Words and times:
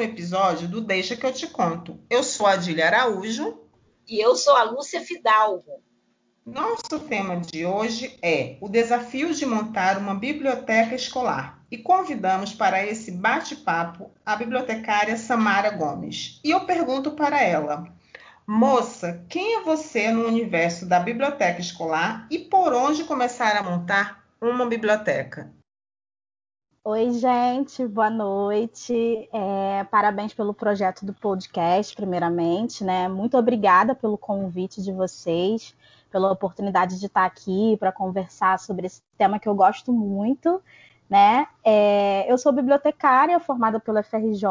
um 0.00 0.02
episódio 0.02 0.66
do 0.66 0.80
Deixa 0.80 1.14
que 1.14 1.26
eu 1.26 1.32
te 1.32 1.46
conto. 1.46 2.00
Eu 2.08 2.22
sou 2.22 2.46
a 2.46 2.52
Adília 2.52 2.86
Araújo. 2.86 3.60
E 4.08 4.18
eu 4.18 4.34
sou 4.34 4.56
a 4.56 4.62
Lúcia 4.62 5.02
Fidalgo. 5.02 5.82
Nosso 6.44 6.98
tema 7.00 7.36
de 7.36 7.66
hoje 7.66 8.18
é 8.22 8.56
o 8.62 8.68
desafio 8.68 9.34
de 9.34 9.44
montar 9.44 9.98
uma 9.98 10.14
biblioteca 10.14 10.94
escolar. 10.94 11.62
E 11.70 11.76
convidamos 11.76 12.54
para 12.54 12.84
esse 12.84 13.12
bate-papo 13.12 14.10
a 14.24 14.34
bibliotecária 14.36 15.18
Samara 15.18 15.70
Gomes. 15.70 16.40
E 16.42 16.50
eu 16.50 16.60
pergunto 16.60 17.10
para 17.10 17.38
ela: 17.42 17.84
Moça, 18.46 19.22
quem 19.28 19.56
é 19.56 19.62
você 19.62 20.10
no 20.10 20.26
universo 20.26 20.86
da 20.86 20.98
biblioteca 20.98 21.60
escolar 21.60 22.26
e 22.30 22.38
por 22.38 22.72
onde 22.72 23.04
começar 23.04 23.54
a 23.54 23.62
montar 23.62 24.24
uma 24.40 24.64
biblioteca? 24.64 25.52
Oi, 26.82 27.10
gente, 27.12 27.86
boa 27.86 28.08
noite. 28.08 29.28
É, 29.34 29.84
parabéns 29.84 30.32
pelo 30.32 30.54
projeto 30.54 31.04
do 31.04 31.12
podcast, 31.12 31.94
primeiramente, 31.94 32.82
né? 32.82 33.06
Muito 33.06 33.36
obrigada 33.36 33.94
pelo 33.94 34.16
convite 34.16 34.80
de 34.82 34.90
vocês, 34.90 35.76
pela 36.10 36.32
oportunidade 36.32 36.98
de 36.98 37.04
estar 37.04 37.26
aqui 37.26 37.76
para 37.78 37.92
conversar 37.92 38.58
sobre 38.58 38.86
esse 38.86 39.02
tema 39.18 39.38
que 39.38 39.46
eu 39.46 39.54
gosto 39.54 39.92
muito, 39.92 40.62
né? 41.08 41.46
É, 41.62 42.24
eu 42.32 42.38
sou 42.38 42.50
bibliotecária 42.50 43.38
formada 43.38 43.78
pela 43.78 44.02
FRJ, 44.02 44.48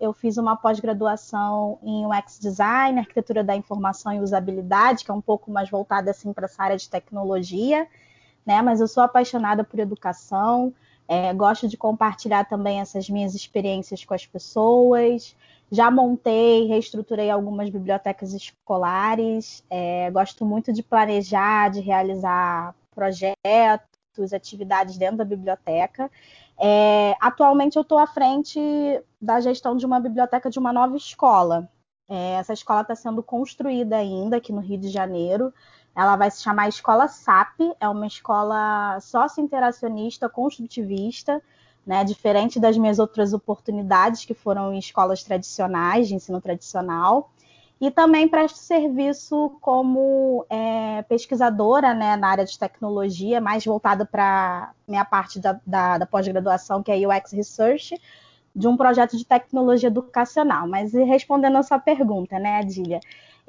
eu 0.00 0.14
fiz 0.14 0.38
uma 0.38 0.56
pós-graduação 0.56 1.78
em 1.82 2.06
UX 2.06 2.38
Design, 2.40 3.00
Arquitetura 3.00 3.44
da 3.44 3.54
Informação 3.54 4.14
e 4.14 4.20
Usabilidade, 4.20 5.04
que 5.04 5.10
é 5.10 5.14
um 5.14 5.20
pouco 5.20 5.50
mais 5.50 5.68
voltada 5.68 6.10
assim 6.10 6.32
para 6.32 6.46
essa 6.46 6.62
área 6.62 6.76
de 6.78 6.88
tecnologia, 6.88 7.86
né? 8.46 8.62
Mas 8.62 8.80
eu 8.80 8.88
sou 8.88 9.02
apaixonada 9.02 9.62
por 9.62 9.78
educação. 9.78 10.72
É, 11.12 11.34
gosto 11.34 11.66
de 11.66 11.76
compartilhar 11.76 12.44
também 12.44 12.80
essas 12.80 13.10
minhas 13.10 13.34
experiências 13.34 14.04
com 14.04 14.14
as 14.14 14.24
pessoas. 14.24 15.34
Já 15.68 15.90
montei, 15.90 16.68
reestruturei 16.68 17.28
algumas 17.28 17.68
bibliotecas 17.68 18.32
escolares. 18.32 19.64
É, 19.68 20.08
gosto 20.12 20.46
muito 20.46 20.72
de 20.72 20.84
planejar, 20.84 21.68
de 21.72 21.80
realizar 21.80 22.76
projetos, 22.94 24.32
atividades 24.32 24.96
dentro 24.96 25.16
da 25.16 25.24
biblioteca. 25.24 26.08
É, 26.56 27.16
atualmente 27.20 27.74
eu 27.74 27.82
estou 27.82 27.98
à 27.98 28.06
frente 28.06 28.60
da 29.20 29.40
gestão 29.40 29.76
de 29.76 29.84
uma 29.84 29.98
biblioteca 29.98 30.48
de 30.48 30.60
uma 30.60 30.72
nova 30.72 30.96
escola. 30.96 31.68
É, 32.08 32.34
essa 32.34 32.52
escola 32.52 32.82
está 32.82 32.94
sendo 32.94 33.20
construída 33.20 33.96
ainda 33.96 34.36
aqui 34.36 34.52
no 34.52 34.60
Rio 34.60 34.78
de 34.78 34.88
Janeiro. 34.88 35.52
Ela 35.94 36.16
vai 36.16 36.30
se 36.30 36.42
chamar 36.42 36.68
Escola 36.68 37.08
SAP, 37.08 37.60
é 37.80 37.88
uma 37.88 38.06
escola 38.06 38.98
sócio-interacionista, 39.00 40.28
construtivista, 40.28 41.42
né, 41.86 42.04
diferente 42.04 42.60
das 42.60 42.76
minhas 42.76 42.98
outras 42.98 43.32
oportunidades, 43.32 44.24
que 44.24 44.34
foram 44.34 44.72
em 44.72 44.78
escolas 44.78 45.22
tradicionais, 45.22 46.08
de 46.08 46.14
ensino 46.14 46.40
tradicional. 46.40 47.30
E 47.80 47.90
também 47.90 48.28
presto 48.28 48.58
serviço 48.58 49.56
como 49.60 50.44
é, 50.50 51.02
pesquisadora 51.02 51.94
né, 51.94 52.14
na 52.14 52.28
área 52.28 52.44
de 52.44 52.58
tecnologia, 52.58 53.40
mais 53.40 53.64
voltada 53.64 54.04
para 54.04 54.72
minha 54.86 55.04
parte 55.04 55.40
da, 55.40 55.58
da, 55.66 55.96
da 55.96 56.06
pós-graduação, 56.06 56.82
que 56.82 56.92
é 56.92 57.08
UX 57.08 57.32
Research, 57.32 57.98
de 58.54 58.68
um 58.68 58.76
projeto 58.76 59.16
de 59.16 59.24
tecnologia 59.24 59.86
educacional. 59.86 60.68
Mas 60.68 60.92
respondendo 60.92 61.56
a 61.56 61.62
sua 61.62 61.78
pergunta, 61.78 62.38
né, 62.38 62.58
Adília? 62.58 63.00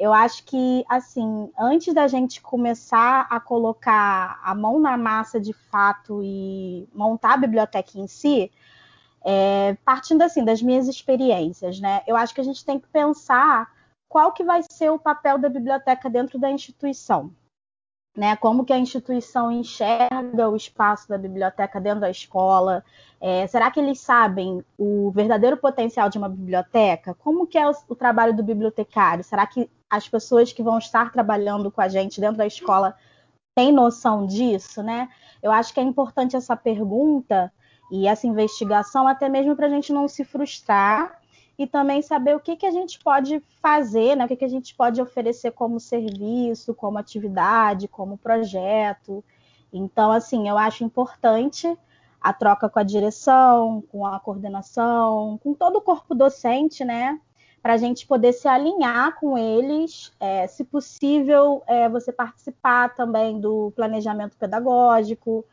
Eu 0.01 0.11
acho 0.11 0.43
que, 0.45 0.83
assim, 0.89 1.51
antes 1.55 1.93
da 1.93 2.07
gente 2.07 2.41
começar 2.41 3.27
a 3.29 3.39
colocar 3.39 4.41
a 4.43 4.55
mão 4.55 4.79
na 4.79 4.97
massa 4.97 5.39
de 5.39 5.53
fato 5.53 6.23
e 6.23 6.89
montar 6.91 7.35
a 7.35 7.37
biblioteca 7.37 7.99
em 7.99 8.07
si, 8.07 8.51
é, 9.23 9.75
partindo 9.85 10.23
assim 10.23 10.43
das 10.43 10.59
minhas 10.59 10.87
experiências, 10.87 11.79
né? 11.79 12.01
Eu 12.07 12.15
acho 12.15 12.33
que 12.33 12.41
a 12.41 12.43
gente 12.43 12.65
tem 12.65 12.79
que 12.79 12.87
pensar 12.87 13.71
qual 14.09 14.31
que 14.31 14.43
vai 14.43 14.63
ser 14.71 14.89
o 14.89 14.97
papel 14.97 15.37
da 15.37 15.47
biblioteca 15.47 16.09
dentro 16.09 16.39
da 16.39 16.49
instituição. 16.49 17.31
Né, 18.17 18.35
como 18.35 18.65
que 18.65 18.73
a 18.73 18.79
instituição 18.79 19.51
enxerga 19.51 20.49
o 20.49 20.55
espaço 20.55 21.07
da 21.07 21.17
biblioteca 21.17 21.79
dentro 21.79 22.01
da 22.01 22.09
escola? 22.09 22.83
É, 23.21 23.45
será 23.45 23.69
que 23.69 23.79
eles 23.79 23.99
sabem 23.99 24.65
o 24.77 25.11
verdadeiro 25.11 25.57
potencial 25.57 26.09
de 26.09 26.17
uma 26.17 26.27
biblioteca? 26.27 27.13
Como 27.13 27.45
que 27.45 27.57
é 27.57 27.69
o, 27.69 27.73
o, 27.87 27.95
trabalho 27.95 28.35
do 28.35 28.43
bibliotecário? 28.43 29.23
Será 29.23 29.47
que 29.47 29.69
as 29.91 30.07
pessoas 30.07 30.53
que 30.53 30.63
vão 30.63 30.77
estar 30.77 31.11
trabalhando 31.11 31.69
com 31.69 31.81
a 31.81 31.89
gente 31.89 32.21
dentro 32.21 32.37
da 32.37 32.47
escola 32.47 32.95
têm 33.53 33.73
noção 33.73 34.25
disso, 34.25 34.81
né? 34.81 35.09
Eu 35.43 35.51
acho 35.51 35.73
que 35.73 35.81
é 35.81 35.83
importante 35.83 36.37
essa 36.37 36.55
pergunta 36.55 37.51
e 37.91 38.07
essa 38.07 38.25
investigação 38.25 39.05
até 39.05 39.27
mesmo 39.27 39.53
para 39.53 39.67
a 39.67 39.69
gente 39.69 39.91
não 39.91 40.07
se 40.07 40.23
frustrar 40.23 41.19
e 41.59 41.67
também 41.67 42.01
saber 42.01 42.35
o 42.35 42.39
que, 42.39 42.55
que 42.55 42.65
a 42.65 42.71
gente 42.71 42.97
pode 42.99 43.43
fazer, 43.61 44.15
né? 44.15 44.23
o 44.23 44.27
que, 44.29 44.37
que 44.37 44.45
a 44.45 44.49
gente 44.49 44.73
pode 44.73 45.01
oferecer 45.01 45.51
como 45.51 45.79
serviço, 45.79 46.73
como 46.73 46.97
atividade, 46.97 47.89
como 47.89 48.17
projeto. 48.17 49.23
Então, 49.73 50.11
assim, 50.11 50.47
eu 50.47 50.57
acho 50.57 50.85
importante 50.85 51.77
a 52.19 52.31
troca 52.31 52.69
com 52.69 52.79
a 52.79 52.83
direção, 52.83 53.83
com 53.91 54.05
a 54.05 54.19
coordenação, 54.19 55.37
com 55.43 55.53
todo 55.53 55.77
o 55.77 55.81
corpo 55.81 56.15
docente, 56.15 56.85
né? 56.85 57.19
Para 57.61 57.73
a 57.73 57.77
gente 57.77 58.07
poder 58.07 58.33
se 58.33 58.47
alinhar 58.47 59.19
com 59.19 59.37
eles, 59.37 60.11
é, 60.19 60.47
se 60.47 60.63
possível, 60.63 61.61
é, 61.67 61.87
você 61.87 62.11
participar 62.11 62.95
também 62.95 63.39
do 63.39 63.71
planejamento 63.75 64.35
pedagógico 64.37 65.45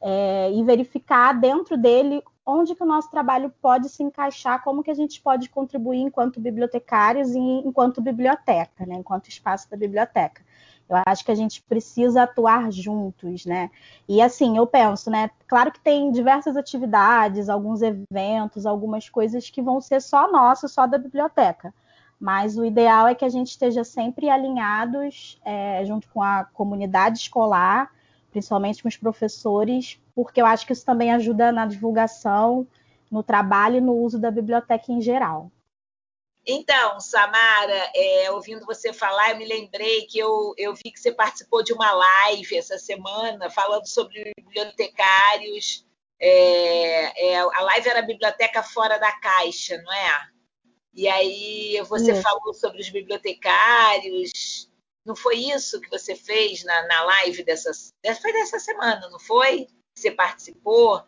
é, 0.00 0.52
e 0.52 0.62
verificar 0.62 1.32
dentro 1.32 1.76
dele 1.76 2.22
onde 2.46 2.76
que 2.76 2.82
o 2.82 2.86
nosso 2.86 3.10
trabalho 3.10 3.52
pode 3.60 3.88
se 3.88 4.04
encaixar, 4.04 4.62
como 4.62 4.82
que 4.82 4.90
a 4.90 4.94
gente 4.94 5.20
pode 5.20 5.50
contribuir 5.50 6.00
enquanto 6.00 6.40
bibliotecários 6.40 7.34
e 7.34 7.38
enquanto 7.38 8.00
biblioteca, 8.00 8.86
né, 8.86 8.94
enquanto 8.94 9.28
espaço 9.28 9.68
da 9.68 9.76
biblioteca. 9.76 10.44
Eu 10.88 10.98
acho 11.04 11.24
que 11.24 11.32
a 11.32 11.34
gente 11.34 11.62
precisa 11.62 12.22
atuar 12.22 12.70
juntos, 12.70 13.44
né? 13.44 13.70
E 14.08 14.22
assim, 14.22 14.56
eu 14.56 14.66
penso, 14.66 15.10
né? 15.10 15.30
Claro 15.48 15.72
que 15.72 15.80
tem 15.80 16.12
diversas 16.12 16.56
atividades, 16.56 17.48
alguns 17.48 17.82
eventos, 17.82 18.64
algumas 18.66 19.08
coisas 19.08 19.50
que 19.50 19.60
vão 19.60 19.80
ser 19.80 20.00
só 20.00 20.30
nosso, 20.30 20.68
só 20.68 20.86
da 20.86 20.96
biblioteca. 20.96 21.74
Mas 22.20 22.56
o 22.56 22.64
ideal 22.64 23.08
é 23.08 23.14
que 23.14 23.24
a 23.24 23.28
gente 23.28 23.48
esteja 23.48 23.84
sempre 23.84 24.30
alinhados, 24.30 25.40
é, 25.44 25.84
junto 25.84 26.08
com 26.08 26.22
a 26.22 26.44
comunidade 26.44 27.18
escolar, 27.18 27.90
principalmente 28.30 28.82
com 28.82 28.88
os 28.88 28.96
professores, 28.96 30.00
porque 30.14 30.40
eu 30.40 30.46
acho 30.46 30.66
que 30.66 30.72
isso 30.72 30.86
também 30.86 31.12
ajuda 31.12 31.50
na 31.52 31.66
divulgação, 31.66 32.66
no 33.10 33.22
trabalho 33.22 33.76
e 33.76 33.80
no 33.80 33.94
uso 33.94 34.18
da 34.18 34.30
biblioteca 34.30 34.92
em 34.92 35.00
geral. 35.00 35.50
Então, 36.46 37.00
Samara, 37.00 37.90
é, 37.94 38.30
ouvindo 38.30 38.64
você 38.64 38.92
falar, 38.92 39.30
eu 39.30 39.36
me 39.36 39.44
lembrei 39.44 40.06
que 40.06 40.18
eu, 40.18 40.54
eu 40.56 40.74
vi 40.74 40.92
que 40.92 41.00
você 41.00 41.10
participou 41.10 41.62
de 41.62 41.72
uma 41.72 41.92
live 41.92 42.56
essa 42.56 42.78
semana 42.78 43.50
falando 43.50 43.86
sobre 43.86 44.32
bibliotecários. 44.38 45.84
É, 46.20 47.32
é, 47.32 47.38
a 47.38 47.60
live 47.62 47.88
era 47.88 48.02
Biblioteca 48.02 48.62
Fora 48.62 48.98
da 48.98 49.12
Caixa, 49.18 49.76
não 49.82 49.92
é? 49.92 50.28
E 50.94 51.08
aí 51.08 51.82
você 51.88 52.12
isso. 52.12 52.22
falou 52.22 52.54
sobre 52.54 52.80
os 52.80 52.88
bibliotecários. 52.88 54.70
Não 55.04 55.16
foi 55.16 55.36
isso 55.36 55.80
que 55.80 55.90
você 55.90 56.14
fez 56.14 56.64
na, 56.64 56.86
na 56.86 57.02
live 57.02 57.42
dessa, 57.44 57.70
foi 58.20 58.32
dessa 58.32 58.58
semana, 58.58 59.08
não 59.10 59.18
foi? 59.18 59.66
você 59.96 60.10
participou? 60.10 61.02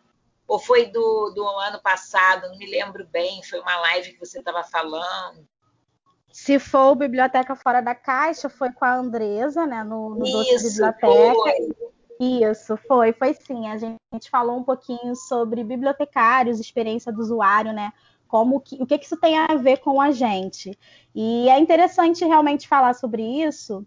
Ou 0.49 0.57
foi 0.57 0.87
do, 0.87 1.29
do 1.29 1.47
ano 1.47 1.79
passado? 1.79 2.49
Não 2.49 2.57
me 2.57 2.65
lembro 2.65 3.07
bem. 3.07 3.43
Foi 3.43 3.59
uma 3.59 3.77
live 3.81 4.13
que 4.13 4.19
você 4.19 4.39
estava 4.39 4.63
falando. 4.63 5.47
Se 6.31 6.57
for 6.57 6.95
Biblioteca 6.95 7.55
Fora 7.55 7.81
da 7.81 7.93
Caixa, 7.93 8.49
foi 8.49 8.71
com 8.71 8.83
a 8.83 8.95
Andresa, 8.95 9.67
né? 9.67 9.83
No, 9.83 10.15
no 10.15 10.25
Isso, 10.25 10.69
Biblioteca. 10.69 11.07
Foi. 11.07 11.69
Isso, 12.19 12.77
foi, 12.87 13.13
foi 13.13 13.33
sim. 13.35 13.67
A 13.67 13.77
gente, 13.77 13.97
a 14.11 14.15
gente 14.15 14.29
falou 14.29 14.57
um 14.57 14.63
pouquinho 14.63 15.15
sobre 15.15 15.63
bibliotecários, 15.63 16.59
experiência 16.59 17.13
do 17.13 17.21
usuário, 17.21 17.71
né? 17.71 17.93
Como 18.27 18.59
que, 18.59 18.81
o 18.81 18.87
que, 18.87 18.97
que 18.97 19.05
isso 19.05 19.17
tem 19.17 19.37
a 19.37 19.53
ver 19.55 19.77
com 19.77 20.01
a 20.01 20.09
gente. 20.09 20.77
E 21.13 21.47
é 21.47 21.59
interessante 21.59 22.25
realmente 22.25 22.67
falar 22.67 22.95
sobre 22.95 23.21
isso, 23.21 23.85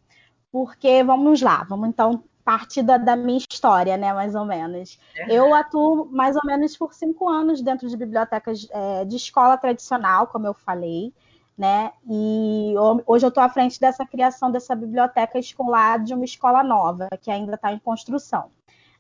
porque 0.51 1.03
vamos 1.03 1.43
lá, 1.43 1.65
vamos 1.65 1.89
então 1.89 2.23
parte 2.45 2.83
da, 2.83 2.97
da, 2.97 3.17
minha 3.17 3.39
história, 3.39 3.97
né, 3.97 4.13
mais 4.13 4.35
ou 4.35 4.45
menos. 4.45 4.99
Uhum. 5.19 5.27
Eu 5.29 5.55
atuo 5.55 6.09
mais 6.11 6.37
ou 6.37 6.43
menos 6.45 6.77
por 6.77 6.93
cinco 6.93 7.29
anos 7.29 7.61
dentro 7.63 7.89
de 7.89 7.97
bibliotecas 7.97 8.67
é, 8.71 9.05
de 9.05 9.17
escola 9.17 9.57
tradicional, 9.57 10.27
como 10.27 10.47
eu 10.47 10.55
falei, 10.55 11.13
né, 11.57 11.93
e 12.09 12.75
hoje 13.07 13.27
eu 13.27 13.29
estou 13.29 13.43
à 13.43 13.49
frente 13.49 13.79
dessa 13.79 14.05
criação 14.07 14.51
dessa 14.51 14.75
biblioteca 14.75 15.39
escolar 15.39 16.03
de 16.03 16.15
uma 16.15 16.25
escola 16.25 16.63
nova, 16.63 17.09
que 17.21 17.31
ainda 17.31 17.55
está 17.55 17.73
em 17.73 17.79
construção, 17.79 18.51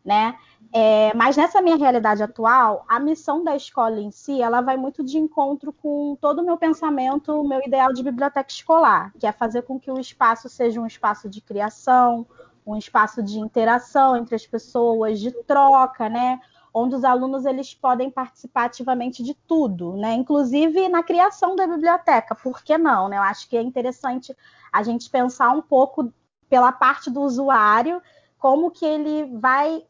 né. 0.04 0.36
É, 0.74 1.12
mas 1.14 1.36
nessa 1.36 1.60
minha 1.60 1.76
realidade 1.76 2.22
atual, 2.22 2.84
a 2.88 2.98
missão 2.98 3.44
da 3.44 3.54
escola 3.54 4.00
em 4.00 4.10
si, 4.10 4.40
ela 4.40 4.62
vai 4.62 4.76
muito 4.76 5.04
de 5.04 5.18
encontro 5.18 5.70
com 5.70 6.16
todo 6.18 6.40
o 6.40 6.44
meu 6.44 6.56
pensamento, 6.56 7.32
o 7.32 7.46
meu 7.46 7.60
ideal 7.60 7.92
de 7.92 8.02
biblioteca 8.02 8.50
escolar, 8.50 9.12
que 9.18 9.26
é 9.26 9.32
fazer 9.32 9.62
com 9.62 9.78
que 9.78 9.90
o 9.90 10.00
espaço 10.00 10.48
seja 10.48 10.80
um 10.80 10.86
espaço 10.86 11.28
de 11.28 11.42
criação, 11.42 12.26
um 12.66 12.76
espaço 12.76 13.22
de 13.22 13.38
interação 13.38 14.16
entre 14.16 14.34
as 14.34 14.46
pessoas, 14.46 15.18
de 15.20 15.30
troca, 15.44 16.08
né? 16.08 16.40
onde 16.74 16.94
os 16.94 17.04
alunos 17.04 17.44
eles 17.44 17.74
podem 17.74 18.10
participar 18.10 18.64
ativamente 18.64 19.22
de 19.22 19.34
tudo, 19.34 19.94
né? 19.96 20.14
Inclusive 20.14 20.88
na 20.88 21.02
criação 21.02 21.54
da 21.54 21.66
biblioteca, 21.66 22.34
por 22.34 22.62
que 22.62 22.78
não? 22.78 23.08
Né? 23.08 23.18
Eu 23.18 23.22
acho 23.22 23.48
que 23.48 23.56
é 23.56 23.62
interessante 23.62 24.34
a 24.72 24.82
gente 24.82 25.10
pensar 25.10 25.50
um 25.50 25.60
pouco 25.60 26.12
pela 26.48 26.72
parte 26.72 27.10
do 27.10 27.20
usuário, 27.20 28.00
como 28.38 28.70
que 28.70 28.86
ele 28.86 29.38
vai 29.38 29.84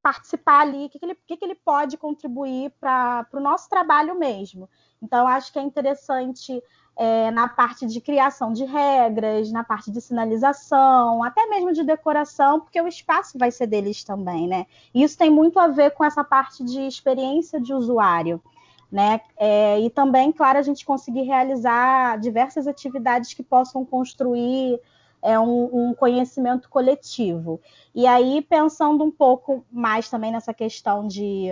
participar 0.00 0.60
ali, 0.60 0.86
o 0.86 0.88
que, 0.88 0.98
que, 0.98 1.04
ele, 1.04 1.14
que, 1.26 1.36
que 1.36 1.44
ele 1.44 1.54
pode 1.56 1.96
contribuir 1.96 2.72
para 2.80 3.26
o 3.32 3.40
nosso 3.40 3.68
trabalho 3.68 4.18
mesmo. 4.18 4.70
Então, 5.02 5.26
acho 5.26 5.52
que 5.52 5.58
é 5.58 5.62
interessante 5.62 6.62
é, 6.98 7.30
na 7.30 7.46
parte 7.46 7.86
de 7.86 8.00
criação 8.00 8.52
de 8.52 8.64
regras, 8.64 9.52
na 9.52 9.62
parte 9.62 9.88
de 9.88 10.00
sinalização, 10.00 11.22
até 11.22 11.46
mesmo 11.46 11.72
de 11.72 11.84
decoração, 11.84 12.58
porque 12.58 12.80
o 12.80 12.88
espaço 12.88 13.38
vai 13.38 13.52
ser 13.52 13.68
deles 13.68 14.02
também, 14.02 14.48
né? 14.48 14.66
Isso 14.92 15.16
tem 15.16 15.30
muito 15.30 15.60
a 15.60 15.68
ver 15.68 15.92
com 15.92 16.04
essa 16.04 16.24
parte 16.24 16.64
de 16.64 16.80
experiência 16.80 17.60
de 17.60 17.72
usuário. 17.72 18.42
Né? 18.90 19.20
É, 19.36 19.78
e 19.80 19.90
também, 19.90 20.32
claro, 20.32 20.58
a 20.58 20.62
gente 20.62 20.84
conseguir 20.84 21.20
realizar 21.20 22.18
diversas 22.18 22.66
atividades 22.66 23.34
que 23.34 23.42
possam 23.42 23.84
construir 23.84 24.80
é, 25.22 25.38
um, 25.38 25.90
um, 25.90 25.94
conhecimento 25.94 26.70
coletivo. 26.70 27.60
E 27.94 28.06
aí, 28.06 28.40
pensando 28.40 29.04
um 29.04 29.10
pouco 29.10 29.62
mais 29.70 30.08
também 30.08 30.32
nessa 30.32 30.54
questão 30.54 31.06
de, 31.06 31.48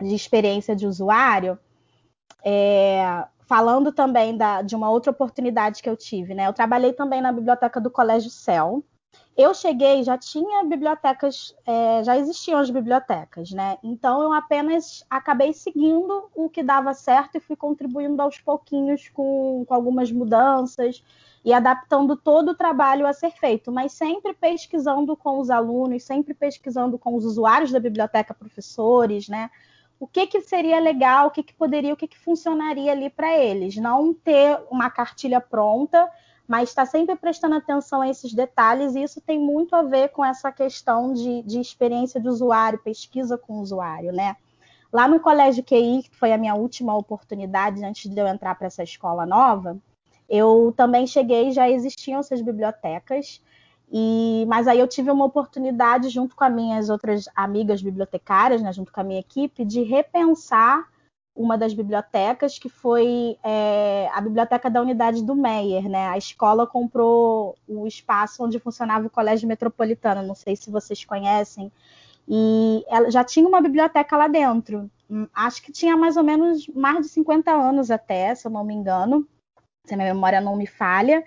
de 0.00 0.14
experiência 0.14 0.76
de 0.76 0.86
usuário, 0.86 1.58
é, 2.44 3.26
falando 3.46 3.92
também 3.92 4.36
da, 4.36 4.62
de 4.62 4.74
uma 4.74 4.90
outra 4.90 5.10
oportunidade 5.10 5.82
que 5.82 5.88
eu 5.88 5.96
tive, 5.96 6.34
né? 6.34 6.46
Eu 6.46 6.52
trabalhei 6.52 6.92
também 6.92 7.20
na 7.20 7.32
biblioteca 7.32 7.80
do 7.80 7.90
Colégio 7.90 8.30
Céu. 8.30 8.84
Eu 9.36 9.52
cheguei, 9.52 10.02
já 10.02 10.16
tinha 10.16 10.64
bibliotecas, 10.64 11.54
é, 11.66 12.02
já 12.04 12.16
existiam 12.16 12.58
as 12.58 12.70
bibliotecas, 12.70 13.50
né? 13.50 13.78
Então 13.82 14.22
eu 14.22 14.32
apenas 14.32 15.04
acabei 15.10 15.52
seguindo 15.52 16.30
o 16.34 16.48
que 16.48 16.62
dava 16.62 16.94
certo 16.94 17.36
e 17.36 17.40
fui 17.40 17.56
contribuindo 17.56 18.20
aos 18.22 18.40
pouquinhos 18.40 19.08
com, 19.08 19.64
com 19.66 19.74
algumas 19.74 20.10
mudanças 20.10 21.02
e 21.44 21.52
adaptando 21.52 22.16
todo 22.16 22.50
o 22.50 22.54
trabalho 22.54 23.06
a 23.06 23.12
ser 23.12 23.30
feito, 23.32 23.70
mas 23.70 23.92
sempre 23.92 24.34
pesquisando 24.34 25.16
com 25.16 25.38
os 25.38 25.50
alunos, 25.50 26.04
sempre 26.04 26.32
pesquisando 26.32 26.98
com 26.98 27.14
os 27.14 27.24
usuários 27.24 27.70
da 27.70 27.80
biblioteca, 27.80 28.32
professores, 28.32 29.28
né? 29.28 29.50
O 30.04 30.06
que, 30.06 30.26
que 30.26 30.42
seria 30.42 30.78
legal, 30.78 31.28
o 31.28 31.30
que, 31.30 31.42
que 31.42 31.54
poderia, 31.54 31.94
o 31.94 31.96
que, 31.96 32.06
que 32.06 32.18
funcionaria 32.18 32.92
ali 32.92 33.08
para 33.08 33.34
eles. 33.38 33.74
Não 33.76 34.12
ter 34.12 34.60
uma 34.70 34.90
cartilha 34.90 35.40
pronta, 35.40 36.10
mas 36.46 36.68
estar 36.68 36.84
tá 36.84 36.90
sempre 36.90 37.16
prestando 37.16 37.54
atenção 37.54 38.02
a 38.02 38.08
esses 38.10 38.34
detalhes, 38.34 38.94
e 38.94 39.02
isso 39.02 39.18
tem 39.22 39.38
muito 39.38 39.74
a 39.74 39.80
ver 39.80 40.10
com 40.10 40.22
essa 40.22 40.52
questão 40.52 41.14
de, 41.14 41.40
de 41.44 41.58
experiência 41.58 42.20
de 42.20 42.28
usuário, 42.28 42.78
pesquisa 42.80 43.38
com 43.38 43.54
o 43.54 43.60
usuário, 43.62 44.12
né? 44.12 44.36
Lá 44.92 45.08
no 45.08 45.18
Colégio 45.18 45.64
QI, 45.64 46.02
que 46.02 46.14
foi 46.14 46.34
a 46.34 46.38
minha 46.38 46.54
última 46.54 46.94
oportunidade 46.94 47.82
antes 47.82 48.10
de 48.10 48.20
eu 48.20 48.26
entrar 48.26 48.54
para 48.56 48.66
essa 48.66 48.82
escola 48.82 49.24
nova, 49.24 49.78
eu 50.28 50.74
também 50.76 51.06
cheguei, 51.06 51.50
já 51.50 51.66
existiam 51.70 52.20
essas 52.20 52.42
bibliotecas, 52.42 53.40
e, 53.92 54.44
mas 54.48 54.66
aí 54.66 54.80
eu 54.80 54.88
tive 54.88 55.10
uma 55.10 55.24
oportunidade, 55.24 56.08
junto 56.08 56.34
com 56.34 56.44
as 56.44 56.52
minhas 56.52 56.90
outras 56.90 57.28
amigas 57.34 57.82
bibliotecárias, 57.82 58.62
né, 58.62 58.72
junto 58.72 58.92
com 58.92 59.00
a 59.00 59.04
minha 59.04 59.20
equipe, 59.20 59.64
de 59.64 59.82
repensar 59.82 60.88
uma 61.36 61.58
das 61.58 61.74
bibliotecas, 61.74 62.58
que 62.58 62.68
foi 62.68 63.36
é, 63.42 64.08
a 64.12 64.20
biblioteca 64.20 64.70
da 64.70 64.80
unidade 64.80 65.22
do 65.22 65.34
Meyer. 65.34 65.88
Né? 65.88 66.06
A 66.06 66.16
escola 66.16 66.66
comprou 66.66 67.56
o 67.66 67.86
espaço 67.86 68.44
onde 68.44 68.60
funcionava 68.60 69.06
o 69.06 69.10
Colégio 69.10 69.48
Metropolitano, 69.48 70.22
não 70.22 70.34
sei 70.34 70.54
se 70.54 70.70
vocês 70.70 71.04
conhecem, 71.04 71.72
e 72.28 72.84
ela 72.88 73.10
já 73.10 73.24
tinha 73.24 73.46
uma 73.48 73.60
biblioteca 73.60 74.16
lá 74.16 74.28
dentro. 74.28 74.90
Hum, 75.10 75.26
acho 75.34 75.62
que 75.62 75.72
tinha 75.72 75.96
mais 75.96 76.16
ou 76.16 76.22
menos 76.22 76.66
mais 76.68 77.00
de 77.00 77.08
50 77.08 77.50
anos 77.50 77.90
até, 77.90 78.34
se 78.34 78.46
eu 78.46 78.50
não 78.50 78.64
me 78.64 78.72
engano, 78.72 79.26
se 79.84 79.92
a 79.92 79.96
minha 79.96 80.14
memória 80.14 80.40
não 80.40 80.56
me 80.56 80.66
falha. 80.66 81.22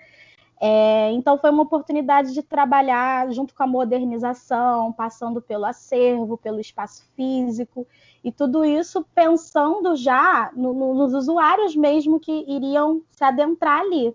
É, 0.60 1.12
então 1.12 1.38
foi 1.38 1.50
uma 1.50 1.62
oportunidade 1.62 2.34
de 2.34 2.42
trabalhar 2.42 3.30
junto 3.30 3.54
com 3.54 3.62
a 3.62 3.66
modernização, 3.66 4.92
passando 4.92 5.40
pelo 5.40 5.64
acervo, 5.64 6.36
pelo 6.36 6.58
espaço 6.58 7.06
físico 7.14 7.86
e 8.24 8.32
tudo 8.32 8.64
isso 8.64 9.06
pensando 9.14 9.94
já 9.94 10.50
no, 10.56 10.74
no, 10.74 10.94
nos 10.94 11.14
usuários 11.14 11.76
mesmo 11.76 12.18
que 12.18 12.44
iriam 12.48 13.02
se 13.10 13.22
adentrar 13.22 13.80
ali. 13.80 14.12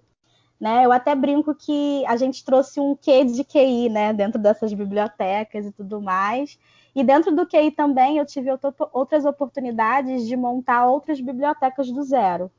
Né? 0.60 0.86
Eu 0.86 0.92
até 0.92 1.16
brinco 1.16 1.56
que 1.56 2.06
a 2.06 2.18
gente 2.18 2.44
trouxe 2.44 2.80
um 2.80 2.96
quê 2.96 3.24
de 3.24 3.44
QI 3.44 3.90
né, 3.90 4.14
dentro 4.14 4.40
dessas 4.40 4.74
bibliotecas 4.74 5.66
e 5.66 5.72
tudo 5.72 6.02
mais. 6.02 6.60
E 6.96 7.04
dentro 7.04 7.34
do 7.36 7.46
QI 7.46 7.72
também 7.72 8.18
eu 8.18 8.26
tive 8.26 8.50
outras 8.92 9.26
oportunidades 9.26 10.28
de 10.28 10.36
montar 10.36 10.86
outras 10.86 11.20
bibliotecas 11.20 11.90
do 11.92 12.04
zero. 12.04 12.52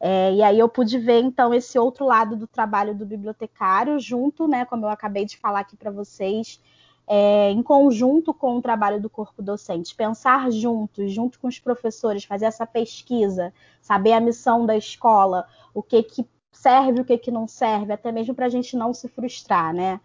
É, 0.00 0.32
e 0.32 0.42
aí 0.42 0.58
eu 0.58 0.68
pude 0.68 0.98
ver 0.98 1.20
então 1.20 1.52
esse 1.52 1.78
outro 1.78 2.06
lado 2.06 2.34
do 2.34 2.46
trabalho 2.46 2.94
do 2.94 3.04
bibliotecário, 3.04 4.00
junto, 4.00 4.48
né, 4.48 4.64
como 4.64 4.86
eu 4.86 4.88
acabei 4.88 5.26
de 5.26 5.36
falar 5.36 5.60
aqui 5.60 5.76
para 5.76 5.90
vocês, 5.90 6.58
é, 7.06 7.50
em 7.50 7.62
conjunto 7.62 8.32
com 8.32 8.56
o 8.56 8.62
trabalho 8.62 9.00
do 9.00 9.10
corpo 9.10 9.42
docente, 9.42 9.94
pensar 9.94 10.50
juntos, 10.50 11.12
junto 11.12 11.38
com 11.38 11.48
os 11.48 11.58
professores, 11.58 12.24
fazer 12.24 12.46
essa 12.46 12.66
pesquisa, 12.66 13.52
saber 13.82 14.12
a 14.12 14.20
missão 14.20 14.64
da 14.64 14.76
escola, 14.76 15.46
o 15.74 15.82
que 15.82 16.02
que 16.02 16.26
serve, 16.52 17.00
o 17.00 17.04
que 17.04 17.18
que 17.18 17.30
não 17.30 17.46
serve, 17.46 17.92
até 17.92 18.10
mesmo 18.10 18.34
para 18.34 18.46
a 18.46 18.50
gente 18.50 18.76
não 18.76 18.94
se 18.94 19.08
frustrar, 19.08 19.74
né? 19.74 20.00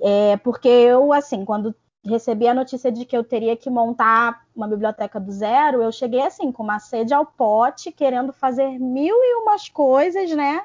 É, 0.00 0.36
porque 0.38 0.68
eu, 0.68 1.12
assim, 1.12 1.44
quando 1.44 1.74
recebi 2.04 2.46
a 2.48 2.54
notícia 2.54 2.90
de 2.90 3.04
que 3.04 3.16
eu 3.16 3.24
teria 3.24 3.56
que 3.56 3.68
montar 3.70 4.46
uma 4.54 4.68
biblioteca 4.68 5.18
do 5.18 5.30
zero, 5.32 5.82
eu 5.82 5.92
cheguei 5.92 6.22
assim, 6.22 6.50
com 6.52 6.62
uma 6.62 6.78
sede 6.78 7.12
ao 7.12 7.26
pote, 7.26 7.92
querendo 7.92 8.32
fazer 8.32 8.78
mil 8.78 9.16
e 9.16 9.42
umas 9.42 9.68
coisas, 9.68 10.30
né? 10.30 10.64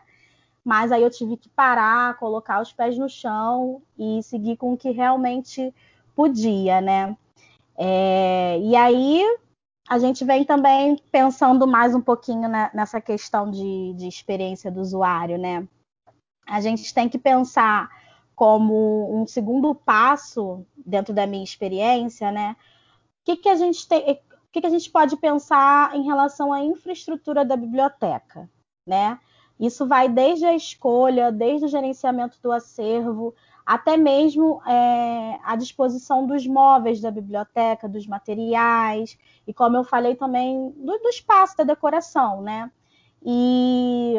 Mas 0.63 0.91
aí 0.91 1.03
eu 1.03 1.09
tive 1.09 1.35
que 1.35 1.49
parar, 1.49 2.17
colocar 2.17 2.61
os 2.61 2.71
pés 2.71 2.97
no 2.97 3.09
chão 3.09 3.81
e 3.97 4.23
seguir 4.23 4.55
com 4.55 4.73
o 4.73 4.77
que 4.77 4.91
realmente 4.91 5.73
podia, 6.15 6.79
né? 6.79 7.17
É, 7.77 8.59
e 8.59 8.75
aí 8.75 9.23
a 9.89 9.99
gente 9.99 10.23
vem 10.23 10.45
também 10.45 10.97
pensando 11.11 11.67
mais 11.67 11.93
um 11.93 12.01
pouquinho 12.01 12.47
né, 12.47 12.71
nessa 12.73 13.01
questão 13.01 13.49
de, 13.49 13.93
de 13.95 14.07
experiência 14.07 14.71
do 14.71 14.79
usuário, 14.79 15.37
né? 15.37 15.67
A 16.47 16.61
gente 16.61 16.93
tem 16.93 17.09
que 17.09 17.17
pensar 17.17 17.89
como 18.43 19.21
um 19.21 19.25
segundo 19.25 19.73
passo 19.73 20.65
dentro 20.75 21.13
da 21.13 21.25
minha 21.25 21.45
experiência, 21.45 22.29
né? 22.29 22.57
O 23.21 23.23
que, 23.23 23.37
que 23.37 23.47
a 23.47 23.55
gente 23.55 23.87
tem, 23.87 24.01
o 24.01 24.17
que, 24.51 24.59
que 24.59 24.67
a 24.67 24.69
gente 24.69 24.91
pode 24.91 25.15
pensar 25.15 25.95
em 25.95 26.03
relação 26.03 26.51
à 26.51 26.61
infraestrutura 26.61 27.45
da 27.45 27.55
biblioteca, 27.55 28.49
né? 28.85 29.17
Isso 29.57 29.87
vai 29.87 30.09
desde 30.09 30.45
a 30.45 30.53
escolha, 30.53 31.31
desde 31.31 31.67
o 31.67 31.69
gerenciamento 31.69 32.37
do 32.43 32.51
acervo, 32.51 33.33
até 33.65 33.95
mesmo 33.95 34.61
é, 34.67 35.39
a 35.41 35.55
disposição 35.55 36.27
dos 36.27 36.45
móveis 36.45 36.99
da 36.99 37.09
biblioteca, 37.09 37.87
dos 37.87 38.05
materiais, 38.05 39.17
e 39.47 39.53
como 39.53 39.77
eu 39.77 39.85
falei 39.85 40.15
também, 40.15 40.69
do, 40.71 40.97
do 40.97 41.07
espaço 41.07 41.55
da 41.55 41.63
decoração, 41.63 42.41
né? 42.41 42.69
E 43.25 44.17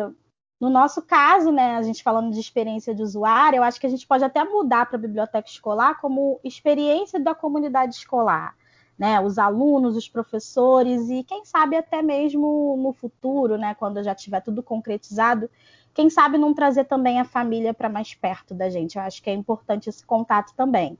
no 0.64 0.70
nosso 0.70 1.02
caso, 1.02 1.52
né, 1.52 1.76
a 1.76 1.82
gente 1.82 2.02
falando 2.02 2.32
de 2.32 2.40
experiência 2.40 2.94
de 2.94 3.02
usuário, 3.02 3.58
eu 3.58 3.62
acho 3.62 3.78
que 3.78 3.86
a 3.86 3.90
gente 3.90 4.06
pode 4.06 4.24
até 4.24 4.42
mudar 4.42 4.86
para 4.86 4.96
a 4.96 5.00
biblioteca 5.00 5.46
escolar 5.46 6.00
como 6.00 6.40
experiência 6.42 7.20
da 7.20 7.34
comunidade 7.34 7.94
escolar. 7.94 8.56
Né, 8.96 9.20
os 9.20 9.38
alunos, 9.38 9.96
os 9.96 10.08
professores 10.08 11.10
e 11.10 11.24
quem 11.24 11.44
sabe 11.44 11.76
até 11.76 12.00
mesmo 12.00 12.76
no 12.78 12.92
futuro, 12.92 13.58
né, 13.58 13.74
quando 13.74 14.02
já 14.02 14.14
tiver 14.14 14.40
tudo 14.40 14.62
concretizado, 14.62 15.50
quem 15.92 16.08
sabe 16.08 16.38
não 16.38 16.54
trazer 16.54 16.84
também 16.84 17.20
a 17.20 17.24
família 17.24 17.74
para 17.74 17.88
mais 17.88 18.14
perto 18.14 18.54
da 18.54 18.70
gente. 18.70 18.96
Eu 18.96 19.02
acho 19.02 19.20
que 19.20 19.28
é 19.28 19.34
importante 19.34 19.90
esse 19.90 20.06
contato 20.06 20.54
também. 20.56 20.96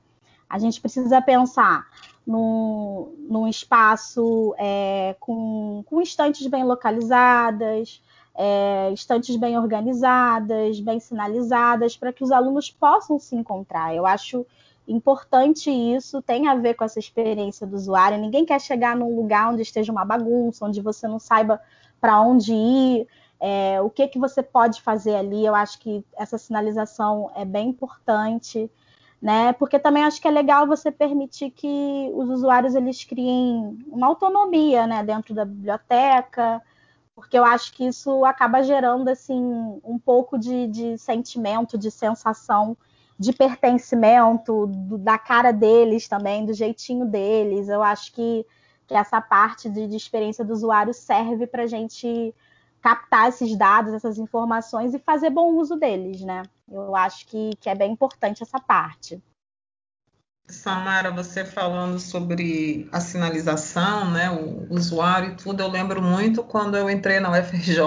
A 0.47 0.59
gente 0.59 0.79
precisa 0.79 1.21
pensar 1.21 1.87
num, 2.27 3.15
num 3.29 3.47
espaço 3.47 4.53
é, 4.59 5.15
com, 5.19 5.81
com 5.87 6.01
estantes 6.01 6.45
bem 6.45 6.63
localizadas, 6.65 8.01
é, 8.35 8.91
estantes 8.93 9.35
bem 9.37 9.57
organizadas, 9.57 10.79
bem 10.79 10.99
sinalizadas, 10.99 11.95
para 11.95 12.11
que 12.11 12.23
os 12.23 12.31
alunos 12.31 12.69
possam 12.69 13.17
se 13.17 13.35
encontrar. 13.35 13.95
Eu 13.95 14.05
acho 14.05 14.45
importante 14.87 15.71
isso, 15.71 16.21
tem 16.21 16.47
a 16.47 16.55
ver 16.55 16.75
com 16.75 16.83
essa 16.83 16.99
experiência 16.99 17.65
do 17.65 17.75
usuário. 17.75 18.17
Ninguém 18.17 18.45
quer 18.45 18.59
chegar 18.59 18.95
num 18.95 19.15
lugar 19.15 19.51
onde 19.51 19.61
esteja 19.61 19.91
uma 19.91 20.05
bagunça, 20.05 20.65
onde 20.65 20.81
você 20.81 21.07
não 21.07 21.17
saiba 21.17 21.59
para 21.99 22.21
onde 22.21 22.53
ir, 22.53 23.07
é, 23.39 23.81
o 23.81 23.89
que, 23.89 24.07
que 24.07 24.19
você 24.19 24.43
pode 24.43 24.81
fazer 24.81 25.15
ali. 25.15 25.45
Eu 25.45 25.55
acho 25.55 25.79
que 25.79 26.05
essa 26.17 26.37
sinalização 26.37 27.31
é 27.35 27.45
bem 27.45 27.69
importante. 27.69 28.69
Né? 29.21 29.53
Porque 29.53 29.79
também 29.79 30.03
acho 30.03 30.21
que 30.21 30.27
é 30.27 30.31
legal 30.31 30.67
você 30.67 30.91
permitir 30.91 31.49
que 31.49 32.11
os 32.13 32.29
usuários 32.29 32.75
eles 32.75 33.03
criem 33.03 33.79
uma 33.87 34.05
autonomia, 34.05 34.85
né, 34.85 35.03
dentro 35.03 35.33
da 35.33 35.43
biblioteca, 35.43 36.61
porque 37.15 37.37
eu 37.37 37.45
acho 37.45 37.73
que 37.73 37.85
isso 37.85 38.25
acaba 38.25 38.61
gerando 38.61 39.07
assim 39.07 39.41
um 39.83 39.97
pouco 39.97 40.37
de, 40.37 40.67
de 40.67 40.97
sentimento, 40.97 41.77
de 41.77 41.89
sensação 41.89 42.77
de 43.17 43.31
pertencimento, 43.31 44.67
do, 44.67 44.97
da 44.97 45.17
cara 45.17 45.51
deles 45.51 46.07
também, 46.07 46.45
do 46.45 46.53
jeitinho 46.53 47.05
deles. 47.05 47.69
Eu 47.69 47.81
acho 47.81 48.11
que 48.11 48.45
que 48.87 48.93
essa 48.93 49.19
parte 49.19 49.69
de, 49.69 49.87
de 49.87 49.95
experiência 49.95 50.45
do 50.45 50.53
usuário 50.53 50.93
serve 50.93 51.47
para 51.47 51.63
a 51.63 51.67
gente 51.67 52.33
captar 52.81 53.29
esses 53.29 53.57
dados, 53.57 53.93
essas 53.93 54.17
informações 54.17 54.93
e 54.93 54.99
fazer 54.99 55.31
bom 55.31 55.55
uso 55.55 55.75
deles, 55.75 56.21
né? 56.21 56.43
Eu 56.69 56.95
acho 56.95 57.25
que, 57.27 57.55
que 57.59 57.69
é 57.69 57.75
bem 57.75 57.91
importante 57.91 58.43
essa 58.43 58.59
parte. 58.59 59.21
Samara, 60.47 61.09
você 61.09 61.43
falando 61.43 61.99
sobre 61.99 62.87
a 62.91 62.99
sinalização, 62.99 64.11
né, 64.11 64.29
o 64.29 64.67
usuário 64.69 65.31
e 65.31 65.35
tudo, 65.35 65.61
eu 65.61 65.67
lembro 65.67 66.01
muito 66.01 66.43
quando 66.43 66.77
eu 66.77 66.89
entrei 66.89 67.19
na 67.19 67.31
UFRJ 67.31 67.79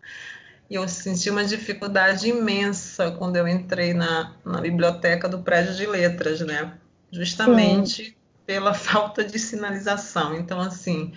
e 0.70 0.74
eu 0.74 0.88
senti 0.88 1.28
uma 1.28 1.44
dificuldade 1.44 2.28
imensa 2.28 3.12
quando 3.12 3.36
eu 3.36 3.46
entrei 3.46 3.92
na, 3.92 4.34
na 4.44 4.60
biblioteca 4.60 5.28
do 5.28 5.42
prédio 5.42 5.74
de 5.74 5.86
letras, 5.86 6.40
né? 6.40 6.72
Justamente 7.12 8.04
Sim. 8.06 8.14
pela 8.46 8.72
falta 8.74 9.22
de 9.22 9.38
sinalização. 9.38 10.34
Então, 10.34 10.58
assim, 10.58 11.12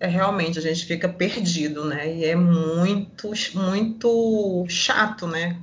é 0.00 0.08
realmente 0.08 0.58
a 0.58 0.62
gente 0.62 0.84
fica 0.86 1.08
perdido, 1.08 1.84
né? 1.84 2.12
E 2.14 2.24
é 2.24 2.34
muito, 2.34 3.30
muito 3.54 4.66
chato, 4.68 5.26
né? 5.26 5.56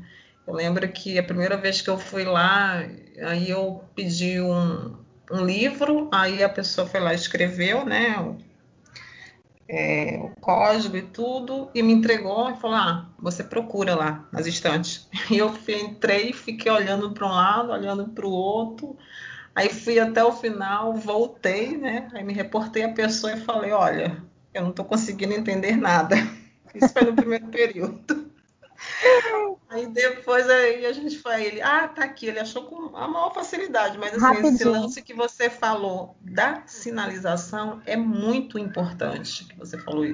Eu 0.52 0.56
lembro 0.56 0.86
que 0.92 1.18
a 1.18 1.24
primeira 1.24 1.56
vez 1.56 1.82
que 1.82 1.90
eu 1.90 1.98
fui 1.98 2.26
lá, 2.26 2.84
aí 3.26 3.50
eu 3.50 3.86
pedi 3.96 4.42
um, 4.42 4.98
um 5.32 5.46
livro, 5.46 6.10
aí 6.12 6.44
a 6.44 6.50
pessoa 6.50 6.86
foi 6.86 7.00
lá 7.00 7.14
e 7.14 7.16
escreveu, 7.16 7.86
né? 7.86 8.20
O, 8.20 8.38
é, 9.70 10.20
o 10.22 10.30
código 10.42 10.98
e 10.98 11.04
tudo, 11.04 11.70
e 11.74 11.82
me 11.82 11.94
entregou 11.94 12.52
e 12.52 12.58
falou: 12.58 12.76
Ah, 12.76 13.10
você 13.18 13.46
procura 13.46 13.96
lá 13.96 14.28
nas 14.30 14.46
estantes. 14.46 15.08
E 15.32 15.38
eu 15.38 15.56
entrei, 15.70 16.34
fiquei 16.34 16.70
olhando 16.70 17.12
para 17.14 17.26
um 17.26 17.32
lado, 17.32 17.72
olhando 17.72 18.10
para 18.10 18.28
o 18.28 18.32
outro. 18.32 18.98
Aí 19.56 19.70
fui 19.70 20.00
até 20.00 20.22
o 20.22 20.34
final, 20.34 20.94
voltei, 20.96 21.78
né? 21.78 22.10
Aí 22.14 22.26
me 22.26 22.34
reportei 22.34 22.84
a 22.84 22.92
pessoa 22.92 23.32
e 23.32 23.40
falei: 23.40 23.72
Olha, 23.72 24.22
eu 24.54 24.64
não 24.64 24.72
estou 24.72 24.84
conseguindo 24.84 25.34
entender 25.34 25.78
nada. 25.78 26.18
Isso 26.76 26.92
foi 26.92 27.04
no 27.04 27.16
primeiro 27.16 27.48
período. 27.48 28.31
Aí 29.70 29.88
depois 29.88 30.50
aí 30.50 30.86
a 30.86 30.92
gente 30.92 31.18
foi, 31.18 31.46
ele, 31.46 31.62
ah, 31.62 31.88
tá 31.88 32.04
aqui, 32.04 32.28
ele 32.28 32.40
achou 32.40 32.64
com 32.66 32.96
a 32.96 33.08
maior 33.08 33.34
facilidade, 33.34 33.98
mas 33.98 34.14
assim, 34.14 34.22
Rapidinho. 34.22 34.54
esse 34.54 34.64
lance 34.66 35.02
que 35.02 35.14
você 35.14 35.50
falou 35.50 36.16
da 36.22 36.64
sinalização 36.66 37.82
é 37.86 37.96
muito 37.96 38.60
importante 38.60 39.46
que 39.46 39.58
você 39.58 39.78
falou. 39.78 40.06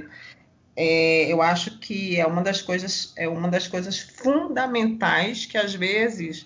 É, 0.75 1.25
eu 1.31 1.41
acho 1.41 1.79
que 1.79 2.19
é 2.19 2.27
uma 2.27 2.43
das 2.43 2.61
coisas, 2.61 3.13
é 3.17 3.27
uma 3.27 3.49
das 3.49 3.67
coisas 3.67 3.99
fundamentais 3.99 5.45
que 5.45 5.57
às 5.57 5.73
vezes 5.73 6.45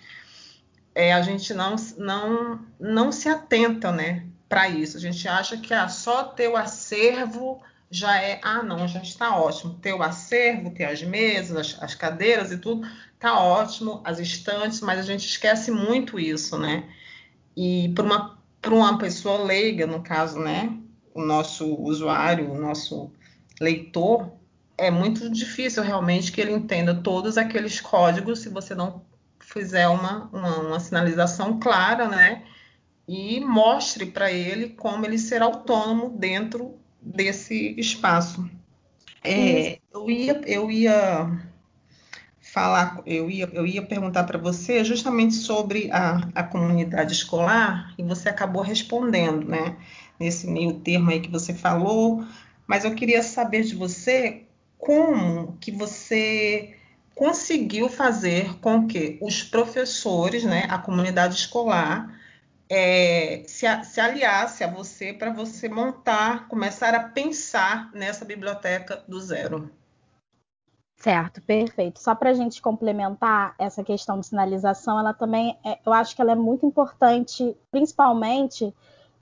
é, 0.95 1.13
a 1.13 1.21
gente 1.21 1.53
não, 1.53 1.75
não, 1.97 2.65
não 2.79 3.11
se 3.11 3.27
atenta, 3.27 3.91
né, 3.91 4.25
para 4.47 4.69
isso. 4.69 4.97
A 4.97 4.99
gente 4.99 5.27
acha 5.27 5.57
que 5.57 5.73
é 5.73 5.87
só 5.89 6.23
ter 6.23 6.47
o 6.47 6.55
acervo 6.55 7.61
já 7.91 8.21
é, 8.21 8.39
ah, 8.41 8.63
não, 8.63 8.87
já 8.87 9.01
está 9.01 9.37
ótimo. 9.37 9.73
Ter 9.75 9.93
o 9.93 10.01
acervo, 10.01 10.71
ter 10.71 10.85
as 10.85 11.03
mesas, 11.03 11.57
as, 11.57 11.83
as 11.83 11.93
cadeiras 11.93 12.51
e 12.51 12.57
tudo, 12.57 12.87
tá 13.19 13.37
ótimo, 13.37 14.01
as 14.05 14.17
estantes, 14.17 14.79
mas 14.79 14.97
a 14.97 15.03
gente 15.03 15.27
esquece 15.27 15.69
muito 15.69 16.17
isso, 16.17 16.57
né? 16.57 16.89
E 17.55 17.89
para 17.93 18.05
uma, 18.05 18.39
uma 18.65 18.97
pessoa 18.97 19.43
leiga, 19.43 19.85
no 19.85 20.01
caso, 20.01 20.39
né? 20.39 20.75
O 21.13 21.21
nosso 21.21 21.75
usuário, 21.75 22.49
o 22.49 22.57
nosso 22.57 23.11
leitor, 23.59 24.31
é 24.77 24.89
muito 24.89 25.29
difícil 25.29 25.83
realmente 25.83 26.31
que 26.31 26.39
ele 26.39 26.53
entenda 26.53 26.95
todos 26.95 27.37
aqueles 27.37 27.81
códigos 27.81 28.39
se 28.39 28.49
você 28.49 28.73
não 28.73 29.03
fizer 29.39 29.89
uma, 29.89 30.29
uma, 30.31 30.59
uma 30.59 30.79
sinalização 30.79 31.59
clara, 31.59 32.07
né? 32.07 32.45
E 33.05 33.41
mostre 33.41 34.05
para 34.05 34.31
ele 34.31 34.69
como 34.69 35.05
ele 35.05 35.17
ser 35.17 35.41
autônomo 35.41 36.17
dentro 36.17 36.80
desse 37.01 37.73
espaço. 37.77 38.49
É, 39.23 39.79
eu 39.93 40.09
ia, 40.09 40.41
eu 40.45 40.71
ia 40.71 41.39
falar, 42.41 43.01
eu 43.05 43.29
ia, 43.29 43.49
eu 43.53 43.65
ia 43.65 43.81
perguntar 43.81 44.23
para 44.23 44.37
você 44.37 44.83
justamente 44.83 45.35
sobre 45.35 45.89
a, 45.91 46.29
a 46.35 46.43
comunidade 46.43 47.13
escolar 47.13 47.93
e 47.97 48.03
você 48.03 48.29
acabou 48.29 48.61
respondendo, 48.61 49.47
né? 49.47 49.77
Nesse 50.19 50.47
meio 50.47 50.79
termo 50.79 51.09
aí 51.09 51.19
que 51.19 51.31
você 51.31 51.53
falou, 51.53 52.23
mas 52.67 52.83
eu 52.83 52.93
queria 52.93 53.23
saber 53.23 53.63
de 53.63 53.75
você 53.75 54.43
como 54.77 55.57
que 55.59 55.71
você 55.71 56.75
conseguiu 57.15 57.87
fazer 57.87 58.57
com 58.59 58.87
que 58.87 59.17
os 59.21 59.43
professores, 59.43 60.43
né, 60.43 60.65
a 60.69 60.77
comunidade 60.77 61.35
escolar, 61.35 62.19
é, 62.73 63.43
se, 63.47 63.65
se 63.83 63.99
aliasse 63.99 64.63
a 64.63 64.67
você 64.67 65.11
para 65.11 65.29
você 65.29 65.67
montar, 65.67 66.47
começar 66.47 66.95
a 66.95 67.03
pensar 67.03 67.91
nessa 67.93 68.23
biblioteca 68.23 69.03
do 69.09 69.19
zero. 69.19 69.69
Certo, 70.95 71.41
perfeito. 71.41 71.99
Só 71.99 72.15
para 72.15 72.29
a 72.29 72.33
gente 72.33 72.61
complementar 72.61 73.55
essa 73.59 73.83
questão 73.83 74.21
de 74.21 74.27
sinalização, 74.27 74.97
ela 74.97 75.13
também, 75.13 75.57
é, 75.65 75.79
eu 75.85 75.91
acho 75.91 76.15
que 76.15 76.21
ela 76.21 76.31
é 76.31 76.35
muito 76.35 76.65
importante, 76.65 77.57
principalmente 77.69 78.73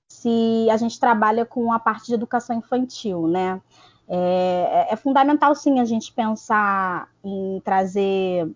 se 0.06 0.68
a 0.70 0.76
gente 0.76 1.00
trabalha 1.00 1.44
com 1.44 1.72
a 1.72 1.80
parte 1.80 2.06
de 2.06 2.14
educação 2.14 2.56
infantil, 2.56 3.26
né? 3.26 3.60
É, 4.06 4.88
é, 4.90 4.96
fundamental 4.96 5.56
sim 5.56 5.80
a 5.80 5.84
gente 5.84 6.12
pensar 6.12 7.08
em 7.24 7.60
trazer 7.64 8.48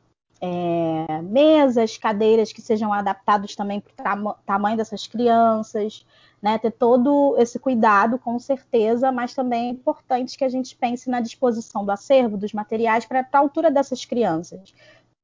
é, 0.46 1.22
mesas, 1.22 1.96
cadeiras 1.96 2.52
que 2.52 2.60
sejam 2.60 2.92
adaptados 2.92 3.56
também 3.56 3.82
para 3.96 4.14
o 4.22 4.34
tamanho 4.44 4.76
dessas 4.76 5.06
crianças, 5.06 6.04
né? 6.42 6.58
Ter 6.58 6.70
todo 6.70 7.34
esse 7.38 7.58
cuidado, 7.58 8.18
com 8.18 8.38
certeza, 8.38 9.10
mas 9.10 9.32
também 9.32 9.68
é 9.68 9.70
importante 9.70 10.36
que 10.36 10.44
a 10.44 10.48
gente 10.48 10.76
pense 10.76 11.08
na 11.08 11.20
disposição 11.20 11.82
do 11.82 11.90
acervo, 11.90 12.36
dos 12.36 12.52
materiais 12.52 13.06
para 13.06 13.26
a 13.32 13.38
altura 13.38 13.70
dessas 13.70 14.04
crianças, 14.04 14.74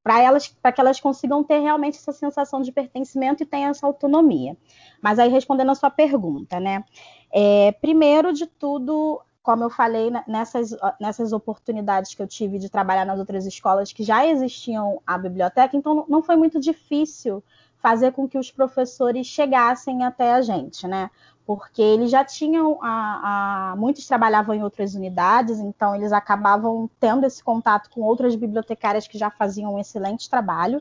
para 0.02 0.22
elas, 0.22 0.48
para 0.48 0.72
que 0.72 0.80
elas 0.80 0.98
consigam 0.98 1.44
ter 1.44 1.58
realmente 1.58 1.98
essa 1.98 2.12
sensação 2.12 2.62
de 2.62 2.72
pertencimento 2.72 3.42
e 3.42 3.46
tenham 3.46 3.70
essa 3.70 3.86
autonomia. 3.86 4.56
Mas 5.02 5.18
aí 5.18 5.28
respondendo 5.28 5.70
a 5.70 5.74
sua 5.74 5.90
pergunta, 5.90 6.58
né? 6.58 6.82
É, 7.30 7.72
primeiro 7.72 8.32
de 8.32 8.46
tudo, 8.46 9.20
como 9.50 9.64
eu 9.64 9.70
falei, 9.70 10.12
nessas, 10.28 10.70
nessas 11.00 11.32
oportunidades 11.32 12.14
que 12.14 12.22
eu 12.22 12.26
tive 12.28 12.56
de 12.56 12.70
trabalhar 12.70 13.04
nas 13.04 13.18
outras 13.18 13.44
escolas 13.44 13.92
que 13.92 14.04
já 14.04 14.24
existiam 14.24 15.02
a 15.04 15.18
biblioteca, 15.18 15.76
então 15.76 16.04
não 16.08 16.22
foi 16.22 16.36
muito 16.36 16.60
difícil 16.60 17.42
fazer 17.78 18.12
com 18.12 18.28
que 18.28 18.38
os 18.38 18.52
professores 18.52 19.26
chegassem 19.26 20.04
até 20.04 20.34
a 20.34 20.40
gente, 20.40 20.86
né? 20.86 21.10
Porque 21.44 21.82
eles 21.82 22.12
já 22.12 22.24
tinham, 22.24 22.78
a, 22.80 23.72
a, 23.72 23.76
muitos 23.76 24.06
trabalhavam 24.06 24.54
em 24.54 24.62
outras 24.62 24.94
unidades, 24.94 25.58
então 25.58 25.96
eles 25.96 26.12
acabavam 26.12 26.88
tendo 27.00 27.26
esse 27.26 27.42
contato 27.42 27.90
com 27.90 28.02
outras 28.02 28.36
bibliotecárias 28.36 29.08
que 29.08 29.18
já 29.18 29.30
faziam 29.30 29.74
um 29.74 29.80
excelente 29.80 30.30
trabalho. 30.30 30.80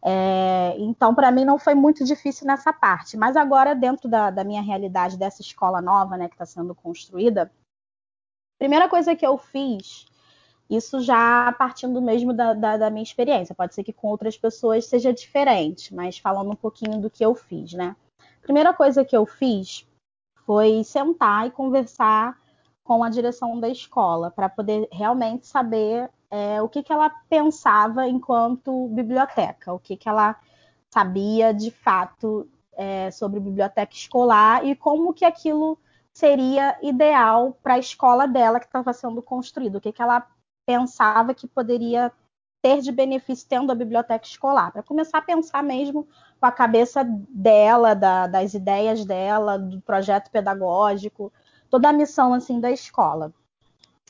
É, 0.00 0.76
então, 0.78 1.12
para 1.16 1.32
mim, 1.32 1.44
não 1.44 1.58
foi 1.58 1.74
muito 1.74 2.04
difícil 2.04 2.46
nessa 2.46 2.72
parte. 2.72 3.16
Mas 3.16 3.34
agora, 3.34 3.74
dentro 3.74 4.08
da, 4.08 4.30
da 4.30 4.44
minha 4.44 4.62
realidade, 4.62 5.18
dessa 5.18 5.42
escola 5.42 5.80
nova 5.80 6.16
né, 6.16 6.28
que 6.28 6.34
está 6.34 6.46
sendo 6.46 6.76
construída, 6.76 7.50
Primeira 8.58 8.88
coisa 8.88 9.14
que 9.14 9.26
eu 9.26 9.36
fiz, 9.36 10.06
isso 10.68 11.00
já 11.00 11.52
partindo 11.52 12.00
mesmo 12.00 12.32
da, 12.32 12.54
da, 12.54 12.76
da, 12.76 12.90
minha 12.90 13.02
experiência, 13.02 13.54
pode 13.54 13.74
ser 13.74 13.84
que 13.84 13.92
com 13.92 14.08
outras 14.08 14.36
pessoas 14.36 14.86
seja 14.86 15.12
diferente, 15.12 15.94
mas 15.94 16.18
falando 16.18 16.50
um 16.50 16.56
pouquinho 16.56 17.00
do 17.00 17.10
que 17.10 17.24
eu 17.24 17.34
fiz, 17.34 17.72
né? 17.72 17.94
Primeira 18.42 18.72
coisa 18.72 19.04
que 19.04 19.16
eu 19.16 19.26
fiz 19.26 19.86
foi 20.46 20.84
sentar 20.84 21.46
e 21.46 21.50
conversar 21.50 22.38
com 22.82 23.02
a 23.02 23.08
direção 23.08 23.58
da 23.58 23.68
escola 23.68 24.30
para 24.30 24.48
poder 24.48 24.86
realmente 24.92 25.46
saber 25.46 26.10
é, 26.30 26.60
o 26.60 26.68
que, 26.68 26.82
que 26.82 26.92
ela 26.92 27.10
pensava 27.28 28.06
enquanto 28.06 28.88
biblioteca, 28.88 29.72
o 29.72 29.78
que, 29.78 29.96
que 29.96 30.08
ela 30.08 30.36
sabia 30.92 31.52
de 31.52 31.70
fato 31.70 32.48
é, 32.72 33.10
sobre 33.10 33.40
biblioteca 33.40 33.94
escolar 33.94 34.64
e 34.64 34.74
como 34.76 35.14
que 35.14 35.24
aquilo 35.24 35.78
seria 36.14 36.78
ideal 36.80 37.58
para 37.62 37.74
a 37.74 37.78
escola 37.78 38.26
dela 38.26 38.60
que 38.60 38.66
estava 38.66 38.92
sendo 38.92 39.20
construída, 39.20 39.78
o 39.78 39.80
que, 39.80 39.92
que 39.92 40.00
ela 40.02 40.26
pensava 40.64 41.34
que 41.34 41.46
poderia 41.46 42.12
ter 42.62 42.80
de 42.80 42.90
benefício 42.90 43.46
tendo 43.46 43.70
a 43.70 43.74
biblioteca 43.74 44.24
escolar, 44.24 44.72
para 44.72 44.82
começar 44.82 45.18
a 45.18 45.22
pensar 45.22 45.62
mesmo 45.62 46.08
com 46.40 46.46
a 46.46 46.52
cabeça 46.52 47.04
dela, 47.28 47.94
da, 47.94 48.26
das 48.26 48.54
ideias 48.54 49.04
dela, 49.04 49.58
do 49.58 49.80
projeto 49.82 50.30
pedagógico, 50.30 51.30
toda 51.68 51.90
a 51.90 51.92
missão 51.92 52.32
assim 52.32 52.60
da 52.60 52.70
escola. 52.70 53.32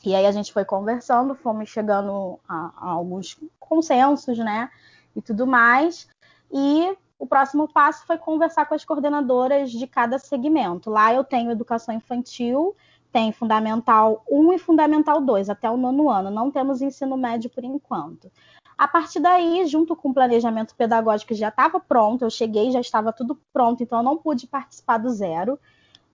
E 0.04 0.14
aí 0.14 0.26
a 0.26 0.30
gente 0.30 0.52
foi 0.52 0.64
conversando, 0.64 1.34
fomos 1.34 1.68
chegando 1.68 2.38
a, 2.46 2.72
a 2.76 2.90
alguns 2.90 3.36
consensos, 3.58 4.38
né, 4.38 4.70
e 5.16 5.22
tudo 5.22 5.46
mais. 5.46 6.06
E 6.52 6.96
o 7.24 7.26
próximo 7.26 7.66
passo 7.66 8.06
foi 8.06 8.18
conversar 8.18 8.66
com 8.66 8.74
as 8.74 8.84
coordenadoras 8.84 9.70
de 9.70 9.86
cada 9.86 10.18
segmento. 10.18 10.90
Lá 10.90 11.12
eu 11.12 11.24
tenho 11.24 11.50
educação 11.50 11.94
infantil, 11.94 12.76
tem 13.10 13.32
fundamental 13.32 14.22
1 14.30 14.52
e 14.52 14.58
fundamental 14.58 15.22
2, 15.22 15.48
até 15.48 15.70
o 15.70 15.76
nono 15.76 16.10
ano. 16.10 16.30
Não 16.30 16.50
temos 16.50 16.82
ensino 16.82 17.16
médio 17.16 17.48
por 17.48 17.64
enquanto. 17.64 18.30
A 18.76 18.86
partir 18.86 19.20
daí, 19.20 19.66
junto 19.66 19.96
com 19.96 20.10
o 20.10 20.14
planejamento 20.14 20.74
pedagógico 20.74 21.28
que 21.28 21.34
já 21.34 21.48
estava 21.48 21.80
pronto, 21.80 22.24
eu 22.24 22.30
cheguei, 22.30 22.70
já 22.70 22.80
estava 22.80 23.12
tudo 23.12 23.38
pronto, 23.52 23.82
então 23.82 23.98
eu 23.98 24.04
não 24.04 24.18
pude 24.18 24.46
participar 24.46 24.98
do 24.98 25.08
zero. 25.08 25.58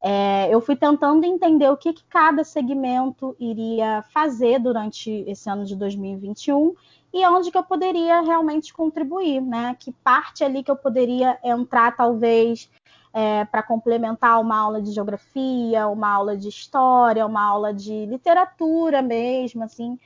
é, 0.02 0.48
eu 0.54 0.60
fui 0.60 0.76
tentando 0.76 1.24
entender 1.24 1.68
o 1.70 1.76
que, 1.76 1.92
que 1.92 2.04
cada 2.04 2.44
segmento 2.44 3.34
iria 3.38 4.02
fazer 4.12 4.60
durante 4.60 5.10
esse 5.26 5.50
ano 5.50 5.64
de 5.64 5.74
2021 5.74 6.74
e 7.12 7.26
onde 7.26 7.50
que 7.50 7.58
eu 7.58 7.64
poderia 7.64 8.20
realmente 8.20 8.72
contribuir, 8.72 9.40
né? 9.40 9.76
Que 9.78 9.92
parte 9.92 10.44
ali 10.44 10.62
que 10.62 10.70
eu 10.70 10.76
poderia 10.76 11.38
entrar, 11.42 11.96
talvez, 11.96 12.70
é, 13.12 13.44
para 13.44 13.62
complementar 13.62 14.40
uma 14.40 14.58
aula 14.58 14.80
de 14.80 14.92
geografia, 14.92 15.88
uma 15.88 16.08
aula 16.08 16.36
de 16.36 16.48
história, 16.48 17.26
uma 17.26 17.42
aula 17.42 17.74
de 17.74 18.06
literatura 18.06 19.02
mesmo, 19.02 19.64
assim, 19.64 19.98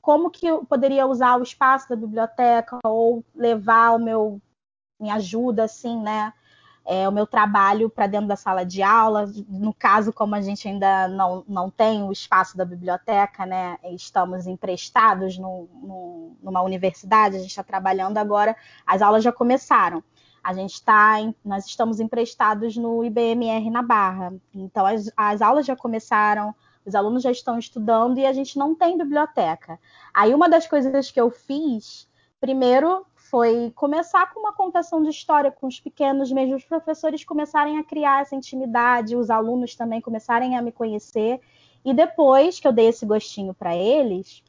como 0.00 0.30
que 0.30 0.46
eu 0.46 0.64
poderia 0.64 1.06
usar 1.06 1.38
o 1.38 1.42
espaço 1.42 1.88
da 1.88 1.96
biblioteca 1.96 2.78
ou 2.84 3.24
levar 3.34 3.92
o 3.92 3.98
meu 3.98 4.40
minha 5.00 5.14
ajuda, 5.16 5.64
assim, 5.64 6.00
né? 6.00 6.32
É, 6.86 7.08
o 7.08 7.12
meu 7.12 7.26
trabalho 7.26 7.88
para 7.88 8.06
dentro 8.06 8.28
da 8.28 8.36
sala 8.36 8.64
de 8.64 8.82
aula. 8.82 9.30
No 9.48 9.72
caso, 9.72 10.12
como 10.12 10.34
a 10.34 10.40
gente 10.40 10.68
ainda 10.68 11.08
não, 11.08 11.44
não 11.48 11.70
tem 11.70 12.02
o 12.02 12.12
espaço 12.12 12.56
da 12.56 12.64
biblioteca, 12.64 13.46
né, 13.46 13.78
estamos 13.84 14.46
emprestados 14.46 15.38
no, 15.38 15.68
no, 15.82 16.36
numa 16.42 16.62
universidade, 16.62 17.36
a 17.36 17.38
gente 17.38 17.50
está 17.50 17.62
trabalhando 17.62 18.18
agora, 18.18 18.54
as 18.86 19.00
aulas 19.00 19.24
já 19.24 19.32
começaram. 19.32 20.02
A 20.42 20.52
gente 20.52 20.74
está, 20.74 21.14
nós 21.42 21.64
estamos 21.64 22.00
emprestados 22.00 22.76
no 22.76 23.02
IBMR 23.02 23.70
na 23.70 23.80
Barra. 23.80 24.34
Então, 24.54 24.84
as, 24.84 25.10
as 25.16 25.40
aulas 25.40 25.64
já 25.64 25.74
começaram, 25.74 26.54
os 26.84 26.94
alunos 26.94 27.22
já 27.22 27.30
estão 27.30 27.58
estudando 27.58 28.18
e 28.18 28.26
a 28.26 28.32
gente 28.34 28.58
não 28.58 28.74
tem 28.74 28.98
biblioteca. 28.98 29.80
Aí, 30.12 30.34
uma 30.34 30.46
das 30.46 30.66
coisas 30.66 31.10
que 31.10 31.18
eu 31.18 31.30
fiz, 31.30 32.06
primeiro, 32.38 33.06
foi 33.34 33.72
começar 33.74 34.32
com 34.32 34.38
uma 34.38 34.52
contação 34.52 35.02
de 35.02 35.10
história 35.10 35.50
com 35.50 35.66
os 35.66 35.80
pequenos, 35.80 36.30
mesmo 36.30 36.54
os 36.54 36.64
professores 36.64 37.24
começarem 37.24 37.78
a 37.78 37.82
criar 37.82 38.22
essa 38.22 38.36
intimidade, 38.36 39.16
os 39.16 39.28
alunos 39.28 39.74
também 39.74 40.00
começarem 40.00 40.56
a 40.56 40.62
me 40.62 40.70
conhecer. 40.70 41.40
E 41.84 41.92
depois 41.92 42.60
que 42.60 42.68
eu 42.68 42.72
dei 42.72 42.86
esse 42.86 43.04
gostinho 43.04 43.52
para 43.52 43.74
eles, 43.74 44.44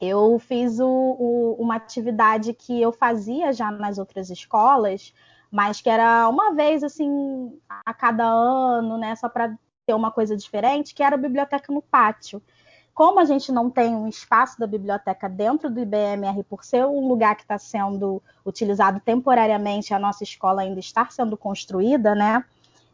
eu 0.00 0.38
fiz 0.38 0.78
o, 0.78 0.86
o, 0.86 1.56
uma 1.58 1.74
atividade 1.74 2.54
que 2.54 2.80
eu 2.80 2.92
fazia 2.92 3.52
já 3.52 3.72
nas 3.72 3.98
outras 3.98 4.30
escolas, 4.30 5.12
mas 5.50 5.80
que 5.80 5.90
era 5.90 6.28
uma 6.28 6.54
vez 6.54 6.84
assim 6.84 7.58
a 7.84 7.92
cada 7.92 8.24
ano, 8.24 8.98
né, 8.98 9.16
só 9.16 9.28
para 9.28 9.52
ter 9.84 9.94
uma 9.94 10.12
coisa 10.12 10.36
diferente, 10.36 10.94
que 10.94 11.02
era 11.02 11.16
a 11.16 11.18
biblioteca 11.18 11.72
no 11.72 11.82
pátio. 11.82 12.40
Como 12.94 13.18
a 13.18 13.24
gente 13.24 13.50
não 13.50 13.70
tem 13.70 13.94
um 13.94 14.06
espaço 14.06 14.58
da 14.58 14.66
biblioteca 14.66 15.28
dentro 15.28 15.70
do 15.70 15.80
IBMR, 15.80 16.42
por 16.44 16.62
ser 16.62 16.84
um 16.84 17.08
lugar 17.08 17.34
que 17.36 17.42
está 17.42 17.58
sendo 17.58 18.22
utilizado 18.44 19.00
temporariamente, 19.00 19.94
a 19.94 19.98
nossa 19.98 20.22
escola 20.22 20.62
ainda 20.62 20.78
está 20.78 21.08
sendo 21.08 21.36
construída, 21.36 22.14
né? 22.14 22.44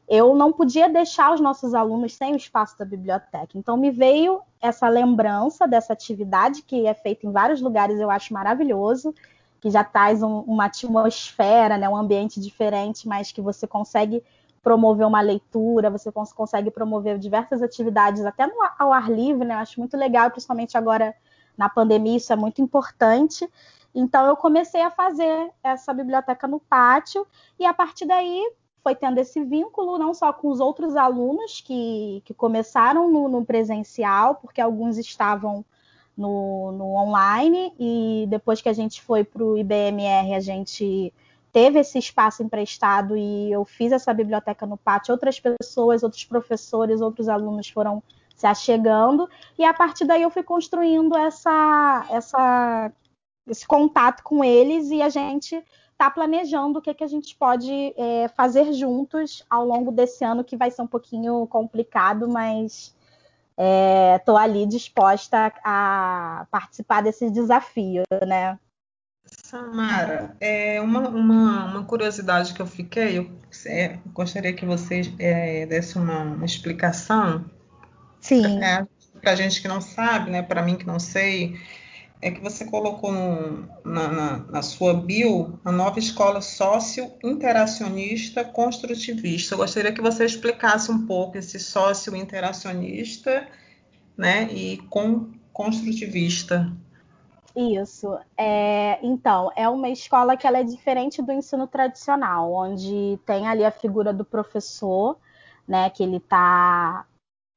Eu 0.07 0.35
não 0.35 0.53
podia 0.53 0.89
deixar 0.89 1.35
os 1.35 1.41
nossos 1.41 1.75
alunos 1.75 2.15
sem 2.15 2.33
o 2.33 2.37
espaço 2.37 2.79
da 2.79 2.85
biblioteca. 2.85 3.59
Então, 3.59 3.77
me 3.77 3.91
veio 3.91 4.41
essa 4.61 4.89
lembrança 4.89 5.67
dessa 5.67 5.93
atividade, 5.93 6.63
que 6.63 6.87
é 6.87 6.95
feita 6.95 7.27
em 7.27 7.33
vários 7.33 7.61
lugares, 7.61 7.99
eu 7.99 8.11
acho 8.11 8.33
maravilhoso, 8.33 9.13
que 9.61 9.69
já 9.69 9.83
traz 9.83 10.23
um, 10.23 10.41
uma 10.41 10.67
atmosfera, 10.67 11.77
né, 11.77 11.89
um 11.89 11.97
ambiente 11.97 12.41
diferente, 12.41 13.07
mas 13.07 13.33
que 13.33 13.43
você 13.43 13.67
consegue 13.67 14.23
promover 14.63 15.07
uma 15.07 15.21
leitura, 15.21 15.91
você 15.91 16.11
cons 16.11 16.33
consegue 16.33 16.71
promover 16.71 17.19
diversas 17.19 17.63
atividades 17.63 18.25
até 18.25 18.47
no, 18.47 18.55
ao 18.79 18.93
ar 18.93 19.11
livre, 19.11 19.47
né? 19.47 19.55
Eu 19.55 19.59
acho 19.59 19.81
muito 19.81 19.97
legal, 19.97 20.31
principalmente 20.31 20.77
agora 20.77 21.15
na 21.57 21.69
pandemia, 21.69 22.17
isso 22.17 22.33
é 22.33 22.37
muito 22.37 22.63
importante. 22.63 23.49
Então 23.95 24.27
eu 24.27 24.37
comecei 24.37 24.83
a 24.83 24.91
fazer 24.91 25.51
essa 25.63 25.93
biblioteca 25.93 26.47
no 26.47 26.61
pátio 26.61 27.27
e 27.59 27.65
a 27.65 27.75
partir 27.75 28.07
daí 28.07 28.43
foi 28.83 28.95
tendo 28.95 29.19
esse 29.19 29.43
vínculo 29.45 29.99
não 29.99 30.15
só 30.15 30.33
com 30.33 30.49
os 30.49 30.61
outros 30.61 30.97
alunos 30.97 31.61
que, 31.61 32.23
que 32.25 32.33
começaram 32.33 33.11
no, 33.11 33.29
no 33.29 33.45
presencial, 33.45 34.37
porque 34.37 34.61
alguns 34.61 34.97
estavam 34.99 35.65
no, 36.17 36.73
no, 36.73 36.95
online 36.95 37.73
e 37.79 38.27
depois 38.29 38.61
que 38.61 38.69
a 38.69 38.73
gente 38.73 39.03
foi 39.03 39.25
para 39.25 39.43
o 39.43 39.57
IBMR 39.57 40.35
a 40.35 40.41
gente 40.41 41.13
teve 41.53 41.79
esse 41.79 41.99
espaço 41.99 42.43
emprestado 42.43 43.17
e 43.17 43.51
eu 43.53 43.65
fiz 43.65 43.93
essa 43.93 44.13
biblioteca 44.13 44.67
no 44.67 44.77
pátio, 44.77 45.13
outras 45.13 45.41
pessoas, 45.41 46.03
outros 46.03 46.25
professores, 46.25 47.01
outros 47.01 47.29
alunos 47.29 47.69
foram 47.69 48.03
se 48.35 48.47
achegando 48.47 49.29
e 49.59 49.65
a 49.65 49.75
partir 49.75 50.05
daí 50.05 50.23
eu 50.23 50.31
fui 50.31 50.43
construindo 50.43 51.17
essa, 51.17 52.07
essa 52.11 52.93
esse 53.49 53.67
contato 53.67 54.23
com 54.23 54.45
eles 54.45 54.91
e 54.91 55.03
a 55.03 55.09
gente 55.09 55.63
está 55.93 56.09
planejando 56.09 56.79
o 56.79 56.83
que, 56.83 56.95
que 56.95 57.03
a 57.03 57.09
gente 57.09 57.35
pode 57.35 57.93
é, 57.97 58.29
fazer 58.29 58.73
juntos 58.73 59.45
ao 59.51 59.65
longo 59.65 59.91
desse 59.91 60.25
ano, 60.25 60.45
que 60.45 60.57
vai 60.57 60.71
ser 60.71 60.83
um 60.83 60.87
pouquinho 60.87 61.45
complicado, 61.49 62.29
mas 62.29 62.95
estou 64.17 64.39
é, 64.39 64.43
ali 64.43 64.65
disposta 64.65 65.53
a 65.65 66.47
participar 66.53 67.03
desse 67.03 67.29
desafio, 67.29 68.05
né? 68.25 68.57
Samara, 69.49 70.37
é 70.43 70.79
uma, 70.79 71.09
uma, 71.09 71.65
uma, 71.65 71.85
curiosidade 71.85 72.53
que 72.53 72.61
eu 72.61 72.67
fiquei, 72.67 73.17
eu 73.17 73.31
é, 73.65 73.97
gostaria 74.13 74.53
que 74.53 74.67
vocês 74.67 75.11
é, 75.19 75.65
dessem 75.65 76.03
uma, 76.03 76.21
uma, 76.21 76.45
explicação. 76.45 77.47
Sim. 78.21 78.59
Né, 78.59 78.87
para 79.23 79.35
gente 79.35 79.63
que 79.63 79.67
não 79.67 79.81
sabe, 79.81 80.31
né, 80.31 80.43
para 80.43 80.61
mim 80.61 80.77
que 80.77 80.87
não 80.87 81.01
sei, 81.01 81.59
é 82.21 82.31
que 82.31 82.43
você 82.43 82.67
colocou 82.67 83.11
no, 83.11 83.67
na, 83.87 84.09
na, 84.09 84.37
na, 84.51 84.61
sua 84.61 84.93
bio 84.93 85.59
a 85.65 85.73
nova 85.73 85.99
escola 85.99 86.43
sócio-interacionista 86.43 88.45
construtivista. 88.45 89.55
Eu 89.55 89.59
gostaria 89.59 89.93
que 89.93 90.03
você 90.03 90.27
explicasse 90.27 90.93
um 90.93 91.07
pouco 91.07 91.39
esse 91.39 91.59
sócio-interacionista 91.59 93.49
né, 94.15 94.47
e 94.53 94.77
com 94.91 95.33
construtivista. 95.55 96.71
Isso. 97.57 98.19
É, 98.37 98.99
então, 99.05 99.51
é 99.57 99.69
uma 99.69 99.89
escola 99.89 100.37
que 100.37 100.47
ela 100.47 100.59
é 100.59 100.65
diferente 100.65 101.23
do 101.23 101.33
ensino 101.33 101.67
tradicional, 101.67 102.53
onde 102.53 103.19
tem 103.27 103.47
ali 103.49 103.65
a 103.65 103.71
figura 103.71 104.13
do 104.13 104.25
professor, 104.25 105.19
né, 105.67 105.91
que 105.91 106.03
ele 106.03 106.19
está 106.19 107.07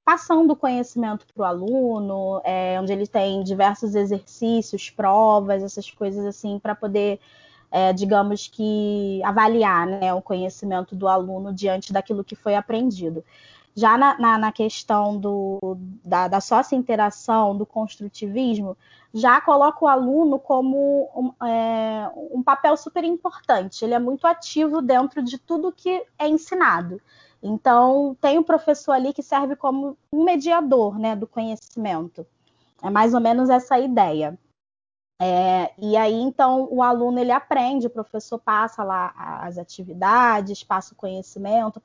passando 0.03 0.55
conhecimento 0.55 1.25
para 1.33 1.41
o 1.41 1.45
aluno, 1.45 2.41
é, 2.43 2.79
onde 2.81 2.91
ele 2.91 3.07
tem 3.07 3.43
diversos 3.43 3.95
exercícios, 3.95 4.89
provas, 4.89 5.63
essas 5.63 5.89
coisas 5.91 6.25
assim, 6.25 6.57
para 6.59 6.73
poder, 6.75 7.19
é, 7.69 7.93
digamos 7.93 8.47
que, 8.47 9.21
avaliar 9.23 9.85
né, 9.87 10.13
o 10.13 10.21
conhecimento 10.21 10.95
do 10.95 11.07
aluno 11.07 11.53
diante 11.53 11.93
daquilo 11.93 12.23
que 12.23 12.35
foi 12.35 12.55
aprendido. 12.55 13.23
Já 13.75 13.97
na, 13.97 14.17
na, 14.19 14.37
na 14.37 14.51
questão 14.51 15.17
do, 15.17 15.77
da, 16.03 16.27
da 16.27 16.41
sócio-interação, 16.41 17.55
do 17.55 17.65
construtivismo, 17.65 18.77
já 19.13 19.39
coloca 19.41 19.83
o 19.83 19.87
aluno 19.87 20.39
como 20.39 21.09
um, 21.15 21.45
é, 21.45 22.11
um 22.15 22.43
papel 22.43 22.75
super 22.77 23.03
importante. 23.03 23.83
Ele 23.83 23.93
é 23.93 23.99
muito 23.99 24.25
ativo 24.25 24.81
dentro 24.81 25.21
de 25.23 25.37
tudo 25.37 25.71
que 25.71 26.05
é 26.17 26.27
ensinado. 26.27 27.01
Então, 27.41 28.15
tem 28.21 28.37
o 28.37 28.43
professor 28.43 28.93
ali 28.93 29.13
que 29.13 29.23
serve 29.23 29.55
como 29.55 29.97
um 30.13 30.23
mediador 30.23 30.99
né, 30.99 31.15
do 31.15 31.25
conhecimento. 31.25 32.25
É 32.81 32.89
mais 32.89 33.13
ou 33.13 33.19
menos 33.19 33.49
essa 33.49 33.79
ideia. 33.79 34.37
É, 35.19 35.71
e 35.77 35.95
aí, 35.95 36.13
então, 36.13 36.67
o 36.71 36.81
aluno 36.81 37.19
ele 37.19 37.31
aprende, 37.31 37.85
o 37.85 37.91
professor 37.91 38.39
passa 38.39 38.83
lá 38.83 39.13
as 39.15 39.57
atividades, 39.57 40.63
passa 40.63 40.93
o 40.93 40.97
conhecimento, 40.97 41.81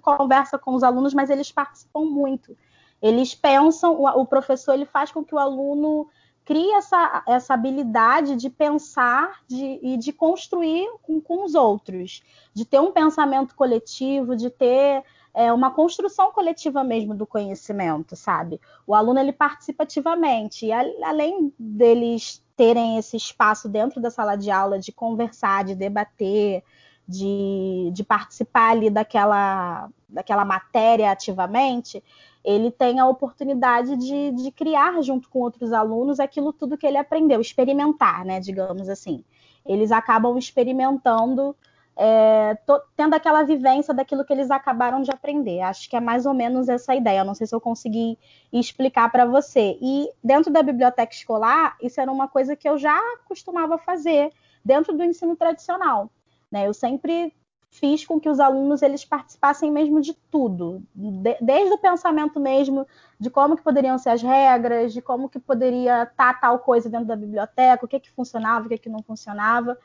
conversa 0.00 0.58
com 0.58 0.74
os 0.74 0.82
alunos, 0.82 1.14
mas 1.14 1.30
eles 1.30 1.50
participam 1.50 2.04
muito. 2.04 2.56
Eles 3.00 3.34
pensam, 3.34 4.00
o, 4.00 4.26
professor 4.26 4.72
ele 4.72 4.86
faz 4.86 5.12
com 5.12 5.24
que 5.24 5.34
o 5.34 5.38
aluno 5.38 6.08
crie 6.44 6.72
essa, 6.72 7.22
essa 7.26 7.54
habilidade 7.54 8.36
de 8.36 8.50
pensar 8.50 9.40
de, 9.48 9.78
e 9.82 9.96
de 9.96 10.12
construir 10.12 10.86
com, 11.02 11.20
com 11.20 11.44
os 11.44 11.54
outros, 11.54 12.22
de 12.52 12.64
ter 12.64 12.80
um 12.80 12.92
pensamento 12.92 13.54
coletivo, 13.54 14.36
de 14.36 14.50
ter 14.50 15.02
é, 15.34 15.52
uma 15.52 15.70
construção 15.70 16.30
coletiva 16.32 16.84
mesmo 16.84 17.14
do 17.14 17.26
conhecimento, 17.26 18.14
sabe? 18.14 18.60
O 18.86 18.94
aluno 18.94 19.18
ele 19.18 19.32
participa 19.32 19.82
ativamente, 19.82 20.66
e 20.66 20.72
a, 20.72 20.82
além 21.04 21.52
deles 21.58 22.42
terem 22.56 22.98
esse 22.98 23.16
espaço 23.16 23.68
dentro 23.68 24.00
da 24.00 24.10
sala 24.10 24.36
de 24.36 24.50
aula 24.50 24.78
de 24.78 24.92
conversar, 24.92 25.64
de 25.64 25.74
debater, 25.74 26.62
de, 27.06 27.90
de 27.92 28.02
participar 28.02 28.70
ali 28.70 28.90
daquela, 28.90 29.88
daquela 30.08 30.44
matéria 30.44 31.10
ativamente, 31.10 32.02
ele 32.44 32.70
tem 32.70 33.00
a 33.00 33.06
oportunidade 33.06 33.96
de, 33.96 34.32
de, 34.32 34.50
criar 34.50 35.00
junto 35.02 35.28
com 35.28 35.40
outros 35.40 35.72
alunos 35.72 36.20
aquilo 36.20 36.52
tudo 36.52 36.76
que 36.76 36.86
ele 36.86 36.98
aprendeu, 36.98 37.40
experimentar, 37.40 38.24
né, 38.24 38.40
digamos 38.40 38.88
assim. 38.88 39.24
Eles 39.64 39.90
acabam 39.90 40.36
experimentando, 40.36 41.56
é, 41.96 42.54
to, 42.66 42.78
tendo 42.94 43.14
aquela 43.14 43.42
vivência 43.42 43.94
daquilo 43.94 44.24
que 44.24 44.32
eles 44.32 44.50
acabaram 44.50 45.00
de 45.00 45.10
aprender. 45.10 45.60
Acho 45.60 45.88
que 45.88 45.96
é 45.96 46.00
mais 46.00 46.26
ou 46.26 46.34
menos 46.34 46.68
essa 46.68 46.94
ideia. 46.94 47.24
Não 47.24 47.34
sei 47.34 47.46
se 47.46 47.54
eu 47.54 47.60
consegui 47.60 48.18
explicar 48.52 49.10
para 49.10 49.24
você. 49.24 49.78
E 49.80 50.10
dentro 50.22 50.52
da 50.52 50.62
biblioteca 50.62 51.14
escolar, 51.14 51.76
isso 51.82 51.98
era 51.98 52.12
uma 52.12 52.28
coisa 52.28 52.54
que 52.54 52.68
eu 52.68 52.76
já 52.76 53.00
costumava 53.26 53.78
fazer 53.78 54.30
dentro 54.62 54.94
do 54.94 55.02
ensino 55.02 55.34
tradicional. 55.34 56.10
Né? 56.54 56.68
Eu 56.68 56.72
sempre 56.72 57.34
fiz 57.68 58.06
com 58.06 58.20
que 58.20 58.28
os 58.28 58.38
alunos 58.38 58.80
eles 58.80 59.04
participassem 59.04 59.72
mesmo 59.72 60.00
de 60.00 60.14
tudo, 60.30 60.80
de, 60.94 61.36
desde 61.40 61.74
o 61.74 61.78
pensamento 61.78 62.38
mesmo 62.38 62.86
de 63.18 63.28
como 63.28 63.56
que 63.56 63.64
poderiam 63.64 63.98
ser 63.98 64.10
as 64.10 64.22
regras, 64.22 64.92
de 64.92 65.02
como 65.02 65.28
que 65.28 65.40
poderia 65.40 66.04
estar 66.04 66.40
tal 66.40 66.60
coisa 66.60 66.88
dentro 66.88 67.06
da 67.06 67.16
biblioteca, 67.16 67.84
o 67.84 67.88
que 67.88 67.98
que 67.98 68.12
funcionava, 68.12 68.66
o 68.66 68.68
que 68.68 68.78
que 68.78 68.88
não 68.88 69.02
funcionava, 69.02 69.76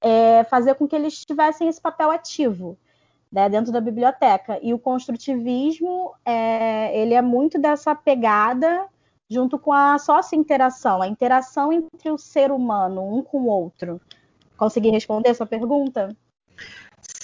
é, 0.00 0.42
fazer 0.42 0.74
com 0.74 0.88
que 0.88 0.96
eles 0.96 1.24
tivessem 1.24 1.68
esse 1.68 1.80
papel 1.80 2.10
ativo 2.10 2.76
né, 3.30 3.48
dentro 3.48 3.70
da 3.70 3.80
biblioteca. 3.80 4.58
E 4.60 4.74
o 4.74 4.80
construtivismo 4.80 6.12
é, 6.24 7.00
ele 7.00 7.14
é 7.14 7.22
muito 7.22 7.56
dessa 7.56 7.94
pegada 7.94 8.88
junto 9.30 9.60
com 9.60 9.72
a 9.72 9.96
sócio-interação, 9.96 11.00
a 11.00 11.06
interação 11.06 11.72
entre 11.72 12.10
o 12.10 12.18
ser 12.18 12.50
humano, 12.50 13.16
um 13.16 13.22
com 13.22 13.42
o 13.42 13.46
outro. 13.46 14.00
Consegui 14.60 14.90
responder 14.90 15.30
essa 15.30 15.46
pergunta? 15.46 16.14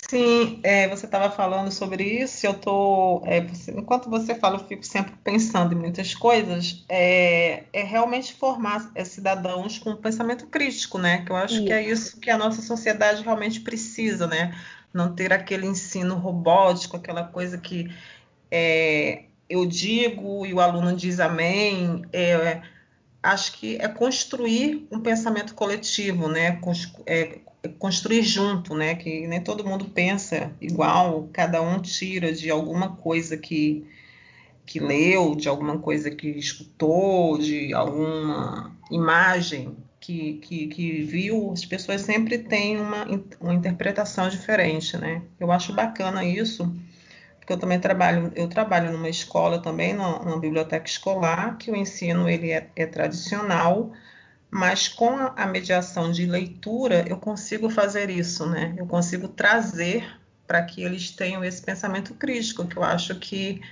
Sim, 0.09 0.59
é, 0.63 0.89
você 0.89 1.05
estava 1.05 1.31
falando 1.31 1.71
sobre 1.71 2.03
isso. 2.03 2.47
Eu 2.47 2.55
tô, 2.55 3.21
é, 3.27 3.43
você, 3.43 3.73
enquanto 3.73 4.09
você 4.09 4.35
fala, 4.35 4.57
eu 4.57 4.67
fico 4.67 4.83
sempre 4.83 5.13
pensando 5.23 5.75
em 5.75 5.79
muitas 5.79 6.15
coisas. 6.15 6.83
É, 6.89 7.65
é 7.75 7.83
realmente 7.83 8.33
formar 8.33 8.91
é, 8.95 9.05
cidadãos 9.05 9.79
com 9.79 9.95
pensamento 9.97 10.47
crítico, 10.47 10.97
né? 10.97 11.27
Que 11.27 11.33
eu 11.33 11.37
acho 11.37 11.57
isso. 11.57 11.65
que 11.67 11.73
é 11.75 11.83
isso 11.83 12.21
que 12.21 12.31
a 12.31 12.39
nossa 12.39 12.63
sociedade 12.63 13.23
realmente 13.23 13.61
precisa, 13.61 14.27
né? 14.27 14.59
Não 14.91 15.15
ter 15.15 15.31
aquele 15.31 15.67
ensino 15.67 16.15
robótico, 16.15 16.97
aquela 16.97 17.25
coisa 17.25 17.59
que 17.59 17.95
é, 18.51 19.25
eu 19.47 19.67
digo 19.67 20.47
e 20.47 20.55
o 20.55 20.61
aluno 20.61 20.97
diz 20.97 21.21
amém. 21.21 22.03
É, 22.15 22.63
acho 23.27 23.53
que 23.55 23.77
é 23.77 23.89
construir 23.89 24.87
um 24.91 25.01
pensamento 25.01 25.55
coletivo, 25.55 26.29
né? 26.29 26.61
É, 27.05 27.39
construir 27.79 28.23
junto, 28.23 28.75
né? 28.75 28.95
Que 28.95 29.27
nem 29.27 29.41
todo 29.41 29.65
mundo 29.65 29.87
pensa 29.87 30.53
igual, 30.61 31.29
cada 31.33 31.61
um 31.61 31.81
tira 31.81 32.33
de 32.33 32.51
alguma 32.51 32.97
coisa 32.97 33.37
que, 33.37 33.85
que 34.65 34.81
leu, 34.81 35.35
de 35.35 35.49
alguma 35.49 35.79
coisa 35.79 36.11
que 36.11 36.29
escutou, 36.29 37.39
de 37.39 37.75
alguma 37.75 38.77
imagem 38.91 39.77
que, 40.01 40.35
que, 40.35 40.69
que 40.69 41.03
viu, 41.03 41.51
as 41.53 41.65
pessoas 41.65 42.03
sempre 42.03 42.39
têm 42.39 42.79
uma, 42.79 43.05
uma 43.41 43.55
interpretação 43.55 44.29
diferente, 44.29 44.97
né? 44.97 45.23
Eu 45.41 45.51
acho 45.51 45.73
bacana 45.73 46.25
isso, 46.25 46.73
porque 47.47 47.53
eu 47.53 47.59
também 47.59 47.79
trabalho, 47.79 48.33
eu 48.35 48.49
trabalho 48.49 48.91
numa 48.91 49.09
escola 49.09 49.61
também, 49.61 49.95
numa, 49.95 50.19
numa 50.19 50.41
biblioteca 50.41 50.85
escolar, 50.85 51.57
que 51.57 51.71
o 51.71 51.77
ensino 51.77 52.29
ele 52.29 52.51
é, 52.51 52.69
é 52.75 52.87
tradicional, 52.87 53.93
mas 54.51 54.89
com 54.89 55.11
a 55.15 55.47
mediação 55.47 56.11
de 56.11 56.27
leitura 56.27 57.05
eu 57.07 57.17
consigo 57.17 57.71
fazer 57.71 58.11
isso, 58.11 58.45
né? 58.47 58.75
Eu 58.77 58.85
consigo 58.85 59.29
trazer 59.29 60.05
para 60.45 60.61
que 60.65 60.83
eles 60.83 61.13
tenham 61.13 61.45
esse 61.45 61.63
pensamento 61.63 62.15
crítico, 62.15 62.67
que 62.67 62.77
eu 62.77 62.83
acho 62.83 63.15
que 63.15 63.63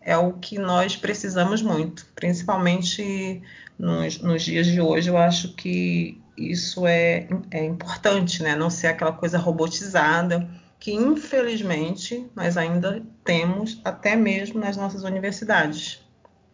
é 0.00 0.16
o 0.16 0.34
que 0.34 0.56
nós 0.56 0.96
precisamos 0.96 1.60
muito, 1.60 2.06
principalmente 2.14 3.42
nos, 3.76 4.20
nos 4.20 4.44
dias 4.44 4.68
de 4.68 4.80
hoje. 4.80 5.10
Eu 5.10 5.18
acho 5.18 5.52
que 5.54 6.22
isso 6.36 6.86
é, 6.86 7.26
é 7.50 7.64
importante, 7.64 8.40
né? 8.44 8.54
Não 8.54 8.70
ser 8.70 8.86
aquela 8.86 9.12
coisa 9.12 9.36
robotizada 9.36 10.48
que 10.78 10.92
infelizmente 10.92 12.28
nós 12.34 12.56
ainda 12.56 13.02
temos 13.24 13.80
até 13.84 14.16
mesmo 14.16 14.60
nas 14.60 14.76
nossas 14.76 15.02
universidades. 15.02 16.04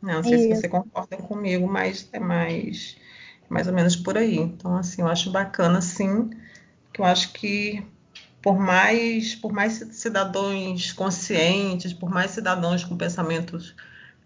Não 0.01 0.23
sei 0.23 0.35
isso. 0.35 0.55
se 0.55 0.63
você 0.63 0.69
concorda 0.69 1.17
comigo, 1.17 1.67
mas 1.67 2.09
é 2.13 2.19
mais 2.19 2.97
mais 3.49 3.67
ou 3.67 3.75
menos 3.75 3.95
por 3.95 4.17
aí. 4.17 4.39
Então, 4.39 4.77
assim, 4.77 5.03
eu 5.03 5.09
acho 5.09 5.31
bacana, 5.31 5.83
sim, 5.83 6.31
que 6.93 7.03
eu 7.03 7.05
acho 7.05 7.35
que 7.35 7.87
por 8.41 8.59
mais, 8.59 9.35
por 9.37 9.53
mais 9.53 9.75
cidadãos 9.93 10.93
conscientes, 10.93 11.93
por 11.93 12.11
mais 12.11 12.33
cidadãos 12.33 12.83
com 12.83 12.97
pensamentos 12.97 13.75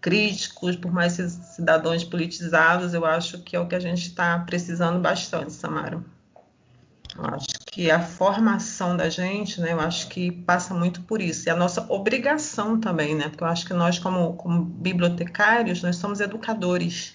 críticos, 0.01 0.75
por 0.75 0.91
mais 0.91 1.13
cidadãos 1.13 2.03
politizados, 2.03 2.93
eu 2.93 3.05
acho 3.05 3.43
que 3.43 3.55
é 3.55 3.59
o 3.59 3.67
que 3.67 3.75
a 3.75 3.79
gente 3.79 4.07
está 4.07 4.39
precisando 4.39 4.99
bastante, 4.99 5.53
Samara. 5.53 6.03
Eu 7.15 7.25
acho 7.25 7.56
que 7.77 7.91
a 7.91 8.01
formação 8.01 8.97
da 8.97 9.07
gente, 9.07 9.61
né, 9.61 9.71
eu 9.71 9.79
acho 9.79 10.07
que 10.07 10.31
passa 10.31 10.73
muito 10.73 11.01
por 11.01 11.21
isso. 11.21 11.47
E 11.47 11.51
a 11.51 11.55
nossa 11.55 11.85
obrigação 11.93 12.79
também, 12.79 13.13
né? 13.13 13.29
Porque 13.29 13.43
eu 13.43 13.47
acho 13.47 13.67
que 13.67 13.73
nós, 13.75 13.99
como, 13.99 14.33
como 14.33 14.65
bibliotecários, 14.65 15.83
nós 15.83 15.97
somos 15.97 16.19
educadores. 16.19 17.13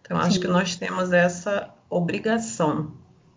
Então, 0.00 0.16
acho 0.16 0.38
que 0.38 0.46
nós 0.46 0.76
temos 0.76 1.12
essa 1.12 1.74
obrigação. 1.90 2.92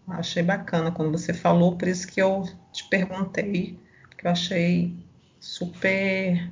Achei 0.08 0.44
bacana 0.44 0.92
quando 0.92 1.12
você 1.12 1.34
falou, 1.34 1.76
por 1.76 1.88
isso 1.88 2.08
que 2.08 2.22
eu 2.22 2.48
te 2.72 2.88
perguntei, 2.90 3.80
que 4.16 4.28
eu 4.28 4.30
achei 4.30 4.96
super 5.40 6.48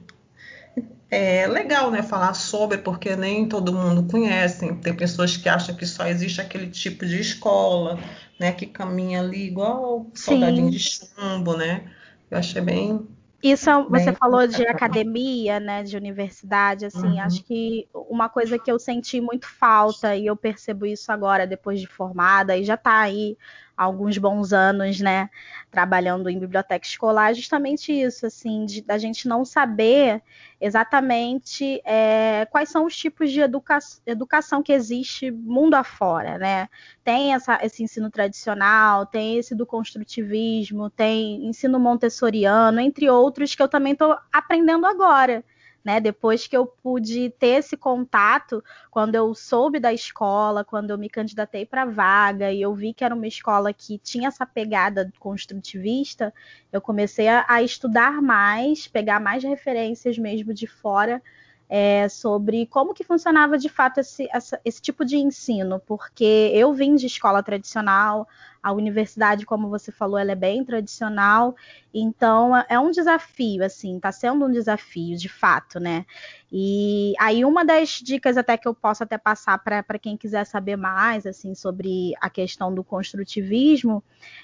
é, 1.10 1.48
legal, 1.48 1.90
né, 1.90 2.04
falar 2.04 2.34
sobre, 2.34 2.78
porque 2.78 3.16
nem 3.16 3.48
todo 3.48 3.74
mundo 3.74 4.04
conhece. 4.04 4.74
Tem 4.76 4.96
pessoas 4.96 5.36
que 5.36 5.50
acham 5.50 5.76
que 5.76 5.86
só 5.86 6.08
existe 6.08 6.42
aquele 6.42 6.68
tipo 6.68 7.06
de 7.06 7.20
escola, 7.20 8.00
né, 8.40 8.52
que 8.52 8.66
caminha 8.66 9.20
ali 9.20 9.48
igual 9.48 10.08
soldadinho 10.14 10.70
de 10.70 10.80
chumbo, 10.80 11.58
né? 11.58 11.84
Eu 12.30 12.38
achei 12.38 12.62
bem 12.62 13.08
isso 13.42 13.70
você 13.90 14.12
falou 14.12 14.46
de 14.46 14.68
academia, 14.68 15.62
né, 15.62 15.82
de 15.82 15.96
universidade, 15.96 16.86
assim, 16.86 17.08
uhum. 17.08 17.22
acho 17.22 17.42
que 17.44 17.88
uma 17.94 18.28
coisa 18.28 18.60
que 18.60 18.70
eu 18.70 18.78
senti 18.78 19.22
muito 19.22 19.48
falta 19.48 20.14
e 20.14 20.26
eu 20.26 20.36
percebo 20.36 20.86
isso 20.86 21.10
agora 21.10 21.48
depois 21.48 21.80
de 21.80 21.88
formada 21.88 22.58
e 22.58 22.66
já 22.66 22.74
está 22.74 23.00
aí 23.00 23.38
alguns 23.80 24.18
bons 24.18 24.52
anos, 24.52 25.00
né, 25.00 25.30
trabalhando 25.72 26.30
em 26.30 26.38
biblioteca 26.38 26.86
escolar, 26.86 27.34
justamente 27.34 27.94
isso, 27.94 28.26
assim, 28.26 28.66
de, 28.66 28.82
da 28.82 28.98
gente 28.98 29.26
não 29.26 29.46
saber 29.46 30.22
exatamente 30.60 31.82
é, 31.86 32.46
quais 32.52 32.68
são 32.68 32.86
os 32.86 32.94
tipos 32.94 33.32
de 33.32 33.40
educa 33.40 33.80
educação 34.06 34.62
que 34.62 34.74
existe 34.74 35.32
mundo 35.32 35.76
afora, 35.76 36.38
né? 36.38 36.68
Tem 37.06 37.34
essa, 37.34 37.58
esse 37.64 37.82
ensino 37.82 38.12
tradicional, 38.12 39.06
tem 39.06 39.38
esse 39.38 39.56
do 39.56 39.66
construtivismo, 39.66 40.90
tem 40.90 41.48
ensino 41.48 41.80
montessoriano, 41.80 42.82
entre 42.82 43.10
outros 43.10 43.56
que 43.56 43.64
eu 43.64 43.70
também 43.70 43.94
estou 43.94 44.18
aprendendo 44.34 44.86
agora 44.86 45.42
né? 45.90 46.00
Depois 46.00 46.46
que 46.46 46.56
eu 46.56 46.68
pude 46.68 47.32
ter 47.40 47.58
esse 47.58 47.76
contato, 47.76 48.64
quando 48.92 49.16
eu 49.16 49.34
soube 49.34 49.80
da 49.80 49.92
escola, 49.92 50.64
quando 50.64 50.92
eu 50.92 51.00
me 51.00 51.10
candidatei 51.10 51.66
para 51.66 51.84
vaga 51.84 52.52
e 52.52 52.62
eu 52.62 52.76
vi 52.76 52.94
que 52.94 53.04
era 53.04 53.16
uma 53.16 53.26
escola 53.26 53.74
que 53.74 53.98
tinha 53.98 54.28
essa 54.28 54.46
pegada 54.46 55.12
construtivista, 55.18 56.32
eu 56.72 56.80
comecei 56.80 57.28
a, 57.28 57.44
a 57.48 57.64
estudar 57.64 58.22
mais, 58.22 58.88
pegar 58.88 59.20
mais 59.20 59.44
referências 59.44 60.16
mesmo 60.16 60.54
de 60.54 60.68
fora 60.68 61.24
é, 61.68 62.08
sobre 62.08 62.68
como 62.68 62.94
que 62.94 63.04
funcionava 63.04 63.58
de 63.58 63.68
fato 63.68 64.00
esse, 64.00 64.30
essa, 64.32 64.62
esse 64.64 64.80
tipo 64.80 65.04
de 65.04 65.18
ensino, 65.18 65.82
porque 65.88 66.52
eu 66.54 66.72
vim 66.72 66.96
de 66.96 67.08
escola 67.08 67.42
tradicional, 67.42 68.28
a 68.62 68.72
universidade, 68.72 69.46
como 69.46 69.70
você 69.70 69.92
falou, 69.92 70.18
ela 70.18 70.32
é 70.32 70.36
bem 70.36 70.64
tradicional, 70.64 71.56
então 71.94 72.56
é 72.70 72.80
um 72.80 72.92
desafio, 72.92 73.64
assim, 73.64 73.96
está 73.96 74.12
sendo 74.12 74.46
um 74.46 74.52
desafio, 74.52 75.18
de 75.18 75.30
fato, 75.30 75.80
né? 75.80 76.06
E 76.52 77.14
aí 77.20 77.46
uma 77.46 77.64
das 77.64 77.90
dicas 77.90 78.38
até 78.38 78.58
que 78.58 78.68
eu 78.68 78.74
posso 78.74 79.04
até 79.04 79.18
passar 79.18 79.58
para 79.60 80.00
quem 80.00 80.18
quiser 80.18 80.46
saber 80.46 80.76
mais, 80.76 81.26
assim, 81.26 81.56
sobre 81.56 82.14
a 82.20 82.30
questão 82.30 82.74
do 82.74 82.84
construtivismo, 82.84 84.04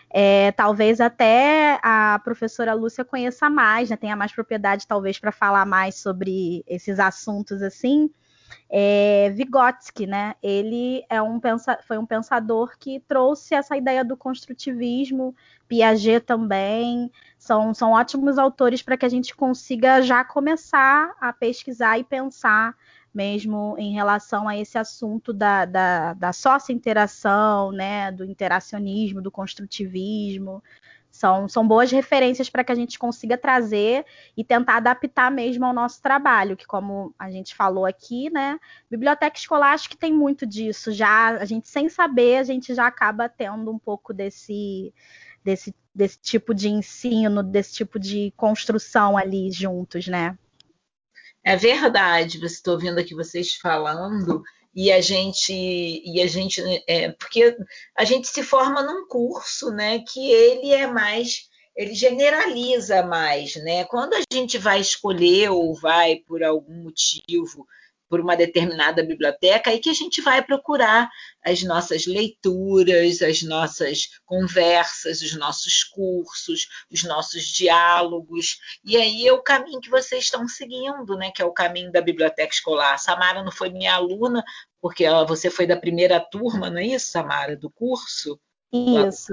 é, 0.09 0.51
talvez 0.53 1.01
até 1.01 1.79
a 1.83 2.19
professora 2.23 2.73
Lúcia 2.73 3.03
conheça 3.03 3.49
mais, 3.49 3.89
né? 3.89 3.97
Tenha 3.97 4.15
mais 4.15 4.31
propriedade, 4.31 4.87
talvez, 4.87 5.19
para 5.19 5.31
falar 5.31 5.65
mais 5.65 5.95
sobre 5.95 6.63
esses 6.67 6.99
assuntos, 6.99 7.61
assim, 7.61 8.09
é, 8.69 9.29
Vygotsky, 9.31 10.07
né? 10.07 10.35
Ele 10.41 11.05
é 11.09 11.21
um 11.21 11.39
pensa, 11.39 11.79
foi 11.87 11.97
um 11.97 12.05
pensador 12.05 12.77
que 12.77 12.99
trouxe 13.01 13.55
essa 13.55 13.77
ideia 13.77 14.03
do 14.03 14.17
construtivismo, 14.17 15.35
Piaget 15.67 16.25
também, 16.25 17.11
são, 17.37 17.73
são 17.73 17.91
ótimos 17.91 18.37
autores 18.37 18.81
para 18.81 18.97
que 18.97 19.05
a 19.05 19.09
gente 19.09 19.35
consiga 19.35 20.01
já 20.01 20.23
começar 20.23 21.13
a 21.19 21.33
pesquisar 21.33 21.97
e 21.97 22.03
pensar 22.03 22.75
mesmo 23.13 23.75
em 23.77 23.93
relação 23.93 24.45
a 24.45 24.57
esse 24.57 24.77
assunto 24.77 25.31
da, 25.31 25.63
da, 25.63 26.13
da 26.13 26.33
sócio-interação, 26.33 27.71
né, 27.71 28.11
do 28.11 28.25
interacionismo, 28.25 29.21
do 29.21 29.31
construtivismo, 29.31 30.61
são, 31.15 31.47
são 31.47 31.65
boas 31.65 31.89
referências 31.91 32.49
para 32.49 32.63
que 32.63 32.71
a 32.73 32.75
gente 32.75 32.99
consiga 32.99 33.37
trazer 33.37 34.05
e 34.35 34.43
tentar 34.43 34.77
adaptar 34.77 35.31
mesmo 35.31 35.65
ao 35.65 35.73
nosso 35.73 36.01
trabalho, 36.01 36.57
que 36.57 36.67
como 36.67 37.15
a 37.17 37.31
gente 37.31 37.55
falou 37.55 37.85
aqui, 37.85 38.29
né? 38.29 38.59
Biblioteca 38.91 39.37
escolar 39.37 39.73
acho 39.73 39.89
que 39.89 39.95
tem 39.95 40.13
muito 40.13 40.45
disso. 40.45 40.91
Já 40.91 41.37
a 41.37 41.45
gente 41.45 41.69
sem 41.69 41.87
saber, 41.87 42.37
a 42.37 42.43
gente 42.43 42.75
já 42.75 42.85
acaba 42.85 43.29
tendo 43.29 43.71
um 43.71 43.79
pouco 43.79 44.13
desse 44.13 44.93
desse, 45.41 45.73
desse 45.93 46.19
tipo 46.19 46.53
de 46.53 46.67
ensino, 46.67 47.41
desse 47.41 47.75
tipo 47.75 47.97
de 47.97 48.33
construção 48.35 49.17
ali 49.17 49.51
juntos, 49.51 50.07
né? 50.07 50.37
É 51.43 51.55
verdade, 51.55 52.39
você 52.39 52.55
está 52.55 52.71
ouvindo 52.71 52.99
aqui 52.99 53.13
vocês 53.15 53.55
falando, 53.55 54.43
e 54.75 54.91
a 54.91 54.99
gente 55.01 55.53
e 55.53 56.21
a 56.21 56.27
gente 56.27 56.61
é, 56.87 57.11
porque 57.11 57.55
a 57.95 58.03
gente 58.03 58.27
se 58.27 58.43
forma 58.43 58.81
num 58.83 59.07
curso 59.07 59.71
né 59.71 59.99
que 59.99 60.29
ele 60.29 60.73
é 60.73 60.85
mais 60.85 61.49
ele 61.75 61.93
generaliza 61.93 63.03
mais, 63.03 63.55
né? 63.57 63.83
Quando 63.83 64.13
a 64.13 64.21
gente 64.31 64.57
vai 64.57 64.79
escolher 64.79 65.49
ou 65.51 65.75
vai 65.75 66.17
por 66.25 66.41
algum 66.41 66.83
motivo 66.83 67.67
por 68.09 68.19
uma 68.19 68.35
determinada 68.35 69.03
biblioteca, 69.03 69.69
aí 69.69 69.79
que 69.79 69.89
a 69.89 69.93
gente 69.93 70.21
vai 70.21 70.41
procurar 70.41 71.09
as 71.43 71.63
nossas 71.63 72.05
leituras, 72.05 73.21
as 73.21 73.41
nossas 73.41 74.09
conversas, 74.25 75.21
os 75.21 75.35
nossos 75.35 75.83
cursos, 75.83 76.67
os 76.91 77.03
nossos 77.03 77.43
diálogos. 77.43 78.57
E 78.83 78.97
aí 78.97 79.27
é 79.27 79.33
o 79.33 79.41
caminho 79.41 79.81
que 79.81 79.89
vocês 79.89 80.25
estão 80.25 80.47
seguindo, 80.47 81.15
né? 81.17 81.31
Que 81.31 81.41
é 81.41 81.45
o 81.45 81.53
caminho 81.53 81.91
da 81.91 82.01
biblioteca 82.01 82.53
escolar. 82.53 82.93
A 82.93 82.97
Samara 82.97 83.43
não 83.43 83.51
foi 83.51 83.69
minha 83.69 83.95
aluna, 83.95 84.43
porque 84.81 85.05
você 85.27 85.49
foi 85.49 85.65
da 85.65 85.77
primeira 85.77 86.19
turma, 86.19 86.69
não 86.69 86.77
é 86.77 86.85
isso, 86.85 87.11
Samara, 87.11 87.57
do 87.57 87.69
curso? 87.69 88.39
Isso. 88.71 89.31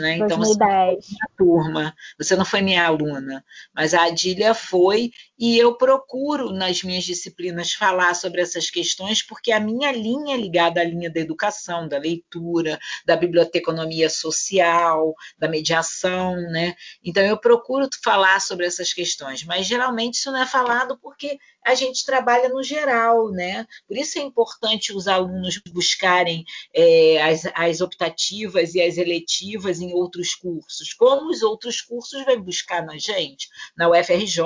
Né? 0.00 0.16
Então, 0.16 0.38
2010. 0.38 1.04
Você 1.04 1.16
não 1.20 1.36
turma, 1.36 1.94
você 2.18 2.36
não 2.36 2.44
foi 2.44 2.62
minha 2.62 2.86
aluna, 2.86 3.44
mas 3.74 3.92
a 3.92 4.04
Adília 4.04 4.54
foi, 4.54 5.10
e 5.38 5.56
eu 5.56 5.76
procuro 5.76 6.52
nas 6.52 6.82
minhas 6.82 7.04
disciplinas 7.04 7.72
falar 7.72 8.14
sobre 8.14 8.40
essas 8.40 8.70
questões, 8.70 9.22
porque 9.22 9.52
a 9.52 9.60
minha 9.60 9.92
linha 9.92 10.34
é 10.34 10.38
ligada 10.38 10.80
à 10.80 10.84
linha 10.84 11.10
da 11.10 11.20
educação, 11.20 11.86
da 11.86 11.98
leitura, 11.98 12.78
da 13.06 13.16
biblioteconomia 13.16 14.10
social, 14.10 15.14
da 15.38 15.48
mediação, 15.48 16.34
né? 16.50 16.74
Então 17.04 17.22
eu 17.22 17.38
procuro 17.38 17.88
falar 18.02 18.40
sobre 18.40 18.66
essas 18.66 18.92
questões, 18.92 19.44
mas 19.44 19.66
geralmente 19.66 20.14
isso 20.14 20.32
não 20.32 20.42
é 20.42 20.46
falado 20.46 20.98
porque 20.98 21.38
a 21.64 21.74
gente 21.74 22.04
trabalha 22.04 22.48
no 22.48 22.62
geral, 22.62 23.30
né? 23.30 23.66
Por 23.86 23.96
isso 23.96 24.18
é 24.18 24.22
importante 24.22 24.92
os 24.92 25.06
alunos 25.06 25.58
buscarem 25.70 26.44
é, 26.74 27.22
as, 27.22 27.42
as 27.54 27.80
optativas 27.80 28.74
e 28.74 28.80
as 28.80 28.96
eletivas 28.96 29.78
em 29.80 29.92
outros 29.92 30.34
cursos. 30.34 30.94
Como 30.94 31.30
os 31.30 31.42
outros 31.42 31.82
cursos 31.82 32.24
vêm 32.24 32.40
buscar 32.40 32.82
na 32.84 32.96
gente? 32.96 33.48
Na 33.76 33.88
UFRJ, 33.90 34.42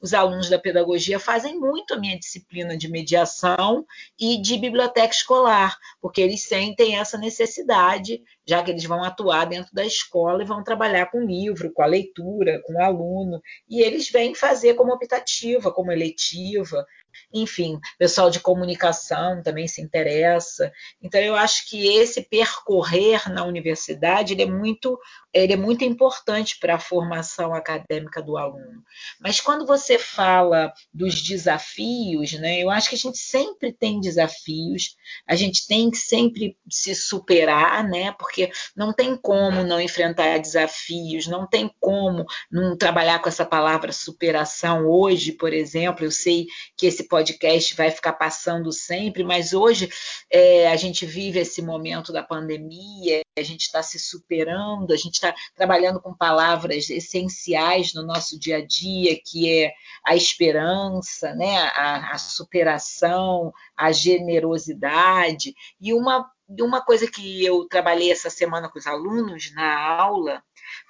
os 0.00 0.14
alunos 0.14 0.29
da 0.48 0.58
pedagogia 0.58 1.18
fazem 1.18 1.58
muito 1.58 1.94
a 1.94 1.98
minha 1.98 2.18
disciplina 2.18 2.76
de 2.76 2.88
mediação 2.88 3.86
e 4.18 4.40
de 4.40 4.56
biblioteca 4.56 5.14
escolar, 5.14 5.76
porque 6.00 6.20
eles 6.20 6.44
sentem 6.44 6.96
essa 6.96 7.18
necessidade, 7.18 8.22
já 8.46 8.62
que 8.62 8.70
eles 8.70 8.84
vão 8.84 9.02
atuar 9.02 9.46
dentro 9.46 9.74
da 9.74 9.84
escola 9.84 10.42
e 10.42 10.46
vão 10.46 10.62
trabalhar 10.62 11.06
com 11.06 11.24
livro, 11.24 11.72
com 11.72 11.82
a 11.82 11.86
leitura, 11.86 12.60
com 12.64 12.74
o 12.74 12.82
aluno, 12.82 13.40
e 13.68 13.80
eles 13.80 14.10
vêm 14.10 14.34
fazer 14.34 14.74
como 14.74 14.92
optativa, 14.92 15.72
como 15.72 15.92
eletiva, 15.92 16.86
enfim, 17.32 17.78
pessoal 17.98 18.30
de 18.30 18.40
comunicação 18.40 19.42
também 19.42 19.68
se 19.68 19.80
interessa. 19.80 20.72
Então, 21.02 21.20
eu 21.20 21.36
acho 21.36 21.68
que 21.68 21.86
esse 21.96 22.22
percorrer 22.22 23.30
na 23.32 23.44
universidade 23.44 24.32
ele 24.32 24.42
é 24.42 24.46
muito, 24.46 24.98
ele 25.32 25.52
é 25.52 25.56
muito 25.56 25.84
importante 25.84 26.58
para 26.58 26.74
a 26.74 26.80
formação 26.80 27.54
acadêmica 27.54 28.22
do 28.22 28.36
aluno. 28.36 28.82
Mas 29.20 29.40
quando 29.40 29.66
você 29.66 29.98
fala 29.98 30.72
dos 30.92 31.20
desafios, 31.22 32.32
né, 32.32 32.60
eu 32.60 32.70
acho 32.70 32.88
que 32.88 32.94
a 32.94 32.98
gente 32.98 33.18
sempre 33.18 33.72
tem 33.72 34.00
desafios, 34.00 34.96
a 35.26 35.34
gente 35.34 35.66
tem 35.66 35.90
que 35.90 35.98
sempre 35.98 36.56
se 36.70 36.94
superar, 36.94 37.86
né, 37.88 38.12
porque 38.12 38.50
não 38.76 38.92
tem 38.92 39.16
como 39.16 39.62
não 39.64 39.80
enfrentar 39.80 40.38
desafios, 40.38 41.26
não 41.26 41.46
tem 41.46 41.70
como 41.80 42.24
não 42.50 42.76
trabalhar 42.76 43.20
com 43.20 43.28
essa 43.28 43.44
palavra 43.44 43.92
superação 43.92 44.86
hoje, 44.86 45.32
por 45.32 45.52
exemplo. 45.52 46.04
Eu 46.04 46.10
sei 46.10 46.46
que 46.76 46.86
esse 46.86 46.99
podcast 47.04 47.74
vai 47.74 47.90
ficar 47.90 48.12
passando 48.14 48.72
sempre, 48.72 49.22
mas 49.24 49.52
hoje 49.52 49.88
é, 50.30 50.68
a 50.68 50.76
gente 50.76 51.04
vive 51.06 51.38
esse 51.38 51.62
momento 51.62 52.12
da 52.12 52.22
pandemia, 52.22 53.22
a 53.38 53.42
gente 53.42 53.62
está 53.62 53.82
se 53.82 53.98
superando, 53.98 54.92
a 54.92 54.96
gente 54.96 55.14
está 55.14 55.34
trabalhando 55.54 56.00
com 56.00 56.14
palavras 56.14 56.90
essenciais 56.90 57.94
no 57.94 58.02
nosso 58.02 58.38
dia 58.38 58.58
a 58.58 58.66
dia, 58.66 59.18
que 59.24 59.50
é 59.50 59.72
a 60.06 60.14
esperança, 60.14 61.34
né, 61.34 61.58
a, 61.74 62.12
a 62.12 62.18
superação, 62.18 63.52
a 63.76 63.92
generosidade. 63.92 65.54
E 65.80 65.92
uma, 65.92 66.30
uma 66.60 66.80
coisa 66.80 67.10
que 67.10 67.44
eu 67.44 67.66
trabalhei 67.68 68.10
essa 68.10 68.30
semana 68.30 68.68
com 68.68 68.78
os 68.78 68.86
alunos 68.86 69.52
na 69.54 69.78
aula 69.78 70.42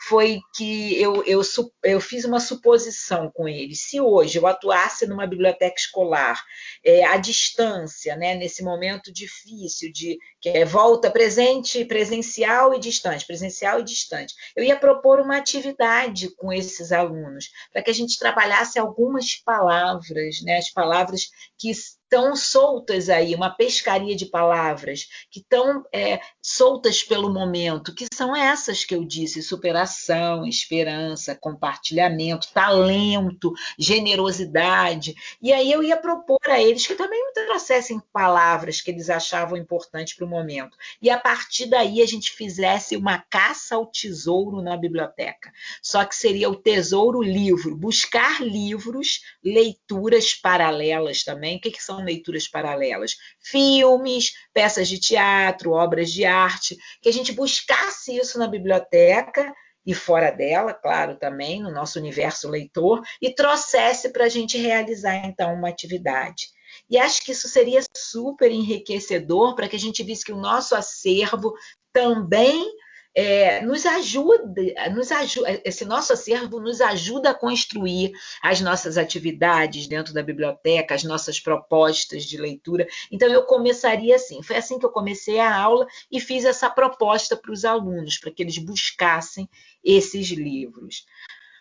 foi 0.09 0.41
que 0.55 1.01
eu, 1.01 1.25
eu, 1.25 1.43
eu 1.85 2.01
fiz 2.01 2.25
uma 2.25 2.41
suposição 2.41 3.31
com 3.31 3.49
ele. 3.49 3.75
Se 3.75 4.01
hoje 4.01 4.39
eu 4.39 4.47
atuasse 4.47 5.07
numa 5.07 5.27
biblioteca 5.27 5.75
escolar, 5.77 6.43
é, 6.85 7.05
à 7.05 7.17
distância, 7.17 8.17
né, 8.17 8.35
nesse 8.35 8.63
momento 8.63 9.13
difícil 9.13 9.93
de 9.93 10.19
que 10.41 10.49
é 10.49 10.65
volta 10.65 11.11
presente, 11.11 11.85
presencial 11.85 12.75
e 12.75 12.81
distante, 12.81 13.27
presencial 13.27 13.81
e 13.81 13.85
distante, 13.85 14.35
eu 14.57 14.65
ia 14.65 14.77
propor 14.77 15.21
uma 15.21 15.37
atividade 15.37 16.35
com 16.37 16.53
esses 16.53 16.93
alunos, 16.93 17.51
para 17.73 17.83
que 17.83 17.91
a 17.91 17.95
gente 17.95 18.19
trabalhasse 18.19 18.79
algumas 18.79 19.37
palavras, 19.37 20.41
né, 20.43 20.59
as 20.59 20.71
palavras 20.71 21.29
que 21.59 21.71
estão 22.11 22.35
soltas 22.35 23.09
aí, 23.09 23.37
uma 23.37 23.51
pescaria 23.51 24.17
de 24.17 24.27
palavras 24.27 25.09
que 25.31 25.39
estão 25.39 25.85
é, 25.95 26.21
soltas 26.43 27.05
pelo 27.05 27.33
momento, 27.33 27.95
que 27.95 28.07
são 28.13 28.35
essas 28.35 28.85
que 28.85 28.95
eu 28.95 29.05
disse: 29.05 29.41
superação, 29.43 30.45
esperança, 30.45 31.37
compartilhamento, 31.37 32.53
talento, 32.53 33.53
generosidade. 33.79 35.15
E 35.41 35.53
aí 35.53 35.71
eu 35.71 35.85
ia 35.85 35.97
propor 35.97 36.41
a 36.49 36.61
eles 36.61 36.85
que 36.85 36.97
também 36.97 37.25
me 37.25 37.33
trouxessem 37.33 38.03
palavras 38.13 38.81
que 38.81 38.91
eles 38.91 39.09
achavam 39.09 39.57
importantes 39.57 40.15
para 40.15 40.27
o 40.27 40.29
momento. 40.29 40.77
E 41.01 41.09
a 41.09 41.19
partir 41.19 41.67
daí 41.67 42.03
a 42.03 42.07
gente 42.07 42.33
fizesse 42.33 42.97
uma 42.97 43.19
caça 43.19 43.77
ao 43.77 43.87
tesouro 43.87 44.61
na 44.61 44.77
biblioteca. 44.77 45.53
Só 45.81 46.05
que 46.05 46.17
seria 46.17 46.51
o 46.51 46.57
tesouro 46.57 47.23
livro, 47.23 47.77
buscar 47.77 48.43
livros, 48.43 49.21
leituras 49.45 50.35
paralelas 50.35 51.23
também. 51.23 51.57
O 51.57 51.61
que, 51.61 51.71
que 51.71 51.83
são 51.83 52.00
leituras 52.05 52.49
paralelas, 52.49 53.17
filmes, 53.41 54.33
peças 54.53 54.89
de 54.89 54.99
teatro, 54.99 55.73
obras 55.73 56.11
de 56.11 56.25
arte, 56.25 56.77
que 57.01 57.09
a 57.09 57.13
gente 57.13 57.33
buscasse 57.33 58.17
isso 58.17 58.39
na 58.39 58.47
biblioteca 58.47 59.53
e 59.85 59.95
fora 59.95 60.31
dela, 60.31 60.75
claro, 60.75 61.17
também 61.17 61.63
no 61.63 61.71
nosso 61.71 61.99
universo 61.99 62.49
leitor, 62.49 63.03
e 63.21 63.35
trouxesse 63.35 64.11
para 64.11 64.25
a 64.25 64.29
gente 64.29 64.59
realizar 64.59 65.17
então 65.27 65.55
uma 65.55 65.69
atividade. 65.69 66.49
E 66.89 66.99
acho 66.99 67.25
que 67.25 67.33
isso 67.33 67.49
seria 67.49 67.81
super 67.97 68.51
enriquecedor 68.51 69.55
para 69.55 69.69
que 69.69 69.77
a 69.77 69.79
gente 69.79 70.03
visse 70.03 70.25
que 70.25 70.33
o 70.33 70.41
nosso 70.41 70.75
acervo 70.75 71.55
também 71.93 72.71
é, 73.15 73.61
nos 73.63 73.85
ajuda, 73.87 74.63
nos 74.93 75.11
ajuda, 75.11 75.61
esse 75.65 75.85
nosso 75.85 76.13
acervo 76.13 76.61
nos 76.61 76.81
ajuda 76.81 77.31
a 77.31 77.35
construir 77.35 78.13
as 78.43 78.61
nossas 78.61 78.97
atividades 78.97 79.87
dentro 79.87 80.15
da 80.15 80.23
biblioteca, 80.23 80.95
as 80.95 81.03
nossas 81.03 81.41
propostas 81.41 82.25
de 82.25 82.37
leitura. 82.37 82.87
Então, 83.11 83.29
eu 83.29 83.45
começaria 83.45 84.15
assim. 84.15 84.43
Foi 84.43 84.57
assim 84.57 84.79
que 84.79 84.87
eu 84.87 84.91
comecei 84.91 85.41
a 85.41 85.55
aula 85.55 85.87
e 86.11 86.21
fiz 86.21 86.45
essa 86.45 86.71
proposta 86.71 87.37
para 87.37 87.53
os 87.53 87.65
alunos, 87.65 88.19
para 88.19 88.31
que 88.31 88.43
eles 88.43 88.59
buscassem 88.59 89.49
esses 89.83 90.29
livros. 90.29 91.05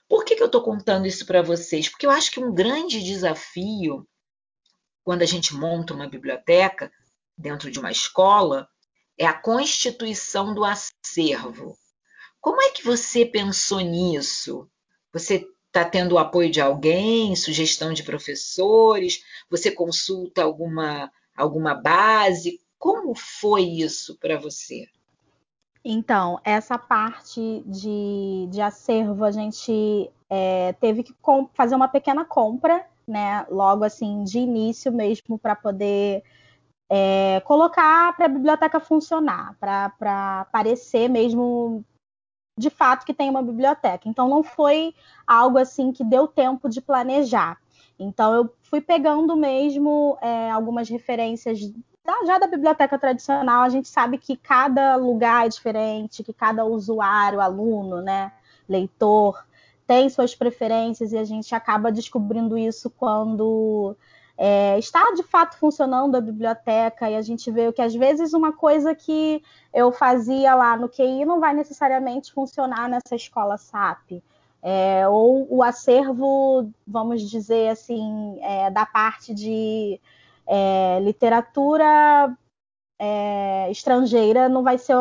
Por 0.08 0.26
que, 0.26 0.36
que 0.36 0.42
eu 0.42 0.48
estou 0.48 0.64
contando 0.64 1.08
isso 1.08 1.26
para 1.26 1.42
vocês? 1.42 1.90
Porque 1.90 2.06
eu 2.06 2.12
acho 2.12 2.32
que 2.32 2.40
um 2.40 2.54
grande 2.54 3.04
desafio, 3.04 4.08
quando 5.04 5.22
a 5.22 5.26
gente 5.26 5.56
monta 5.56 5.94
uma 5.94 6.08
biblioteca 6.08 6.92
dentro 7.38 7.72
de 7.72 7.80
uma 7.80 7.92
escola, 7.92 8.68
é 9.20 9.26
a 9.26 9.34
constituição 9.34 10.54
do 10.54 10.64
acervo. 10.64 11.78
Como 12.40 12.62
é 12.62 12.72
que 12.72 12.86
você 12.86 13.26
pensou 13.26 13.82
nisso? 13.82 14.66
Você 15.12 15.46
está 15.68 15.84
tendo 15.84 16.14
o 16.16 16.18
apoio 16.18 16.50
de 16.50 16.62
alguém, 16.62 17.36
sugestão 17.36 17.92
de 17.92 18.02
professores? 18.02 19.22
Você 19.50 19.70
consulta 19.70 20.42
alguma, 20.42 21.12
alguma 21.36 21.76
base? 21.76 22.62
Como 22.78 23.14
foi 23.14 23.64
isso 23.64 24.18
para 24.20 24.40
você? 24.40 24.88
Então, 25.84 26.40
essa 26.46 26.78
parte 26.78 27.62
de, 27.66 28.48
de 28.50 28.62
acervo, 28.62 29.26
a 29.26 29.32
gente 29.32 30.10
é, 30.30 30.74
teve 30.80 31.04
que 31.04 31.14
fazer 31.54 31.76
uma 31.76 31.90
pequena 31.90 32.24
compra, 32.24 32.86
né? 33.06 33.46
Logo 33.50 33.84
assim, 33.84 34.24
de 34.24 34.40
início 34.40 34.94
mesmo, 34.94 35.38
para 35.38 35.56
poder 35.56 36.24
é, 36.90 37.42
colocar 37.42 38.16
para 38.16 38.26
a 38.26 38.30
biblioteca 38.30 38.80
funcionar, 38.80 39.56
para 39.60 40.46
parecer 40.52 41.08
mesmo 41.08 41.86
de 42.58 42.70
fato 42.70 43.06
que 43.06 43.14
tem 43.14 43.30
uma 43.30 43.42
biblioteca. 43.42 44.10
Então 44.10 44.28
não 44.28 44.44
foi 44.44 44.94
algo 45.26 45.58
assim 45.58 45.92
que 45.92 46.04
deu 46.04 46.28
tempo 46.28 46.68
de 46.68 46.82
planejar. 46.82 47.58
Então 47.98 48.34
eu 48.34 48.54
fui 48.64 48.82
pegando 48.82 49.36
mesmo 49.36 50.18
é, 50.22 50.50
algumas 50.50 50.90
referências 50.90 51.60
da, 52.04 52.26
já 52.26 52.38
da 52.38 52.48
biblioteca 52.48 52.98
tradicional. 52.98 53.62
A 53.62 53.70
gente 53.70 53.88
sabe 53.88 54.18
que 54.18 54.36
cada 54.36 54.96
lugar 54.96 55.46
é 55.46 55.50
diferente, 55.50 56.24
que 56.24 56.34
cada 56.34 56.66
usuário, 56.66 57.40
aluno, 57.40 58.02
né, 58.02 58.32
leitor 58.68 59.46
tem 59.86 60.08
suas 60.08 60.36
preferências 60.36 61.14
e 61.14 61.18
a 61.18 61.24
gente 61.24 61.56
acaba 61.56 61.92
descobrindo 61.92 62.56
isso 62.58 62.92
quando 62.92 63.96
é, 64.42 64.80
está 64.80 65.12
de 65.12 65.24
fato 65.24 65.58
funcionando 65.58 66.16
a 66.16 66.22
biblioteca 66.22 67.10
e 67.10 67.16
a 67.18 67.22
gente 67.22 67.52
vê 67.52 67.74
que 67.74 67.82
às 67.82 67.94
vezes 67.94 68.34
uma 68.34 68.54
coisa 68.54 68.96
que 68.96 69.44
eu 69.74 69.92
fazia 69.92 70.56
lá 70.56 70.78
no 70.78 70.88
QI 70.88 71.26
não 71.26 71.42
vai 71.42 71.54
necessariamente 71.54 72.32
funcionar 72.32 72.88
nessa 72.88 73.18
escola 73.18 73.58
SAP. 73.58 74.24
É, 74.62 75.06
ou 75.10 75.46
o 75.54 75.62
acervo, 75.62 76.72
vamos 76.88 77.30
dizer 77.30 77.70
assim, 77.70 78.40
é, 78.42 78.72
da 78.72 78.86
parte 78.86 79.34
de 79.34 80.00
é, 80.48 81.00
literatura 81.02 82.34
é, 82.98 83.70
estrangeira 83.70 84.48
não 84.48 84.64
vai 84.64 84.78
ser 84.78 84.96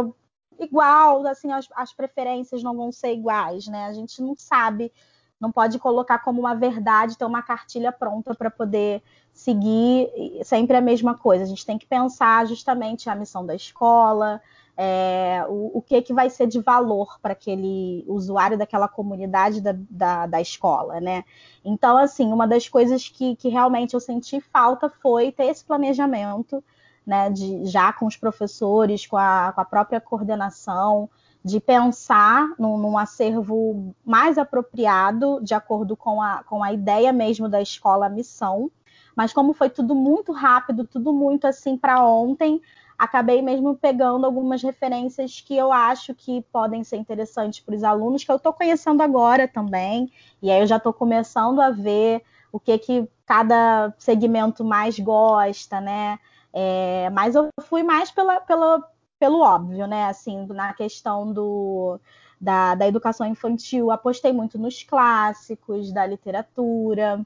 igual, 0.58 1.24
assim, 1.28 1.52
as, 1.52 1.68
as 1.76 1.92
preferências 1.92 2.60
não 2.60 2.76
vão 2.76 2.90
ser 2.90 3.12
iguais, 3.12 3.68
né? 3.68 3.86
A 3.86 3.92
gente 3.92 4.20
não 4.20 4.34
sabe 4.36 4.92
não 5.40 5.52
pode 5.52 5.78
colocar 5.78 6.18
como 6.18 6.40
uma 6.40 6.54
verdade, 6.54 7.16
ter 7.16 7.24
uma 7.24 7.42
cartilha 7.42 7.92
pronta 7.92 8.34
para 8.34 8.50
poder 8.50 9.02
seguir 9.32 10.10
sempre 10.44 10.76
a 10.76 10.80
mesma 10.80 11.14
coisa. 11.14 11.44
A 11.44 11.46
gente 11.46 11.64
tem 11.64 11.78
que 11.78 11.86
pensar 11.86 12.46
justamente 12.46 13.08
a 13.08 13.14
missão 13.14 13.46
da 13.46 13.54
escola, 13.54 14.40
é, 14.80 15.44
o, 15.48 15.78
o, 15.78 15.82
que, 15.82 16.00
que 16.02 16.12
vai 16.12 16.30
ser 16.30 16.46
de 16.46 16.60
valor 16.60 17.18
para 17.20 17.32
aquele 17.32 18.04
usuário 18.06 18.56
daquela 18.56 18.86
comunidade 18.86 19.60
da, 19.60 19.74
da, 19.90 20.26
da, 20.26 20.40
escola, 20.40 21.00
né? 21.00 21.24
Então, 21.64 21.96
assim, 21.96 22.32
uma 22.32 22.46
das 22.46 22.68
coisas 22.68 23.08
que, 23.08 23.34
que 23.34 23.48
realmente 23.48 23.94
eu 23.94 24.00
senti 24.00 24.40
falta 24.40 24.88
foi 24.88 25.32
ter 25.32 25.46
esse 25.46 25.64
planejamento, 25.64 26.62
né, 27.04 27.28
de, 27.28 27.64
já 27.66 27.92
com 27.92 28.06
os 28.06 28.16
professores, 28.16 29.04
com 29.04 29.16
a, 29.16 29.52
com 29.52 29.60
a 29.60 29.64
própria 29.64 30.00
coordenação, 30.00 31.10
de 31.44 31.60
pensar 31.60 32.48
num, 32.58 32.76
num, 32.76 32.98
acervo 32.98 33.94
mais 34.04 34.38
apropriado, 34.38 35.40
de 35.42 35.54
acordo 35.54 35.96
com 35.96 36.20
a, 36.20 36.42
com 36.44 36.62
a 36.62 36.72
ideia 36.72 37.12
mesmo 37.12 37.48
da 37.48 37.62
escola, 37.62 38.08
missão. 38.08 38.70
Mas 39.14 39.32
como 39.32 39.52
foi 39.52 39.70
tudo 39.70 39.94
muito 39.94 40.32
rápido, 40.32 40.86
tudo 40.86 41.12
muito 41.12 41.46
assim 41.46 41.76
para 41.76 42.04
ontem, 42.04 42.60
acabei 42.98 43.40
mesmo 43.40 43.76
pegando 43.76 44.26
algumas 44.26 44.62
referências 44.62 45.40
que 45.40 45.56
eu 45.56 45.72
acho 45.72 46.14
que 46.14 46.42
podem 46.52 46.82
ser 46.82 46.96
interessantes 46.96 47.60
para 47.60 47.76
os 47.76 47.84
alunos, 47.84 48.24
que 48.24 48.30
eu 48.30 48.36
estou 48.36 48.52
conhecendo 48.52 49.02
agora 49.02 49.46
também, 49.46 50.10
e 50.42 50.50
aí 50.50 50.60
eu 50.60 50.66
já 50.66 50.76
estou 50.76 50.92
começando 50.92 51.60
a 51.60 51.70
ver 51.70 52.22
o 52.50 52.58
que 52.58 52.76
que 52.78 53.08
cada 53.24 53.94
segmento 53.98 54.64
mais 54.64 54.98
gosta, 54.98 55.80
né? 55.80 56.18
É, 56.52 57.08
mas 57.10 57.34
eu 57.34 57.48
fui 57.62 57.82
mais 57.82 58.10
pela, 58.10 58.40
pela, 58.40 58.82
pelo 59.18 59.40
óbvio, 59.40 59.86
né? 59.86 60.04
Assim, 60.06 60.46
na 60.46 60.72
questão 60.72 61.32
do, 61.32 61.98
da, 62.40 62.74
da 62.74 62.86
educação 62.86 63.26
infantil, 63.26 63.90
apostei 63.90 64.32
muito 64.32 64.58
nos 64.58 64.82
clássicos, 64.82 65.92
da 65.92 66.06
literatura. 66.06 67.24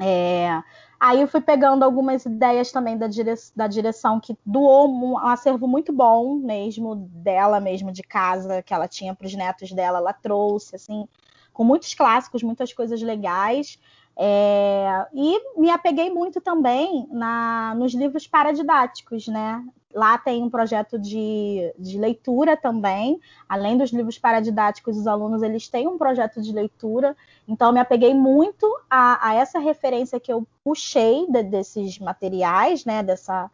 É, 0.00 0.62
aí 1.00 1.22
eu 1.22 1.28
fui 1.28 1.40
pegando 1.40 1.82
algumas 1.82 2.26
ideias 2.26 2.70
também 2.70 2.98
da, 2.98 3.06
dire, 3.06 3.34
da 3.54 3.66
direção 3.66 4.20
que 4.20 4.36
doou 4.44 4.90
um 4.90 5.18
acervo 5.18 5.66
muito 5.66 5.90
bom 5.90 6.34
mesmo 6.34 6.96
dela 6.96 7.60
mesmo 7.60 7.90
de 7.90 8.02
casa 8.02 8.62
que 8.62 8.74
ela 8.74 8.86
tinha 8.86 9.14
para 9.14 9.26
os 9.26 9.34
netos 9.34 9.72
dela, 9.72 9.96
ela 9.96 10.12
trouxe 10.12 10.76
assim 10.76 11.08
com 11.50 11.64
muitos 11.64 11.94
clássicos, 11.94 12.42
muitas 12.42 12.74
coisas 12.74 13.00
legais. 13.00 13.78
É, 14.18 15.06
e 15.12 15.60
me 15.60 15.70
apeguei 15.70 16.08
muito 16.10 16.40
também 16.40 17.06
na, 17.10 17.74
nos 17.76 17.92
livros 17.92 18.26
paradidáticos, 18.26 19.28
né? 19.28 19.62
Lá 19.94 20.16
tem 20.16 20.42
um 20.42 20.50
projeto 20.50 20.98
de, 20.98 21.72
de 21.78 21.98
leitura 21.98 22.56
também. 22.56 23.20
Além 23.48 23.76
dos 23.76 23.90
livros 23.90 24.18
paradidáticos, 24.18 24.96
os 24.96 25.06
alunos 25.06 25.42
eles 25.42 25.68
têm 25.68 25.86
um 25.86 25.98
projeto 25.98 26.40
de 26.40 26.52
leitura. 26.52 27.16
Então, 27.46 27.72
me 27.72 27.80
apeguei 27.80 28.14
muito 28.14 28.66
a, 28.90 29.28
a 29.28 29.34
essa 29.34 29.58
referência 29.58 30.20
que 30.20 30.32
eu 30.32 30.46
puxei 30.64 31.26
de, 31.30 31.42
desses 31.42 31.98
materiais, 31.98 32.84
né? 32.86 33.02
Dessa, 33.02 33.50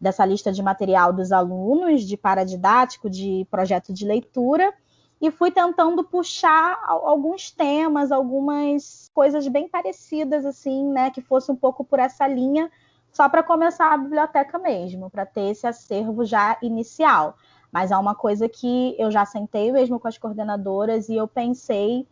dessa 0.00 0.24
lista 0.26 0.52
de 0.52 0.62
material 0.62 1.12
dos 1.12 1.32
alunos, 1.32 2.02
de 2.02 2.16
paradidático, 2.16 3.08
de 3.08 3.46
projeto 3.50 3.92
de 3.92 4.04
leitura, 4.06 4.72
e 5.22 5.30
fui 5.30 5.52
tentando 5.52 6.02
puxar 6.02 6.82
alguns 6.84 7.52
temas, 7.52 8.10
algumas 8.10 9.08
coisas 9.14 9.46
bem 9.46 9.68
parecidas, 9.68 10.44
assim, 10.44 10.90
né? 10.90 11.12
Que 11.12 11.20
fosse 11.20 11.52
um 11.52 11.54
pouco 11.54 11.84
por 11.84 12.00
essa 12.00 12.26
linha 12.26 12.68
só 13.12 13.28
para 13.28 13.40
começar 13.40 13.92
a 13.92 13.96
biblioteca 13.96 14.58
mesmo, 14.58 15.08
para 15.08 15.24
ter 15.24 15.52
esse 15.52 15.64
acervo 15.64 16.24
já 16.24 16.58
inicial. 16.60 17.36
Mas 17.70 17.92
é 17.92 17.96
uma 17.96 18.16
coisa 18.16 18.48
que 18.48 18.96
eu 18.98 19.12
já 19.12 19.24
sentei 19.24 19.70
mesmo 19.70 20.00
com 20.00 20.08
as 20.08 20.18
coordenadoras 20.18 21.08
e 21.08 21.14
eu 21.14 21.28
pensei 21.28 22.04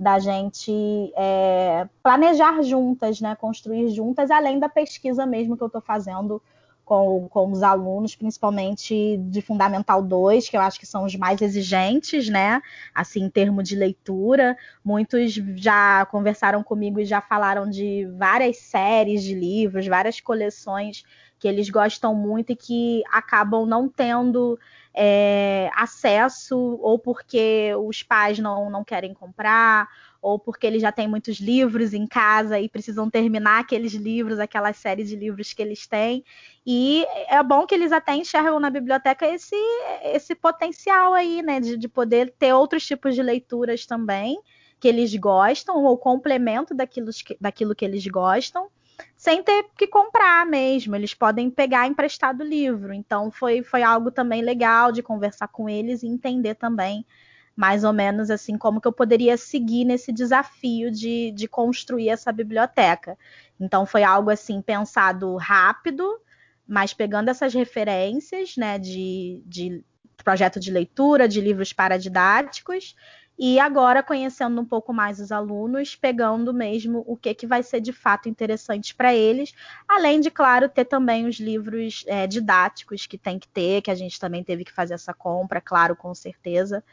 da 0.00 0.18
gente 0.18 1.12
é, 1.16 1.86
planejar 2.02 2.62
juntas, 2.62 3.20
né, 3.20 3.36
construir 3.36 3.90
juntas, 3.90 4.30
além 4.30 4.58
da 4.58 4.70
pesquisa 4.70 5.26
mesmo 5.26 5.54
que 5.54 5.62
eu 5.62 5.66
estou 5.66 5.82
fazendo 5.82 6.42
com, 6.84 7.28
com 7.28 7.50
os 7.50 7.62
alunos, 7.62 8.14
principalmente 8.14 9.16
de 9.18 9.40
Fundamental 9.40 10.02
2, 10.02 10.48
que 10.48 10.56
eu 10.56 10.60
acho 10.60 10.78
que 10.78 10.86
são 10.86 11.04
os 11.04 11.16
mais 11.16 11.40
exigentes, 11.40 12.28
né? 12.28 12.60
Assim, 12.94 13.24
em 13.24 13.30
termos 13.30 13.68
de 13.68 13.74
leitura. 13.74 14.56
Muitos 14.84 15.32
já 15.56 16.06
conversaram 16.06 16.62
comigo 16.62 17.00
e 17.00 17.04
já 17.04 17.20
falaram 17.20 17.68
de 17.68 18.06
várias 18.18 18.58
séries 18.58 19.22
de 19.22 19.34
livros, 19.34 19.86
várias 19.86 20.20
coleções 20.20 21.04
que 21.38 21.48
eles 21.48 21.68
gostam 21.68 22.14
muito 22.14 22.52
e 22.52 22.56
que 22.56 23.02
acabam 23.12 23.66
não 23.66 23.88
tendo 23.88 24.58
é, 24.94 25.68
acesso, 25.76 26.56
ou 26.80 26.98
porque 26.98 27.72
os 27.76 28.02
pais 28.02 28.38
não, 28.38 28.70
não 28.70 28.84
querem 28.84 29.12
comprar, 29.12 29.88
ou 30.24 30.38
porque 30.38 30.66
eles 30.66 30.80
já 30.80 30.90
têm 30.90 31.06
muitos 31.06 31.36
livros 31.38 31.92
em 31.92 32.06
casa 32.06 32.58
e 32.58 32.66
precisam 32.66 33.10
terminar 33.10 33.60
aqueles 33.60 33.92
livros, 33.92 34.38
aquela 34.38 34.72
série 34.72 35.04
de 35.04 35.14
livros 35.14 35.52
que 35.52 35.60
eles 35.60 35.86
têm. 35.86 36.24
E 36.66 37.04
é 37.28 37.42
bom 37.42 37.66
que 37.66 37.74
eles 37.74 37.92
até 37.92 38.14
enxergam 38.16 38.58
na 38.58 38.70
biblioteca 38.70 39.26
esse, 39.26 39.54
esse 40.02 40.34
potencial 40.34 41.12
aí, 41.12 41.42
né, 41.42 41.60
de, 41.60 41.76
de 41.76 41.88
poder 41.88 42.32
ter 42.38 42.54
outros 42.54 42.86
tipos 42.86 43.14
de 43.14 43.22
leituras 43.22 43.84
também 43.84 44.40
que 44.80 44.88
eles 44.88 45.14
gostam, 45.14 45.84
ou 45.84 45.96
complemento 45.98 46.74
daquilo 46.74 47.10
que, 47.12 47.36
daquilo 47.38 47.74
que 47.74 47.84
eles 47.84 48.06
gostam, 48.06 48.68
sem 49.16 49.42
ter 49.42 49.66
que 49.76 49.86
comprar 49.86 50.46
mesmo. 50.46 50.96
Eles 50.96 51.12
podem 51.12 51.50
pegar 51.50 51.86
emprestado 51.86 52.40
o 52.40 52.46
livro. 52.46 52.94
Então 52.94 53.30
foi, 53.30 53.62
foi 53.62 53.82
algo 53.82 54.10
também 54.10 54.40
legal 54.40 54.90
de 54.90 55.02
conversar 55.02 55.48
com 55.48 55.68
eles 55.68 56.02
e 56.02 56.06
entender 56.06 56.54
também 56.54 57.04
mais 57.56 57.84
ou 57.84 57.92
menos 57.92 58.30
assim 58.30 58.58
como 58.58 58.80
que 58.80 58.88
eu 58.88 58.92
poderia 58.92 59.36
seguir 59.36 59.84
nesse 59.84 60.12
desafio 60.12 60.90
de, 60.90 61.30
de 61.32 61.46
construir 61.46 62.08
essa 62.08 62.32
biblioteca. 62.32 63.16
Então 63.60 63.86
foi 63.86 64.02
algo 64.02 64.30
assim 64.30 64.60
pensado 64.60 65.36
rápido, 65.36 66.04
mas 66.66 66.92
pegando 66.92 67.28
essas 67.28 67.54
referências, 67.54 68.56
né, 68.56 68.78
de, 68.78 69.42
de 69.46 69.84
projeto 70.24 70.58
de 70.58 70.70
leitura, 70.70 71.28
de 71.28 71.40
livros 71.40 71.72
paradidáticos, 71.72 72.96
e 73.38 73.58
agora 73.58 74.02
conhecendo 74.02 74.60
um 74.60 74.64
pouco 74.64 74.92
mais 74.92 75.18
os 75.18 75.32
alunos, 75.32 75.96
pegando 75.96 76.54
mesmo 76.54 77.02
o 77.06 77.16
que, 77.16 77.34
que 77.34 77.46
vai 77.46 77.64
ser 77.64 77.80
de 77.80 77.92
fato 77.92 78.28
interessante 78.28 78.94
para 78.94 79.12
eles, 79.12 79.52
além 79.88 80.20
de, 80.20 80.30
claro, 80.30 80.68
ter 80.68 80.84
também 80.84 81.26
os 81.26 81.36
livros 81.40 82.04
é, 82.06 82.28
didáticos 82.28 83.06
que 83.06 83.18
tem 83.18 83.38
que 83.38 83.48
ter, 83.48 83.82
que 83.82 83.90
a 83.90 83.94
gente 83.94 84.20
também 84.20 84.44
teve 84.44 84.64
que 84.64 84.72
fazer 84.72 84.94
essa 84.94 85.12
compra, 85.12 85.60
claro, 85.60 85.96
com 85.96 86.14
certeza, 86.14 86.84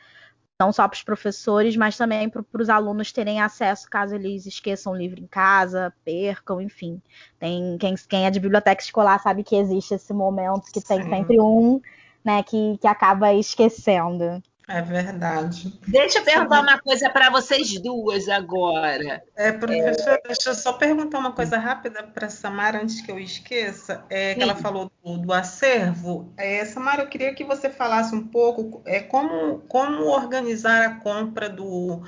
não 0.62 0.71
só 0.71 0.88
para 0.88 0.95
os 0.95 1.02
professores, 1.02 1.76
mas 1.76 1.97
também 1.97 2.30
para 2.30 2.62
os 2.62 2.69
alunos 2.69 3.12
terem 3.12 3.41
acesso 3.41 3.89
caso 3.89 4.13
eles 4.13 4.45
esqueçam 4.45 4.93
o 4.93 4.95
livro 4.95 5.19
em 5.19 5.26
casa, 5.26 5.91
percam, 6.06 6.62
enfim. 6.62 7.02
Tem 7.39 7.78
quem, 7.80 7.95
quem 8.08 8.26
é 8.28 8.30
de 8.30 8.39
biblioteca 8.39 8.84
escolar 8.84 9.19
sabe 9.19 9.43
que 9.43 9.56
existe 9.56 9.95
esse 9.95 10.13
momento 10.13 10.71
que 10.71 10.80
tem 10.80 11.02
Sim. 11.02 11.10
sempre 11.10 11.41
um, 11.41 11.82
né, 12.24 12.43
que, 12.43 12.78
que 12.80 12.88
acaba 12.88 13.34
esquecendo. 13.34 14.41
É 14.73 14.81
verdade. 14.81 15.77
Deixa 15.86 16.19
eu 16.19 16.23
perguntar 16.23 16.62
uma 16.62 16.79
coisa 16.79 17.10
para 17.10 17.29
vocês 17.29 17.73
duas 17.81 18.29
agora. 18.29 19.21
É, 19.36 19.51
professor, 19.51 20.13
é... 20.13 20.21
deixa 20.27 20.49
eu 20.51 20.55
só 20.55 20.73
perguntar 20.73 21.19
uma 21.19 21.34
coisa 21.34 21.57
rápida 21.57 22.03
para 22.03 22.29
Samara 22.29 22.81
antes 22.81 23.01
que 23.01 23.12
eu 23.12 23.19
esqueça. 23.19 24.05
É, 24.10 24.34
que 24.34 24.41
ela 24.41 24.55
falou 24.55 24.89
do, 25.03 25.17
do 25.17 25.34
acervo. 25.34 26.31
É, 26.38 26.63
Samara, 26.63 27.03
eu 27.03 27.10
queria 27.10 27.34
que 27.34 27.43
você 27.43 27.69
falasse 27.69 28.15
um 28.15 28.25
pouco 28.25 28.81
é, 28.86 29.01
como, 29.01 29.59
como 29.67 30.05
organizar 30.05 30.86
a 30.86 30.95
compra 30.95 31.49
do 31.49 32.01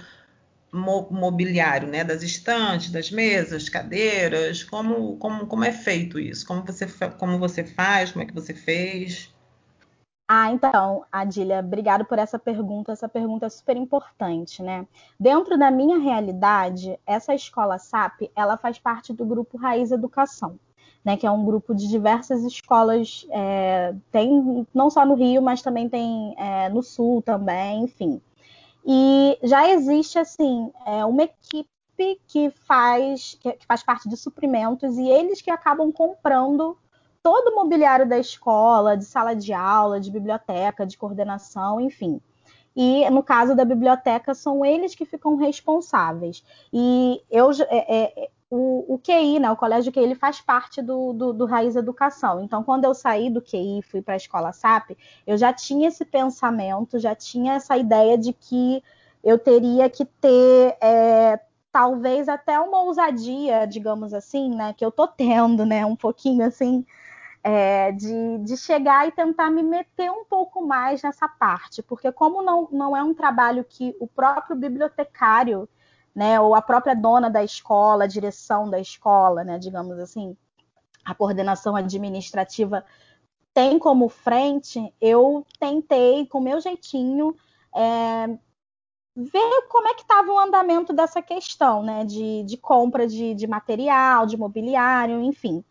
mobiliário, 0.72 1.88
né, 1.88 2.03
das 2.03 2.24
estantes, 2.24 2.89
das 2.89 3.11
mesas, 3.11 3.70
cadeiras, 3.70 4.64
como, 4.64 5.18
como, 5.18 5.45
como 5.45 5.64
é 5.64 5.72
feito 5.72 6.20
isso? 6.20 6.47
Como 6.47 6.64
você, 6.64 6.88
como 7.20 7.38
você 7.38 7.64
faz? 7.64 8.11
Como 8.11 8.24
é 8.24 8.26
que 8.26 8.34
você 8.34 8.53
fez? 8.55 9.33
Ah, 10.28 10.51
então, 10.51 11.05
Adília, 11.11 11.59
obrigado 11.59 12.05
por 12.05 12.17
essa 12.17 12.39
pergunta. 12.39 12.93
Essa 12.93 13.09
pergunta 13.09 13.45
é 13.45 13.49
super 13.49 13.76
importante, 13.76 14.63
né? 14.63 14.88
Dentro 15.19 15.57
da 15.57 15.69
minha 15.69 15.97
realidade, 15.97 16.97
essa 17.05 17.36
escola 17.36 17.78
SAP, 17.78 18.32
ela 18.36 18.57
faz 18.57 18.80
parte 18.80 19.11
do 19.11 19.26
grupo 19.26 19.57
Raiz 19.57 19.91
Educação, 19.91 20.57
né? 21.03 21.17
Que 21.17 21.28
é 21.28 21.32
um 21.32 21.43
grupo 21.43 21.76
de 21.76 21.89
diversas 21.89 22.43
escolas, 22.43 23.28
é, 23.32 23.93
tem 24.11 24.65
não 24.74 24.89
só 24.89 25.05
no 25.05 25.15
Rio, 25.15 25.41
mas 25.41 25.61
também 25.61 25.89
tem 25.89 26.34
é, 26.38 26.69
no 26.69 26.82
Sul 26.82 27.21
também, 27.21 27.84
enfim. 27.84 28.21
E 28.86 29.38
já 29.43 29.69
existe 29.69 30.17
assim 30.19 30.71
é, 30.86 31.05
uma 31.05 31.24
equipe 31.24 31.67
que 32.28 32.49
faz, 32.65 33.38
que 33.41 33.57
faz 33.67 33.84
parte 33.84 34.09
de 34.09 34.17
suprimentos 34.17 34.97
e 34.97 35.07
eles 35.07 35.41
que 35.41 35.51
acabam 35.51 35.91
comprando 35.91 36.78
todo 37.24 37.47
o 37.51 37.55
mobiliário 37.55 38.07
da 38.07 38.19
escola, 38.19 38.97
de 38.97 39.05
sala 39.05 39.34
de 39.34 39.53
aula, 39.53 39.99
de 39.99 40.11
biblioteca, 40.11 40.86
de 40.86 40.97
coordenação, 40.97 41.80
enfim. 41.80 42.21
E 42.76 43.09
no 43.09 43.24
caso 43.24 43.55
da 43.55 43.63
biblioteca, 43.63 44.34
são 44.34 44.65
eles 44.65 44.93
que 44.93 45.05
ficam 45.05 45.38
responsáveis. 45.38 46.43
E 46.71 47.24
eu, 47.32 47.49
é, 47.69 48.24
é, 48.24 48.30
o, 48.49 48.95
o, 48.95 48.99
QI, 48.99 49.39
né, 49.39 49.49
o 49.49 49.55
colégio 49.55 49.91
QI, 49.91 50.01
ele 50.01 50.15
faz 50.15 50.41
parte 50.41 50.82
do, 50.82 51.13
do, 51.13 51.32
do, 51.34 51.45
Raiz 51.45 51.76
Educação. 51.76 52.43
Então, 52.43 52.63
quando 52.63 52.84
eu 52.84 52.93
saí 52.93 53.30
do 53.30 53.41
QI 53.41 53.80
e 53.80 53.84
fui 53.84 54.01
para 54.01 54.15
a 54.15 54.17
escola 54.17 54.51
SAP, 54.51 54.91
eu 55.26 55.38
já 55.38 55.53
tinha 55.53 55.88
esse 55.88 56.03
pensamento, 56.03 56.99
já 56.99 57.15
tinha 57.15 57.53
essa 57.53 57.78
ideia 57.78 58.17
de 58.17 58.34
que 58.34 58.84
eu 59.24 59.39
teria 59.39 59.89
que 59.89 60.03
ter 60.03 60.76
é, 60.82 61.39
talvez 61.71 62.28
até 62.28 62.59
uma 62.59 62.84
ousadia, 62.84 63.65
digamos 63.65 64.13
assim, 64.13 64.53
né, 64.53 64.74
que 64.74 64.84
eu 64.84 64.91
tô 64.91 65.07
tendo, 65.07 65.65
né, 65.65 65.86
um 65.86 65.95
pouquinho 65.95 66.45
assim, 66.45 66.86
é, 67.44 67.91
de, 67.91 68.38
de, 68.39 68.56
chegar 68.56 69.08
e 69.08 69.12
tentar 69.12 69.52
me 69.52 69.62
meter 69.62 70.10
um 70.10 70.24
pouco 70.24 70.66
mais 70.66 71.02
nessa 71.02 71.28
parte, 71.28 71.84
porque 71.84 72.12
como 72.12 72.41
não, 72.41 72.70
não 72.72 72.96
é 72.96 73.04
um 73.04 73.14
trabalho 73.14 73.66
que 73.66 73.96
o 74.00 74.08
próprio 74.08 74.56
bibliotecário, 74.56 75.68
né, 76.16 76.39
ou 76.39 76.56
a 76.56 76.62
própria 76.62 76.96
dona 76.96 77.30
da 77.30 77.44
escola, 77.44 78.06
a 78.06 78.08
direção 78.08 78.70
da 78.70 78.80
escola, 78.80 79.44
né, 79.44 79.60
digamos 79.60 80.00
assim, 80.00 80.38
a 81.04 81.14
coordenação 81.14 81.76
administrativa 81.76 82.86
tem 83.54 83.78
como 83.78 84.10
frente, 84.10 84.94
eu 85.00 85.46
tentei, 85.60 86.26
com 86.26 86.39
meu 86.39 86.60
jeitinho, 86.60 87.36
é, 87.76 88.28
ver 89.16 89.68
como 89.70 89.88
é 89.88 89.94
que 89.94 90.02
estava 90.02 90.32
o 90.32 90.39
andamento 90.39 90.91
dessa 90.91 91.22
questão, 91.22 91.84
né, 91.84 92.04
de, 92.04 92.44
de 92.44 92.58
compra 92.58 93.06
de, 93.06 93.36
de, 93.36 93.46
material, 93.46 94.26
de 94.26 94.38
mobiliário, 94.38 95.22
enfim. 95.22 95.64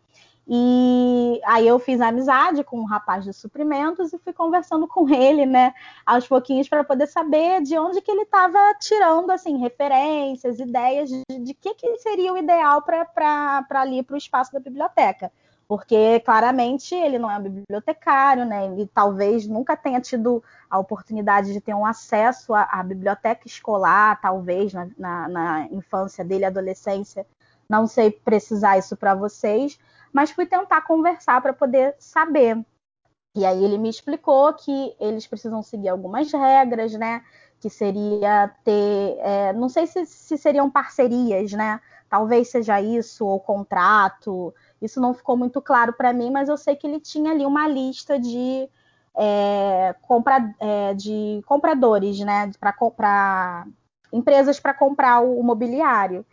E 0.47 1.39
aí 1.45 1.65
eu 1.65 1.79
fiz 1.79 2.01
amizade 2.01 2.63
com 2.63 2.79
um 2.79 2.85
rapaz 2.85 3.23
de 3.23 3.31
suprimentos 3.31 4.11
e 4.11 4.19
fui 4.19 4.33
conversando 4.33 4.87
com 4.87 5.07
ele, 5.09 5.45
né, 5.45 5.73
aos 6.05 6.27
pouquinhos 6.27 6.67
para 6.67 6.83
poder 6.83 7.07
saber 7.07 7.61
de 7.61 7.77
onde 7.77 8.01
que 8.01 8.11
ele 8.11 8.23
estava 8.23 8.59
tirando 8.79 9.31
assim 9.31 9.57
referências, 9.57 10.59
ideias 10.59 11.09
de, 11.09 11.23
de 11.39 11.53
que, 11.53 11.73
que 11.75 11.97
seria 11.99 12.33
o 12.33 12.37
ideal 12.37 12.81
para 12.81 13.65
ali 13.71 14.03
para 14.03 14.15
o 14.15 14.17
espaço 14.17 14.51
da 14.51 14.59
biblioteca 14.59 15.31
porque 15.67 16.19
claramente 16.19 16.93
ele 16.93 17.17
não 17.17 17.31
é 17.31 17.37
um 17.37 17.41
bibliotecário, 17.41 18.45
né? 18.45 18.67
Ele 18.67 18.87
talvez 18.93 19.47
nunca 19.47 19.75
tenha 19.75 19.99
tido 19.99 20.43
a 20.69 20.77
oportunidade 20.77 21.53
de 21.53 21.61
ter 21.61 21.73
um 21.73 21.85
acesso 21.85 22.53
à, 22.53 22.63
à 22.63 22.83
biblioteca 22.83 23.47
escolar, 23.47 24.19
talvez 24.21 24.73
na, 24.73 24.87
na, 24.97 25.27
na, 25.27 25.67
infância 25.71 26.23
dele, 26.23 26.45
adolescência. 26.45 27.25
Não 27.67 27.87
sei 27.87 28.11
precisar 28.11 28.77
isso 28.77 28.95
para 28.95 29.15
vocês, 29.15 29.79
mas 30.13 30.31
fui 30.31 30.45
tentar 30.45 30.81
conversar 30.81 31.41
para 31.41 31.51
poder 31.51 31.95
saber. 31.99 32.63
E 33.35 33.45
aí 33.45 33.63
ele 33.63 33.79
me 33.79 33.89
explicou 33.89 34.53
que 34.53 34.95
eles 34.99 35.25
precisam 35.25 35.63
seguir 35.63 35.89
algumas 35.89 36.31
regras, 36.31 36.93
né? 36.93 37.23
Que 37.59 37.69
seria 37.69 38.53
ter, 38.63 39.17
é, 39.19 39.53
não 39.53 39.67
sei 39.67 39.87
se, 39.87 40.05
se 40.05 40.37
seriam 40.37 40.69
parcerias, 40.69 41.51
né? 41.51 41.81
Talvez 42.07 42.49
seja 42.49 42.79
isso, 42.79 43.25
ou 43.25 43.39
contrato, 43.39 44.53
isso 44.79 45.01
não 45.01 45.15
ficou 45.15 45.35
muito 45.35 45.59
claro 45.59 45.93
para 45.93 46.13
mim, 46.13 46.29
mas 46.29 46.47
eu 46.47 46.57
sei 46.57 46.75
que 46.75 46.85
ele 46.85 46.99
tinha 46.99 47.31
ali 47.31 47.43
uma 47.43 47.67
lista 47.67 48.19
de, 48.19 48.69
é, 49.17 49.95
compra, 50.03 50.53
é, 50.59 50.93
de 50.93 51.41
compradores, 51.47 52.19
né? 52.19 52.51
Para 52.59 53.65
empresas 54.11 54.59
para 54.59 54.75
comprar 54.75 55.21
o, 55.21 55.39
o 55.39 55.43
mobiliário. 55.43 56.23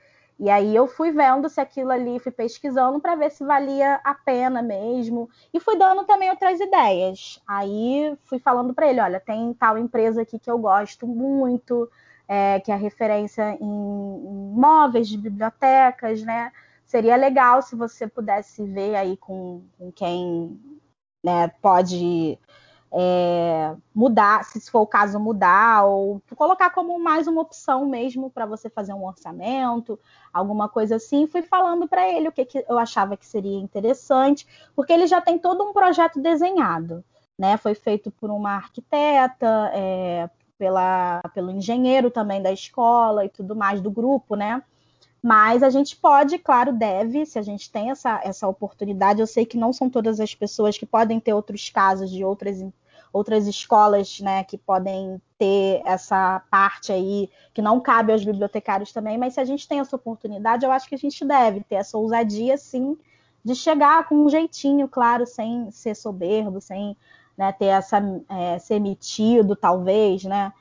E 0.40 0.48
aí 0.48 0.74
eu 0.74 0.86
fui 0.86 1.12
vendo 1.12 1.48
se 1.48 1.60
aquilo 1.60 1.92
ali, 1.92 2.18
fui 2.18 2.32
pesquisando 2.32 2.98
para 2.98 3.14
ver 3.14 3.30
se 3.30 3.44
valia 3.44 4.00
a 4.02 4.14
pena 4.14 4.62
mesmo. 4.62 5.28
E 5.52 5.60
fui 5.60 5.76
dando 5.76 6.04
também 6.04 6.30
outras 6.30 6.58
ideias. 6.58 7.40
Aí 7.46 8.16
fui 8.24 8.38
falando 8.38 8.72
para 8.72 8.88
ele, 8.88 9.00
olha, 9.00 9.20
tem 9.20 9.52
tal 9.54 9.76
empresa 9.76 10.22
aqui 10.22 10.38
que 10.38 10.50
eu 10.50 10.58
gosto 10.58 11.06
muito, 11.06 11.90
é, 12.26 12.58
que 12.60 12.72
é 12.72 12.76
referência 12.76 13.56
em, 13.60 14.50
móveis 14.54 15.08
de 15.08 15.18
bibliotecas, 15.18 16.22
né? 16.22 16.50
seria 16.90 17.14
legal 17.14 17.62
se 17.62 17.76
você 17.76 18.08
pudesse 18.08 18.64
ver 18.64 18.96
aí 18.96 19.16
com, 19.16 19.62
com 19.78 19.92
quem 19.92 20.60
né, 21.24 21.46
pode 21.62 22.36
é, 22.92 23.74
mudar, 23.94 24.44
se 24.44 24.60
for 24.70 24.80
o 24.80 24.86
caso 24.86 25.18
mudar, 25.20 25.84
ou 25.84 26.20
colocar 26.36 26.70
como 26.70 26.98
mais 26.98 27.26
uma 27.26 27.40
opção 27.40 27.86
mesmo 27.86 28.30
para 28.30 28.46
você 28.46 28.68
fazer 28.68 28.92
um 28.92 29.06
orçamento, 29.06 29.98
alguma 30.32 30.68
coisa 30.68 30.96
assim. 30.96 31.26
Fui 31.26 31.42
falando 31.42 31.86
para 31.86 32.08
ele 32.08 32.28
o 32.28 32.32
que, 32.32 32.44
que 32.44 32.64
eu 32.68 32.78
achava 32.78 33.16
que 33.16 33.26
seria 33.26 33.58
interessante, 33.58 34.46
porque 34.74 34.92
ele 34.92 35.06
já 35.06 35.20
tem 35.20 35.38
todo 35.38 35.62
um 35.62 35.72
projeto 35.72 36.20
desenhado. 36.20 37.04
Né? 37.38 37.56
Foi 37.56 37.74
feito 37.74 38.10
por 38.10 38.30
uma 38.30 38.56
arquiteta, 38.56 39.70
é, 39.72 40.28
pela, 40.58 41.22
pelo 41.32 41.50
engenheiro 41.50 42.10
também 42.10 42.42
da 42.42 42.52
escola 42.52 43.24
e 43.24 43.30
tudo 43.30 43.56
mais, 43.56 43.80
do 43.80 43.90
grupo, 43.90 44.34
né? 44.34 44.62
Mas 45.22 45.62
a 45.62 45.70
gente 45.70 45.96
pode, 45.96 46.38
claro, 46.38 46.72
deve, 46.72 47.26
se 47.26 47.38
a 47.38 47.42
gente 47.42 47.70
tem 47.70 47.90
essa, 47.90 48.20
essa 48.24 48.48
oportunidade. 48.48 49.20
Eu 49.20 49.26
sei 49.26 49.44
que 49.44 49.56
não 49.56 49.72
são 49.72 49.88
todas 49.88 50.18
as 50.18 50.34
pessoas 50.34 50.78
que 50.78 50.86
podem 50.86 51.20
ter 51.20 51.32
outros 51.32 51.68
casos 51.68 52.10
de 52.10 52.24
outras, 52.24 52.62
outras 53.12 53.46
escolas, 53.46 54.20
né, 54.20 54.44
que 54.44 54.56
podem 54.56 55.20
ter 55.38 55.82
essa 55.84 56.42
parte 56.50 56.92
aí 56.92 57.28
que 57.52 57.62
não 57.62 57.80
cabe 57.80 58.12
aos 58.12 58.24
bibliotecários 58.24 58.92
também, 58.92 59.18
mas 59.18 59.34
se 59.34 59.40
a 59.40 59.44
gente 59.44 59.66
tem 59.66 59.80
essa 59.80 59.96
oportunidade, 59.96 60.64
eu 60.64 60.70
acho 60.70 60.88
que 60.88 60.94
a 60.94 60.98
gente 60.98 61.24
deve 61.24 61.60
ter 61.64 61.76
essa 61.76 61.98
ousadia, 61.98 62.56
sim, 62.56 62.96
de 63.44 63.54
chegar 63.54 64.06
com 64.08 64.14
um 64.16 64.28
jeitinho, 64.28 64.88
claro, 64.88 65.26
sem 65.26 65.70
ser 65.70 65.96
soberbo, 65.96 66.60
sem 66.60 66.96
né, 67.36 67.52
ter 67.52 67.66
essa 67.66 68.02
é, 68.28 68.58
ser 68.58 68.78
metido, 68.78 69.56
talvez, 69.56 70.24
né? 70.24 70.52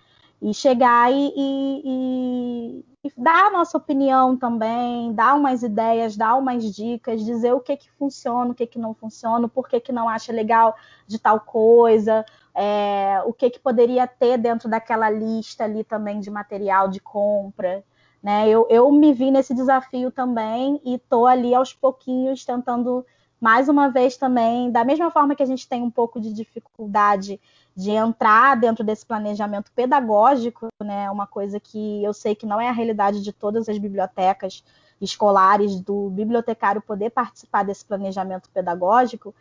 E 0.41 0.53
chegar 0.53 1.11
e, 1.11 1.33
e, 1.35 2.85
e 3.03 3.11
dar 3.17 3.47
a 3.47 3.51
nossa 3.51 3.77
opinião 3.77 4.35
também, 4.35 5.13
dar 5.13 5.35
umas 5.35 5.63
ideias, 5.63 6.17
dar 6.17 6.35
umas 6.35 6.63
dicas, 6.75 7.23
dizer 7.23 7.53
o 7.53 7.61
que 7.61 7.77
que 7.77 7.89
funciona, 7.91 8.51
o 8.51 8.55
que 8.55 8.67
que 8.67 8.77
não 8.77 8.93
funciona, 8.93 9.47
por 9.47 9.69
que 9.69 9.79
que 9.79 9.91
não 9.91 10.09
acha 10.09 10.33
legal 10.33 10.75
de 11.07 11.17
tal 11.17 11.39
coisa, 11.39 12.25
é, 12.53 13.21
o 13.25 13.31
que 13.31 13.49
que 13.49 13.59
poderia 13.59 14.05
ter 14.05 14.37
dentro 14.37 14.69
daquela 14.69 15.09
lista 15.09 15.63
ali 15.63 15.83
também 15.83 16.19
de 16.19 16.29
material 16.29 16.89
de 16.89 16.99
compra. 16.99 17.83
Né? 18.21 18.49
Eu, 18.49 18.67
eu 18.69 18.91
me 18.91 19.13
vi 19.13 19.31
nesse 19.31 19.53
desafio 19.53 20.11
também 20.11 20.81
e 20.83 20.95
estou 20.95 21.25
ali 21.25 21.55
aos 21.55 21.73
pouquinhos 21.73 22.43
tentando 22.43 23.05
mais 23.39 23.69
uma 23.69 23.87
vez 23.87 24.17
também, 24.17 24.69
da 24.69 24.83
mesma 24.83 25.09
forma 25.09 25.33
que 25.33 25.43
a 25.43 25.45
gente 25.45 25.67
tem 25.69 25.81
um 25.81 25.89
pouco 25.89 26.19
de 26.19 26.33
dificuldade 26.33 27.39
de 27.75 27.91
entrar 27.91 28.55
dentro 28.57 28.83
desse 28.83 29.05
planejamento 29.05 29.71
pedagógico, 29.71 30.67
né? 30.83 31.09
Uma 31.09 31.25
coisa 31.25 31.59
que 31.59 32.03
eu 32.03 32.13
sei 32.13 32.35
que 32.35 32.45
não 32.45 32.59
é 32.59 32.67
a 32.67 32.73
realidade 32.73 33.21
de 33.21 33.31
todas 33.31 33.69
as 33.69 33.77
bibliotecas 33.77 34.63
escolares, 34.99 35.79
do 35.79 36.09
bibliotecário 36.09 36.81
poder 36.81 37.09
participar 37.09 37.63
desse 37.63 37.85
planejamento 37.85 38.49
pedagógico, 38.49 39.33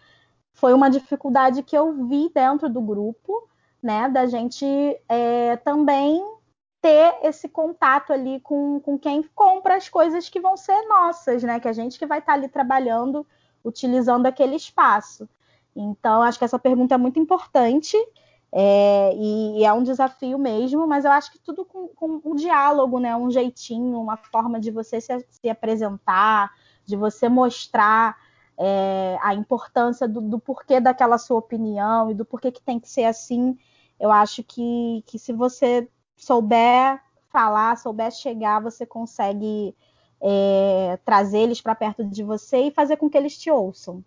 foi 0.55 0.73
uma 0.73 0.91
dificuldade 0.91 1.63
que 1.63 1.77
eu 1.77 2.07
vi 2.07 2.31
dentro 2.35 2.69
do 2.69 2.81
grupo, 2.81 3.49
né? 3.83 4.09
Da 4.09 4.27
gente 4.27 4.67
é, 5.09 5.57
também 5.57 6.23
ter 6.81 7.19
esse 7.23 7.49
contato 7.49 8.13
ali 8.13 8.41
com, 8.41 8.81
com 8.81 8.99
quem 8.99 9.23
compra 9.35 9.77
as 9.77 9.89
coisas 9.89 10.29
que 10.29 10.41
vão 10.41 10.57
ser 10.57 10.81
nossas, 10.87 11.43
né? 11.43 11.59
Que 11.61 11.69
a 11.69 11.73
gente 11.73 11.99
que 11.99 12.07
vai 12.07 12.19
estar 12.19 12.35
ali 12.35 12.49
trabalhando, 12.49 13.27
utilizando 13.65 14.27
aquele 14.27 14.57
espaço. 14.57 15.29
Então, 15.81 16.23
acho 16.23 16.39
que 16.39 16.45
essa 16.45 16.59
pergunta 16.59 16.95
é 16.95 16.99
muito 16.99 17.19
importante 17.19 17.97
é, 18.53 19.13
e, 19.15 19.61
e, 19.61 19.65
é 19.65 19.73
um 19.73 19.83
desafio 19.83 20.39
mesmo, 20.39 20.87
mas 20.87 21.05
eu 21.05 21.13
acho 21.13 21.31
que 21.31 21.39
tudo 21.39 21.65
com, 21.65 21.89
com 21.89 22.21
um 22.25 22.35
diálogo, 22.35 22.99
né? 22.99 23.15
Um 23.15 23.31
jeitinho, 23.31 24.01
uma 24.01 24.17
forma 24.17 24.59
de 24.59 24.71
você 24.71 25.01
se, 25.01 25.27
se 25.29 25.49
apresentar, 25.49 26.51
de 26.85 26.97
você 26.97 27.29
mostrar 27.29 28.17
é, 28.57 29.19
a 29.23 29.35
importância 29.35 30.09
do, 30.09 30.21
do, 30.21 30.39
porquê 30.39 30.81
daquela 30.81 31.19
sua 31.19 31.39
opinião 31.39 32.11
e 32.11 32.15
do 32.15 32.25
porquê 32.25 32.51
que 32.51 32.63
tem 32.63 32.81
que 32.81 32.89
ser 32.89 33.05
assim. 33.05 33.57
Eu 34.01 34.11
acho 34.11 34.43
que, 34.43 35.03
que 35.07 35.19
se 35.19 35.33
você 35.33 35.89
souber 36.17 37.01
falar, 37.31 37.77
souber 37.77 38.11
chegar, 38.11 38.61
você 38.61 38.87
consegue 38.87 39.77
é, 40.21 40.99
trazer 41.05 41.41
eles 41.41 41.61
para 41.61 41.75
perto 41.75 42.05
de 42.05 42.23
você 42.23 42.65
e 42.65 42.71
fazer 42.71 42.97
com 42.97 43.11
que 43.11 43.19
eles 43.19 43.37
te 43.39 43.51
ouçam. 43.51 44.03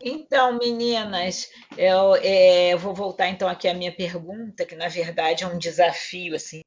Então, 0.00 0.58
meninas, 0.58 1.50
eu, 1.76 2.14
é, 2.16 2.76
vou 2.76 2.94
voltar 2.94 3.28
então 3.28 3.48
aqui 3.48 3.66
à 3.66 3.74
minha 3.74 3.94
pergunta, 3.94 4.66
que 4.66 4.76
na 4.76 4.88
verdade 4.88 5.42
é 5.42 5.46
um 5.46 5.58
desafio 5.58 6.34
assim 6.34 6.60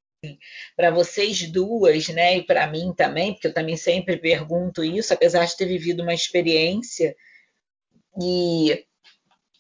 para 0.76 0.92
vocês 0.92 1.50
duas, 1.50 2.10
né, 2.10 2.38
e 2.38 2.44
para 2.44 2.68
mim 2.68 2.94
também, 2.94 3.34
porque 3.34 3.48
eu 3.48 3.54
também 3.54 3.78
sempre 3.78 4.18
pergunto 4.18 4.84
isso, 4.84 5.14
apesar 5.14 5.46
de 5.46 5.56
ter 5.56 5.66
vivido 5.66 6.02
uma 6.04 6.14
experiência 6.14 7.16
e 8.22 8.86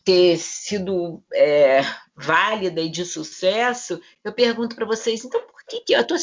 ter 0.03 0.37
sido 0.37 1.23
é, 1.33 1.81
válida 2.15 2.81
e 2.81 2.89
de 2.89 3.05
sucesso, 3.05 4.01
eu 4.23 4.33
pergunto 4.33 4.75
para 4.75 4.85
vocês, 4.85 5.23
então 5.23 5.41
por 5.41 5.63
que, 5.65 5.81
que 5.81 5.93
eu 5.93 6.01
estou 6.01 6.17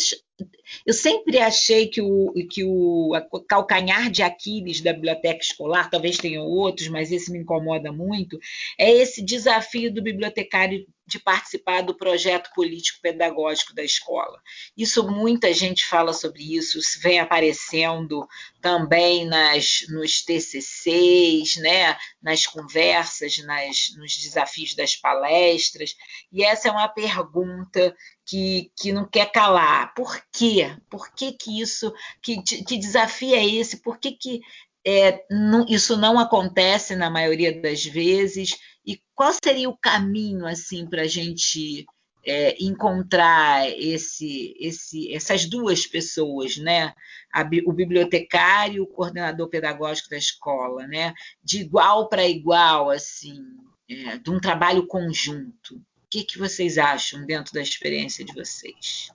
eu 0.84 0.93
sempre 0.93 1.39
achei 1.39 1.87
que 1.87 2.01
o, 2.01 2.32
que 2.51 2.64
o 2.64 3.12
calcanhar 3.49 4.11
de 4.11 4.22
Aquiles 4.22 4.80
da 4.80 4.93
biblioteca 4.93 5.41
escolar, 5.41 5.91
talvez 5.91 6.18
tenham 6.18 6.45
outros, 6.45 6.89
mas 6.89 7.11
esse 7.11 7.30
me 7.30 7.39
incomoda 7.39 7.93
muito, 7.93 8.39
é 8.78 8.91
esse 8.91 9.22
desafio 9.22 9.93
do 9.93 10.03
bibliotecário 10.03 10.87
de 11.07 11.20
participar 11.20 11.82
do 11.82 11.95
projeto 11.95 12.51
político-pedagógico 12.53 13.72
da 13.72 13.84
escola. 13.84 14.41
Isso 14.76 15.09
muita 15.09 15.55
gente 15.55 15.87
fala 15.87 16.12
sobre 16.12 16.57
isso, 16.57 16.78
isso 16.78 17.01
vem 17.01 17.20
aparecendo 17.20 18.26
também 18.61 19.24
nas, 19.24 19.87
nos 19.89 20.22
TCCs, 20.24 21.57
né, 21.59 21.97
nas 22.20 22.45
conversas, 22.47 23.39
nas, 23.39 23.95
nos 23.97 24.16
desafios 24.16 24.74
das 24.74 24.97
palestras. 24.97 25.95
E 26.32 26.43
essa 26.43 26.68
é 26.68 26.72
uma 26.72 26.89
pergunta 26.89 27.95
que, 28.26 28.72
que 28.76 28.93
não 28.93 29.09
quer 29.09 29.30
calar. 29.30 29.95
Por 29.95 30.20
quê? 30.37 30.76
Por 30.91 31.12
que, 31.14 31.32
que 31.32 31.61
isso, 31.61 31.93
que, 32.22 32.43
que 32.43 32.76
desafio 32.76 33.34
é 33.34 33.45
esse? 33.45 33.82
Por 33.82 33.99
que, 33.99 34.12
que 34.12 34.41
é, 34.87 35.24
não, 35.30 35.66
isso 35.68 35.97
não 35.97 36.18
acontece 36.18 36.95
na 36.95 37.11
maioria 37.11 37.61
das 37.61 37.84
vezes? 37.84 38.57
E 38.87 39.01
qual 39.14 39.32
seria 39.32 39.68
o 39.68 39.76
caminho 39.76 40.47
assim 40.47 40.87
para 40.87 41.03
a 41.03 41.07
gente 41.09 41.87
é, 42.24 42.57
encontrar 42.62 43.68
esse, 43.70 44.55
esse, 44.61 45.14
essas 45.14 45.47
duas 45.47 45.87
pessoas, 45.87 46.57
né? 46.57 46.93
A, 47.32 47.43
o 47.66 47.72
bibliotecário, 47.72 48.82
o 48.82 48.87
coordenador 48.87 49.49
pedagógico 49.49 50.11
da 50.11 50.16
escola, 50.18 50.87
né? 50.87 51.14
De 51.43 51.61
igual 51.61 52.09
para 52.09 52.26
igual, 52.26 52.91
assim, 52.91 53.43
é, 53.89 54.18
de 54.18 54.30
um 54.30 54.41
trabalho 54.41 54.87
conjunto. 54.87 55.76
O 55.76 56.09
que, 56.11 56.24
que 56.24 56.39
vocês 56.39 56.78
acham 56.78 57.24
dentro 57.24 57.53
da 57.53 57.61
experiência 57.61 58.24
de 58.24 58.32
vocês? 58.32 59.11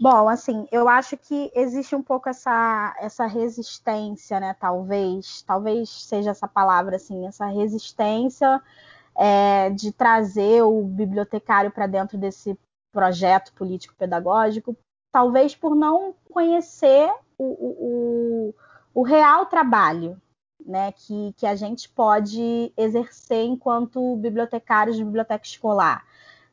Bom, 0.00 0.28
assim, 0.28 0.66
eu 0.72 0.88
acho 0.88 1.16
que 1.16 1.50
existe 1.54 1.94
um 1.94 2.02
pouco 2.02 2.28
essa, 2.28 2.94
essa 2.98 3.26
resistência, 3.26 4.40
né? 4.40 4.54
Talvez, 4.54 5.42
talvez 5.42 5.88
seja 5.88 6.30
essa 6.30 6.48
palavra, 6.48 6.96
assim, 6.96 7.26
essa 7.26 7.46
resistência 7.46 8.60
é, 9.16 9.70
de 9.70 9.92
trazer 9.92 10.62
o 10.62 10.82
bibliotecário 10.82 11.70
para 11.70 11.86
dentro 11.86 12.18
desse 12.18 12.58
projeto 12.92 13.52
político-pedagógico, 13.54 14.76
talvez 15.12 15.54
por 15.54 15.74
não 15.74 16.14
conhecer 16.28 17.12
o, 17.38 17.44
o, 17.44 18.54
o, 18.94 19.00
o 19.00 19.02
real 19.02 19.46
trabalho 19.46 20.20
né, 20.64 20.92
que, 20.92 21.32
que 21.36 21.46
a 21.46 21.54
gente 21.54 21.88
pode 21.88 22.72
exercer 22.76 23.44
enquanto 23.44 24.16
bibliotecários 24.16 24.96
de 24.96 25.04
biblioteca 25.04 25.44
escolar, 25.44 26.04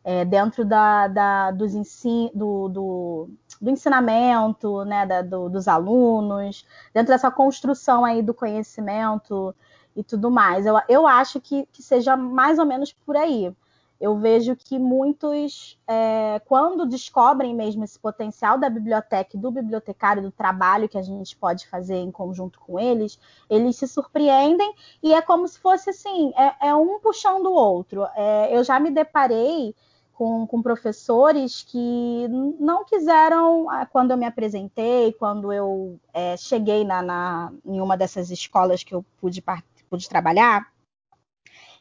é, 0.04 0.26
dentro 0.26 0.66
da, 0.66 1.08
da, 1.08 1.52
dos 1.52 1.74
ensin, 1.74 2.32
do, 2.34 2.68
do, 2.70 3.30
do, 3.60 3.70
ensinamento 3.70 4.84
né, 4.86 5.06
da, 5.06 5.22
do, 5.22 5.50
dos 5.50 5.68
alunos, 5.68 6.66
dentro 6.94 7.14
dessa 7.14 7.30
construção 7.30 8.04
aí 8.04 8.22
do 8.22 8.34
conhecimento 8.34 9.56
e 9.96 10.04
tudo 10.04 10.32
mais. 10.32 10.66
Eu, 10.66 10.80
eu 10.90 11.08
acho 11.08 11.40
que, 11.40 11.68
que 11.72 11.84
seja 11.84 12.16
mais 12.18 12.60
ou 12.60 12.66
menos 12.66 12.94
por 12.94 13.16
aí 13.16 13.54
eu 14.02 14.18
vejo 14.18 14.56
que 14.56 14.80
muitos, 14.80 15.80
é, 15.88 16.42
quando 16.46 16.88
descobrem 16.88 17.54
mesmo 17.54 17.84
esse 17.84 18.00
potencial 18.00 18.58
da 18.58 18.68
biblioteca 18.68 19.38
e 19.38 19.40
do 19.40 19.52
bibliotecário, 19.52 20.24
do 20.24 20.32
trabalho 20.32 20.90
que 20.90 20.98
a 20.98 21.04
gente 21.04 21.36
pode 21.36 21.68
fazer 21.68 21.98
em 21.98 22.12
conjunto 22.12 22.60
com 22.60 22.80
eles, 22.80 23.20
eles 23.48 23.76
se 23.76 23.88
surpreendem 23.88 24.74
e 25.04 25.14
é 25.14 25.22
como 25.22 25.48
se 25.48 25.60
fosse 25.60 25.92
assim: 25.92 26.34
é, 26.36 26.70
é 26.70 26.76
um 26.76 27.00
puxando 27.00 27.46
o 27.46 27.54
outro. 27.54 28.08
É, 28.16 28.58
eu 28.58 28.64
já 28.64 28.80
me 28.80 28.90
deparei 28.90 29.76
com, 30.22 30.46
com, 30.46 30.62
professores 30.62 31.64
que 31.64 32.28
não 32.60 32.86
quiseram, 32.86 33.68
ah, 33.72 33.88
quando 33.88 34.12
eu 34.12 34.18
me 34.18 34.26
apresentei, 34.26 35.14
quando 35.14 35.52
eu 35.52 36.00
é, 36.14 36.38
cheguei 36.38 36.84
na, 36.84 37.02
na, 37.02 37.52
em 37.66 37.82
uma 37.82 37.98
dessas 37.98 38.30
escolas 38.30 38.84
que 38.84 38.94
eu 38.94 39.04
pude, 39.20 39.44
pude 39.90 40.08
trabalhar 40.08 40.72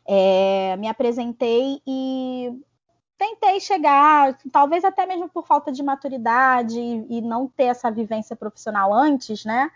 é, 0.06 0.76
me 0.78 0.88
apresentei 0.88 1.80
e 1.86 2.58
tentei 3.18 3.60
chegar, 3.60 4.38
talvez 4.50 4.84
até 4.84 5.04
mesmo 5.06 5.28
por 5.28 5.46
falta 5.46 5.70
de 5.70 5.82
maturidade 5.82 6.80
e, 6.80 7.18
e 7.18 7.20
não 7.20 7.46
ter 7.46 7.64
essa 7.64 7.90
vivência 7.90 8.34
profissional 8.34 8.92
antes, 8.92 9.44
né? 9.44 9.70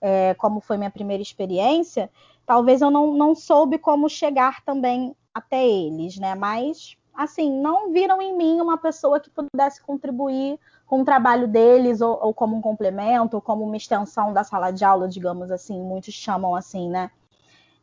É, 0.00 0.34
como 0.34 0.60
foi 0.60 0.76
minha 0.76 0.90
primeira 0.90 1.22
experiência, 1.22 2.10
talvez 2.44 2.82
eu 2.82 2.90
não, 2.90 3.14
não 3.14 3.34
soube 3.34 3.78
como 3.78 4.08
chegar 4.08 4.62
também 4.64 5.16
até 5.32 5.66
eles, 5.66 6.18
né? 6.18 6.34
Mas 6.34 6.96
assim, 7.14 7.50
não 7.60 7.92
viram 7.92 8.20
em 8.20 8.36
mim 8.36 8.60
uma 8.60 8.78
pessoa 8.78 9.20
que 9.20 9.30
pudesse 9.30 9.82
contribuir 9.82 10.58
com 10.86 11.02
o 11.02 11.04
trabalho 11.04 11.46
deles, 11.46 12.00
ou, 12.00 12.18
ou, 12.22 12.34
como 12.34 12.56
um 12.56 12.60
complemento, 12.60 13.36
ou 13.36 13.42
como 13.42 13.64
uma 13.64 13.76
extensão 13.76 14.32
da 14.32 14.44
sala 14.44 14.70
de 14.70 14.84
aula, 14.84 15.08
digamos 15.08 15.50
assim, 15.50 15.80
muitos 15.80 16.14
chamam 16.14 16.54
assim, 16.54 16.88
né? 16.88 17.10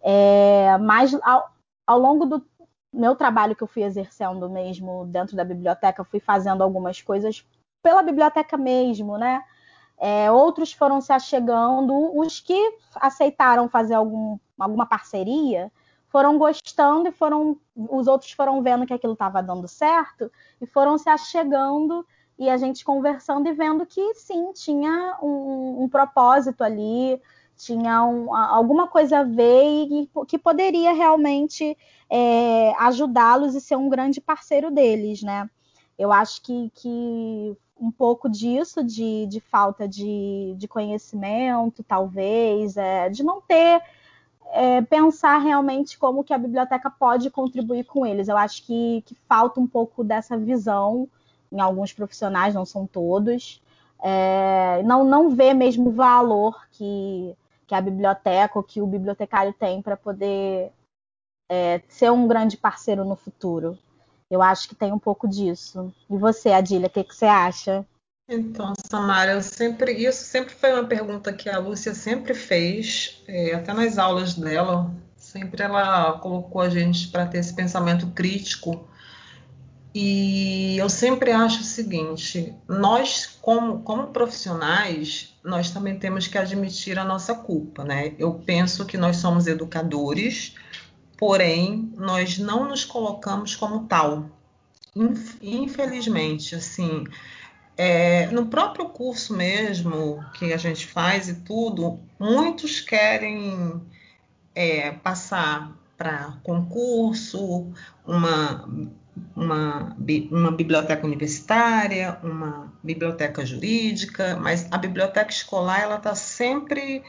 É, 0.01 0.77
mas 0.77 1.13
ao, 1.23 1.51
ao 1.85 1.99
longo 1.99 2.25
do 2.25 2.45
meu 2.93 3.15
trabalho 3.15 3.55
que 3.55 3.63
eu 3.63 3.67
fui 3.67 3.83
exercendo 3.83 4.49
mesmo 4.49 5.05
dentro 5.05 5.35
da 5.35 5.43
biblioteca, 5.43 6.03
fui 6.03 6.19
fazendo 6.19 6.63
algumas 6.63 7.01
coisas 7.01 7.45
pela 7.81 8.01
biblioteca 8.01 8.57
mesmo, 8.57 9.17
né? 9.17 9.43
É, 9.97 10.31
outros 10.31 10.71
foram 10.71 11.01
se 11.01 11.11
achegando, 11.11 12.17
os 12.17 12.39
que 12.39 12.77
aceitaram 12.95 13.67
fazer 13.67 13.95
algum, 13.95 14.37
alguma 14.57 14.85
parceria 14.85 15.71
foram 16.09 16.37
gostando 16.37 17.07
e 17.07 17.11
foram, 17.11 17.57
os 17.75 18.07
outros 18.07 18.31
foram 18.31 18.61
vendo 18.61 18.85
que 18.85 18.93
aquilo 18.93 19.13
estava 19.13 19.41
dando 19.41 19.67
certo 19.67 20.31
e 20.59 20.65
foram 20.65 20.97
se 20.97 21.09
achegando 21.09 22.05
e 22.37 22.49
a 22.49 22.57
gente 22.57 22.83
conversando 22.83 23.47
e 23.47 23.53
vendo 23.53 23.85
que 23.85 24.13
sim 24.15 24.51
tinha 24.53 25.17
um, 25.21 25.83
um 25.83 25.89
propósito 25.89 26.63
ali, 26.63 27.21
tinha 27.57 28.03
um, 28.03 28.33
alguma 28.33 28.87
coisa 28.87 29.19
a 29.19 29.23
ver 29.23 29.63
e 29.63 30.09
que 30.27 30.37
poderia 30.37 30.93
realmente 30.93 31.77
é, 32.09 32.73
ajudá-los 32.79 33.53
e 33.53 33.61
ser 33.61 33.75
um 33.75 33.89
grande 33.89 34.21
parceiro 34.21 34.71
deles, 34.71 35.21
né? 35.21 35.49
Eu 35.97 36.13
acho 36.13 36.41
que, 36.41 36.71
que 36.75 37.57
um 37.77 37.91
pouco 37.91 38.29
disso, 38.29 38.81
de, 38.81 39.27
de 39.27 39.41
falta 39.41 39.85
de, 39.85 40.55
de, 40.57 40.67
conhecimento, 40.67 41.83
talvez, 41.83 42.77
é, 42.77 43.09
de 43.09 43.21
não 43.21 43.41
ter 43.41 43.81
é, 44.51 44.81
pensar 44.81 45.37
realmente 45.37 45.97
como 45.97 46.23
que 46.23 46.33
a 46.33 46.37
biblioteca 46.37 46.89
pode 46.89 47.29
contribuir 47.29 47.85
com 47.85 48.05
eles. 48.05 48.27
Eu 48.27 48.37
acho 48.37 48.65
que, 48.65 49.03
que 49.05 49.15
falta 49.27 49.59
um 49.59 49.67
pouco 49.67 50.03
dessa 50.03 50.37
visão 50.37 51.07
em 51.51 51.59
alguns 51.59 51.93
profissionais, 51.93 52.53
não 52.53 52.65
são 52.65 52.85
todos. 52.85 53.61
É, 54.01 54.81
não, 54.83 55.03
não 55.03 55.29
vê 55.29 55.53
mesmo 55.53 55.89
o 55.89 55.93
valor 55.93 56.67
que, 56.71 57.35
que 57.67 57.75
a 57.75 57.81
biblioteca 57.81 58.57
ou 58.57 58.63
que 58.63 58.81
o 58.81 58.87
bibliotecário 58.87 59.53
tem 59.53 59.81
para 59.81 59.97
poder 59.97 60.71
é, 61.49 61.81
ser 61.87 62.11
um 62.11 62.27
grande 62.27 62.55
parceiro 62.55 63.03
no 63.03 63.15
futuro. 63.15 63.77
Eu 64.29 64.41
acho 64.41 64.69
que 64.69 64.75
tem 64.75 64.93
um 64.93 64.99
pouco 64.99 65.27
disso. 65.27 65.93
E 66.09 66.17
você, 66.17 66.51
Adília, 66.51 66.87
o 66.87 66.89
que, 66.89 67.03
que 67.03 67.15
você 67.15 67.25
acha? 67.25 67.85
Então, 68.31 68.73
Samara, 68.87 69.31
eu 69.31 69.41
sempre, 69.41 69.91
isso 69.93 70.23
sempre 70.23 70.53
foi 70.53 70.71
uma 70.71 70.83
pergunta 70.83 71.33
que 71.33 71.49
a 71.49 71.57
Lúcia 71.57 71.95
sempre 71.95 72.35
fez, 72.35 73.23
é, 73.27 73.55
até 73.55 73.73
nas 73.73 73.97
aulas 73.97 74.35
dela, 74.35 74.93
sempre 75.17 75.63
ela 75.63 76.13
colocou 76.19 76.61
a 76.61 76.69
gente 76.69 77.07
para 77.07 77.25
ter 77.25 77.39
esse 77.39 77.55
pensamento 77.55 78.05
crítico. 78.11 78.87
E 79.95 80.77
eu 80.77 80.87
sempre 80.87 81.31
acho 81.31 81.61
o 81.61 81.63
seguinte: 81.63 82.53
nós, 82.67 83.25
como, 83.41 83.79
como 83.79 84.07
profissionais, 84.09 85.35
nós 85.43 85.71
também 85.71 85.97
temos 85.97 86.27
que 86.27 86.37
admitir 86.37 86.99
a 86.99 87.03
nossa 87.03 87.33
culpa, 87.33 87.83
né? 87.83 88.13
Eu 88.19 88.35
penso 88.35 88.85
que 88.85 88.95
nós 88.95 89.17
somos 89.17 89.47
educadores, 89.47 90.53
porém 91.17 91.91
nós 91.97 92.37
não 92.37 92.69
nos 92.69 92.85
colocamos 92.85 93.55
como 93.55 93.87
tal. 93.87 94.29
Infelizmente, 95.41 96.53
assim, 96.53 97.05
é, 97.81 98.25
no 98.27 98.47
próprio 98.47 98.89
curso 98.89 99.33
mesmo 99.37 100.21
que 100.33 100.51
a 100.51 100.57
gente 100.57 100.85
faz 100.85 101.29
e 101.29 101.35
tudo, 101.35 101.97
muitos 102.19 102.81
querem 102.81 103.81
é, 104.53 104.91
passar 104.91 105.71
para 105.97 106.37
concurso, 106.43 107.71
uma 108.05 108.67
uma, 109.35 109.95
uma 110.31 110.51
biblioteca 110.51 111.05
universitária, 111.05 112.17
uma 112.21 112.71
biblioteca 112.83 113.45
jurídica, 113.45 114.37
mas 114.37 114.67
a 114.71 114.77
biblioteca 114.77 115.31
escolar 115.31 115.81
ela 115.81 115.95
está 115.95 116.15
sempre 116.15 117.01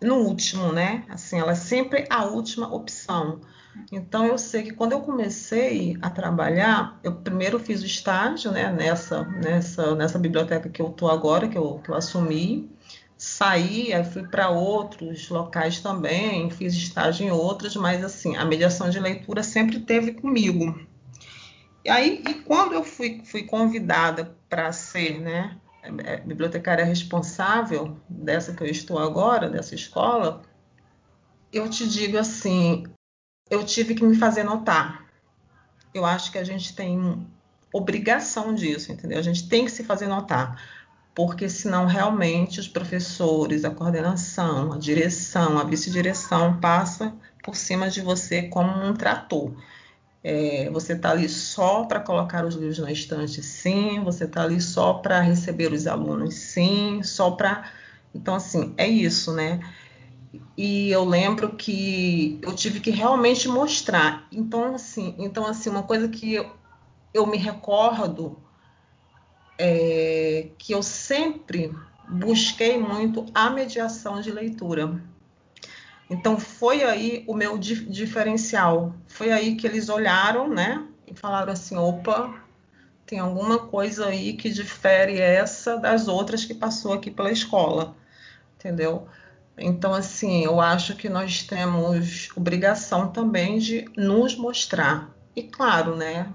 no 0.00 0.16
último, 0.16 0.72
né? 0.72 1.04
Assim, 1.10 1.38
ela 1.38 1.52
é 1.52 1.54
sempre 1.54 2.06
a 2.08 2.24
última 2.24 2.72
opção. 2.74 3.40
Então 3.90 4.26
eu 4.26 4.36
sei 4.36 4.62
que 4.62 4.72
quando 4.72 4.92
eu 4.92 5.00
comecei 5.00 5.96
a 6.02 6.10
trabalhar, 6.10 6.98
eu 7.02 7.14
primeiro 7.16 7.58
fiz 7.58 7.82
o 7.82 7.86
estágio, 7.86 8.50
né? 8.50 8.72
Nessa 8.72 9.24
nessa 9.24 9.94
nessa 9.94 10.18
biblioteca 10.18 10.68
que 10.68 10.82
eu 10.82 10.90
tô 10.90 11.08
agora, 11.08 11.48
que 11.48 11.56
eu, 11.56 11.80
que 11.82 11.90
eu 11.90 11.94
assumi, 11.94 12.70
saí, 13.16 13.92
aí 13.92 14.04
fui 14.04 14.26
para 14.26 14.50
outros 14.50 15.28
locais 15.28 15.80
também, 15.80 16.50
fiz 16.50 16.74
estágio 16.74 17.26
em 17.26 17.30
outros, 17.30 17.76
mas 17.76 18.04
assim 18.04 18.36
a 18.36 18.44
mediação 18.44 18.90
de 18.90 19.00
leitura 19.00 19.42
sempre 19.42 19.80
teve 19.80 20.12
comigo. 20.12 20.78
E 21.84 21.90
aí, 21.90 22.22
e 22.28 22.34
quando 22.34 22.74
eu 22.74 22.84
fui, 22.84 23.22
fui 23.24 23.44
convidada 23.44 24.36
para 24.48 24.70
ser, 24.72 25.18
né, 25.20 25.56
é, 26.04 26.18
bibliotecária 26.18 26.84
responsável 26.84 27.96
dessa 28.08 28.52
que 28.52 28.62
eu 28.62 28.66
estou 28.66 28.98
agora, 28.98 29.48
dessa 29.48 29.74
escola, 29.74 30.42
eu 31.52 31.68
te 31.70 31.88
digo 31.88 32.18
assim, 32.18 32.84
eu 33.50 33.64
tive 33.64 33.94
que 33.94 34.04
me 34.04 34.16
fazer 34.16 34.44
notar. 34.44 35.04
Eu 35.94 36.04
acho 36.04 36.30
que 36.30 36.38
a 36.38 36.44
gente 36.44 36.74
tem 36.74 37.26
obrigação 37.72 38.54
disso, 38.54 38.92
entendeu? 38.92 39.18
A 39.18 39.22
gente 39.22 39.48
tem 39.48 39.64
que 39.64 39.70
se 39.70 39.84
fazer 39.84 40.06
notar, 40.06 40.60
porque 41.14 41.48
senão 41.48 41.86
realmente 41.86 42.60
os 42.60 42.68
professores, 42.68 43.64
a 43.64 43.70
coordenação, 43.70 44.72
a 44.72 44.78
direção, 44.78 45.58
a 45.58 45.64
vice-direção 45.64 46.58
passa 46.60 47.14
por 47.42 47.56
cima 47.56 47.88
de 47.88 48.00
você 48.00 48.42
como 48.42 48.84
um 48.84 48.94
trator. 48.94 49.52
É, 50.22 50.68
você 50.70 50.94
está 50.94 51.10
ali 51.10 51.28
só 51.28 51.84
para 51.84 52.00
colocar 52.00 52.44
os 52.44 52.54
livros 52.54 52.78
na 52.78 52.90
estante, 52.90 53.42
sim. 53.42 54.02
Você 54.04 54.24
está 54.24 54.42
ali 54.42 54.60
só 54.60 54.94
para 54.94 55.20
receber 55.20 55.72
os 55.72 55.86
alunos, 55.86 56.34
sim. 56.34 57.02
Só 57.02 57.30
para. 57.30 57.70
Então, 58.14 58.34
assim, 58.34 58.74
é 58.76 58.86
isso, 58.86 59.32
né? 59.32 59.60
E 60.56 60.90
eu 60.90 61.04
lembro 61.04 61.54
que 61.56 62.38
eu 62.42 62.54
tive 62.54 62.80
que 62.80 62.90
realmente 62.90 63.48
mostrar. 63.48 64.26
Então, 64.32 64.74
assim, 64.74 65.14
então, 65.18 65.46
assim 65.46 65.70
uma 65.70 65.82
coisa 65.82 66.08
que 66.08 66.34
eu, 66.34 66.50
eu 67.14 67.26
me 67.26 67.36
recordo 67.36 68.38
é 69.58 70.48
que 70.58 70.72
eu 70.72 70.82
sempre 70.82 71.74
busquei 72.08 72.78
muito 72.78 73.26
a 73.34 73.50
mediação 73.50 74.20
de 74.20 74.30
leitura. 74.30 75.00
Então 76.10 76.38
foi 76.38 76.82
aí 76.82 77.24
o 77.26 77.34
meu 77.34 77.58
diferencial. 77.58 78.94
Foi 79.06 79.30
aí 79.30 79.56
que 79.56 79.66
eles 79.66 79.88
olharam, 79.88 80.48
né, 80.48 80.86
e 81.06 81.14
falaram 81.14 81.52
assim: 81.52 81.76
opa, 81.76 82.42
tem 83.04 83.18
alguma 83.18 83.58
coisa 83.58 84.06
aí 84.06 84.32
que 84.34 84.48
difere 84.48 85.20
essa 85.20 85.76
das 85.76 86.08
outras 86.08 86.44
que 86.44 86.54
passou 86.54 86.92
aqui 86.92 87.10
pela 87.10 87.30
escola, 87.30 87.94
entendeu? 88.56 89.06
Então, 89.58 89.94
assim, 89.94 90.44
eu 90.44 90.60
acho 90.60 90.94
que 90.96 91.08
nós 91.08 91.42
temos 91.42 92.28
obrigação 92.36 93.08
também 93.08 93.58
de 93.58 93.84
nos 93.96 94.36
mostrar. 94.36 95.14
E 95.34 95.42
claro, 95.42 95.96
né? 95.96 96.32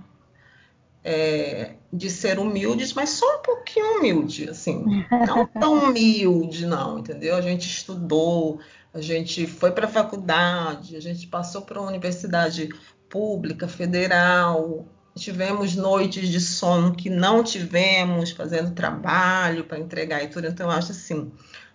É, 1.03 1.75
de 1.91 2.09
ser 2.09 2.39
humildes, 2.39 2.93
mas 2.93 3.09
só 3.09 3.39
um 3.39 3.41
pouquinho 3.41 3.97
humilde, 3.97 4.49
assim, 4.49 5.05
não 5.27 5.45
tão 5.59 5.89
humilde, 5.89 6.65
não, 6.65 6.99
entendeu? 6.99 7.35
A 7.35 7.41
gente 7.41 7.67
estudou, 7.67 8.61
a 8.93 9.01
gente 9.01 9.45
foi 9.45 9.71
para 9.71 9.85
a 9.85 9.89
faculdade, 9.89 10.95
a 10.95 11.01
gente 11.01 11.27
passou 11.27 11.63
por 11.63 11.77
uma 11.77 11.87
universidade 11.87 12.69
pública, 13.09 13.67
federal, 13.67 14.87
tivemos 15.15 15.75
noites 15.75 16.29
de 16.29 16.39
sono 16.39 16.95
que 16.95 17.09
não 17.09 17.43
tivemos, 17.43 18.31
fazendo 18.31 18.71
trabalho 18.71 19.63
para 19.65 19.79
entregar 19.79 20.23
e 20.23 20.27
tudo. 20.27 20.47
Então, 20.47 20.67
eu 20.69 20.75
acho 20.75 20.91
assim, 20.91 21.31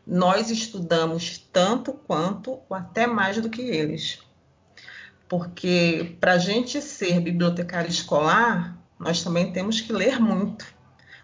nós 0.09 0.51
estudamos 0.51 1.37
tanto 1.53 1.93
quanto, 1.93 2.53
ou 2.69 2.75
até 2.75 3.07
mais 3.07 3.39
do 3.39 3.51
que 3.51 3.61
eles. 3.61 4.21
Porque 5.29 6.17
para 6.19 6.33
a 6.33 6.39
gente 6.39 6.81
ser 6.81 7.21
bibliotecário 7.21 7.91
escolar, 7.91 8.79
nós 8.99 9.23
também 9.23 9.53
temos 9.53 9.83
que 9.83 9.93
ler 9.93 10.19
muito. 10.19 10.65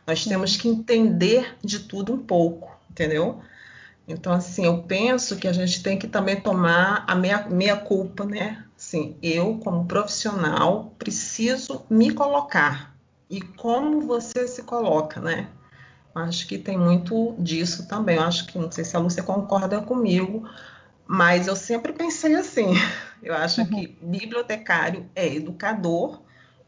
Nós 0.07 0.25
temos 0.27 0.59
que 0.59 0.69
entender 0.69 1.57
de 1.65 1.79
tudo 1.81 2.13
um 2.13 2.19
pouco, 2.19 2.79
entendeu? 2.91 3.41
Então, 4.07 4.35
assim, 4.35 4.67
eu 4.67 4.83
penso 4.83 5.37
que 5.37 5.49
a 5.49 5.53
gente 5.53 5.83
tem 5.83 5.99
que 5.99 6.07
também 6.07 6.39
tomar 6.39 7.05
a 7.09 7.15
minha, 7.15 7.49
minha 7.49 7.77
culpa, 7.77 8.27
né? 8.27 8.67
Assim, 8.77 9.17
eu, 9.23 9.59
como 9.65 9.87
profissional, 9.87 10.95
preciso 10.99 11.87
me 11.89 12.13
colocar. 12.13 12.95
E 13.31 13.41
como 13.41 14.03
você 14.03 14.47
se 14.47 14.63
coloca, 14.63 15.23
né? 15.23 15.49
Acho 16.15 16.47
que 16.47 16.59
tem 16.59 16.79
muito 16.79 17.35
disso 17.39 17.89
também. 17.89 18.17
Eu 18.17 18.23
acho 18.23 18.47
que, 18.47 18.59
não 18.59 18.71
sei 18.71 18.85
se 18.85 18.97
a 18.97 19.01
Lúcia 19.01 19.23
concorda 19.23 19.81
comigo, 19.81 20.49
mas 21.07 21.47
eu 21.47 21.57
sempre 21.57 21.93
pensei 21.93 22.35
assim. 22.35 22.75
Eu 23.23 23.35
acho 23.35 23.63
uhum. 23.63 23.69
que 23.69 23.99
bibliotecário 24.03 25.09
é 25.15 25.27
educador 25.35 26.21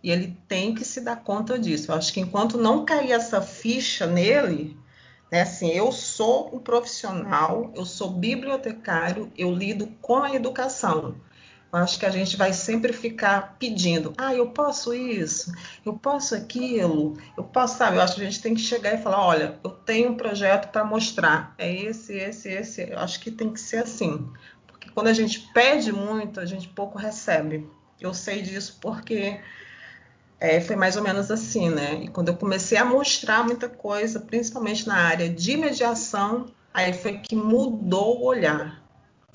e 0.03 0.11
ele 0.11 0.35
tem 0.49 0.75
que 0.75 0.87
se 0.87 1.03
dar 1.03 1.17
conta 1.17 1.59
disso. 1.59 1.93
Eu 1.93 1.97
acho 1.97 2.11
que 2.11 2.19
enquanto 2.19 2.57
não 2.57 2.83
cair 2.83 3.13
essa 3.13 3.43
ficha 3.43 4.07
nele, 4.07 4.75
né? 5.31 5.43
Assim, 5.43 5.69
eu 5.69 5.93
sou 5.93 6.55
um 6.55 6.59
profissional, 6.59 7.71
eu 7.75 7.85
sou 7.85 8.11
bibliotecário, 8.11 9.31
eu 9.37 9.53
lido 9.53 9.87
com 10.01 10.17
a 10.17 10.35
educação. 10.35 11.17
Eu 11.77 11.83
acho 11.83 11.99
que 11.99 12.07
a 12.07 12.11
gente 12.11 12.39
vai 12.39 12.55
sempre 12.55 12.91
ficar 12.91 13.57
pedindo, 13.59 14.15
ah, 14.17 14.35
eu 14.35 14.49
posso 14.49 14.95
isso, 14.95 15.53
eu 15.85 15.93
posso 15.93 16.35
aquilo, 16.35 17.19
eu 17.37 17.45
posso, 17.45 17.77
sabe? 17.77 17.99
Eu 17.99 18.01
acho 18.01 18.15
que 18.15 18.23
a 18.23 18.25
gente 18.25 18.41
tem 18.41 18.55
que 18.55 18.63
chegar 18.63 18.95
e 18.95 19.03
falar, 19.03 19.23
olha, 19.23 19.59
eu 19.63 19.69
tenho 19.71 20.13
um 20.13 20.17
projeto 20.17 20.73
para 20.73 20.87
mostrar, 20.87 21.55
é 21.59 21.71
esse, 21.71 22.15
esse, 22.15 22.49
esse. 22.49 22.91
Eu 22.91 22.99
acho 22.99 23.21
que 23.21 23.31
tem 23.31 23.53
que 23.53 23.61
ser 23.61 23.83
assim, 23.83 24.27
porque 24.67 24.89
quando 24.89 25.09
a 25.09 25.13
gente 25.13 25.51
pede 25.53 25.93
muito, 25.93 26.41
a 26.41 26.47
gente 26.47 26.67
pouco 26.67 26.97
recebe. 26.97 27.69
Eu 28.01 28.15
sei 28.15 28.41
disso 28.41 28.79
porque 28.81 29.39
é, 30.41 30.63
foi 30.63 30.77
mais 30.77 30.97
ou 30.97 31.03
menos 31.03 31.31
assim, 31.31 31.69
né? 31.69 32.05
E 32.05 32.09
quando 32.09 32.29
eu 32.29 32.37
comecei 32.39 32.79
a 32.79 32.87
mostrar 32.87 33.45
muita 33.45 33.69
coisa, 33.69 34.19
principalmente 34.19 34.89
na 34.89 34.97
área 34.97 35.29
de 35.29 35.59
mediação, 35.59 36.47
aí 36.73 36.95
foi 36.95 37.19
que 37.19 37.37
mudou 37.37 38.23
o 38.23 38.25
olhar, 38.25 38.86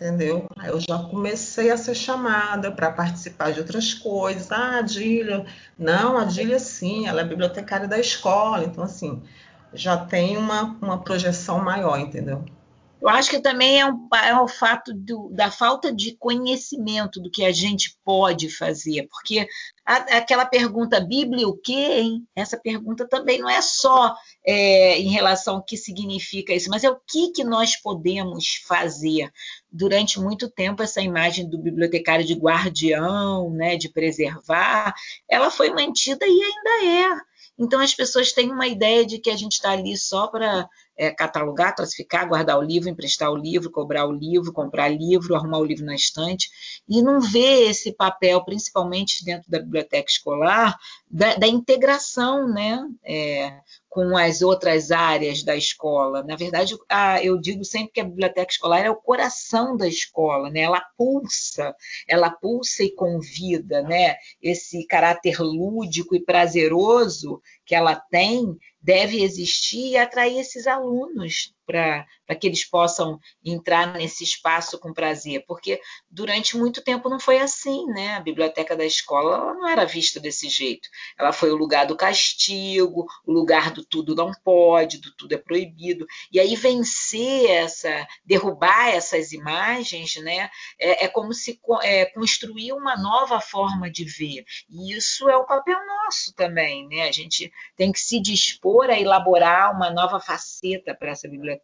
entendeu? 0.02 0.48
Aí 0.58 0.70
eu 0.70 0.80
já 0.80 0.98
comecei 0.98 1.70
a 1.70 1.78
ser 1.78 1.94
chamada 1.94 2.72
para 2.72 2.92
participar 2.92 3.52
de 3.54 3.60
outras 3.60 3.94
coisas. 3.94 4.52
Ah, 4.52 4.80
a 4.80 4.82
Dília, 4.82 5.46
não, 5.78 6.18
a 6.18 6.26
Dília 6.26 6.58
sim, 6.58 7.08
ela 7.08 7.22
é 7.22 7.24
bibliotecária 7.24 7.88
da 7.88 8.00
escola, 8.00 8.64
então 8.66 8.84
assim, 8.84 9.22
já 9.74 9.98
tem 9.98 10.38
uma, 10.38 10.64
uma 10.82 11.04
projeção 11.04 11.64
maior, 11.64 12.00
entendeu? 12.00 12.44
Eu 13.02 13.10
acho 13.10 13.32
que 13.32 13.40
também 13.40 13.82
é, 13.82 13.86
um, 13.86 14.08
é 14.24 14.40
o 14.40 14.48
fato 14.48 14.94
do, 14.94 15.30
da 15.30 15.50
falta 15.50 15.92
de 15.92 16.16
conhecimento 16.18 17.20
do 17.20 17.32
que 17.32 17.44
a 17.44 17.52
gente 17.52 17.98
pode 18.06 18.48
fazer, 18.48 19.08
porque 19.10 19.48
a, 19.84 19.96
aquela 20.18 20.46
pergunta, 20.46 21.00
Bíblia 21.00 21.48
o 21.48 21.58
quê, 21.58 21.74
hein? 21.74 22.28
Essa 22.36 22.58
pergunta 22.58 23.08
também 23.08 23.40
não 23.40 23.50
é 23.50 23.60
só 23.60 24.16
é, 24.46 25.00
em 25.00 25.10
relação 25.10 25.56
ao 25.56 25.64
que 25.64 25.76
significa 25.76 26.54
isso, 26.54 26.70
mas 26.70 26.84
é 26.84 26.92
o 26.92 27.00
que, 27.08 27.32
que 27.32 27.44
nós 27.44 27.76
podemos 27.76 28.62
fazer. 28.68 29.32
Durante 29.72 30.20
muito 30.20 30.48
tempo, 30.48 30.84
essa 30.84 31.02
imagem 31.02 31.50
do 31.50 31.58
bibliotecário 31.58 32.24
de 32.24 32.36
guardião, 32.36 33.50
né, 33.50 33.78
de 33.78 33.90
preservar, 33.90 34.94
ela 35.28 35.50
foi 35.50 35.72
mantida 35.74 36.26
e 36.28 36.44
ainda 36.44 37.18
é. 37.18 37.32
Então 37.58 37.80
as 37.80 37.94
pessoas 37.94 38.32
têm 38.32 38.52
uma 38.52 38.68
ideia 38.68 39.06
de 39.06 39.20
que 39.20 39.30
a 39.30 39.36
gente 39.36 39.54
está 39.54 39.72
ali 39.72 39.98
só 39.98 40.28
para 40.28 40.68
é, 41.02 41.10
catalogar, 41.10 41.76
classificar, 41.76 42.28
guardar 42.28 42.60
o 42.60 42.62
livro, 42.62 42.88
emprestar 42.88 43.32
o 43.32 43.36
livro, 43.36 43.72
cobrar 43.72 44.06
o 44.06 44.12
livro, 44.12 44.54
comprar 44.54 44.88
livro, 44.88 45.36
arrumar 45.36 45.58
o 45.58 45.66
livro 45.66 45.84
na 45.84 45.96
estante, 45.96 46.48
e 46.88 47.02
não 47.02 47.20
vê 47.20 47.64
esse 47.64 47.92
papel, 47.92 48.46
principalmente 48.46 49.26
dentro 49.26 49.50
da 49.50 49.58
biblioteca 49.58 50.12
escolar, 50.12 50.78
da, 51.10 51.34
da 51.34 51.48
integração 51.48 52.48
né, 52.48 52.88
é, 53.04 53.52
com 53.90 54.16
as 54.16 54.44
outras 54.44 54.92
áreas 54.92 55.42
da 55.42 55.56
escola. 55.56 56.24
Na 56.24 56.36
verdade, 56.36 56.78
a, 56.88 57.22
eu 57.24 57.36
digo 57.42 57.66
sempre 57.66 57.94
que 57.94 58.02
a 58.02 58.06
biblioteca 58.06 58.52
escolar 58.52 58.86
é 58.86 58.90
o 58.92 58.96
coração 58.96 59.76
da 59.76 59.88
escola, 59.88 60.52
né? 60.52 60.60
ela 60.60 60.82
pulsa, 60.96 61.76
ela 62.08 62.30
pulsa 62.30 62.84
e 62.84 62.94
convida, 62.94 63.82
né? 63.82 64.18
esse 64.40 64.86
caráter 64.86 65.40
lúdico 65.42 66.16
e 66.16 66.24
prazeroso 66.24 67.42
que 67.66 67.74
ela 67.74 67.96
tem 67.96 68.56
deve 68.82 69.22
existir 69.24 69.92
e 69.92 69.98
atrair 69.98 70.40
esses 70.40 70.68
alunos 70.68 71.54
para 71.72 72.36
que 72.36 72.48
eles 72.48 72.64
possam 72.64 73.20
entrar 73.44 73.94
nesse 73.94 74.24
espaço 74.24 74.80
com 74.80 74.94
prazer, 74.94 75.44
porque 75.48 75.80
durante 76.10 76.58
muito 76.58 76.84
tempo 76.84 77.10
não 77.10 77.20
foi 77.20 77.40
assim, 77.40 77.86
né? 77.88 78.16
A 78.16 78.20
biblioteca 78.20 78.76
da 78.76 78.86
escola 78.86 79.54
não 79.54 79.68
era 79.68 79.86
vista 79.86 80.20
desse 80.20 80.50
jeito. 80.50 80.88
Ela 81.18 81.34
foi 81.34 81.52
o 81.52 81.56
lugar 81.56 81.86
do 81.86 81.96
castigo, 81.96 83.06
o 83.26 83.32
lugar 83.32 83.72
do 83.72 83.84
tudo 83.84 84.16
não 84.16 84.32
pode, 84.44 85.00
do 85.00 85.14
tudo 85.16 85.34
é 85.34 85.38
proibido. 85.38 86.06
E 86.32 86.40
aí 86.40 86.56
vencer 86.56 87.50
essa, 87.50 88.08
derrubar 88.24 88.90
essas 88.90 89.32
imagens, 89.32 90.16
né? 90.18 90.50
É, 90.80 91.06
é 91.06 91.08
como 91.08 91.34
se 91.34 91.60
é, 91.84 92.06
construir 92.06 92.74
uma 92.74 92.98
nova 92.98 93.40
forma 93.40 93.90
de 93.90 94.06
ver. 94.06 94.44
E 94.70 94.94
isso 94.96 95.30
é 95.30 95.38
o 95.38 95.46
papel 95.46 95.78
nosso 95.86 96.34
também, 96.34 96.88
né? 96.88 97.08
A 97.08 97.12
gente 97.12 97.52
tem 97.76 97.92
que 97.92 98.00
se 98.00 98.20
dispor 98.20 98.90
a 98.90 99.00
elaborar 99.00 99.76
uma 99.76 99.90
nova 99.90 100.20
faceta 100.20 100.96
para 100.96 101.12
essa 101.12 101.28
biblioteca. 101.28 101.61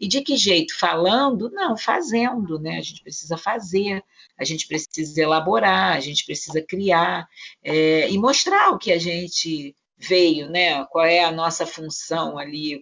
E 0.00 0.08
de 0.08 0.22
que 0.22 0.36
jeito? 0.36 0.78
Falando? 0.78 1.50
Não, 1.50 1.76
fazendo, 1.76 2.58
né? 2.58 2.78
A 2.78 2.82
gente 2.82 3.02
precisa 3.02 3.36
fazer, 3.36 4.02
a 4.38 4.44
gente 4.44 4.66
precisa 4.66 5.22
elaborar, 5.22 5.96
a 5.96 6.00
gente 6.00 6.24
precisa 6.24 6.62
criar 6.62 7.28
é, 7.62 8.10
e 8.10 8.18
mostrar 8.18 8.70
o 8.70 8.78
que 8.78 8.92
a 8.92 8.98
gente 8.98 9.74
veio, 9.96 10.48
né? 10.48 10.84
Qual 10.86 11.04
é 11.04 11.24
a 11.24 11.32
nossa 11.32 11.66
função 11.66 12.38
ali, 12.38 12.80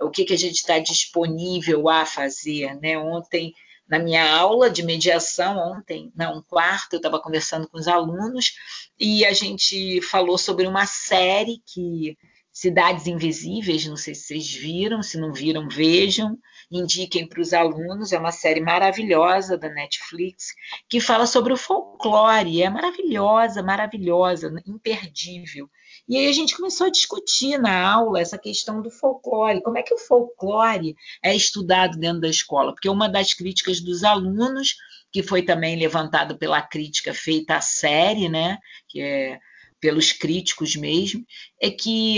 o 0.00 0.10
que, 0.10 0.24
que 0.24 0.32
a 0.32 0.38
gente 0.38 0.56
está 0.56 0.78
disponível 0.78 1.88
a 1.88 2.06
fazer, 2.06 2.74
né? 2.80 2.98
Ontem 2.98 3.54
na 3.88 3.98
minha 3.98 4.36
aula 4.36 4.68
de 4.68 4.82
mediação 4.82 5.56
ontem, 5.58 6.12
não, 6.16 6.42
quarto, 6.42 6.94
eu 6.94 6.96
estava 6.96 7.20
conversando 7.20 7.68
com 7.68 7.78
os 7.78 7.86
alunos 7.86 8.54
e 8.98 9.24
a 9.24 9.32
gente 9.32 10.00
falou 10.02 10.36
sobre 10.36 10.66
uma 10.66 10.86
série 10.86 11.62
que 11.64 12.18
Cidades 12.58 13.06
Invisíveis, 13.06 13.84
não 13.84 13.98
sei 13.98 14.14
se 14.14 14.28
vocês 14.28 14.50
viram, 14.50 15.02
se 15.02 15.20
não 15.20 15.30
viram, 15.30 15.68
vejam, 15.68 16.38
indiquem 16.72 17.28
para 17.28 17.42
os 17.42 17.52
alunos, 17.52 18.14
é 18.14 18.18
uma 18.18 18.32
série 18.32 18.62
maravilhosa 18.62 19.58
da 19.58 19.68
Netflix, 19.68 20.54
que 20.88 20.98
fala 20.98 21.26
sobre 21.26 21.52
o 21.52 21.56
folclore, 21.58 22.62
é 22.62 22.70
maravilhosa, 22.70 23.62
maravilhosa, 23.62 24.50
imperdível. 24.66 25.68
E 26.08 26.16
aí 26.16 26.28
a 26.28 26.32
gente 26.32 26.56
começou 26.56 26.86
a 26.86 26.90
discutir 26.90 27.58
na 27.58 27.92
aula 27.92 28.22
essa 28.22 28.38
questão 28.38 28.80
do 28.80 28.90
folclore, 28.90 29.62
como 29.62 29.76
é 29.76 29.82
que 29.82 29.92
o 29.92 29.98
folclore 29.98 30.96
é 31.22 31.36
estudado 31.36 31.98
dentro 31.98 32.22
da 32.22 32.28
escola, 32.30 32.72
porque 32.72 32.88
uma 32.88 33.06
das 33.06 33.34
críticas 33.34 33.82
dos 33.82 34.02
alunos, 34.02 34.76
que 35.12 35.22
foi 35.22 35.42
também 35.42 35.78
levantado 35.78 36.38
pela 36.38 36.62
crítica 36.62 37.12
feita 37.12 37.56
à 37.56 37.60
série, 37.60 38.30
né, 38.30 38.56
que 38.88 39.02
é 39.02 39.38
pelos 39.78 40.10
críticos 40.10 40.74
mesmo, 40.74 41.22
é 41.60 41.70
que 41.70 42.16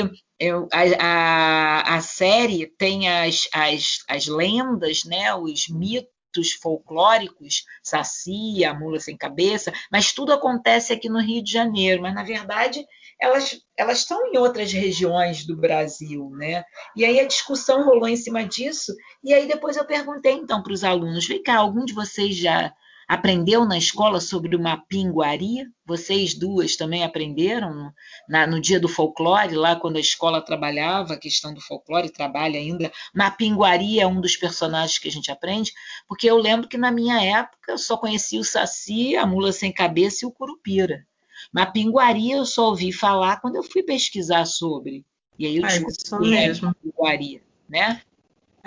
a, 0.72 0.82
a, 0.98 1.96
a 1.96 2.00
série 2.00 2.66
tem 2.66 3.08
as, 3.08 3.48
as, 3.52 3.98
as 4.08 4.26
lendas, 4.26 5.04
né, 5.04 5.34
os 5.34 5.68
mitos 5.68 6.52
folclóricos, 6.62 7.64
Saci, 7.82 8.60
mula 8.78 9.00
sem 9.00 9.16
cabeça, 9.16 9.72
mas 9.90 10.12
tudo 10.12 10.32
acontece 10.32 10.92
aqui 10.92 11.08
no 11.08 11.20
Rio 11.20 11.42
de 11.42 11.52
Janeiro, 11.52 12.02
mas 12.02 12.14
na 12.14 12.22
verdade 12.22 12.84
elas, 13.20 13.60
elas 13.76 13.98
estão 13.98 14.26
em 14.28 14.38
outras 14.38 14.72
regiões 14.72 15.44
do 15.44 15.56
Brasil, 15.56 16.30
né? 16.36 16.62
E 16.94 17.04
aí 17.04 17.18
a 17.18 17.26
discussão 17.26 17.84
rolou 17.84 18.06
em 18.06 18.16
cima 18.16 18.44
disso, 18.44 18.94
e 19.24 19.34
aí 19.34 19.48
depois 19.48 19.76
eu 19.76 19.84
perguntei 19.84 20.34
então 20.34 20.62
para 20.62 20.72
os 20.72 20.84
alunos, 20.84 21.26
vem 21.26 21.42
cá, 21.42 21.56
algum 21.56 21.84
de 21.84 21.92
vocês 21.92 22.36
já 22.36 22.72
aprendeu 23.08 23.64
na 23.64 23.78
escola 23.78 24.20
sobre 24.20 24.54
uma 24.54 24.76
pinguaria? 24.76 25.66
Vocês 25.86 26.34
duas 26.34 26.76
também 26.76 27.02
aprenderam 27.02 27.72
no, 27.72 27.94
na, 28.28 28.46
no 28.46 28.60
dia 28.60 28.78
do 28.78 28.86
folclore, 28.86 29.54
lá 29.54 29.74
quando 29.74 29.96
a 29.96 30.00
escola 30.00 30.42
trabalhava 30.42 31.14
a 31.14 31.18
questão 31.18 31.54
do 31.54 31.60
folclore, 31.62 32.10
trabalha 32.10 32.60
ainda. 32.60 32.92
Mapinguari 33.14 33.98
é 33.98 34.06
um 34.06 34.20
dos 34.20 34.36
personagens 34.36 34.98
que 34.98 35.08
a 35.08 35.12
gente 35.12 35.30
aprende, 35.30 35.72
porque 36.06 36.28
eu 36.28 36.36
lembro 36.36 36.68
que 36.68 36.76
na 36.76 36.92
minha 36.92 37.18
época 37.24 37.72
eu 37.72 37.78
só 37.78 37.96
conhecia 37.96 38.38
o 38.38 38.44
Saci, 38.44 39.16
a 39.16 39.24
mula 39.24 39.50
sem 39.52 39.72
cabeça 39.72 40.26
e 40.26 40.28
o 40.28 40.32
Curupira. 40.32 41.06
Mapinguari 41.50 42.30
eu 42.30 42.44
só 42.44 42.68
ouvi 42.68 42.92
falar 42.92 43.40
quando 43.40 43.56
eu 43.56 43.62
fui 43.62 43.82
pesquisar 43.82 44.44
sobre. 44.44 45.06
E 45.38 45.46
aí 45.46 45.56
eu 45.56 45.64
ah, 45.64 45.68
descobri 45.68 46.36
é 46.36 46.48
mesmo. 46.48 46.66
Mapinguari, 46.66 47.42
né? 47.68 48.02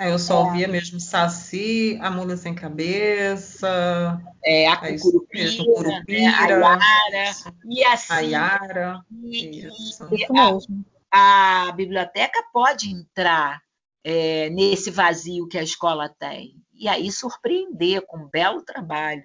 É, 0.02 0.10
eu 0.10 0.18
só 0.18 0.46
ouvia 0.46 0.66
mesmo 0.66 0.98
Saci, 0.98 1.96
a 2.02 2.10
Mula 2.10 2.36
Sem 2.36 2.52
Cabeça, 2.52 4.20
é, 4.44 4.66
a 4.66 4.72
é 4.82 4.98
Curupira, 4.98 6.02
né? 6.08 6.26
a 6.26 6.48
Yara, 6.48 7.30
e 7.64 7.84
assim, 7.84 8.12
a 8.12 8.18
Yara, 8.18 9.00
e, 9.22 9.64
isso. 9.64 10.08
E, 10.10 10.16
isso 10.16 10.32
mesmo. 10.32 10.84
A, 11.08 11.68
a, 11.68 11.72
biblioteca 11.72 12.42
pode 12.52 12.90
entrar 12.90 13.62
é, 14.02 14.50
nesse 14.50 14.90
vazio 14.90 15.46
que 15.46 15.56
a 15.56 15.62
escola 15.62 16.08
tem, 16.08 16.56
e 16.74 16.88
aí 16.88 17.12
surpreender 17.12 18.04
com 18.04 18.24
um 18.24 18.28
belo 18.28 18.60
trabalho, 18.64 19.22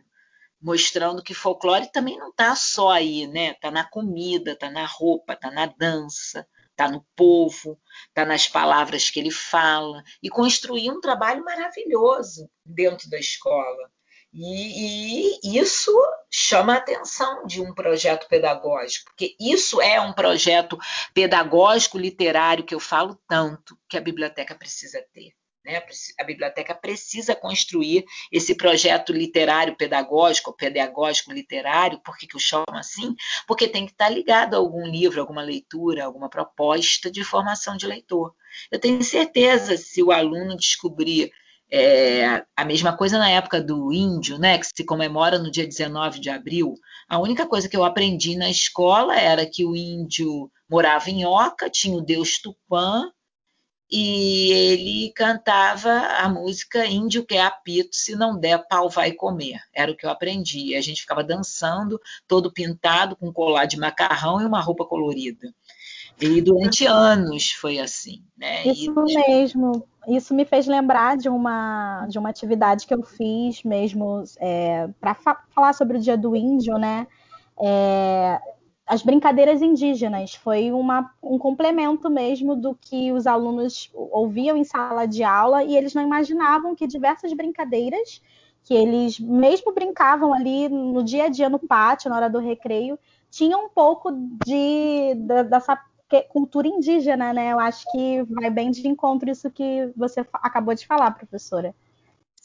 mostrando 0.61 1.23
que 1.23 1.33
folclore 1.33 1.91
também 1.91 2.19
não 2.19 2.29
está 2.29 2.55
só 2.55 2.91
aí, 2.91 3.25
né? 3.25 3.53
Está 3.53 3.71
na 3.71 3.83
comida, 3.83 4.51
está 4.51 4.69
na 4.69 4.85
roupa, 4.85 5.33
está 5.33 5.49
na 5.49 5.65
dança, 5.65 6.45
está 6.77 6.87
no 6.87 7.03
povo, 7.15 7.79
está 8.07 8.23
nas 8.23 8.47
palavras 8.47 9.09
que 9.09 9.19
ele 9.19 9.31
fala, 9.31 10.03
e 10.21 10.29
construir 10.29 10.91
um 10.91 11.01
trabalho 11.01 11.43
maravilhoso 11.43 12.47
dentro 12.63 13.09
da 13.09 13.17
escola. 13.17 13.91
E, 14.31 15.39
e, 15.41 15.57
isso 15.57 15.91
chama 16.29 16.75
a 16.75 16.77
atenção 16.77 17.47
de 17.47 17.59
um 17.59 17.73
projeto 17.73 18.27
pedagógico, 18.27 19.05
porque 19.05 19.35
isso 19.39 19.81
é 19.81 19.99
um 19.99 20.13
projeto 20.13 20.77
pedagógico 21.13 21.97
literário 21.97 22.63
que 22.63 22.75
eu 22.75 22.79
falo 22.79 23.19
tanto 23.27 23.75
que 23.89 23.97
a 23.97 24.01
biblioteca 24.01 24.53
precisa 24.53 25.03
ter. 25.11 25.33
Né? 25.67 25.83
A 26.17 26.23
biblioteca 26.23 26.73
precisa 26.73 27.35
construir 27.35 28.05
esse 28.31 28.55
projeto 28.55 29.11
literário 29.11 29.75
pedagógico, 29.75 30.55
pedagógico 30.55 31.33
literário, 31.33 31.99
por 31.99 32.17
que, 32.17 32.25
que 32.25 32.37
eu 32.37 32.39
chamo 32.39 32.65
assim? 32.71 33.13
Porque 33.45 33.67
tem 33.67 33.85
que 33.85 33.91
estar 33.91 34.07
ligado 34.07 34.53
a 34.53 34.57
algum 34.57 34.87
livro, 34.87 35.19
alguma 35.19 35.41
leitura, 35.41 36.05
alguma 36.05 36.29
proposta 36.29 37.11
de 37.11 37.21
formação 37.21 37.75
de 37.75 37.85
leitor. 37.85 38.33
Eu 38.71 38.79
tenho 38.79 39.03
certeza, 39.03 39.75
se 39.75 40.01
o 40.01 40.13
aluno 40.13 40.55
descobrir 40.55 41.31
é, 41.69 42.45
a 42.55 42.63
mesma 42.63 42.95
coisa 42.95 43.19
na 43.19 43.29
época 43.29 43.61
do 43.61 43.91
índio, 43.91 44.37
né, 44.37 44.57
que 44.57 44.67
se 44.67 44.85
comemora 44.85 45.37
no 45.37 45.51
dia 45.51 45.67
19 45.67 46.21
de 46.21 46.29
abril. 46.29 46.75
A 47.09 47.19
única 47.19 47.45
coisa 47.45 47.67
que 47.67 47.75
eu 47.75 47.83
aprendi 47.83 48.37
na 48.37 48.49
escola 48.49 49.19
era 49.19 49.45
que 49.45 49.65
o 49.65 49.75
índio 49.75 50.49
morava 50.69 51.09
em 51.09 51.25
Oca, 51.25 51.69
tinha 51.69 51.97
o 51.97 52.01
deus 52.01 52.39
Tupã, 52.39 53.11
e 53.89 54.51
ele 54.51 55.13
cantava 55.13 55.89
a 55.89 56.27
música 56.27 56.85
Índio 56.85 57.25
que 57.25 57.35
é 57.35 57.41
apito, 57.41 57.95
se 57.95 58.15
não 58.15 58.37
der, 58.37 58.67
pau 58.67 58.89
vai 58.89 59.13
comer. 59.13 59.61
Era 59.73 59.91
o 59.91 59.95
que 59.95 60.05
eu 60.05 60.09
aprendi. 60.09 60.75
A 60.75 60.81
gente 60.81 61.01
ficava 61.01 61.23
dançando, 61.23 61.99
todo 62.27 62.51
pintado, 62.51 63.15
com 63.15 63.31
colar 63.31 63.65
de 63.65 63.79
macarrão 63.79 64.41
e 64.41 64.45
uma 64.45 64.61
roupa 64.61 64.85
colorida. 64.85 65.53
E 66.19 66.41
durante 66.41 66.85
anos 66.85 67.51
foi 67.51 67.79
assim. 67.79 68.23
Né? 68.37 68.67
Isso 68.67 68.93
e... 69.07 69.13
mesmo. 69.13 69.87
Isso 70.07 70.33
me 70.33 70.45
fez 70.45 70.67
lembrar 70.67 71.17
de 71.17 71.29
uma, 71.29 72.07
de 72.07 72.17
uma 72.17 72.29
atividade 72.29 72.87
que 72.87 72.93
eu 72.93 73.03
fiz 73.03 73.61
mesmo 73.63 74.23
é, 74.39 74.87
para 75.01 75.13
fa 75.13 75.43
falar 75.49 75.73
sobre 75.73 75.97
o 75.97 75.99
Dia 75.99 76.17
do 76.17 76.33
Índio, 76.33 76.77
né? 76.77 77.05
É, 77.61 78.39
as 78.87 79.03
brincadeiras 79.03 79.61
indígenas 79.61 80.33
foi 80.33 80.71
uma, 80.71 81.11
um 81.21 81.37
complemento 81.37 82.09
mesmo 82.09 82.55
do 82.55 82.73
que 82.73 83.11
os 83.11 83.27
alunos 83.27 83.91
ouviam 83.93 84.55
em 84.55 84.63
sala 84.63 85.05
de 85.05 85.23
aula 85.23 85.63
e 85.63 85.75
eles 85.75 85.93
não 85.93 86.01
imaginavam 86.01 86.73
que 86.73 86.87
diversas 86.87 87.33
brincadeiras 87.33 88.21
que 88.63 88.73
eles 88.73 89.19
mesmo 89.19 89.73
brincavam 89.73 90.33
ali 90.33 90.67
no 90.67 91.03
dia 91.03 91.25
a 91.25 91.29
dia 91.29 91.49
no 91.49 91.59
pátio, 91.59 92.09
na 92.09 92.17
hora 92.17 92.29
do 92.29 92.39
recreio, 92.39 92.97
tinham 93.29 93.65
um 93.65 93.69
pouco 93.69 94.11
de, 94.45 95.15
de 95.15 95.43
dessa 95.43 95.79
cultura 96.29 96.67
indígena, 96.67 97.33
né? 97.33 97.53
Eu 97.53 97.59
acho 97.59 97.89
que 97.91 98.23
vai 98.23 98.49
bem 98.49 98.71
de 98.71 98.85
encontro 98.87 99.29
isso 99.29 99.49
que 99.49 99.91
você 99.95 100.25
acabou 100.33 100.73
de 100.73 100.85
falar, 100.85 101.11
professora. 101.11 101.73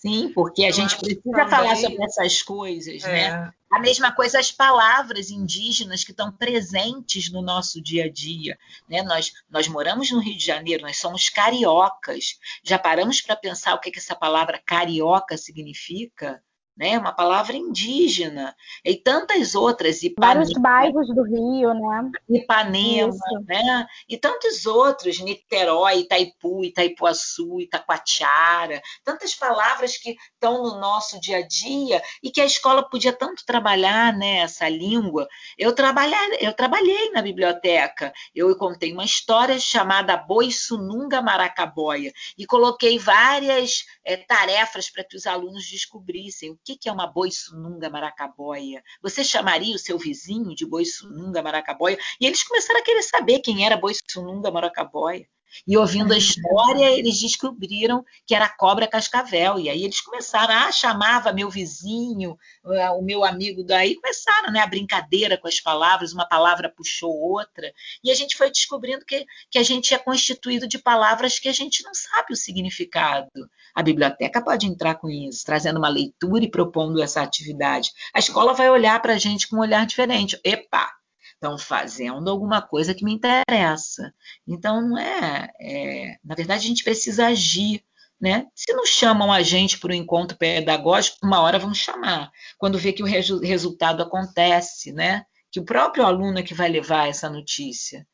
Sim, 0.02 0.32
porque 0.34 0.64
a 0.64 0.70
Eu 0.70 0.72
gente 0.72 0.98
precisa 0.98 1.46
falar 1.48 1.76
sobre 1.76 2.04
essas 2.04 2.42
coisas, 2.42 3.02
né? 3.04 3.22
é. 3.22 3.30
né? 3.30 3.54
A 3.70 3.78
mesma 3.78 4.12
coisa 4.12 4.40
as 4.40 4.50
palavras 4.50 5.30
indígenas 5.30 6.02
que 6.02 6.10
estão 6.10 6.30
presentes 6.32 7.30
no 7.30 7.40
nosso 7.40 7.80
dia 7.80 8.06
a 8.06 8.10
dia. 8.10 8.58
Né? 8.88 9.00
Nós, 9.02 9.32
nós 9.48 9.68
moramos 9.68 10.10
no 10.10 10.18
Rio 10.18 10.36
de 10.36 10.44
Janeiro, 10.44 10.82
nós 10.82 10.98
somos 10.98 11.28
cariocas. 11.28 12.38
Já 12.64 12.78
paramos 12.78 13.22
para 13.22 13.36
pensar 13.36 13.74
o 13.74 13.80
que, 13.80 13.92
que 13.92 14.00
essa 14.00 14.16
palavra 14.16 14.60
carioca 14.66 15.38
significa? 15.38 16.42
Né? 16.76 16.98
Uma 16.98 17.12
palavra 17.12 17.56
indígena 17.56 18.56
e 18.84 18.96
tantas 18.96 19.54
outras. 19.54 20.02
Ipanema, 20.02 20.34
Vários 20.34 20.52
bairros 20.54 21.08
do 21.08 21.22
Rio, 21.22 21.74
né? 21.74 22.10
Ipanema, 22.28 23.14
Isso. 23.14 23.44
né? 23.46 23.86
E 24.08 24.16
tantos 24.16 24.66
outros, 24.66 25.20
Niterói, 25.20 26.00
Itaipu, 26.00 26.64
Itaipuaçu, 26.64 27.60
Itacoatiara, 27.60 28.80
tantas 29.04 29.34
palavras 29.34 29.96
que 29.96 30.16
estão 30.34 30.62
no 30.62 30.80
nosso 30.80 31.20
dia 31.20 31.38
a 31.38 31.46
dia 31.46 32.02
e 32.22 32.30
que 32.30 32.40
a 32.40 32.46
escola 32.46 32.82
podia 32.88 33.12
tanto 33.12 33.44
trabalhar, 33.44 34.16
né? 34.16 34.38
Essa 34.38 34.68
língua. 34.68 35.28
Eu 35.58 35.74
trabalhei, 35.74 36.38
eu 36.40 36.52
trabalhei 36.52 37.10
na 37.10 37.20
biblioteca. 37.20 38.12
Eu 38.34 38.56
contei 38.56 38.92
uma 38.92 39.04
história 39.04 39.58
chamada 39.58 40.16
Boi 40.16 40.50
Sununga 40.50 41.20
Maracaboia 41.20 42.12
e 42.36 42.46
coloquei 42.46 42.98
várias 42.98 43.84
é, 44.04 44.16
tarefas 44.16 44.90
para 44.90 45.04
que 45.04 45.16
os 45.16 45.26
alunos 45.26 45.66
descobrissem 45.66 46.56
que, 46.64 46.76
que 46.76 46.88
é 46.88 46.92
uma 46.92 47.06
boiçununga 47.06 47.90
maracabóia? 47.90 48.82
Você 49.02 49.24
chamaria 49.24 49.74
o 49.74 49.78
seu 49.78 49.98
vizinho 49.98 50.54
de 50.54 50.66
boiçununga 50.66 51.42
maracabóia? 51.42 51.98
E 52.20 52.26
eles 52.26 52.42
começaram 52.42 52.80
a 52.80 52.84
querer 52.84 53.02
saber 53.02 53.40
quem 53.40 53.64
era 53.64 53.76
boiçununga 53.76 54.50
maracabóia. 54.50 55.26
E 55.66 55.76
ouvindo 55.76 56.12
a 56.12 56.18
história, 56.18 56.90
eles 56.90 57.20
descobriram 57.20 58.04
que 58.26 58.34
era 58.34 58.48
cobra 58.48 58.86
cascavel. 58.86 59.58
E 59.58 59.68
aí 59.68 59.84
eles 59.84 60.00
começaram, 60.00 60.54
ah, 60.54 60.72
chamava 60.72 61.32
meu 61.32 61.50
vizinho, 61.50 62.36
ah, 62.64 62.92
o 62.92 63.02
meu 63.02 63.24
amigo 63.24 63.62
daí, 63.64 63.94
começaram 63.96 64.52
né, 64.52 64.60
a 64.60 64.66
brincadeira 64.66 65.36
com 65.36 65.48
as 65.48 65.60
palavras, 65.60 66.12
uma 66.12 66.26
palavra 66.26 66.68
puxou 66.68 67.12
outra. 67.12 67.72
E 68.02 68.10
a 68.10 68.14
gente 68.14 68.36
foi 68.36 68.50
descobrindo 68.50 69.04
que, 69.04 69.24
que 69.50 69.58
a 69.58 69.62
gente 69.62 69.94
é 69.94 69.98
constituído 69.98 70.66
de 70.66 70.78
palavras 70.78 71.38
que 71.38 71.48
a 71.48 71.52
gente 71.52 71.82
não 71.82 71.94
sabe 71.94 72.32
o 72.32 72.36
significado. 72.36 73.28
A 73.74 73.82
biblioteca 73.82 74.42
pode 74.42 74.66
entrar 74.66 74.96
com 74.96 75.08
isso, 75.08 75.44
trazendo 75.44 75.78
uma 75.78 75.88
leitura 75.88 76.44
e 76.44 76.50
propondo 76.50 77.02
essa 77.02 77.22
atividade. 77.22 77.90
A 78.14 78.18
escola 78.18 78.52
vai 78.52 78.70
olhar 78.70 79.00
para 79.00 79.14
a 79.14 79.18
gente 79.18 79.48
com 79.48 79.56
um 79.56 79.60
olhar 79.60 79.86
diferente. 79.86 80.38
Epa! 80.44 81.01
Estão 81.42 81.58
fazendo 81.58 82.30
alguma 82.30 82.62
coisa 82.62 82.94
que 82.94 83.04
me 83.04 83.12
interessa. 83.12 84.14
Então, 84.46 84.80
não 84.80 84.96
é, 84.96 85.50
é, 85.60 86.16
Na 86.24 86.36
verdade, 86.36 86.64
a 86.64 86.68
gente 86.68 86.84
precisa 86.84 87.26
agir. 87.26 87.84
Né? 88.20 88.46
Se 88.54 88.72
não 88.72 88.86
chamam 88.86 89.32
a 89.32 89.42
gente 89.42 89.80
para 89.80 89.90
o 89.90 89.94
encontro 89.94 90.38
pedagógico, 90.38 91.18
uma 91.24 91.40
hora 91.40 91.58
vão 91.58 91.74
chamar. 91.74 92.30
Quando 92.56 92.78
vê 92.78 92.92
que 92.92 93.02
o 93.02 93.06
resu 93.06 93.40
resultado 93.40 94.00
acontece, 94.00 94.92
né? 94.92 95.24
que 95.50 95.58
o 95.58 95.64
próprio 95.64 96.06
aluno 96.06 96.38
é 96.38 96.42
que 96.42 96.54
vai 96.54 96.68
levar 96.68 97.08
essa 97.08 97.28
notícia. 97.28 98.06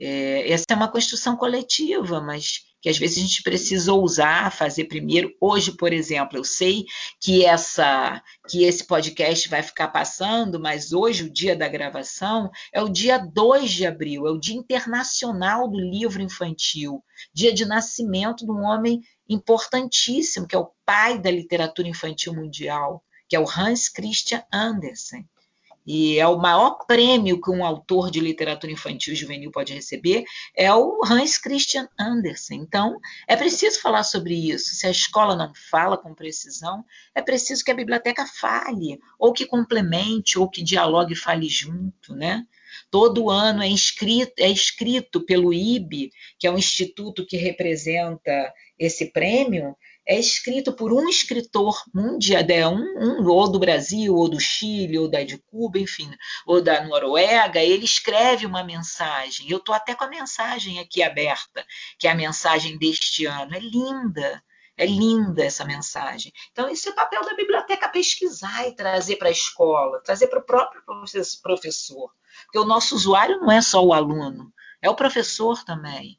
É, 0.00 0.50
essa 0.50 0.64
é 0.70 0.74
uma 0.74 0.90
construção 0.90 1.36
coletiva, 1.36 2.20
mas 2.20 2.68
que 2.80 2.88
às 2.88 2.96
vezes 2.98 3.18
a 3.18 3.20
gente 3.22 3.42
precisa 3.42 3.92
ousar 3.92 4.52
fazer 4.52 4.84
primeiro. 4.84 5.34
Hoje, 5.40 5.72
por 5.72 5.92
exemplo, 5.92 6.38
eu 6.38 6.44
sei 6.44 6.84
que 7.20 7.44
essa 7.44 8.22
que 8.48 8.62
esse 8.64 8.86
podcast 8.86 9.48
vai 9.48 9.62
ficar 9.62 9.88
passando, 9.88 10.60
mas 10.60 10.92
hoje 10.92 11.24
o 11.24 11.32
dia 11.32 11.56
da 11.56 11.68
gravação 11.68 12.50
é 12.72 12.80
o 12.80 12.88
dia 12.88 13.18
2 13.18 13.70
de 13.70 13.86
abril, 13.86 14.26
é 14.26 14.30
o 14.30 14.38
Dia 14.38 14.56
Internacional 14.56 15.68
do 15.68 15.78
Livro 15.78 16.22
Infantil, 16.22 17.02
dia 17.34 17.52
de 17.52 17.64
nascimento 17.64 18.44
de 18.44 18.52
um 18.52 18.62
homem 18.62 19.00
importantíssimo, 19.28 20.46
que 20.46 20.54
é 20.54 20.58
o 20.58 20.70
pai 20.86 21.18
da 21.18 21.30
literatura 21.30 21.88
infantil 21.88 22.34
mundial, 22.34 23.04
que 23.28 23.36
é 23.36 23.40
o 23.40 23.48
Hans 23.48 23.88
Christian 23.88 24.42
Andersen 24.52 25.28
e 25.90 26.18
é 26.18 26.28
o 26.28 26.36
maior 26.36 26.84
prêmio 26.86 27.40
que 27.40 27.50
um 27.50 27.64
autor 27.64 28.10
de 28.10 28.20
literatura 28.20 28.70
infantil 28.70 29.14
juvenil 29.14 29.50
pode 29.50 29.72
receber, 29.72 30.22
é 30.54 30.70
o 30.70 31.00
Hans 31.02 31.38
Christian 31.38 31.88
Andersen. 31.98 32.60
Então, 32.60 32.98
é 33.26 33.34
preciso 33.34 33.80
falar 33.80 34.02
sobre 34.02 34.34
isso. 34.34 34.74
Se 34.74 34.86
a 34.86 34.90
escola 34.90 35.34
não 35.34 35.50
fala 35.70 35.96
com 35.96 36.14
precisão, 36.14 36.84
é 37.14 37.22
preciso 37.22 37.64
que 37.64 37.70
a 37.70 37.74
biblioteca 37.74 38.26
fale, 38.26 39.00
ou 39.18 39.32
que 39.32 39.46
complemente, 39.46 40.38
ou 40.38 40.46
que 40.46 40.62
dialogue 40.62 41.14
e 41.14 41.16
fale 41.16 41.48
junto, 41.48 42.14
né? 42.14 42.46
Todo 42.90 43.30
ano 43.30 43.62
é, 43.62 43.68
inscrito, 43.68 44.32
é 44.38 44.48
escrito 44.48 45.24
pelo 45.24 45.52
IB, 45.52 46.10
que 46.38 46.46
é 46.46 46.50
um 46.50 46.58
instituto 46.58 47.26
que 47.26 47.36
representa 47.36 48.52
esse 48.78 49.12
prêmio, 49.12 49.76
é 50.08 50.18
escrito 50.18 50.72
por 50.72 50.90
um 50.90 51.06
escritor 51.06 51.82
mundial, 51.94 52.42
é 52.48 52.66
um, 52.66 52.80
um, 52.80 53.28
ou 53.28 53.46
do 53.52 53.58
Brasil, 53.58 54.14
ou 54.14 54.26
do 54.26 54.40
Chile, 54.40 54.98
ou 54.98 55.06
da 55.06 55.22
de 55.22 55.36
Cuba, 55.36 55.78
enfim, 55.78 56.10
ou 56.46 56.62
da 56.62 56.82
Noruega, 56.82 57.60
ele 57.60 57.84
escreve 57.84 58.46
uma 58.46 58.64
mensagem. 58.64 59.50
Eu 59.50 59.58
estou 59.58 59.74
até 59.74 59.94
com 59.94 60.04
a 60.04 60.08
mensagem 60.08 60.78
aqui 60.78 61.02
aberta, 61.02 61.62
que 61.98 62.08
é 62.08 62.10
a 62.10 62.14
mensagem 62.14 62.78
deste 62.78 63.26
ano. 63.26 63.54
É 63.54 63.60
linda. 63.60 64.42
É 64.78 64.86
linda 64.86 65.44
essa 65.44 65.64
mensagem. 65.64 66.32
Então, 66.52 66.68
esse 66.68 66.88
é 66.88 66.92
o 66.92 66.94
papel 66.94 67.22
da 67.24 67.34
biblioteca 67.34 67.88
pesquisar 67.88 68.66
e 68.68 68.74
trazer 68.74 69.16
para 69.16 69.28
a 69.28 69.32
escola, 69.32 70.00
trazer 70.02 70.28
para 70.28 70.38
o 70.38 70.44
próprio 70.44 70.82
professor. 71.42 72.12
Porque 72.44 72.58
o 72.58 72.64
nosso 72.64 72.94
usuário 72.94 73.40
não 73.40 73.50
é 73.50 73.60
só 73.60 73.84
o 73.84 73.92
aluno, 73.92 74.52
é 74.80 74.88
o 74.88 74.94
professor 74.94 75.64
também 75.64 76.18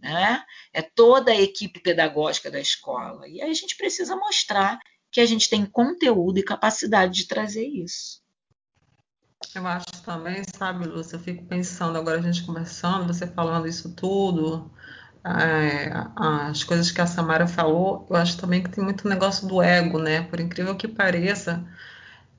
né? 0.00 0.42
é 0.72 0.82
toda 0.82 1.32
a 1.32 1.40
equipe 1.40 1.80
pedagógica 1.80 2.50
da 2.50 2.60
escola. 2.60 3.26
E 3.28 3.42
aí 3.42 3.50
a 3.50 3.54
gente 3.54 3.76
precisa 3.76 4.16
mostrar 4.16 4.78
que 5.10 5.20
a 5.20 5.26
gente 5.26 5.48
tem 5.48 5.66
conteúdo 5.66 6.38
e 6.38 6.42
capacidade 6.42 7.14
de 7.14 7.26
trazer 7.26 7.66
isso. 7.66 8.22
Eu 9.54 9.66
acho 9.66 10.02
também, 10.04 10.42
sabe, 10.56 10.86
Lúcia, 10.86 11.16
eu 11.16 11.20
fico 11.20 11.46
pensando 11.46 11.96
agora 11.96 12.18
a 12.18 12.22
gente 12.22 12.44
conversando, 12.44 13.06
você 13.06 13.26
falando 13.26 13.66
isso 13.66 13.94
tudo, 13.94 14.70
as 15.24 16.64
coisas 16.64 16.90
que 16.90 17.00
a 17.00 17.06
Samara 17.06 17.46
falou, 17.46 18.06
eu 18.08 18.16
acho 18.16 18.38
também 18.38 18.62
que 18.62 18.70
tem 18.70 18.82
muito 18.82 19.08
negócio 19.08 19.46
do 19.46 19.62
ego, 19.62 19.98
né? 19.98 20.22
Por 20.22 20.40
incrível 20.40 20.74
que 20.76 20.88
pareça, 20.88 21.64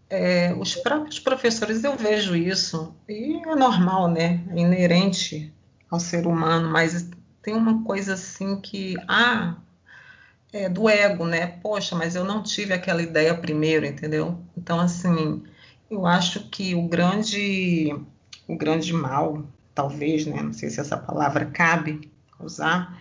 é, 0.09 0.53
os 0.53 0.75
próprios 0.75 1.19
professores 1.19 1.83
eu 1.83 1.95
vejo 1.95 2.35
isso, 2.35 2.95
e 3.07 3.41
é 3.47 3.55
normal, 3.55 4.09
né? 4.09 4.43
É 4.49 4.59
inerente 4.59 5.53
ao 5.89 5.99
ser 5.99 6.25
humano, 6.25 6.69
mas 6.69 7.09
tem 7.41 7.53
uma 7.53 7.83
coisa 7.83 8.13
assim 8.13 8.59
que, 8.59 8.95
ah, 9.07 9.55
é 10.51 10.67
do 10.67 10.89
ego, 10.89 11.25
né? 11.25 11.47
Poxa, 11.47 11.95
mas 11.95 12.15
eu 12.15 12.23
não 12.23 12.41
tive 12.41 12.73
aquela 12.73 13.01
ideia 13.01 13.35
primeiro, 13.35 13.85
entendeu? 13.85 14.39
Então, 14.57 14.79
assim, 14.79 15.43
eu 15.89 16.05
acho 16.05 16.49
que 16.49 16.73
o 16.73 16.87
grande, 16.87 17.95
o 18.47 18.55
grande 18.57 18.93
mal, 18.93 19.45
talvez, 19.75 20.25
né? 20.25 20.41
Não 20.41 20.53
sei 20.53 20.69
se 20.69 20.79
essa 20.79 20.97
palavra 20.97 21.45
cabe 21.45 22.09
usar, 22.39 22.99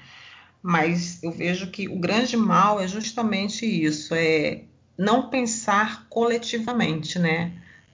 mas 0.62 1.22
eu 1.22 1.30
vejo 1.30 1.70
que 1.70 1.88
o 1.88 1.98
grande 1.98 2.36
mal 2.36 2.80
é 2.80 2.88
justamente 2.88 3.64
isso, 3.64 4.14
é 4.14 4.62
não 4.96 5.30
pensar 5.30 6.06
coletivamente, 6.08 7.18
né? 7.18 7.52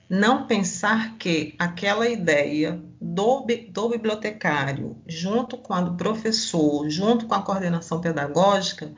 Não 0.08 0.46
pensar 0.46 1.16
que 1.18 1.54
aquela 1.58 2.08
ideia 2.08 2.80
do, 3.00 3.46
do 3.70 3.88
bibliotecário, 3.88 4.96
junto 5.06 5.56
com 5.58 5.74
a 5.74 5.80
do 5.80 5.94
professor, 5.96 6.88
junto 6.88 7.26
com 7.26 7.34
a 7.34 7.42
coordenação 7.42 8.00
pedagógica, 8.00 8.92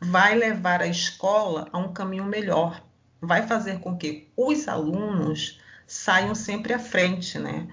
vai 0.00 0.34
levar 0.34 0.80
a 0.80 0.86
escola 0.86 1.68
a 1.72 1.78
um 1.78 1.92
caminho 1.92 2.24
melhor, 2.24 2.82
vai 3.20 3.46
fazer 3.46 3.80
com 3.80 3.96
que 3.96 4.28
os 4.36 4.68
alunos 4.68 5.60
saiam 5.86 6.34
sempre 6.34 6.74
à 6.74 6.78
frente, 6.78 7.38
né? 7.38 7.66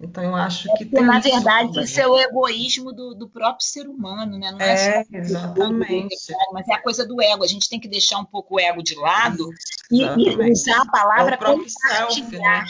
Então 0.00 0.24
eu 0.24 0.34
acho 0.34 0.68
que 0.76 0.84
tem 0.84 1.04
na 1.04 1.20
verdade 1.20 1.70
isso, 1.70 1.80
isso 1.80 2.00
é 2.00 2.06
o 2.06 2.18
egoísmo 2.18 2.92
do, 2.92 3.14
do, 3.14 3.28
próprio 3.28 3.64
ser 3.64 3.88
humano, 3.88 4.36
né? 4.38 4.50
Não 4.50 4.60
é, 4.60 4.98
é 4.98 5.04
exatamente. 5.12 6.16
mas 6.52 6.68
é 6.68 6.74
a 6.74 6.82
coisa 6.82 7.06
do 7.06 7.22
ego. 7.22 7.44
A 7.44 7.46
gente 7.46 7.68
tem 7.68 7.78
que 7.78 7.88
deixar 7.88 8.18
um 8.18 8.24
pouco 8.24 8.56
o 8.56 8.60
ego 8.60 8.82
de 8.82 8.96
lado 8.96 9.48
e, 9.90 10.02
e, 10.02 10.50
usar 10.50 10.82
a 10.82 10.90
palavra 10.90 11.34
é 11.34 11.36
próprio 11.36 11.68
self, 11.68 12.36
né? 12.36 12.64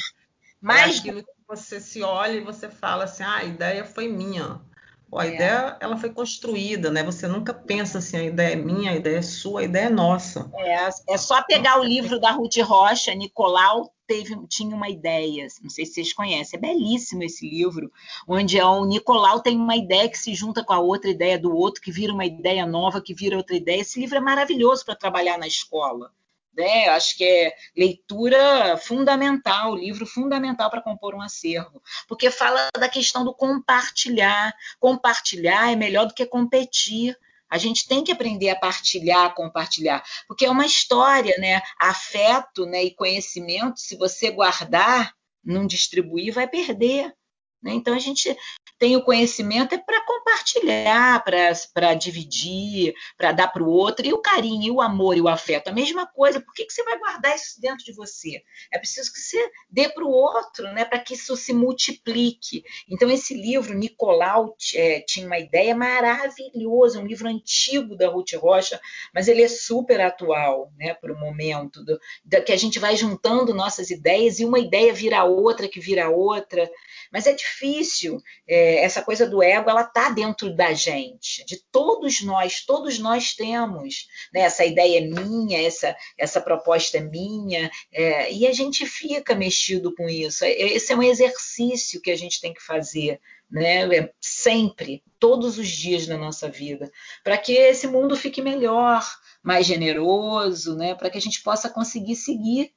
Mais 0.60 0.96
é 0.96 0.98
aquilo 0.98 1.22
que 1.22 1.32
você 1.48 1.80
se 1.80 2.02
olha 2.02 2.32
e 2.32 2.44
você 2.44 2.68
fala 2.68 3.04
assim, 3.04 3.22
ah, 3.22 3.36
a 3.36 3.44
ideia 3.44 3.84
foi 3.84 4.08
minha. 4.08 4.60
Pô, 5.08 5.18
a 5.18 5.26
é. 5.26 5.34
ideia 5.34 5.76
ela 5.80 5.96
foi 5.96 6.10
construída, 6.10 6.90
né? 6.90 7.02
Você 7.02 7.26
nunca 7.26 7.54
pensa 7.54 7.98
assim, 7.98 8.16
a 8.18 8.24
ideia 8.24 8.52
é 8.52 8.56
minha, 8.56 8.90
a 8.90 8.96
ideia 8.96 9.18
é 9.18 9.22
sua, 9.22 9.60
a 9.60 9.64
ideia 9.64 9.86
é 9.86 9.90
nossa. 9.90 10.50
É, 10.54 10.88
é 11.08 11.16
só 11.16 11.42
pegar 11.42 11.80
o 11.80 11.84
livro 11.84 12.20
da 12.20 12.32
Ruth 12.32 12.58
Rocha, 12.58 13.14
Nicolau 13.14 13.93
teve, 14.06 14.36
tinha 14.48 14.74
uma 14.74 14.88
ideia, 14.88 15.46
não 15.62 15.70
sei 15.70 15.84
se 15.86 15.94
vocês 15.94 16.12
conhecem, 16.12 16.58
é 16.58 16.60
belíssimo 16.60 17.22
esse 17.22 17.48
livro, 17.48 17.92
onde 18.26 18.58
é 18.58 18.64
o 18.64 18.84
Nicolau 18.84 19.40
tem 19.40 19.56
uma 19.56 19.76
ideia 19.76 20.08
que 20.08 20.18
se 20.18 20.34
junta 20.34 20.64
com 20.64 20.72
a 20.72 20.80
outra 20.80 21.10
ideia 21.10 21.38
do 21.38 21.54
outro, 21.54 21.80
que 21.80 21.92
vira 21.92 22.12
uma 22.12 22.24
ideia 22.24 22.66
nova, 22.66 23.00
que 23.00 23.14
vira 23.14 23.36
outra 23.36 23.56
ideia. 23.56 23.80
Esse 23.80 24.00
livro 24.00 24.16
é 24.16 24.20
maravilhoso 24.20 24.84
para 24.84 24.94
trabalhar 24.94 25.38
na 25.38 25.46
escola. 25.46 26.12
Né? 26.56 26.88
Acho 26.88 27.16
que 27.16 27.24
é 27.24 27.52
leitura 27.76 28.76
fundamental, 28.76 29.74
livro 29.74 30.06
fundamental 30.06 30.70
para 30.70 30.82
compor 30.82 31.14
um 31.14 31.20
acervo, 31.20 31.82
porque 32.06 32.30
fala 32.30 32.68
da 32.78 32.88
questão 32.88 33.24
do 33.24 33.34
compartilhar. 33.34 34.54
Compartilhar 34.78 35.72
é 35.72 35.76
melhor 35.76 36.06
do 36.06 36.14
que 36.14 36.24
competir. 36.24 37.18
A 37.54 37.58
gente 37.58 37.86
tem 37.86 38.02
que 38.02 38.10
aprender 38.10 38.50
a 38.50 38.56
partilhar, 38.56 39.32
compartilhar, 39.32 40.02
porque 40.26 40.44
é 40.44 40.50
uma 40.50 40.66
história, 40.66 41.36
né? 41.38 41.62
Afeto 41.78 42.66
né, 42.66 42.82
e 42.82 42.90
conhecimento, 42.92 43.78
se 43.78 43.94
você 43.96 44.28
guardar, 44.28 45.14
não 45.44 45.64
distribuir, 45.64 46.34
vai 46.34 46.48
perder. 46.48 47.14
Né? 47.62 47.74
Então 47.74 47.94
a 47.94 48.00
gente 48.00 48.36
tem 48.84 48.96
o 48.96 49.02
conhecimento 49.02 49.74
é 49.74 49.78
para 49.78 50.04
compartilhar, 50.04 51.24
para 51.24 51.94
dividir, 51.94 52.92
para 53.16 53.32
dar 53.32 53.48
para 53.48 53.62
o 53.62 53.70
outro, 53.70 54.04
e 54.04 54.12
o 54.12 54.18
carinho, 54.18 54.62
e 54.62 54.70
o 54.70 54.82
amor 54.82 55.16
e 55.16 55.22
o 55.22 55.28
afeto, 55.28 55.68
a 55.68 55.72
mesma 55.72 56.06
coisa. 56.06 56.38
Por 56.38 56.52
que, 56.52 56.66
que 56.66 56.72
você 56.74 56.84
vai 56.84 56.98
guardar 56.98 57.34
isso 57.34 57.58
dentro 57.62 57.82
de 57.82 57.94
você? 57.94 58.42
É 58.70 58.78
preciso 58.78 59.10
que 59.10 59.18
você 59.18 59.50
dê 59.70 59.88
para 59.88 60.04
o 60.04 60.10
outro, 60.10 60.64
né, 60.74 60.84
para 60.84 60.98
que 60.98 61.14
isso 61.14 61.34
se 61.34 61.54
multiplique. 61.54 62.62
Então, 62.86 63.10
esse 63.10 63.32
livro, 63.32 63.72
Nicolau 63.72 64.54
é, 64.74 65.00
tinha 65.00 65.26
uma 65.26 65.38
ideia 65.38 65.74
maravilhosa, 65.74 67.00
um 67.00 67.06
livro 67.06 67.26
antigo 67.26 67.96
da 67.96 68.10
Ruth 68.10 68.34
Rocha, 68.34 68.78
mas 69.14 69.28
ele 69.28 69.42
é 69.42 69.48
super 69.48 69.98
atual 70.02 70.70
né, 70.76 70.92
para 70.92 71.10
o 71.10 71.18
momento, 71.18 71.82
do, 71.82 71.98
da, 72.22 72.42
que 72.42 72.52
a 72.52 72.58
gente 72.58 72.78
vai 72.78 72.94
juntando 72.96 73.54
nossas 73.54 73.88
ideias 73.88 74.40
e 74.40 74.44
uma 74.44 74.58
ideia 74.58 74.92
vira 74.92 75.24
outra, 75.24 75.68
que 75.68 75.80
vira 75.80 76.10
outra. 76.10 76.70
Mas 77.10 77.26
é 77.26 77.32
difícil. 77.32 78.20
É, 78.46 78.73
essa 78.78 79.02
coisa 79.02 79.26
do 79.26 79.42
ego, 79.42 79.68
ela 79.68 79.82
está 79.82 80.10
dentro 80.10 80.54
da 80.54 80.72
gente, 80.72 81.44
de 81.44 81.62
todos 81.70 82.22
nós. 82.22 82.64
Todos 82.64 82.98
nós 82.98 83.34
temos. 83.34 84.08
Né? 84.32 84.40
Essa 84.40 84.64
ideia 84.64 84.98
é 84.98 85.00
minha, 85.00 85.66
essa, 85.66 85.96
essa 86.16 86.40
proposta 86.40 86.98
é 86.98 87.00
minha. 87.00 87.70
É, 87.92 88.32
e 88.32 88.46
a 88.46 88.52
gente 88.52 88.86
fica 88.86 89.34
mexido 89.34 89.94
com 89.94 90.08
isso. 90.08 90.44
É, 90.44 90.50
esse 90.50 90.92
é 90.92 90.96
um 90.96 91.02
exercício 91.02 92.00
que 92.00 92.10
a 92.10 92.16
gente 92.16 92.40
tem 92.40 92.52
que 92.52 92.62
fazer. 92.62 93.20
Né? 93.50 93.96
É, 93.96 94.12
sempre, 94.20 95.02
todos 95.18 95.58
os 95.58 95.68
dias 95.68 96.06
da 96.06 96.16
nossa 96.16 96.48
vida, 96.48 96.90
para 97.22 97.38
que 97.38 97.52
esse 97.52 97.86
mundo 97.86 98.16
fique 98.16 98.42
melhor, 98.42 99.04
mais 99.42 99.66
generoso, 99.66 100.76
né? 100.76 100.94
para 100.94 101.10
que 101.10 101.18
a 101.18 101.20
gente 101.20 101.42
possa 101.42 101.68
conseguir 101.68 102.16
seguir 102.16 102.72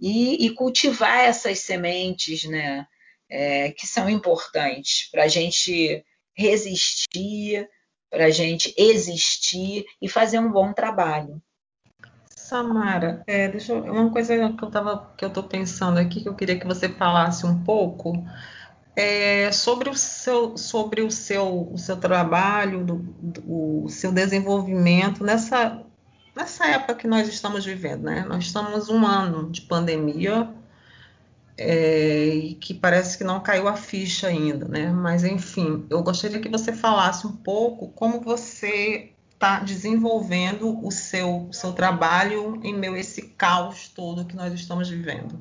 e, 0.00 0.46
e 0.46 0.50
cultivar 0.50 1.24
essas 1.24 1.58
sementes, 1.60 2.44
né? 2.44 2.86
É, 3.30 3.70
que 3.70 3.86
são 3.86 4.10
importantes 4.10 5.08
para 5.10 5.24
a 5.24 5.28
gente 5.28 6.04
resistir, 6.34 7.68
para 8.10 8.26
a 8.26 8.30
gente 8.30 8.74
existir 8.76 9.84
e 10.02 10.08
fazer 10.08 10.38
um 10.38 10.50
bom 10.50 10.72
trabalho. 10.72 11.40
Samara, 12.34 13.22
é, 13.28 13.48
deixa 13.48 13.72
eu, 13.72 13.84
uma 13.84 14.10
coisa 14.10 14.52
que 14.52 14.64
eu 14.64 14.70
tava, 14.70 15.14
que 15.16 15.24
eu 15.24 15.28
estou 15.28 15.44
pensando 15.44 15.98
aqui 15.98 16.20
que 16.20 16.28
eu 16.28 16.34
queria 16.34 16.58
que 16.58 16.66
você 16.66 16.88
falasse 16.88 17.46
um 17.46 17.62
pouco 17.62 18.12
é, 18.96 19.52
sobre 19.52 19.88
o 19.88 19.94
seu, 19.94 20.56
sobre 20.56 21.02
o 21.02 21.10
seu, 21.10 21.70
o 21.72 21.78
seu 21.78 21.96
trabalho, 21.96 22.84
do, 22.84 22.96
do, 22.96 23.84
o 23.84 23.88
seu 23.88 24.10
desenvolvimento 24.10 25.22
nessa 25.22 25.84
nessa 26.34 26.66
época 26.66 26.94
que 26.94 27.06
nós 27.06 27.28
estamos 27.28 27.64
vivendo, 27.64 28.04
né? 28.04 28.24
Nós 28.26 28.44
estamos 28.44 28.88
um 28.88 29.04
ano 29.06 29.50
de 29.50 29.62
pandemia 29.62 30.52
é, 31.62 32.26
e 32.26 32.54
que 32.54 32.72
parece 32.72 33.18
que 33.18 33.24
não 33.24 33.38
caiu 33.38 33.68
a 33.68 33.76
ficha 33.76 34.28
ainda, 34.28 34.66
né? 34.66 34.90
Mas 34.90 35.24
enfim, 35.24 35.86
eu 35.90 36.02
gostaria 36.02 36.40
que 36.40 36.48
você 36.48 36.72
falasse 36.72 37.26
um 37.26 37.36
pouco 37.36 37.88
como 37.88 38.18
você 38.20 39.12
está 39.30 39.60
desenvolvendo 39.60 40.82
o 40.82 40.90
seu, 40.90 41.48
seu 41.52 41.74
trabalho 41.74 42.58
em 42.64 42.74
meio 42.74 42.94
a 42.94 42.98
esse 42.98 43.28
caos 43.28 43.88
todo 43.88 44.24
que 44.24 44.34
nós 44.34 44.54
estamos 44.54 44.88
vivendo. 44.88 45.38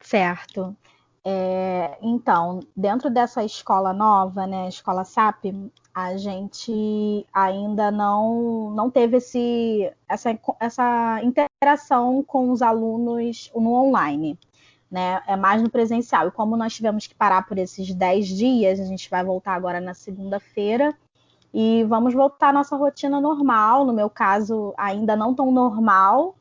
Certo. 0.00 0.76
É, 1.24 1.96
então, 2.02 2.60
dentro 2.76 3.08
dessa 3.08 3.44
escola 3.44 3.92
nova, 3.92 4.44
né, 4.46 4.68
escola 4.68 5.04
SAP, 5.04 5.46
a 5.94 6.16
gente 6.16 7.24
ainda 7.32 7.92
não, 7.92 8.70
não 8.70 8.90
teve 8.90 9.18
esse, 9.18 9.90
essa, 10.08 10.36
essa 10.60 11.20
interação 11.22 12.24
com 12.24 12.50
os 12.50 12.60
alunos 12.60 13.50
no 13.54 13.72
online. 13.72 14.36
Né? 14.90 15.22
É 15.26 15.36
mais 15.36 15.62
no 15.62 15.70
presencial. 15.70 16.28
E 16.28 16.30
como 16.30 16.56
nós 16.56 16.74
tivemos 16.74 17.06
que 17.06 17.14
parar 17.14 17.46
por 17.46 17.58
esses 17.58 17.92
10 17.92 18.28
dias, 18.28 18.80
a 18.80 18.84
gente 18.84 19.10
vai 19.10 19.24
voltar 19.24 19.54
agora 19.54 19.80
na 19.80 19.94
segunda-feira 19.94 20.94
e 21.52 21.84
vamos 21.84 22.12
voltar 22.12 22.48
à 22.48 22.52
nossa 22.52 22.76
rotina 22.76 23.20
normal. 23.20 23.84
No 23.84 23.92
meu 23.92 24.10
caso, 24.10 24.74
ainda 24.76 25.14
não 25.14 25.32
tão 25.32 25.52
normal, 25.52 26.34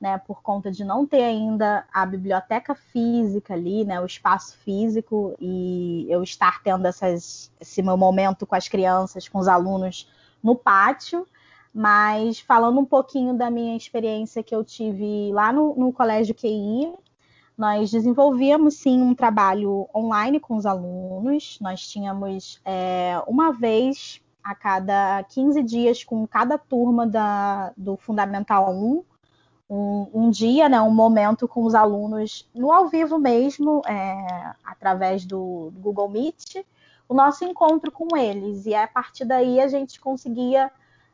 né, 0.00 0.18
por 0.18 0.42
conta 0.42 0.72
de 0.72 0.84
não 0.84 1.06
ter 1.06 1.22
ainda 1.22 1.86
a 1.92 2.04
biblioteca 2.04 2.74
física 2.74 3.54
ali, 3.54 3.84
né, 3.84 4.00
o 4.00 4.06
espaço 4.06 4.58
físico 4.58 5.34
e 5.40 6.06
eu 6.08 6.22
estar 6.22 6.62
tendo 6.62 6.86
essas, 6.86 7.50
esse 7.60 7.80
meu 7.80 7.96
momento 7.96 8.44
com 8.44 8.56
as 8.56 8.68
crianças, 8.68 9.28
com 9.28 9.38
os 9.38 9.46
alunos 9.46 10.08
no 10.42 10.56
pátio. 10.56 11.26
Mas 11.72 12.40
falando 12.40 12.80
um 12.80 12.84
pouquinho 12.84 13.34
da 13.34 13.50
minha 13.50 13.76
experiência 13.76 14.42
que 14.42 14.54
eu 14.54 14.64
tive 14.64 15.30
lá 15.32 15.52
no, 15.52 15.74
no 15.76 15.92
Colégio 15.92 16.34
QI, 16.34 16.92
nós 17.56 17.90
desenvolvíamos 17.90 18.74
sim 18.74 19.00
um 19.00 19.14
trabalho 19.14 19.88
online 19.94 20.38
com 20.38 20.56
os 20.56 20.66
alunos. 20.66 21.58
Nós 21.60 21.86
tínhamos 21.88 22.60
é, 22.64 23.20
uma 23.26 23.52
vez 23.52 24.20
a 24.44 24.54
cada 24.54 25.24
15 25.24 25.62
dias 25.62 26.04
com 26.04 26.26
cada 26.26 26.58
turma 26.58 27.06
da, 27.06 27.72
do 27.76 27.96
Fundamental 27.96 28.72
1, 28.72 29.04
um, 29.68 30.08
um, 30.14 30.30
dia, 30.30 30.68
né, 30.68 30.80
um 30.80 30.94
momento 30.94 31.48
com 31.48 31.64
os 31.64 31.74
alunos 31.74 32.48
no 32.54 32.70
ao 32.70 32.88
vivo 32.88 33.18
mesmo, 33.18 33.82
é, 33.86 34.52
através 34.64 35.24
do, 35.24 35.70
do, 35.72 35.80
Google 35.80 36.08
Meet, 36.08 36.64
o 37.08 37.14
nosso 37.14 37.44
encontro 37.44 37.90
com 37.90 38.16
eles. 38.16 38.66
E 38.66 38.74
a 38.74 38.86
partir 38.86 39.24
daí 39.24 39.60
a 39.60 39.66
gente 39.66 39.98
conseguia 39.98 40.70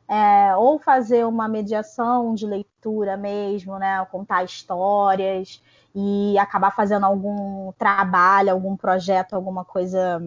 é, 0.07 0.55
ou 0.55 0.79
fazer 0.79 1.25
uma 1.25 1.47
mediação 1.47 2.35
de 2.35 2.45
leitura 2.45 3.15
mesmo, 3.17 3.77
né, 3.79 4.05
contar 4.11 4.43
histórias 4.43 5.61
e 5.95 6.37
acabar 6.37 6.71
fazendo 6.71 7.05
algum 7.05 7.71
trabalho, 7.73 8.51
algum 8.51 8.75
projeto, 8.75 9.33
alguma 9.33 9.63
coisa 9.63 10.21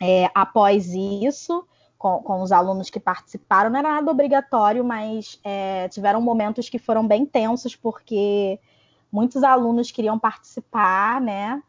é, 0.00 0.30
após 0.34 0.92
isso 0.94 1.66
com, 1.98 2.22
com, 2.22 2.42
os 2.42 2.52
alunos 2.52 2.88
que 2.88 2.98
participaram. 2.98 3.70
Não 3.70 3.78
era 3.78 3.92
nada 3.96 4.10
obrigatório, 4.10 4.84
mas 4.84 5.38
é, 5.44 5.88
tiveram 5.88 6.20
momentos 6.20 6.68
que 6.68 6.78
foram 6.78 7.06
bem 7.06 7.26
tensos, 7.26 7.76
porque 7.76 8.58
muitos 9.12 9.42
alunos 9.42 9.90
queriam 9.90 10.18
participar, 10.18 11.20
né? 11.20 11.62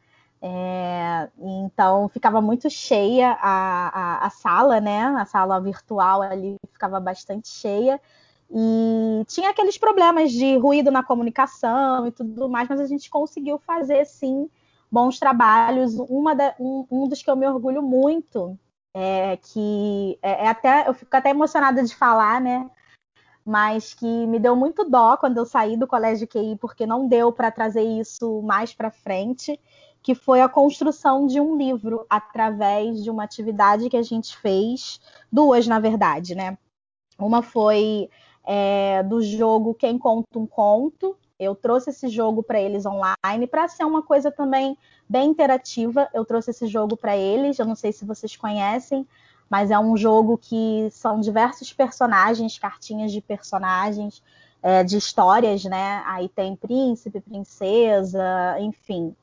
É, 0.44 1.30
então 1.38 2.10
ficava 2.10 2.42
muito 2.42 2.68
cheia 2.68 3.38
a, 3.40 3.90
a, 4.24 4.26
a, 4.26 4.30
sala, 4.32 4.82
né? 4.82 5.04
A 5.04 5.26
sala 5.26 5.62
virtual 5.62 6.22
ali 6.22 6.56
ficava 6.72 7.00
bastante 7.00 7.48
cheia. 7.50 8.02
E 8.50 9.24
tinha 9.28 9.52
aqueles 9.52 9.78
problemas 9.78 10.32
de 10.32 10.58
ruído 10.58 10.92
na 10.92 11.04
comunicação 11.04 12.08
e 12.08 12.12
tudo 12.12 12.50
mais, 12.50 12.68
mas 12.68 12.80
a 12.82 12.88
gente 12.88 13.10
conseguiu 13.10 13.60
fazer 13.60 14.06
sim 14.06 14.50
bons 14.92 15.20
trabalhos. 15.20 15.96
Da, 15.96 16.56
um, 16.60 16.86
um 16.92 17.08
dos 17.08 17.22
que 17.22 17.30
eu 17.30 17.36
me 17.36 17.48
orgulho 17.48 17.82
muito 17.82 18.58
é, 18.94 19.38
que 19.38 20.18
é, 20.22 20.46
é, 20.46 20.48
até 20.50 20.88
eu 20.88 20.94
fico 20.94 21.16
até 21.16 21.30
emocionada 21.30 21.84
de 21.84 21.96
falar, 21.96 22.42
né? 22.42 22.70
Mas 23.46 23.94
que 23.94 24.28
me 24.28 24.40
deu 24.40 24.56
muito 24.56 24.88
dó 24.90 25.18
quando 25.18 25.38
eu 25.38 25.46
saí 25.46 25.78
do 25.78 25.88
colégio 25.88 26.28
QI, 26.28 26.58
porque 26.58 26.86
não 26.86 27.08
deu 27.08 27.32
para 27.32 27.52
trazer 27.52 27.82
isso 27.84 28.42
mais 28.44 28.74
para 28.74 28.92
frente, 28.92 29.60
que 30.02 30.16
foi 30.16 30.42
a 30.42 30.50
construção 30.50 31.28
de 31.28 31.40
um 31.40 31.56
livro 31.58 32.06
através 32.10 33.04
de 33.04 33.10
uma 33.10 33.24
atividade 33.24 33.90
que 33.90 33.98
a 33.98 34.02
gente 34.02 34.36
fez, 34.38 35.00
duas 35.32 35.68
na 35.68 35.80
verdade, 35.80 36.36
né? 36.36 36.58
Uma 37.20 37.42
foi 37.42 38.10
é, 38.44 39.04
do 39.04 39.22
jogo 39.22 39.76
Quem 39.76 39.98
Conta 39.98 40.40
um 40.40 40.48
Conto, 40.48 41.16
eu 41.42 41.56
trouxe 41.56 41.90
esse 41.90 42.08
jogo 42.08 42.44
para 42.44 42.62
eles 42.62 42.86
online 42.86 43.48
para 43.50 43.68
ser 43.68 43.84
uma 43.84 44.04
coisa 44.04 44.32
também 44.32 44.78
bem 45.10 45.32
interativa. 45.32 46.08
Eu 46.14 46.24
trouxe 46.24 46.52
esse 46.52 46.68
jogo 46.68 46.96
para 46.96 47.18
eles. 47.18 47.58
Eu 47.58 47.66
não 47.66 47.76
sei 47.76 47.92
se 47.92 48.06
vocês 48.06 48.36
conhecem, 48.36 49.08
mas 49.50 49.72
é 49.72 49.80
um 49.80 49.98
jogo 49.98 50.38
que 50.38 50.88
são 50.92 51.20
diversos 51.20 51.74
personagens, 51.74 52.60
cartinhas 52.60 53.12
de 53.12 53.22
personagens, 53.22 54.22
é, 54.62 54.84
de 54.84 54.98
histórias, 54.98 55.64
né? 55.64 56.04
Aí 56.06 56.30
tem 56.30 56.56
príncipe, 56.56 57.20
princesa, 57.20 58.60
enfim, 58.60 59.16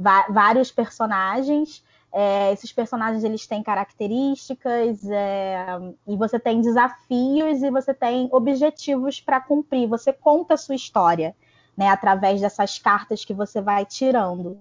vários 0.00 0.70
personagens. 0.70 1.84
É, 2.12 2.52
esses 2.52 2.72
personagens 2.72 3.22
eles 3.22 3.46
têm 3.46 3.62
características 3.62 5.04
é, 5.08 5.64
e 6.08 6.16
você 6.16 6.40
tem 6.40 6.60
desafios 6.60 7.62
e 7.62 7.70
você 7.70 7.94
tem 7.94 8.28
objetivos 8.32 9.20
para 9.20 9.40
cumprir. 9.40 9.88
Você 9.88 10.12
conta 10.12 10.54
a 10.54 10.56
sua 10.56 10.74
história 10.74 11.36
né, 11.76 11.88
através 11.88 12.40
dessas 12.40 12.78
cartas 12.78 13.24
que 13.24 13.32
você 13.32 13.60
vai 13.60 13.84
tirando. 13.86 14.58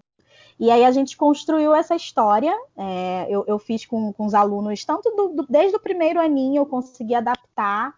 E 0.60 0.70
aí 0.70 0.84
a 0.84 0.92
gente 0.92 1.16
construiu 1.16 1.74
essa 1.74 1.96
história, 1.96 2.54
é, 2.78 3.26
eu, 3.30 3.46
eu, 3.48 3.58
fiz 3.58 3.86
com, 3.86 4.12
com 4.12 4.26
os 4.26 4.34
alunos, 4.34 4.84
tanto 4.84 5.10
do, 5.16 5.30
do, 5.30 5.48
desde 5.50 5.78
o 5.78 5.80
primeiro 5.80 6.20
aninho 6.20 6.62
eu 6.62 6.66
consegui 6.66 7.16
adaptar 7.16 7.96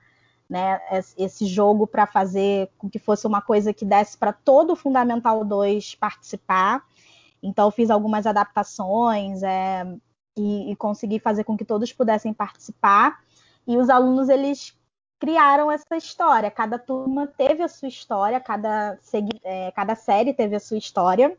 né, 0.48 0.80
esse 1.18 1.46
jogo 1.46 1.88
para 1.88 2.06
fazer 2.06 2.70
com 2.78 2.89
que 2.89 3.00
fosse 3.00 3.26
uma 3.26 3.42
coisa 3.42 3.74
que 3.74 3.86
desse 3.86 4.18
para 4.18 4.34
todo 4.34 4.74
o 4.74 4.76
Fundamental 4.76 5.44
2 5.46 5.96
participar. 5.96 6.84
Então 7.42 7.72
fiz 7.72 7.89
algumas 7.89 8.26
adaptações 8.26 9.42
é, 9.44 9.84
e, 10.38 10.72
e 10.72 10.76
consegui 10.76 11.20
fazer 11.20 11.44
com 11.44 11.58
que 11.58 11.66
todos 11.66 11.92
pudessem 11.92 12.34
participar. 12.34 13.20
E 13.68 13.78
os 13.78 13.89
alunos 13.89 14.30
eles 14.30 14.78
criaram 15.20 15.72
essa 15.72 15.96
história. 15.96 16.50
Cada 16.50 16.80
turma 16.80 17.28
teve 17.28 17.62
a 17.62 17.68
sua 17.68 17.88
história, 17.88 18.39
cada, 18.39 18.98
é, 19.44 19.72
cada 19.72 19.96
série 19.96 20.34
teve 20.34 20.56
a 20.56 20.60
sua 20.60 20.78
história. 20.78 21.38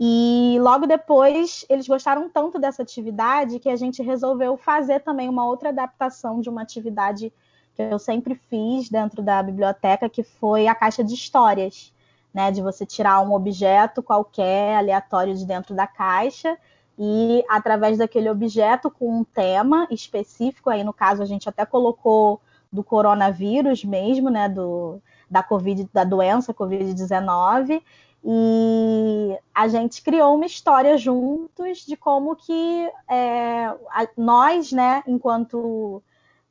E 0.00 0.56
logo 0.60 0.86
depois 0.86 1.64
eles 1.68 1.86
gostaram 1.86 2.28
tanto 2.28 2.58
dessa 2.58 2.82
atividade 2.82 3.60
que 3.60 3.68
a 3.68 3.76
gente 3.76 4.02
resolveu 4.02 4.56
fazer 4.56 5.00
também 5.00 5.28
uma 5.28 5.46
outra 5.46 5.68
adaptação 5.68 6.40
de 6.40 6.48
uma 6.48 6.62
atividade 6.62 7.32
que 7.74 7.82
eu 7.82 7.98
sempre 7.98 8.34
fiz 8.34 8.88
dentro 8.88 9.22
da 9.22 9.42
biblioteca, 9.42 10.08
que 10.08 10.22
foi 10.22 10.66
a 10.66 10.74
caixa 10.74 11.04
de 11.04 11.14
histórias, 11.14 11.92
né? 12.34 12.50
De 12.50 12.60
você 12.60 12.84
tirar 12.84 13.20
um 13.20 13.32
objeto 13.32 14.02
qualquer 14.02 14.76
aleatório 14.76 15.34
de 15.34 15.46
dentro 15.46 15.74
da 15.74 15.86
caixa 15.86 16.58
e 16.98 17.44
através 17.48 17.98
daquele 17.98 18.28
objeto 18.28 18.90
com 18.90 19.20
um 19.20 19.24
tema 19.24 19.86
específico, 19.90 20.70
aí 20.70 20.84
no 20.84 20.92
caso 20.92 21.22
a 21.22 21.26
gente 21.26 21.48
até 21.48 21.64
colocou 21.64 22.40
do 22.70 22.82
coronavírus 22.82 23.84
mesmo, 23.84 24.30
né, 24.30 24.48
do, 24.48 25.00
da 25.30 25.42
COVID, 25.42 25.88
da 25.92 26.02
doença 26.04 26.52
Covid-19, 26.52 27.80
e 28.24 29.38
a 29.54 29.68
gente 29.68 30.02
criou 30.02 30.34
uma 30.34 30.46
história 30.46 30.96
juntos 30.96 31.84
de 31.86 31.96
como 31.96 32.34
que 32.34 32.90
é, 33.08 33.72
nós, 34.16 34.72
né, 34.72 35.02
enquanto 35.06 36.02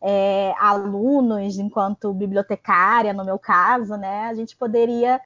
é, 0.01 0.53
alunos, 0.59 1.57
enquanto 1.57 2.13
bibliotecária, 2.13 3.13
no 3.13 3.25
meu 3.25 3.39
caso, 3.39 3.97
né, 3.97 4.27
a 4.27 4.33
gente 4.33 4.55
poderia 4.55 5.19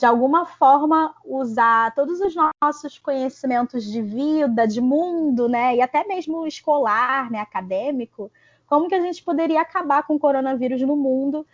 de 0.00 0.06
alguma 0.06 0.46
forma 0.46 1.14
usar 1.26 1.94
todos 1.94 2.22
os 2.22 2.34
nossos 2.34 2.98
conhecimentos 2.98 3.84
de 3.84 4.00
vida, 4.00 4.66
de 4.66 4.80
mundo, 4.80 5.46
né, 5.46 5.76
e 5.76 5.82
até 5.82 6.04
mesmo 6.04 6.46
escolar, 6.46 7.30
né, 7.30 7.38
acadêmico, 7.38 8.32
como 8.66 8.88
que 8.88 8.94
a 8.94 9.00
gente 9.00 9.22
poderia 9.22 9.60
acabar 9.60 10.04
com 10.04 10.14
o 10.14 10.18
coronavírus 10.18 10.80
no 10.80 10.96
mundo, 10.96 11.46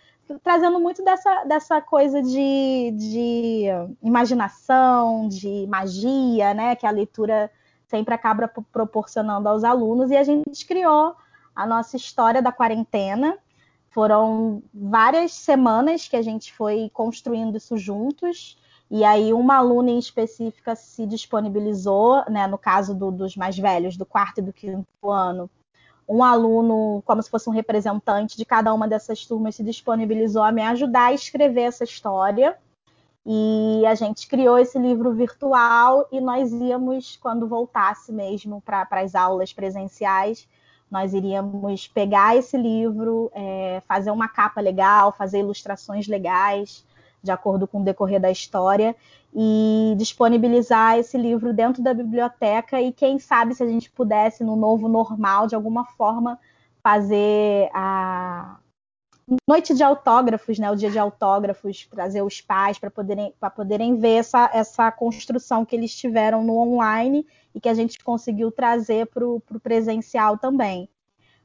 trazendo 0.45 0.79
muito 0.79 1.03
dessa, 1.03 1.43
dessa 1.43 1.81
coisa 1.81 2.23
de, 2.23 2.93
de 2.93 3.65
imaginação, 4.01 5.27
de 5.29 5.67
magia, 5.67 6.55
né, 6.55 6.77
que 6.77 6.87
a 6.87 6.91
leitura 6.93 7.51
sempre 7.89 8.15
acaba 8.15 8.47
proporcionando 8.71 9.49
aos 9.49 9.65
alunos, 9.65 10.13
e 10.13 10.17
a 10.17 10.23
gente 10.23 10.65
criou 10.65 11.17
a 11.53 11.67
nossa 11.67 11.97
história 11.97 12.41
da 12.41 12.53
quarentena. 12.53 13.37
Foram 13.97 14.63
várias 14.75 15.33
semanas 15.33 16.07
que 16.07 16.17
a 16.17 16.21
gente 16.21 16.53
foi 16.53 16.91
construindo 16.93 17.57
isso 17.57 17.79
juntos. 17.79 18.59
E 18.91 19.03
aí 19.03 19.33
uma 19.33 19.55
aluna 19.57 19.91
em 19.91 19.99
específica 19.99 20.77
se 20.77 21.07
disponibilizou, 21.07 22.23
né, 22.29 22.47
no 22.47 22.59
caso 22.59 22.95
do, 22.95 23.11
dos 23.11 23.35
mais 23.37 23.57
velhos, 23.57 23.97
do 23.97 24.05
quarto 24.05 24.41
e 24.41 24.43
do 24.43 24.53
quinto 24.53 25.11
ano, 25.11 25.49
um 26.07 26.23
aluno, 26.23 27.03
como 27.07 27.23
se 27.23 27.31
fosse 27.31 27.49
um 27.49 27.55
representante 27.55 28.37
de 28.37 28.45
cada 28.45 28.75
uma 28.75 28.87
dessas 28.87 29.25
turmas, 29.25 29.55
se 29.55 29.65
disponibilizou 29.65 30.43
a 30.43 30.53
me 30.53 30.61
ajudar 30.61 31.07
a 31.07 31.15
escrever 31.15 31.63
essa 31.63 31.85
história. 31.85 32.55
E 33.25 33.83
a 33.87 33.95
gente 33.95 34.29
criou 34.29 34.59
esse 34.59 34.79
livro 34.79 35.15
virtual 35.15 36.07
e 36.13 36.21
nós 36.21 36.53
íamos, 36.53 37.17
quando 37.17 37.49
voltasse 37.49 38.13
mesmo 38.13 38.61
para 38.61 38.87
as 38.91 39.15
aulas 39.15 39.55
presenciais, 39.55 40.47
nós 40.91 41.13
iríamos 41.13 41.89
pegar 41.89 42.37
esse 42.37 42.57
livro, 42.57 43.31
é, 43.35 43.83
fazer 43.87 44.11
uma 44.11 44.29
capa 44.29 44.61
legal, 44.61 45.13
fazer 45.13 45.41
ilustrações 45.41 46.07
legais, 46.07 46.85
de 47.23 47.31
acordo 47.31 47.67
com 47.67 47.81
o 47.81 47.85
decorrer 47.85 48.21
da 48.21 48.31
história, 48.31 48.95
e 49.35 49.95
disponibilizar 49.99 50.97
esse 50.97 51.19
livro 51.19 51.53
dentro 51.53 51.83
da 51.83 51.93
biblioteca. 51.93 52.81
E 52.81 52.93
quem 52.93 53.19
sabe 53.19 53.55
se 53.55 53.63
a 53.63 53.67
gente 53.67 53.91
pudesse, 53.91 54.45
no 54.45 54.57
novo 54.57 54.89
normal, 54.89 55.47
de 55.47 55.55
alguma 55.55 55.85
forma, 55.85 56.39
fazer 56.83 57.69
a, 57.75 58.57
noite 59.49 59.75
de 59.75 59.83
autógrafos, 59.83 60.59
né, 60.59 60.71
o 60.71 60.77
dia 60.77 60.91
de 60.91 60.99
autógrafos, 60.99 61.87
trazer 61.87 62.23
os 62.23 62.41
pais 62.41 62.79
para 62.79 62.91
poderem, 62.91 63.35
poderem 63.55 63.97
ver 63.99 64.17
essa, 64.19 64.51
essa 64.53 64.91
construção 64.93 65.65
que 65.65 65.75
eles 65.75 65.95
tiveram 65.95 66.45
no 66.45 66.57
online 66.57 67.27
e 67.55 67.61
que 67.61 67.69
a 67.69 67.75
gente 67.75 67.99
conseguiu 68.03 68.53
trazer 68.53 69.07
para 69.07 69.27
o 69.27 69.41
presencial 69.63 70.39
também. 70.39 70.89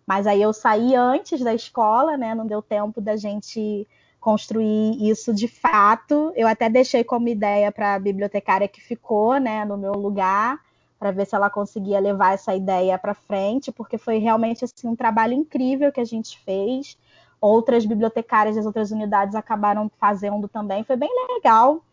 Mas 0.06 0.28
aí 0.28 0.42
eu 0.42 0.54
saí 0.54 0.96
antes 0.96 1.42
da 1.42 1.54
escola, 1.54 2.18
né, 2.18 2.36
não 2.36 2.46
deu 2.46 2.62
tempo 2.62 3.02
da 3.02 3.16
gente 3.16 3.88
construir 4.20 5.10
isso 5.10 5.34
de 5.34 5.48
fato. 5.48 6.32
Eu 6.36 6.48
até 6.48 6.70
deixei 6.70 7.04
como 7.04 7.30
ideia 7.30 7.72
para 7.72 7.96
a 7.96 8.00
bibliotecária 8.00 8.68
que 8.68 8.80
ficou 8.80 9.40
né, 9.40 9.66
no 9.66 9.78
meu 9.78 9.94
lugar, 9.94 10.60
para 11.00 11.10
ver 11.10 11.26
se 11.26 11.34
ela 11.34 11.50
conseguia 11.50 12.00
levar 12.00 12.36
essa 12.36 12.54
ideia 12.54 12.96
para 13.00 13.16
frente, 13.16 13.72
porque 13.72 13.98
foi 13.98 14.20
realmente 14.20 14.64
assim, 14.64 14.88
um 14.88 14.96
trabalho 14.96 15.34
incrível 15.34 15.92
que 15.92 16.00
a 16.00 16.06
gente 16.06 16.38
fez 16.40 16.96
outras 17.42 17.86
bibliotecárias 17.86 18.56
das 18.56 18.66
outras 18.66 18.92
unidades 18.92 19.36
acabaram 19.36 19.92
fazendo 20.00 20.48
também. 20.48 20.84
Foi 20.84 20.96
bem 20.96 21.10
legal. 21.36 21.84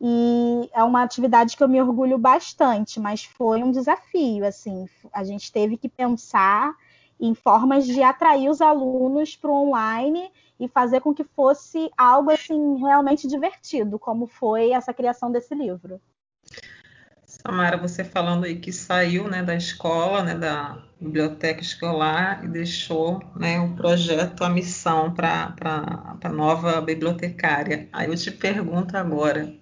E 0.00 0.70
é 0.72 0.82
uma 0.82 1.02
atividade 1.02 1.56
que 1.56 1.62
eu 1.62 1.68
me 1.68 1.80
orgulho 1.80 2.16
bastante, 2.16 3.00
mas 3.00 3.24
foi 3.24 3.62
um 3.62 3.70
desafio, 3.70 4.46
assim, 4.46 4.86
a 5.12 5.22
gente 5.24 5.52
teve 5.52 5.76
que 5.76 5.90
pensar 5.90 6.74
em 7.20 7.34
formas 7.34 7.86
de 7.86 8.02
atrair 8.02 8.48
os 8.48 8.62
alunos 8.62 9.36
para 9.36 9.50
o 9.50 9.68
online 9.68 10.30
e 10.58 10.66
fazer 10.68 11.00
com 11.00 11.12
que 11.12 11.22
fosse 11.22 11.90
algo 11.98 12.30
assim 12.30 12.78
realmente 12.78 13.28
divertido, 13.28 13.98
como 13.98 14.26
foi 14.26 14.70
essa 14.70 14.94
criação 14.94 15.30
desse 15.30 15.54
livro. 15.54 16.00
Samara, 17.42 17.78
você 17.78 18.04
falando 18.04 18.44
aí 18.44 18.60
que 18.60 18.70
saiu 18.70 19.26
né, 19.26 19.42
da 19.42 19.54
escola, 19.54 20.22
né, 20.22 20.34
da 20.34 20.76
biblioteca 21.00 21.62
escolar 21.62 22.44
e 22.44 22.48
deixou 22.48 23.18
né, 23.34 23.58
o 23.58 23.74
projeto, 23.74 24.44
a 24.44 24.50
missão 24.50 25.14
para 25.14 25.54
a 26.22 26.28
nova 26.28 26.82
bibliotecária. 26.82 27.88
Aí 27.94 28.08
eu 28.08 28.14
te 28.14 28.30
pergunto 28.30 28.94
agora, 28.94 29.54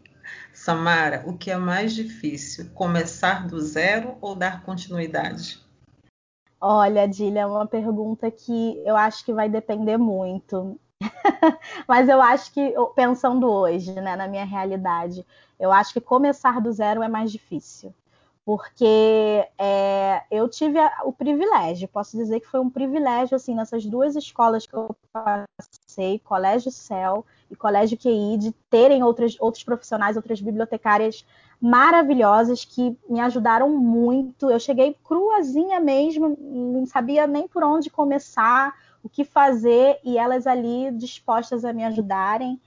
Samara, 0.53 1.23
o 1.25 1.39
que 1.39 1.53
é 1.53 1.57
mais 1.57 1.95
difícil, 1.95 2.69
começar 2.75 3.47
do 3.47 3.61
zero 3.61 4.19
ou 4.21 4.35
dar 4.35 4.65
continuidade? 4.65 5.65
Olha, 6.61 7.07
Dília, 7.07 7.43
é 7.43 7.47
uma 7.47 7.69
pergunta 7.69 8.29
que 8.29 8.83
eu 8.85 8.97
acho 8.97 9.25
que 9.25 9.33
vai 9.33 9.49
depender 9.49 9.97
muito. 9.97 10.81
Mas 11.87 12.09
eu 12.09 12.21
acho 12.21 12.53
que, 12.53 12.75
pensando 12.95 13.49
hoje, 13.49 13.93
né, 13.93 14.17
na 14.17 14.27
minha 14.27 14.45
realidade, 14.45 15.25
eu 15.59 15.73
acho 15.73 15.93
que 15.93 16.01
começar 16.01 16.61
do 16.61 16.73
zero 16.73 17.03
é 17.03 17.09
mais 17.09 17.31
difícil. 17.31 17.95
Porque 18.45 19.47
é, 19.59 20.23
eu 20.31 20.49
tive 20.49 20.79
a, 20.79 21.03
o 21.05 21.13
privilégio, 21.13 21.87
posso 21.87 22.17
dizer 22.17 22.41
que 22.41 22.47
foi 22.47 22.59
um 22.61 22.71
privilégio, 22.71 23.37
assim, 23.37 23.55
nessas 23.55 23.85
duas 23.85 24.17
escolas 24.17 24.67
que 24.67 24.75
eu 24.75 24.97
passei, 25.13 26.19
Colégio 26.21 26.71
Céu 26.71 27.27
e 27.51 27.55
Colégio 27.55 27.99
QI, 27.99 28.39
de 28.39 28.53
terem 28.71 29.03
outras, 29.03 29.37
outros 29.39 29.63
profissionais, 29.63 30.17
outras 30.17 30.41
bibliotecárias 30.41 31.27
maravilhosas 31.61 32.65
que 32.65 32.97
me 33.07 33.21
ajudaram 33.21 33.69
muito. 33.69 34.51
Eu 34.51 34.59
cheguei 34.59 34.97
cruazinha 35.05 35.79
mesmo, 35.79 36.35
não 36.41 36.87
sabia 36.87 37.27
nem 37.27 37.47
por 37.47 37.63
onde 37.63 37.91
começar, 37.91 38.75
o 39.03 39.09
que 39.09 39.25
fazer, 39.25 39.99
e 40.05 40.19
elas 40.19 40.47
ali 40.47 40.91
dispostas 40.93 41.65
a 41.65 41.73
me 41.73 41.85
ajudarem. 41.85 42.61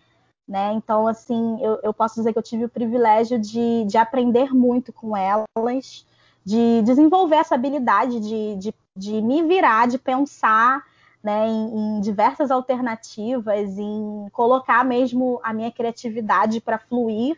Né? 0.48 0.74
Então, 0.74 1.08
assim, 1.08 1.58
eu, 1.62 1.80
eu, 1.84 1.94
posso 1.94 2.16
dizer 2.16 2.34
que 2.34 2.40
eu 2.40 2.44
tive 2.44 2.66
o 2.66 2.70
privilégio 2.70 3.40
de, 3.40 3.86
de 3.86 3.98
aprender 3.98 4.54
muito 4.54 4.92
com 4.92 5.16
elas, 5.16 6.06
de 6.44 6.82
desenvolver 6.82 7.36
essa 7.36 7.56
habilidade 7.56 8.20
de, 8.20 8.56
de, 8.58 8.74
de 8.96 9.22
me 9.22 9.44
virar, 9.44 9.88
de 9.88 9.98
pensar 9.98 10.84
né, 11.24 11.48
em, 11.48 11.98
em, 11.98 12.02
diversas 12.02 12.50
alternativas, 12.50 13.78
em 13.78 14.28
colocar 14.32 14.84
mesmo 14.84 15.40
a 15.44 15.54
minha 15.54 15.72
criatividade 15.72 16.60
para 16.60 16.80
fluir, 16.80 17.38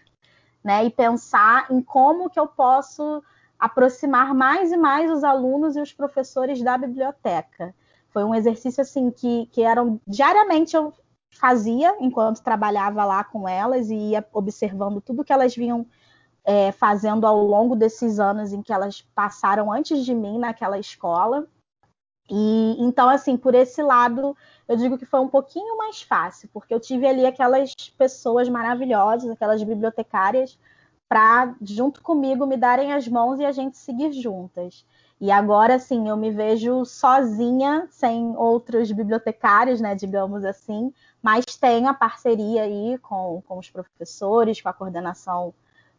né, 0.63 0.85
e 0.85 0.89
pensar 0.89 1.67
em 1.69 1.81
como 1.81 2.29
que 2.29 2.39
eu 2.39 2.47
posso 2.47 3.21
aproximar 3.59 4.33
mais 4.33 4.71
e 4.71 4.77
mais 4.77 5.11
os 5.11 5.23
alunos 5.23 5.75
e 5.75 5.81
os 5.81 5.93
professores 5.93 6.61
da 6.61 6.77
biblioteca. 6.77 7.75
Foi 8.13 8.23
um 8.23 8.35
exercício 8.35 8.79
assim 8.79 9.09
que, 9.09 9.47
que 9.47 9.63
eram 9.63 9.99
diariamente 10.07 10.75
eu 10.75 10.93
fazia 11.33 11.97
enquanto 11.99 12.43
trabalhava 12.43 13.03
lá 13.03 13.23
com 13.23 13.49
elas 13.49 13.89
e 13.89 13.95
ia 13.95 14.25
observando 14.31 15.01
tudo 15.01 15.23
que 15.23 15.33
elas 15.33 15.55
vinham 15.55 15.85
é, 16.45 16.71
fazendo 16.71 17.25
ao 17.25 17.43
longo 17.43 17.75
desses 17.75 18.19
anos 18.19 18.53
em 18.53 18.61
que 18.61 18.71
elas 18.71 19.01
passaram 19.15 19.71
antes 19.71 20.05
de 20.05 20.13
mim 20.13 20.37
naquela 20.37 20.77
escola. 20.77 21.47
E 22.29 22.75
então, 22.79 23.09
assim, 23.09 23.35
por 23.35 23.55
esse 23.55 23.81
lado, 23.81 24.37
eu 24.67 24.77
digo 24.77 24.97
que 24.97 25.05
foi 25.05 25.19
um 25.19 25.27
pouquinho 25.27 25.77
mais 25.77 26.01
fácil, 26.01 26.49
porque 26.53 26.73
eu 26.73 26.79
tive 26.79 27.07
ali 27.07 27.25
aquelas 27.25 27.73
pessoas 27.97 28.47
maravilhosas, 28.47 29.29
aquelas 29.29 29.61
bibliotecárias, 29.63 30.57
para, 31.09 31.55
junto 31.61 32.01
comigo, 32.01 32.45
me 32.45 32.57
darem 32.57 32.93
as 32.93 33.07
mãos 33.07 33.39
e 33.39 33.45
a 33.45 33.51
gente 33.51 33.77
seguir 33.77 34.13
juntas. 34.13 34.85
E 35.23 35.31
agora, 35.31 35.79
sim, 35.79 36.09
eu 36.09 36.17
me 36.17 36.31
vejo 36.31 36.83
sozinha, 36.83 37.87
sem 37.89 38.35
outros 38.35 38.91
bibliotecários, 38.91 39.79
né, 39.79 39.95
digamos 39.95 40.43
assim, 40.43 40.93
mas 41.21 41.45
tenho 41.45 41.87
a 41.87 41.93
parceria 41.93 42.63
aí 42.63 42.97
com, 42.97 43.41
com 43.47 43.57
os 43.57 43.69
professores, 43.69 44.59
com 44.59 44.67
a 44.67 44.73
coordenação 44.73 45.53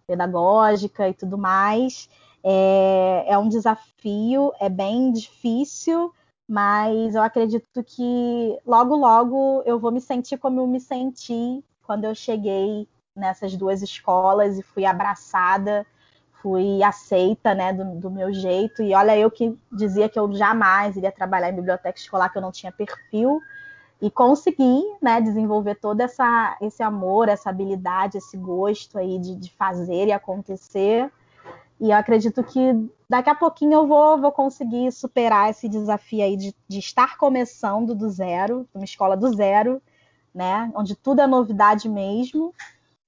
pedagógica 0.06 1.08
e 1.08 1.14
tudo 1.14 1.38
mais. 1.38 2.06
É, 2.42 3.24
é 3.26 3.38
um 3.38 3.48
desafio, 3.48 4.52
é 4.60 4.68
bem 4.68 5.10
difícil, 5.10 6.12
mas 6.46 7.14
eu 7.14 7.22
acredito 7.22 7.82
que 7.82 8.60
logo, 8.66 8.94
logo 8.94 9.62
eu 9.64 9.78
vou 9.78 9.90
me 9.90 10.02
sentir 10.02 10.36
como 10.36 10.60
eu 10.60 10.66
me 10.66 10.78
senti 10.78 11.64
quando 11.86 12.04
eu 12.04 12.14
cheguei 12.14 12.86
nessas 13.16 13.56
duas 13.56 13.80
escolas 13.80 14.58
e 14.58 14.62
fui 14.62 14.84
abraçada 14.84 15.86
fui 16.44 16.82
aceita, 16.82 17.54
né, 17.54 17.72
do, 17.72 17.94
do, 17.94 18.10
meu 18.10 18.30
jeito. 18.30 18.82
E 18.82 18.94
olha, 18.94 19.16
eu 19.16 19.30
que 19.30 19.58
dizia 19.72 20.10
que 20.10 20.18
eu 20.18 20.30
jamais 20.34 20.94
iria 20.94 21.10
trabalhar 21.10 21.48
em 21.48 21.56
biblioteca 21.56 21.98
escolar, 21.98 22.28
que 22.30 22.36
eu 22.36 22.42
não 22.42 22.52
tinha 22.52 22.70
perfil, 22.70 23.40
e 24.02 24.10
consegui, 24.10 24.82
né, 25.00 25.22
desenvolver 25.22 25.76
todo 25.76 26.02
essa, 26.02 26.58
esse 26.60 26.82
amor, 26.82 27.30
essa 27.30 27.48
habilidade, 27.48 28.18
esse 28.18 28.36
gosto 28.36 28.98
aí 28.98 29.18
de, 29.18 29.34
de 29.36 29.50
fazer 29.52 30.08
e 30.08 30.12
acontecer. 30.12 31.10
E 31.80 31.90
eu 31.90 31.96
acredito 31.96 32.44
que 32.44 32.90
daqui 33.08 33.30
a 33.30 33.34
pouquinho 33.34 33.72
eu 33.72 33.86
vou, 33.86 34.20
vou 34.20 34.30
conseguir 34.30 34.92
superar 34.92 35.48
esse 35.48 35.66
desafio 35.66 36.22
aí 36.22 36.36
de, 36.36 36.54
de 36.68 36.78
estar 36.78 37.16
começando 37.16 37.94
do 37.94 38.10
zero, 38.10 38.68
uma 38.74 38.84
escola 38.84 39.16
do 39.16 39.34
zero, 39.34 39.80
né, 40.34 40.70
onde 40.74 40.94
tudo 40.94 41.22
é 41.22 41.26
novidade 41.26 41.88
mesmo. 41.88 42.52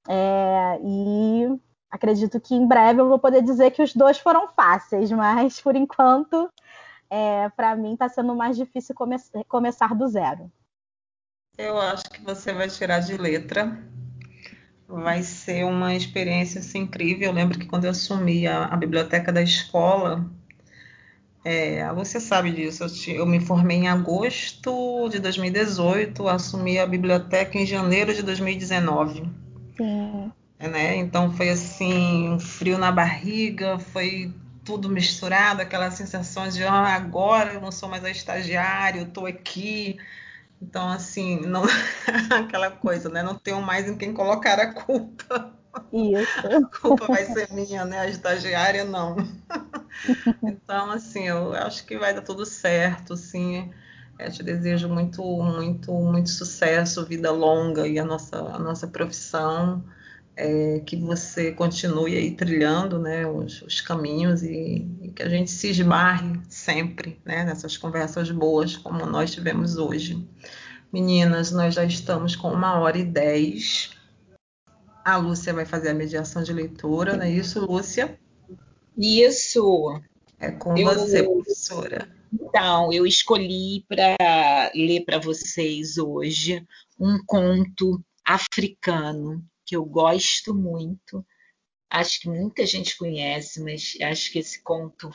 É, 0.09 0.79
e 0.83 1.59
acredito 1.91 2.41
que 2.41 2.55
em 2.55 2.67
breve 2.67 3.01
eu 3.01 3.09
vou 3.09 3.19
poder 3.19 3.43
dizer 3.43 3.71
que 3.71 3.83
os 3.83 3.95
dois 3.95 4.19
foram 4.19 4.49
fáceis, 4.49 5.11
mas 5.11 5.61
por 5.61 5.77
enquanto, 5.77 6.51
é, 7.11 7.49
para 7.51 7.75
mim, 7.77 7.95
está 7.95 8.09
sendo 8.09 8.35
mais 8.35 8.57
difícil 8.57 8.95
come 8.95 9.17
começar 9.49 9.95
do 9.95 10.07
zero. 10.09 10.51
Eu 11.57 11.79
acho 11.79 12.05
que 12.11 12.23
você 12.23 12.53
vai 12.53 12.69
tirar 12.69 13.01
de 13.01 13.17
letra. 13.17 13.79
Vai 14.87 15.23
ser 15.23 15.65
uma 15.65 15.95
experiência 15.95 16.61
assim, 16.61 16.81
incrível. 16.81 17.29
Eu 17.29 17.35
lembro 17.35 17.59
que 17.59 17.67
quando 17.67 17.85
eu 17.85 17.91
assumi 17.91 18.47
a, 18.47 18.67
a 18.67 18.77
biblioteca 18.77 19.33
da 19.33 19.43
escola, 19.43 20.25
é, 21.45 21.93
você 21.95 22.21
sabe 22.21 22.51
disso, 22.53 22.85
eu, 22.85 23.15
eu, 23.15 23.27
me 23.27 23.41
formei 23.41 23.79
em 23.79 23.89
agosto 23.89 25.09
de 25.09 25.19
2018, 25.19 26.29
assumi 26.29 26.79
a 26.79 26.87
biblioteca 26.87 27.57
em 27.57 27.65
janeiro 27.65 28.13
de 28.13 28.23
2019. 28.23 29.31
Sim. 29.77 30.33
Né? 30.59 30.97
Então 30.97 31.31
foi 31.33 31.51
assim, 31.51 32.31
um 32.31 32.41
frio 32.41 32.79
na 32.79 32.91
barriga, 32.91 33.79
foi 33.79 34.33
tudo 34.65 34.89
misturado, 34.89 35.63
aquelas 35.63 35.95
sensações 35.95 36.55
de 36.55 36.65
ah, 36.65 36.95
agora 36.95 37.53
eu 37.55 37.61
não 37.61 37.71
sou 37.71 37.89
mais 37.89 38.05
a 38.05 38.11
estagiária, 38.11 39.01
eu 39.01 39.07
estou 39.07 39.27
aqui. 39.27 39.99
Então, 40.61 40.89
assim, 40.89 41.41
não 41.47 41.63
aquela 42.33 42.71
coisa, 42.71 43.09
né? 43.09 43.23
Não 43.23 43.35
tenho 43.35 43.61
mais 43.61 43.89
em 43.89 43.97
quem 43.97 44.13
colocar 44.13 44.59
a 44.59 44.73
culpa. 44.73 45.55
Isso. 45.93 46.47
A 46.47 46.81
culpa 46.81 47.07
vai 47.07 47.27
ser 47.27 47.53
minha, 47.53 47.85
né? 47.85 48.01
A 48.01 48.09
estagiária 48.09 48.85
não. 48.85 49.17
então, 50.43 50.91
assim, 50.91 51.29
eu 51.29 51.53
acho 51.53 51.85
que 51.85 51.99
vai 51.99 52.15
dar 52.15 52.23
tudo 52.23 52.47
certo, 52.47 53.13
assim. 53.13 53.71
Eu 54.19 54.33
te 54.33 54.43
desejo 54.43 54.89
muito, 54.89 55.23
muito, 55.23 55.93
muito 55.93 56.31
sucesso, 56.31 57.05
vida 57.05 57.31
longa 57.31 57.87
e 57.87 57.99
a 57.99 58.05
nossa, 58.05 58.39
a 58.39 58.59
nossa 58.59 58.89
profissão 58.89 59.85
é, 60.37 60.81
que 60.81 60.97
você 60.97 61.51
continue 61.51 62.15
aí 62.15 62.31
trilhando 62.31 62.99
né, 62.99 63.27
os, 63.27 63.63
os 63.63 63.81
caminhos 63.81 64.43
e, 64.43 64.87
e, 65.01 65.11
que 65.11 65.23
a 65.23 65.29
gente 65.29 65.51
se 65.51 65.71
esbarre 65.71 66.39
sempre 66.49 67.19
né, 67.25 67.45
nessas 67.45 67.77
conversas 67.77 68.31
boas 68.31 68.77
como 68.77 69.07
nós 69.07 69.33
tivemos 69.33 69.79
hoje. 69.79 70.29
Meninas, 70.93 71.51
nós 71.51 71.75
já 71.75 71.85
estamos 71.85 72.37
com 72.37 72.49
uma 72.49 72.79
hora 72.79 72.99
e 72.99 73.05
dez. 73.05 73.91
A 75.05 75.17
Lúcia 75.17 75.55
vai 75.55 75.65
fazer 75.65 75.91
a 75.91 75.95
mediação 75.95 76.43
de 76.43 76.53
leitura, 76.53 77.17
não 77.17 77.25
é 77.25 77.31
isso, 77.31 77.65
Lúcia? 77.65 78.19
Isso. 78.97 80.01
É 80.39 80.51
com 80.51 80.77
eu, 80.77 80.85
você, 80.85 81.23
professora. 81.23 82.09
Então, 82.33 82.93
eu 82.93 83.07
escolhi 83.07 83.85
para 83.89 84.71
ler 84.75 85.05
para 85.05 85.19
vocês 85.19 85.97
hoje 85.97 86.63
um 86.99 87.19
conto 87.27 88.01
africano 88.25 89.43
que 89.67 89.77
eu 89.77 89.85
gosto 89.85 90.55
muito. 90.55 91.27
Acho 91.91 92.21
que 92.21 92.29
muita 92.29 92.65
gente 92.65 92.97
conhece, 92.97 93.61
mas 93.63 93.97
acho 94.01 94.33
que 94.33 94.39
esse 94.39 94.63
conto 94.63 95.13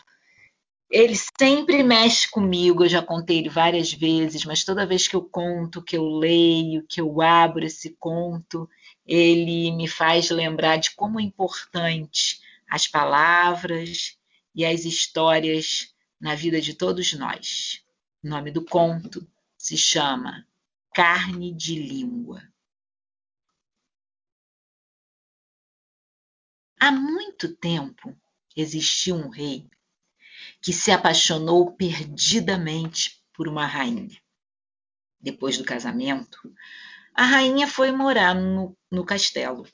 ele 0.92 1.16
sempre 1.40 1.82
mexe 1.82 2.30
comigo. 2.30 2.84
Eu 2.84 2.90
já 2.90 3.02
contei 3.02 3.38
ele 3.38 3.50
várias 3.50 3.94
vezes, 3.94 4.44
mas 4.44 4.66
toda 4.66 4.86
vez 4.86 5.08
que 5.08 5.16
eu 5.16 5.24
conto, 5.24 5.82
que 5.82 5.96
eu 5.96 6.04
leio, 6.04 6.86
que 6.88 7.00
eu 7.00 7.22
abro 7.22 7.66
esse 7.66 7.96
conto, 7.98 8.70
ele 9.06 9.72
me 9.72 9.88
faz 9.88 10.30
lembrar 10.30 10.78
de 10.78 10.92
como 10.92 11.20
é 11.20 11.24
importante 11.24 12.42
as 12.70 12.88
palavras 12.88 14.18
e 14.54 14.66
as 14.66 14.84
histórias 14.84 15.94
na 16.20 16.36
vida 16.36 16.60
de 16.60 16.74
todos 16.74 17.14
nós. 17.14 17.82
O 18.24 18.28
nome 18.28 18.52
do 18.52 18.64
conto 18.64 19.26
se 19.58 19.78
chama 19.78 20.46
Carne 20.94 21.54
de 21.54 21.76
Língua. 21.76 22.51
Há 26.84 26.92
muito 26.92 27.56
tempo 27.58 28.12
existiu 28.58 29.14
um 29.14 29.30
rei 29.30 29.70
que 30.60 30.74
se 30.74 30.90
apaixonou 30.90 31.74
perdidamente 31.74 33.24
por 33.36 33.48
uma 33.48 33.68
rainha. 33.68 34.20
Depois 35.20 35.60
do 35.60 35.64
casamento, 35.64 36.40
a 37.14 37.24
rainha 37.24 37.68
foi 37.68 37.92
morar 37.92 38.34
no, 38.34 38.76
no 38.90 39.06
castelo, 39.06 39.68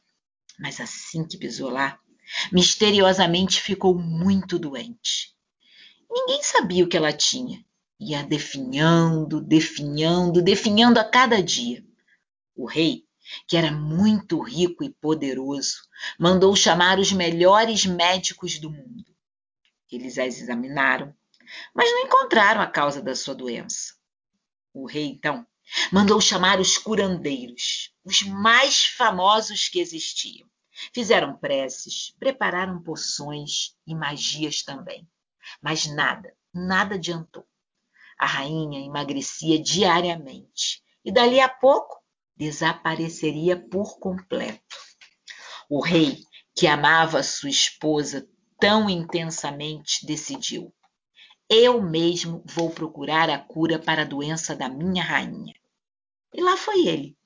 mas 0.60 0.82
assim 0.82 1.26
que 1.26 1.38
pisou 1.38 1.70
lá, 1.70 1.98
misteriosamente 2.52 3.62
ficou 3.62 3.98
muito 3.98 4.60
doente. 4.60 5.34
Ninguém 6.12 6.44
sabia 6.44 6.84
o 6.84 6.90
que 6.90 6.98
ela 6.98 7.14
tinha. 7.14 7.66
Ia 8.02 8.22
definhando, 8.22 9.40
definhando, 9.40 10.42
definhando 10.42 11.00
a 11.00 11.06
cada 11.06 11.42
dia. 11.42 11.82
O 12.54 12.66
rei 12.66 13.07
que 13.48 13.58
era 13.58 13.72
muito 13.72 14.40
rico 14.42 14.84
e 14.84 14.90
poderoso, 14.90 15.78
mandou 16.20 16.56
chamar 16.56 17.00
os 17.00 17.12
melhores 17.12 17.86
médicos 17.86 18.60
do 18.60 18.70
mundo. 18.70 19.06
Eles 19.92 20.18
as 20.18 20.40
examinaram, 20.40 21.14
mas 21.74 21.90
não 21.92 22.00
encontraram 22.06 22.62
a 22.62 22.68
causa 22.68 23.02
da 23.02 23.16
sua 23.16 23.34
doença. 23.34 23.96
O 24.74 24.86
rei, 24.86 25.06
então, 25.06 25.46
mandou 25.92 26.20
chamar 26.22 26.60
os 26.60 26.78
curandeiros, 26.78 27.94
os 28.04 28.22
mais 28.24 28.86
famosos 28.86 29.68
que 29.68 29.80
existiam. 29.80 30.48
Fizeram 30.94 31.36
preces, 31.38 32.14
prepararam 32.20 32.82
poções 32.84 33.76
e 33.86 33.96
magias 33.96 34.62
também. 34.62 35.08
Mas 35.62 35.88
nada, 35.88 36.36
nada 36.54 36.96
adiantou. 36.96 37.46
A 38.18 38.26
rainha 38.26 38.86
emagrecia 38.86 39.62
diariamente 39.62 40.84
e 41.04 41.12
dali 41.12 41.40
a 41.40 41.50
pouco 41.50 41.97
desapareceria 42.38 43.58
por 43.58 44.00
completo. 44.00 44.62
O 45.70 45.82
rei, 45.82 46.20
que 46.56 46.68
amava 46.68 47.24
sua 47.24 47.50
esposa 47.50 48.28
tão 48.60 48.90
intensamente, 48.90 50.06
decidiu: 50.06 50.74
Eu 51.50 51.82
mesmo 51.82 52.44
vou 52.46 52.70
procurar 52.70 53.30
a 53.30 53.40
cura 53.40 53.80
para 53.80 54.04
a 54.04 54.06
doença 54.06 54.56
da 54.56 54.70
minha 54.70 55.04
rainha. 55.04 55.54
E 56.34 56.42
lá 56.42 56.56
foi 56.56 56.88
ele, 56.88 57.18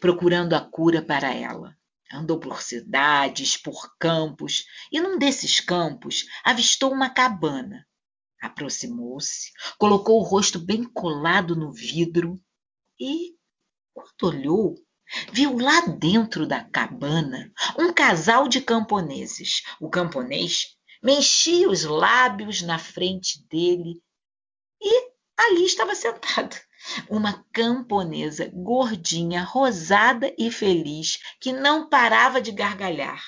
procurando 0.00 0.54
a 0.54 0.60
cura 0.60 1.02
para 1.02 1.32
ela. 1.32 1.76
Andou 2.12 2.40
por 2.40 2.62
cidades, 2.62 3.56
por 3.56 3.96
campos, 3.98 4.64
e 4.90 5.00
num 5.00 5.18
desses 5.18 5.60
campos 5.60 6.24
avistou 6.42 6.92
uma 6.92 7.10
cabana. 7.10 7.86
Aproximou-se, 8.40 9.50
colocou 9.78 10.20
o 10.20 10.24
rosto 10.24 10.58
bem 10.58 10.84
colado 10.84 11.54
no 11.54 11.72
vidro 11.72 12.40
e 12.98 13.37
quando 14.00 14.34
olhou, 14.34 14.74
viu 15.32 15.56
lá 15.58 15.80
dentro 15.80 16.46
da 16.46 16.62
cabana 16.64 17.52
um 17.78 17.92
casal 17.92 18.48
de 18.48 18.60
camponeses. 18.60 19.62
O 19.80 19.88
camponês 19.88 20.76
mexia 21.02 21.68
os 21.68 21.84
lábios 21.84 22.62
na 22.62 22.78
frente 22.78 23.46
dele 23.48 24.02
e 24.80 25.10
ali 25.36 25.64
estava 25.64 25.94
sentada 25.94 26.56
uma 27.08 27.44
camponesa 27.52 28.50
gordinha, 28.52 29.42
rosada 29.42 30.32
e 30.38 30.50
feliz, 30.50 31.18
que 31.40 31.52
não 31.52 31.88
parava 31.88 32.40
de 32.40 32.52
gargalhar. 32.52 33.22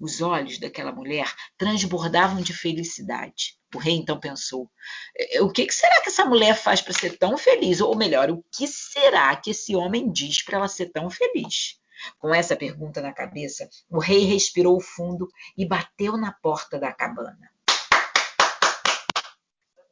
Os 0.00 0.22
olhos 0.22 0.58
daquela 0.58 0.92
mulher 0.92 1.30
transbordavam 1.58 2.40
de 2.40 2.54
felicidade. 2.54 3.58
O 3.74 3.78
rei 3.78 3.96
então 3.96 4.18
pensou: 4.18 4.70
é, 5.14 5.42
o 5.42 5.52
que 5.52 5.70
será 5.70 6.00
que 6.00 6.08
essa 6.08 6.24
mulher 6.24 6.56
faz 6.56 6.80
para 6.80 6.94
ser 6.94 7.18
tão 7.18 7.36
feliz? 7.36 7.82
Ou 7.82 7.94
melhor, 7.94 8.30
o 8.30 8.42
que 8.50 8.66
será 8.66 9.36
que 9.36 9.50
esse 9.50 9.76
homem 9.76 10.10
diz 10.10 10.42
para 10.42 10.56
ela 10.56 10.68
ser 10.68 10.86
tão 10.86 11.10
feliz? 11.10 11.78
Com 12.18 12.34
essa 12.34 12.56
pergunta 12.56 13.02
na 13.02 13.12
cabeça, 13.12 13.68
o 13.90 13.98
rei 13.98 14.24
respirou 14.24 14.80
fundo 14.80 15.28
e 15.54 15.66
bateu 15.66 16.16
na 16.16 16.32
porta 16.32 16.78
da 16.78 16.90
cabana. 16.90 17.50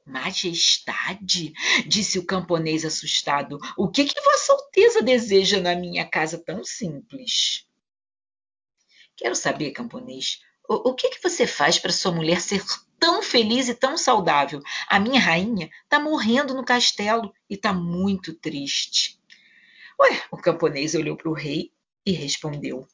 Majestade, 0.06 1.52
disse 1.86 2.18
o 2.18 2.24
camponês 2.24 2.82
assustado, 2.82 3.58
o 3.76 3.90
que, 3.90 4.06
que 4.06 4.20
Vossa 4.22 4.54
Alteza 4.54 5.02
deseja 5.02 5.60
na 5.60 5.76
minha 5.76 6.08
casa 6.08 6.38
tão 6.38 6.64
simples? 6.64 7.67
Quero 9.18 9.34
saber, 9.34 9.72
camponês, 9.72 10.40
o, 10.68 10.90
o 10.90 10.94
que, 10.94 11.10
que 11.10 11.20
você 11.20 11.44
faz 11.44 11.76
para 11.76 11.90
sua 11.90 12.12
mulher 12.12 12.40
ser 12.40 12.62
tão 13.00 13.20
feliz 13.20 13.68
e 13.68 13.74
tão 13.74 13.98
saudável? 13.98 14.62
A 14.88 15.00
minha 15.00 15.20
rainha 15.20 15.68
está 15.82 15.98
morrendo 15.98 16.54
no 16.54 16.64
castelo 16.64 17.34
e 17.50 17.54
está 17.54 17.72
muito 17.72 18.32
triste. 18.32 19.18
Ué, 20.00 20.22
o 20.30 20.36
camponês 20.36 20.94
olhou 20.94 21.16
para 21.16 21.28
o 21.28 21.34
rei 21.34 21.72
e 22.06 22.12
respondeu: 22.12 22.86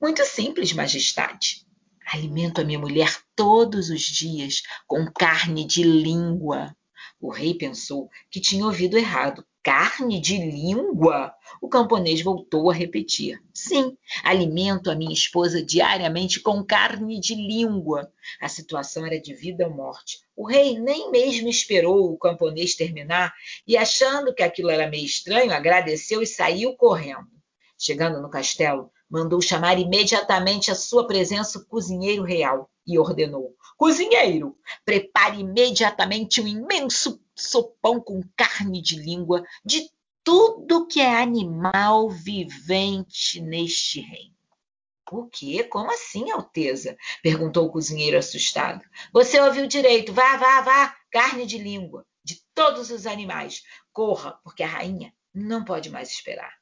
Muito 0.00 0.24
simples, 0.24 0.72
majestade. 0.72 1.66
Alimento 2.06 2.62
a 2.62 2.64
minha 2.64 2.78
mulher 2.78 3.20
todos 3.36 3.90
os 3.90 4.00
dias 4.00 4.62
com 4.86 5.12
carne 5.12 5.66
de 5.66 5.82
língua. 5.82 6.74
O 7.20 7.30
rei 7.30 7.52
pensou 7.52 8.08
que 8.30 8.40
tinha 8.40 8.64
ouvido 8.64 8.96
errado. 8.96 9.44
Carne 9.62 10.18
de 10.18 10.38
língua? 10.38 11.34
O 11.60 11.68
camponês 11.68 12.22
voltou 12.22 12.70
a 12.70 12.74
repetir. 12.74 13.42
Sim, 13.52 13.94
alimento 14.24 14.90
a 14.90 14.94
minha 14.94 15.12
esposa 15.12 15.62
diariamente 15.62 16.40
com 16.40 16.64
carne 16.64 17.20
de 17.20 17.34
língua. 17.34 18.10
A 18.40 18.48
situação 18.48 19.04
era 19.04 19.20
de 19.20 19.34
vida 19.34 19.66
ou 19.66 19.74
morte. 19.74 20.20
O 20.34 20.46
rei 20.46 20.78
nem 20.78 21.10
mesmo 21.10 21.46
esperou 21.48 22.10
o 22.10 22.18
camponês 22.18 22.74
terminar 22.74 23.34
e, 23.66 23.76
achando 23.76 24.34
que 24.34 24.42
aquilo 24.42 24.70
era 24.70 24.88
meio 24.88 25.04
estranho, 25.04 25.52
agradeceu 25.52 26.22
e 26.22 26.26
saiu 26.26 26.74
correndo. 26.74 27.28
Chegando 27.78 28.22
no 28.22 28.30
castelo, 28.30 28.90
mandou 29.10 29.42
chamar 29.42 29.78
imediatamente 29.78 30.70
à 30.70 30.74
sua 30.74 31.06
presença 31.06 31.58
o 31.58 31.66
cozinheiro 31.66 32.22
real 32.22 32.70
e 32.86 32.98
ordenou: 32.98 33.56
Cozinheiro, 33.76 34.56
prepare 34.84 35.40
imediatamente 35.40 36.40
um 36.40 36.46
imenso 36.46 37.20
sopão 37.34 38.00
com 38.00 38.22
carne 38.36 38.80
de 38.80 38.96
língua 38.96 39.42
de 39.64 39.90
tudo 40.22 40.86
que 40.86 41.00
é 41.00 41.20
animal 41.20 42.08
vivente 42.10 43.40
neste 43.40 44.00
reino. 44.00 44.34
O 45.10 45.26
quê? 45.26 45.64
Como 45.64 45.90
assim, 45.90 46.30
Alteza? 46.30 46.96
perguntou 47.20 47.66
o 47.66 47.72
cozinheiro 47.72 48.16
assustado. 48.16 48.84
Você 49.12 49.40
ouviu 49.40 49.66
direito. 49.66 50.12
Vá, 50.12 50.36
vá, 50.36 50.60
vá. 50.60 50.96
Carne 51.10 51.46
de 51.46 51.58
língua, 51.58 52.06
de 52.22 52.40
todos 52.54 52.90
os 52.92 53.06
animais. 53.08 53.64
Corra, 53.92 54.38
porque 54.44 54.62
a 54.62 54.68
rainha 54.68 55.12
não 55.34 55.64
pode 55.64 55.90
mais 55.90 56.10
esperar. 56.10 56.59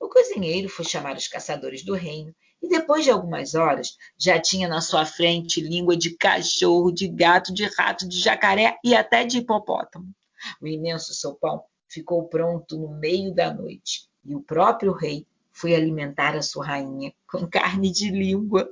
O 0.00 0.08
cozinheiro 0.08 0.68
foi 0.68 0.84
chamar 0.84 1.16
os 1.16 1.28
caçadores 1.28 1.84
do 1.84 1.94
reino 1.94 2.34
e, 2.62 2.68
depois 2.68 3.04
de 3.04 3.10
algumas 3.10 3.54
horas, 3.54 3.96
já 4.18 4.40
tinha 4.40 4.68
na 4.68 4.80
sua 4.80 5.04
frente 5.04 5.60
língua 5.60 5.96
de 5.96 6.10
cachorro, 6.16 6.92
de 6.92 7.08
gato, 7.08 7.52
de 7.52 7.64
rato, 7.66 8.08
de 8.08 8.18
jacaré 8.18 8.78
e 8.84 8.94
até 8.94 9.24
de 9.24 9.38
hipopótamo. 9.38 10.12
O 10.60 10.66
imenso 10.66 11.14
sopão 11.14 11.62
ficou 11.88 12.28
pronto 12.28 12.76
no 12.76 12.88
meio 12.88 13.34
da 13.34 13.52
noite 13.52 14.08
e 14.24 14.34
o 14.34 14.40
próprio 14.40 14.92
rei 14.92 15.26
foi 15.52 15.74
alimentar 15.74 16.36
a 16.36 16.42
sua 16.42 16.66
rainha 16.66 17.12
com 17.26 17.46
carne 17.46 17.90
de 17.90 18.10
língua. 18.10 18.70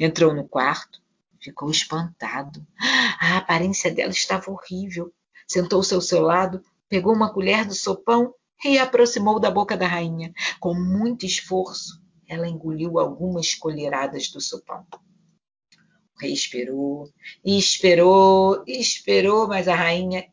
Entrou 0.00 0.34
no 0.34 0.48
quarto, 0.48 1.00
ficou 1.40 1.70
espantado. 1.70 2.66
A 3.20 3.36
aparência 3.38 3.92
dela 3.92 4.10
estava 4.10 4.50
horrível. 4.50 5.12
Sentou-se 5.46 5.94
ao 5.94 6.00
seu 6.00 6.20
lado, 6.20 6.64
pegou 6.88 7.14
uma 7.14 7.32
colher 7.32 7.64
do 7.64 7.74
sopão 7.74 8.34
e 8.64 8.78
aproximou 8.78 9.40
da 9.40 9.50
boca 9.50 9.76
da 9.76 9.86
rainha. 9.86 10.32
Com 10.60 10.74
muito 10.74 11.24
esforço, 11.24 12.02
ela 12.28 12.48
engoliu 12.48 12.98
algumas 12.98 13.54
colheradas 13.54 14.28
do 14.28 14.40
sopão. 14.40 14.86
O 16.16 16.20
rei 16.20 16.32
esperou, 16.32 17.10
esperou, 17.44 18.62
esperou, 18.66 19.48
mas 19.48 19.66
a 19.66 19.74
rainha 19.74 20.26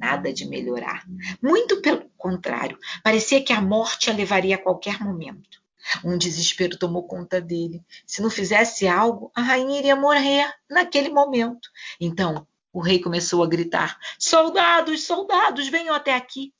nada 0.00 0.32
de 0.32 0.46
melhorar. 0.46 1.04
Muito 1.42 1.82
pelo 1.82 2.08
contrário, 2.16 2.78
parecia 3.04 3.42
que 3.42 3.52
a 3.52 3.60
morte 3.60 4.10
a 4.10 4.14
levaria 4.14 4.54
a 4.54 4.62
qualquer 4.62 4.98
momento. 4.98 5.60
Um 6.04 6.16
desespero 6.16 6.78
tomou 6.78 7.06
conta 7.06 7.40
dele. 7.40 7.82
Se 8.06 8.22
não 8.22 8.30
fizesse 8.30 8.88
algo, 8.88 9.30
a 9.34 9.42
rainha 9.42 9.78
iria 9.78 9.96
morrer 9.96 10.50
naquele 10.68 11.10
momento. 11.10 11.68
Então, 12.00 12.46
o 12.72 12.80
rei 12.80 13.00
começou 13.00 13.42
a 13.42 13.48
gritar: 13.48 13.98
Soldados, 14.18 15.04
soldados, 15.04 15.68
venham 15.68 15.94
até 15.94 16.14
aqui. 16.14 16.52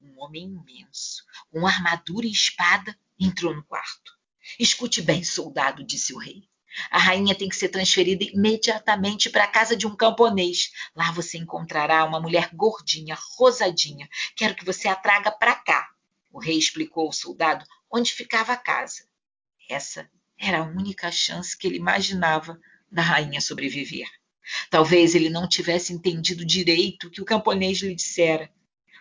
Um 0.00 0.20
homem 0.20 0.44
imenso, 0.44 1.24
com 1.50 1.66
armadura 1.66 2.26
e 2.26 2.30
espada, 2.30 2.96
entrou 3.18 3.54
no 3.54 3.64
quarto. 3.64 4.12
Escute 4.58 5.02
bem, 5.02 5.24
soldado, 5.24 5.84
disse 5.84 6.14
o 6.14 6.18
rei. 6.18 6.48
A 6.90 6.98
rainha 6.98 7.34
tem 7.34 7.48
que 7.48 7.56
ser 7.56 7.70
transferida 7.70 8.22
imediatamente 8.24 9.30
para 9.30 9.44
a 9.44 9.48
casa 9.48 9.74
de 9.74 9.86
um 9.86 9.96
camponês. 9.96 10.70
Lá 10.94 11.10
você 11.10 11.38
encontrará 11.38 12.04
uma 12.04 12.20
mulher 12.20 12.50
gordinha, 12.54 13.16
rosadinha. 13.36 14.08
Quero 14.36 14.54
que 14.54 14.64
você 14.64 14.86
a 14.88 14.94
traga 14.94 15.30
para 15.30 15.54
cá. 15.54 15.88
O 16.30 16.38
rei 16.38 16.58
explicou 16.58 17.06
ao 17.06 17.12
soldado 17.12 17.64
onde 17.90 18.12
ficava 18.12 18.52
a 18.52 18.56
casa. 18.56 19.04
Essa 19.68 20.08
era 20.38 20.58
a 20.58 20.66
única 20.66 21.10
chance 21.10 21.56
que 21.56 21.66
ele 21.66 21.76
imaginava 21.76 22.60
da 22.92 23.02
rainha 23.02 23.40
sobreviver. 23.40 24.08
Talvez 24.70 25.14
ele 25.14 25.30
não 25.30 25.48
tivesse 25.48 25.92
entendido 25.92 26.44
direito 26.44 27.08
o 27.08 27.10
que 27.10 27.22
o 27.22 27.24
camponês 27.24 27.78
lhe 27.78 27.94
dissera. 27.94 28.50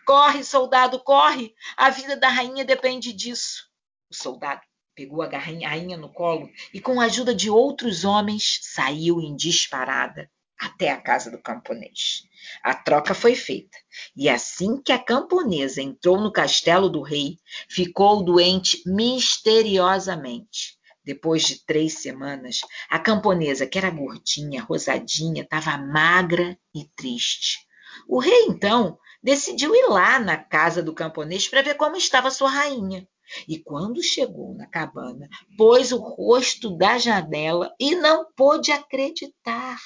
Corre, 0.06 0.44
soldado, 0.44 0.99
corre! 0.99 1.56
A 1.76 1.90
vida 1.90 2.15
da 2.15 2.30
rainha 2.30 2.64
depende 2.64 3.11
disso. 3.11 3.68
O 4.10 4.15
soldado 4.15 4.61
pegou 4.95 5.22
a 5.22 5.27
rainha 5.27 5.98
no 5.98 6.14
colo 6.14 6.49
e, 6.73 6.80
com 6.80 7.02
a 7.02 7.06
ajuda 7.06 7.34
de 7.34 7.49
outros 7.49 8.06
homens, 8.06 8.60
saiu 8.61 9.19
em 9.19 9.36
disparada 9.36 10.30
até 10.57 10.91
a 10.91 11.02
casa 11.02 11.30
do 11.30 11.41
camponês. 11.41 12.23
A 12.64 12.73
troca 12.73 13.14
foi 13.14 13.36
feita, 13.36 13.77
e 14.15 14.30
assim 14.30 14.82
que 14.82 14.91
a 14.91 14.99
camponesa 14.99 15.82
entrou 15.82 16.19
no 16.19 16.32
castelo 16.32 16.88
do 16.88 17.02
rei, 17.02 17.38
ficou 17.68 18.23
doente 18.23 18.82
misteriosamente. 18.86 20.77
Depois 21.03 21.44
de 21.44 21.64
três 21.65 21.99
semanas, 21.99 22.61
a 22.90 22.98
camponesa, 22.98 23.68
que 23.68 23.77
era 23.77 23.90
gordinha, 23.90 24.64
rosadinha, 24.64 25.44
estava 25.44 25.77
magra 25.77 26.57
e 26.73 26.86
triste. 26.95 27.60
O 28.07 28.19
rei, 28.19 28.45
então, 28.48 28.98
decidiu 29.26 29.73
ir 29.76 29.88
lá 29.89 30.19
na 30.19 30.38
casa 30.38 30.84
do 30.84 30.93
camponês 30.93 31.47
para 31.47 31.64
ver 31.64 31.73
como 31.73 31.95
estava 31.95 32.30
sua 32.30 32.47
rainha. 32.47 33.07
E 33.47 33.57
quando 33.57 34.03
chegou 34.03 34.53
na 34.53 34.68
cabana, 34.68 35.27
pôs 35.57 35.91
o 35.91 35.97
rosto 35.97 36.69
da 36.77 36.99
janela 36.99 37.73
e 37.80 37.95
não 37.95 38.31
pôde 38.35 38.72
acreditar. 38.72 39.80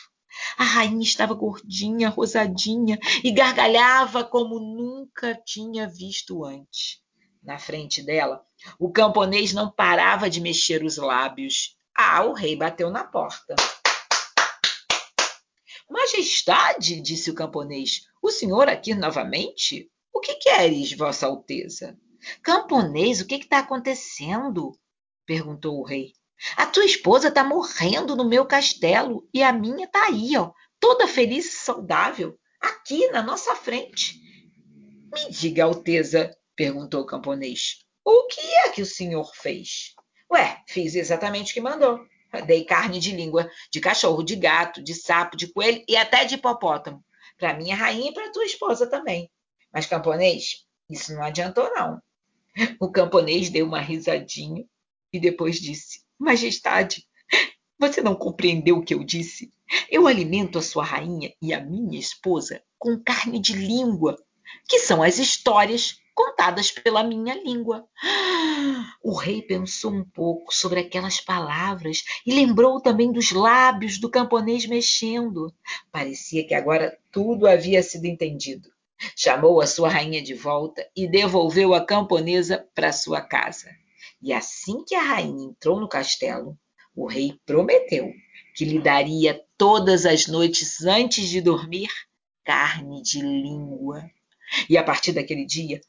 A 0.57 0.63
rainha 0.65 1.03
estava 1.03 1.33
gordinha, 1.33 2.09
rosadinha 2.09 2.99
e 3.23 3.31
gargalhava 3.31 4.25
como 4.25 4.59
nunca 4.59 5.33
tinha 5.45 5.87
visto 5.87 6.43
antes. 6.43 6.99
Na 7.41 7.57
frente 7.57 8.03
dela, 8.03 8.43
o 8.77 8.91
camponês 8.91 9.53
não 9.53 9.71
parava 9.71 10.29
de 10.29 10.41
mexer 10.41 10.83
os 10.83 10.97
lábios. 10.97 11.77
Ah, 11.95 12.25
o 12.25 12.33
rei 12.33 12.57
bateu 12.57 12.91
na 12.91 13.05
porta. 13.05 13.55
Majestade, 15.89 17.01
disse 17.01 17.31
o 17.31 17.35
camponês, 17.35 18.01
o 18.21 18.29
senhor 18.29 18.69
aqui 18.69 18.93
novamente? 18.93 19.89
O 20.13 20.19
que 20.19 20.35
queres, 20.35 20.93
Vossa 20.93 21.25
Alteza? 21.25 21.97
Camponês, 22.43 23.21
o 23.21 23.25
que 23.25 23.35
está 23.35 23.59
acontecendo? 23.59 24.77
perguntou 25.25 25.79
o 25.79 25.83
rei. 25.83 26.13
A 26.55 26.65
tua 26.65 26.85
esposa 26.85 27.29
está 27.29 27.43
morrendo 27.43 28.15
no 28.15 28.27
meu 28.27 28.45
castelo 28.45 29.27
e 29.33 29.43
a 29.43 29.51
minha 29.51 29.85
está 29.85 30.05
aí, 30.05 30.37
ó, 30.37 30.51
toda 30.79 31.07
feliz 31.07 31.45
e 31.47 31.57
saudável, 31.57 32.37
aqui 32.61 33.07
na 33.09 33.21
nossa 33.21 33.55
frente. 33.55 34.19
Me 35.11 35.31
diga, 35.31 35.63
Alteza, 35.63 36.35
perguntou 36.55 37.01
o 37.01 37.05
camponês, 37.05 37.79
o 38.05 38.27
que 38.27 38.41
é 38.41 38.69
que 38.69 38.81
o 38.81 38.85
senhor 38.85 39.31
fez? 39.35 39.93
Ué, 40.31 40.61
fiz 40.67 40.95
exatamente 40.95 41.51
o 41.51 41.53
que 41.55 41.61
mandou. 41.61 41.99
Dei 42.45 42.63
carne 42.63 42.99
de 42.99 43.15
língua, 43.15 43.49
de 43.71 43.79
cachorro, 43.79 44.23
de 44.23 44.35
gato, 44.35 44.83
de 44.83 44.93
sapo, 44.93 45.35
de 45.35 45.47
coelho 45.47 45.83
e 45.87 45.95
até 45.95 46.25
de 46.25 46.35
hipopótamo. 46.35 47.03
Para 47.37 47.53
minha 47.53 47.75
rainha 47.75 48.11
e 48.11 48.13
para 48.13 48.31
tua 48.31 48.45
esposa 48.45 48.85
também. 48.87 49.31
Mas, 49.71 49.85
camponês, 49.85 50.65
isso 50.89 51.13
não 51.13 51.23
adiantou, 51.23 51.71
não. 51.73 52.01
O 52.79 52.91
camponês 52.91 53.49
deu 53.49 53.65
uma 53.65 53.79
risadinha 53.79 54.65
e 55.13 55.19
depois 55.19 55.59
disse: 55.59 56.03
Majestade, 56.17 57.07
você 57.79 58.01
não 58.01 58.15
compreendeu 58.15 58.77
o 58.77 58.83
que 58.83 58.93
eu 58.93 59.03
disse? 59.03 59.53
Eu 59.89 60.07
alimento 60.07 60.57
a 60.59 60.61
sua 60.61 60.83
rainha 60.83 61.33
e 61.41 61.53
a 61.53 61.61
minha 61.61 61.99
esposa 61.99 62.61
com 62.77 63.01
carne 63.01 63.39
de 63.39 63.53
língua, 63.53 64.17
que 64.67 64.79
são 64.79 65.01
as 65.03 65.19
histórias 65.19 65.99
contadas 66.19 66.69
pela 66.69 67.01
minha 67.01 67.33
língua. 67.33 67.87
O 69.01 69.15
rei 69.15 69.41
pensou 69.41 69.93
um 69.93 70.03
pouco 70.03 70.53
sobre 70.53 70.81
aquelas 70.81 71.21
palavras 71.21 72.03
e 72.25 72.33
lembrou 72.33 72.81
também 72.81 73.09
dos 73.09 73.31
lábios 73.31 73.97
do 73.97 74.09
camponês 74.09 74.65
mexendo. 74.65 75.53
Parecia 75.89 76.45
que 76.45 76.53
agora 76.53 76.97
tudo 77.09 77.47
havia 77.47 77.81
sido 77.81 78.03
entendido. 78.03 78.69
Chamou 79.15 79.61
a 79.61 79.65
sua 79.65 79.87
rainha 79.87 80.21
de 80.21 80.33
volta 80.33 80.85
e 80.93 81.07
devolveu 81.07 81.73
a 81.73 81.85
camponesa 81.85 82.67
para 82.75 82.91
sua 82.91 83.21
casa. 83.21 83.69
E 84.21 84.33
assim 84.33 84.83
que 84.85 84.95
a 84.95 85.01
rainha 85.01 85.45
entrou 85.45 85.79
no 85.79 85.87
castelo, 85.87 86.57
o 86.93 87.07
rei 87.07 87.39
prometeu 87.45 88.11
que 88.53 88.65
lhe 88.65 88.79
daria 88.79 89.41
todas 89.57 90.05
as 90.05 90.27
noites 90.27 90.83
antes 90.83 91.29
de 91.29 91.39
dormir 91.39 91.87
carne 92.43 93.01
de 93.01 93.21
língua. 93.21 94.03
E 94.69 94.77
a 94.77 94.83
partir 94.83 95.13
daquele 95.13 95.45
dia, 95.45 95.79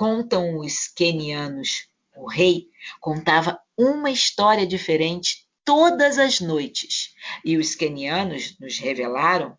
contam 0.00 0.56
os 0.56 0.88
quenianos, 0.88 1.86
o 2.16 2.26
rei 2.26 2.68
contava 3.02 3.60
uma 3.76 4.10
história 4.10 4.66
diferente 4.66 5.46
todas 5.62 6.18
as 6.18 6.40
noites. 6.40 7.12
E 7.44 7.58
os 7.58 7.74
quenianos 7.74 8.58
nos 8.58 8.78
revelaram 8.78 9.58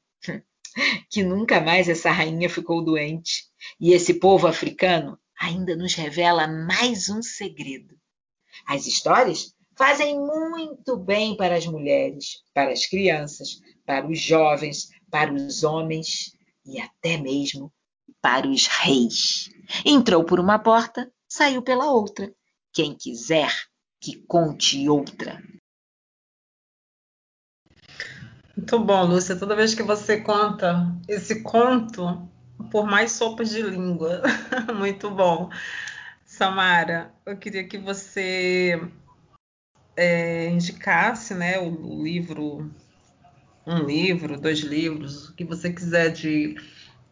que 1.12 1.22
nunca 1.22 1.62
mais 1.62 1.88
essa 1.88 2.10
rainha 2.10 2.50
ficou 2.50 2.84
doente. 2.84 3.44
E 3.80 3.94
esse 3.94 4.16
povo 4.16 4.48
africano 4.48 5.16
ainda 5.40 5.76
nos 5.76 5.94
revela 5.94 6.48
mais 6.48 7.08
um 7.08 7.22
segredo. 7.22 7.96
As 8.66 8.88
histórias 8.88 9.54
fazem 9.78 10.18
muito 10.18 10.98
bem 10.98 11.38
para 11.38 11.56
as 11.56 11.68
mulheres, 11.68 12.42
para 12.52 12.72
as 12.72 12.88
crianças, 12.88 13.62
para 13.86 14.10
os 14.10 14.20
jovens, 14.20 14.90
para 15.12 15.32
os 15.32 15.64
homens 15.64 16.36
e 16.66 16.82
até 16.82 17.16
mesmo 17.16 17.72
para 18.22 18.48
os 18.48 18.68
reis. 18.68 19.50
Entrou 19.86 20.24
por 20.24 20.40
uma 20.40 20.60
porta, 20.60 21.12
saiu 21.28 21.62
pela 21.62 21.92
outra. 21.92 22.32
Quem 22.74 22.96
quiser, 22.96 23.52
que 24.00 24.18
conte 24.28 24.88
outra. 24.88 25.42
Muito 28.56 28.80
bom, 28.80 29.06
Lúcia. 29.06 29.36
Toda 29.36 29.56
vez 29.56 29.74
que 29.74 29.84
você 29.84 30.22
conta 30.22 30.96
esse 31.08 31.42
conto, 31.42 32.30
por 32.70 32.86
mais 32.86 33.14
sopas 33.14 33.50
de 33.50 33.62
língua. 33.62 34.22
Muito 34.78 35.10
bom. 35.10 35.50
Samara, 36.26 37.14
eu 37.26 37.38
queria 37.38 37.68
que 37.68 37.78
você 37.78 38.80
é, 39.96 40.48
indicasse 40.48 41.34
né, 41.34 41.60
o 41.60 42.04
livro, 42.04 42.72
um 43.66 43.80
livro, 43.80 44.40
dois 44.40 44.60
livros, 44.60 45.30
o 45.30 45.36
que 45.36 45.44
você 45.44 45.72
quiser 45.72 46.10
de 46.10 46.56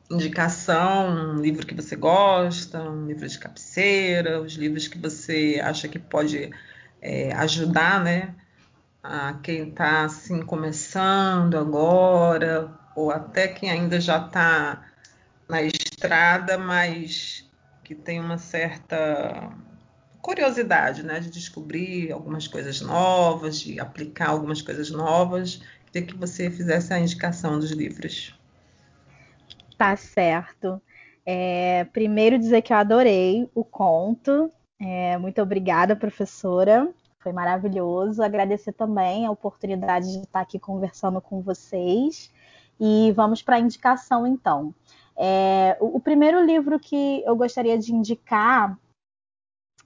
indicação, 0.10 1.36
um 1.36 1.42
livro 1.42 1.66
que 1.66 1.76
você 1.76 1.96
gosta, 1.96 2.82
um 2.82 3.06
livro 3.08 3.28
de 3.28 3.38
cabeceira, 3.38 4.42
os 4.42 4.54
livros 4.54 4.88
que 4.88 4.98
você 4.98 5.62
acha 5.64 5.88
que 5.88 6.00
pode 6.00 6.50
é, 7.02 7.32
ajudar, 7.34 8.04
né? 8.04 8.36
a 9.04 9.34
quem 9.42 9.70
está 9.70 10.04
assim 10.04 10.42
começando 10.42 11.58
agora, 11.58 12.72
ou 12.96 13.12
até 13.12 13.48
quem 13.48 13.70
ainda 13.70 14.00
já 14.00 14.26
está 14.26 14.86
na 15.48 15.62
estrada, 15.62 16.58
mas 16.58 17.50
que 17.84 17.96
tem 17.96 18.20
uma 18.20 18.38
certa 18.38 19.52
curiosidade, 20.22 21.02
né, 21.02 21.20
de 21.20 21.30
descobrir 21.30 22.12
algumas 22.12 22.48
coisas 22.48 22.82
novas, 22.82 23.62
de 23.62 23.80
aplicar 23.80 24.30
algumas 24.30 24.62
coisas 24.62 24.92
novas. 24.92 25.62
Queria 25.92 26.08
que 26.08 26.16
você 26.16 26.52
fizesse 26.52 26.94
a 26.94 27.00
indicação 27.00 27.58
dos 27.58 27.72
livros. 27.72 28.39
Tá 29.80 29.96
certo. 29.96 30.82
É, 31.26 31.86
primeiro 31.86 32.38
dizer 32.38 32.62
que 32.62 32.74
eu 32.74 32.78
adorei 32.78 33.50
o 33.56 33.64
conto. 33.64 34.52
É, 34.78 35.18
muito 35.18 35.42
obrigada, 35.42 35.96
professora. 35.96 36.94
Foi 37.20 37.32
maravilhoso. 37.32 38.22
Agradecer 38.22 38.74
também 38.74 39.26
a 39.26 39.32
oportunidade 39.32 40.12
de 40.12 40.20
estar 40.20 40.42
aqui 40.42 40.60
conversando 40.60 41.22
com 41.22 41.42
vocês. 41.42 42.30
E 42.78 43.14
vamos 43.14 43.42
para 43.42 43.56
a 43.56 43.60
indicação, 43.60 44.28
então. 44.28 44.76
É, 45.16 45.78
o, 45.80 45.96
o, 45.96 46.00
primeiro 46.02 46.46
livro 46.46 46.78
que 46.78 47.24
eu 47.26 47.38
gostaria 47.38 47.78
de 47.78 47.94
indicar 47.94 48.78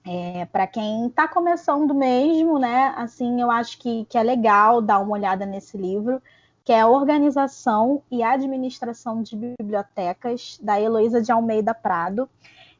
É, 0.06 0.44
para 0.46 0.66
quem 0.66 1.06
está 1.06 1.28
começando 1.28 1.94
mesmo, 1.94 2.58
né? 2.58 2.92
Assim, 2.96 3.40
eu 3.40 3.50
acho 3.50 3.78
que, 3.78 4.04
que 4.06 4.18
é 4.18 4.22
legal 4.24 4.82
dar 4.82 4.98
uma 4.98 5.12
olhada 5.12 5.46
nesse 5.46 5.78
livro, 5.78 6.20
que 6.64 6.72
é 6.72 6.80
a 6.80 6.88
Organização 6.88 8.02
e 8.10 8.22
Administração 8.22 9.22
de 9.22 9.36
Bibliotecas, 9.36 10.58
da 10.62 10.80
Heloísa 10.80 11.20
de 11.20 11.30
Almeida 11.30 11.74
Prado. 11.74 12.28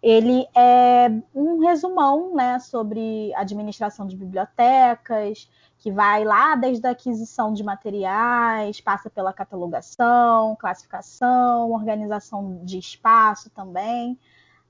Ele 0.02 0.46
é 0.54 1.10
um 1.34 1.60
resumão 1.60 2.34
né, 2.34 2.58
sobre 2.58 3.32
administração 3.34 4.06
de 4.06 4.16
bibliotecas, 4.16 5.50
que 5.78 5.90
vai 5.90 6.24
lá 6.24 6.56
desde 6.56 6.86
a 6.86 6.90
aquisição 6.90 7.52
de 7.52 7.62
materiais, 7.62 8.80
passa 8.80 9.10
pela 9.10 9.32
catalogação, 9.32 10.56
classificação, 10.56 11.70
organização 11.72 12.60
de 12.64 12.78
espaço 12.78 13.50
também. 13.50 14.18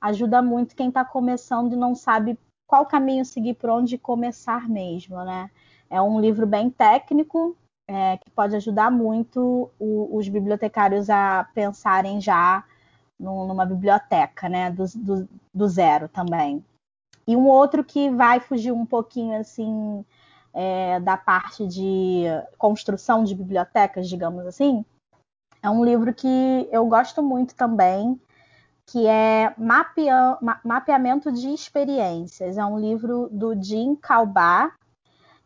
Ajuda 0.00 0.42
muito 0.42 0.76
quem 0.76 0.88
está 0.88 1.04
começando 1.04 1.72
e 1.72 1.76
não 1.76 1.94
sabe 1.94 2.38
qual 2.66 2.86
caminho 2.86 3.24
seguir, 3.24 3.54
por 3.54 3.70
onde 3.70 3.96
começar 3.96 4.68
mesmo, 4.68 5.16
né? 5.24 5.50
É 5.88 6.00
um 6.00 6.20
livro 6.20 6.46
bem 6.46 6.70
técnico, 6.70 7.56
é, 7.88 8.16
que 8.18 8.30
pode 8.30 8.56
ajudar 8.56 8.90
muito 8.90 9.70
o, 9.78 10.16
os 10.16 10.28
bibliotecários 10.28 11.10
a 11.10 11.48
pensarem 11.54 12.20
já 12.20 12.64
no, 13.18 13.46
numa 13.46 13.66
biblioteca, 13.66 14.48
né? 14.48 14.70
Do, 14.70 14.84
do, 14.94 15.28
do, 15.52 15.68
zero 15.68 16.08
também. 16.08 16.64
E 17.26 17.36
um 17.36 17.46
outro 17.46 17.84
que 17.84 18.10
vai 18.10 18.40
fugir 18.40 18.72
um 18.72 18.84
pouquinho 18.84 19.38
assim 19.38 20.04
é, 20.52 21.00
da 21.00 21.16
parte 21.16 21.66
de 21.66 22.24
construção 22.58 23.24
de 23.24 23.34
bibliotecas, 23.34 24.08
digamos 24.08 24.46
assim, 24.46 24.84
é 25.64 25.70
um 25.70 25.82
livro 25.82 26.12
que 26.12 26.68
eu 26.70 26.86
gosto 26.86 27.22
muito 27.22 27.54
também, 27.54 28.20
que 28.86 29.06
é 29.06 29.54
Mapea, 29.56 30.36
Mapeamento 30.62 31.32
de 31.32 31.48
Experiências. 31.48 32.58
É 32.58 32.64
um 32.66 32.78
livro 32.78 33.30
do 33.32 33.54
Jim 33.60 33.96
Calbar. 33.96 34.74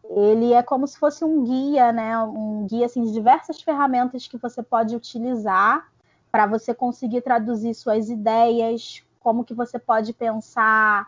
Ele 0.09 0.53
é 0.53 0.63
como 0.63 0.87
se 0.87 0.99
fosse 0.99 1.25
um 1.25 1.45
guia, 1.45 1.93
né? 1.93 2.19
Um 2.19 2.67
guia 2.67 2.87
assim, 2.87 3.05
de 3.05 3.13
diversas 3.13 3.61
ferramentas 3.61 4.27
que 4.27 4.39
você 4.39 4.63
pode 4.63 4.97
utilizar 4.97 5.87
para 6.33 6.47
você 6.47 6.75
conseguir 6.75 7.21
traduzir 7.23 7.75
suas 7.75 8.09
ideias, 8.09 9.03
como 9.21 9.45
que 9.45 9.55
você 9.55 9.79
pode 9.79 10.13
pensar 10.13 11.07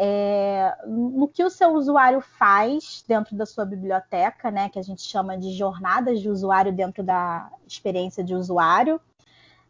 é, 0.00 0.76
no 0.86 1.26
que 1.26 1.42
o 1.42 1.50
seu 1.50 1.72
usuário 1.72 2.20
faz 2.20 3.04
dentro 3.06 3.36
da 3.36 3.44
sua 3.44 3.64
biblioteca, 3.64 4.48
né, 4.48 4.68
que 4.68 4.78
a 4.78 4.82
gente 4.82 5.02
chama 5.02 5.36
de 5.36 5.50
jornadas 5.52 6.20
de 6.20 6.30
usuário 6.30 6.72
dentro 6.72 7.02
da 7.02 7.50
experiência 7.66 8.22
de 8.22 8.32
usuário. 8.32 9.00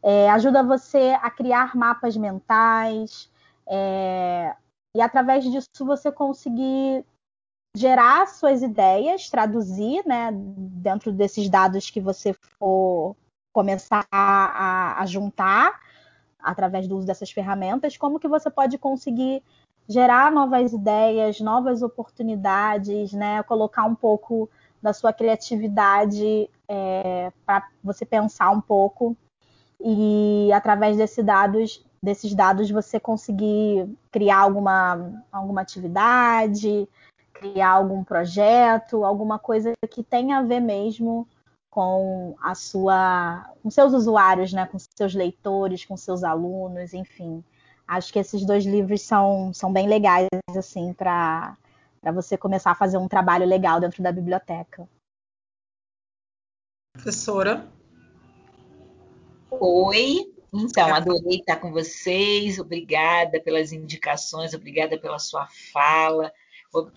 É, 0.03 0.31
ajuda 0.31 0.63
você 0.63 1.19
a 1.23 1.31
criar 1.31 1.75
mapas 1.75 2.15
mentais 2.17 3.31
é, 3.67 4.55
e 4.95 5.01
através 5.01 5.45
disso 5.45 5.67
você 5.81 6.13
conseguir 6.13 7.05
gerar 7.77 8.27
suas 8.27 8.63
ideias, 8.63 9.29
traduzir, 9.31 10.03
né, 10.07 10.31
dentro 10.33 11.13
desses 11.13 11.49
dados 11.49 11.91
que 11.91 12.01
você 12.01 12.33
for 12.59 13.17
começar 13.53 14.07
a, 14.11 15.01
a 15.01 15.07
juntar 15.07 15.81
através 16.39 16.87
do 16.87 16.97
uso 16.97 17.07
dessas 17.07 17.31
ferramentas, 17.31 17.97
como 17.97 18.19
que 18.19 18.29
você 18.29 18.51
pode 18.51 18.79
conseguir 18.79 19.43
gerar 19.89 20.31
novas 20.31 20.73
ideias, 20.73 21.41
novas 21.41 21.83
oportunidades, 21.83 23.13
né? 23.13 23.43
Colocar 23.43 23.85
um 23.85 23.95
pouco 23.95 24.49
da 24.83 24.93
sua 24.93 25.13
criatividade 25.13 26.49
é, 26.69 27.33
para 27.45 27.69
você 27.83 28.05
pensar 28.05 28.51
um 28.51 28.61
pouco 28.61 29.17
e 29.81 30.51
através 30.53 30.97
desses 30.97 31.25
dados, 31.25 31.85
desses 32.03 32.35
dados 32.35 32.71
você 32.71 33.01
conseguir 33.01 33.89
criar 34.11 34.39
alguma, 34.39 35.25
alguma 35.33 35.63
atividade, 35.63 36.89
criar 37.39 37.71
algum 37.71 38.03
projeto, 38.05 39.05
alguma 39.05 39.39
coisa 39.39 39.73
que 39.91 40.03
tenha 40.03 40.39
a 40.39 40.43
ver 40.43 40.61
mesmo 40.61 41.27
com 41.71 42.37
a 42.43 42.55
sua, 42.55 43.51
com 43.63 43.71
seus 43.71 43.93
usuários, 43.93 44.53
né, 44.53 44.67
com 44.67 44.79
seus 44.79 45.15
leitores, 45.15 45.85
com 45.85 45.97
seus 45.97 46.25
alunos, 46.25 46.93
enfim. 46.93 47.45
Acho 47.87 48.13
que 48.13 48.19
esses 48.19 48.45
dois 48.45 48.65
livros 48.65 49.03
são, 49.03 49.53
são 49.55 49.73
bem 49.73 49.89
legais 49.89 50.27
assim 50.57 50.93
para 50.93 51.57
para 52.01 52.13
você 52.13 52.37
começar 52.37 52.71
a 52.71 52.77
fazer 52.77 52.97
um 52.97 53.09
trabalho 53.09 53.45
legal 53.45 53.81
dentro 53.81 54.03
da 54.03 54.13
biblioteca. 54.13 54.89
Professora? 56.93 57.69
Oi, 59.51 60.33
então, 60.53 60.95
adorei 60.95 61.39
estar 61.39 61.57
com 61.57 61.73
vocês. 61.73 62.59
Obrigada 62.59 63.41
pelas 63.41 63.73
indicações, 63.73 64.55
obrigada 64.55 64.99
pela 64.99 65.19
sua 65.19 65.49
fala. 65.73 66.33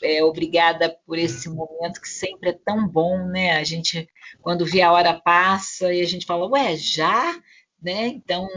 É, 0.03 0.23
obrigada 0.23 0.97
por 1.05 1.17
esse 1.17 1.49
momento 1.49 2.01
que 2.01 2.09
sempre 2.09 2.49
é 2.49 2.53
tão 2.53 2.87
bom, 2.87 3.25
né? 3.27 3.53
A 3.57 3.63
gente, 3.63 4.07
quando 4.41 4.65
vê 4.65 4.81
a 4.81 4.91
hora 4.91 5.19
passa 5.19 5.93
e 5.93 6.01
a 6.01 6.05
gente 6.05 6.25
fala, 6.25 6.47
ué, 6.49 6.75
já? 6.75 7.33
Né? 7.81 8.07
Então, 8.07 8.47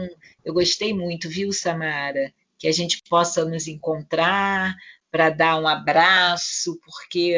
eu 0.43 0.53
gostei 0.53 0.93
muito, 0.93 1.29
viu, 1.29 1.51
Samara? 1.53 2.33
Que 2.59 2.67
a 2.67 2.71
gente 2.71 3.01
possa 3.09 3.45
nos 3.45 3.67
encontrar 3.67 4.75
para 5.09 5.29
dar 5.29 5.59
um 5.59 5.67
abraço, 5.67 6.77
porque 6.83 7.37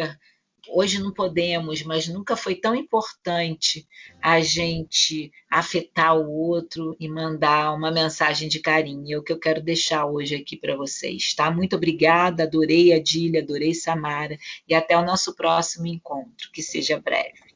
hoje 0.69 0.99
não 0.99 1.13
podemos, 1.13 1.83
mas 1.83 2.07
nunca 2.07 2.35
foi 2.35 2.55
tão 2.55 2.75
importante 2.75 3.87
a 4.21 4.39
gente 4.41 5.31
afetar 5.49 6.15
o 6.17 6.29
outro 6.29 6.95
e 6.99 7.07
mandar 7.07 7.73
uma 7.73 7.91
mensagem 7.91 8.49
de 8.49 8.59
carinho. 8.59 9.15
É 9.15 9.17
o 9.17 9.23
que 9.23 9.31
eu 9.31 9.39
quero 9.39 9.61
deixar 9.61 10.05
hoje 10.05 10.35
aqui 10.35 10.57
para 10.57 10.75
vocês, 10.75 11.33
tá? 11.33 11.49
Muito 11.49 11.75
obrigada, 11.75 12.43
adorei 12.43 12.93
a 12.93 13.01
Dília, 13.01 13.41
adorei 13.41 13.73
Samara 13.73 14.37
e 14.67 14.73
até 14.73 14.97
o 14.97 15.05
nosso 15.05 15.35
próximo 15.35 15.87
encontro, 15.87 16.49
que 16.51 16.61
seja 16.61 16.99
breve. 16.99 17.47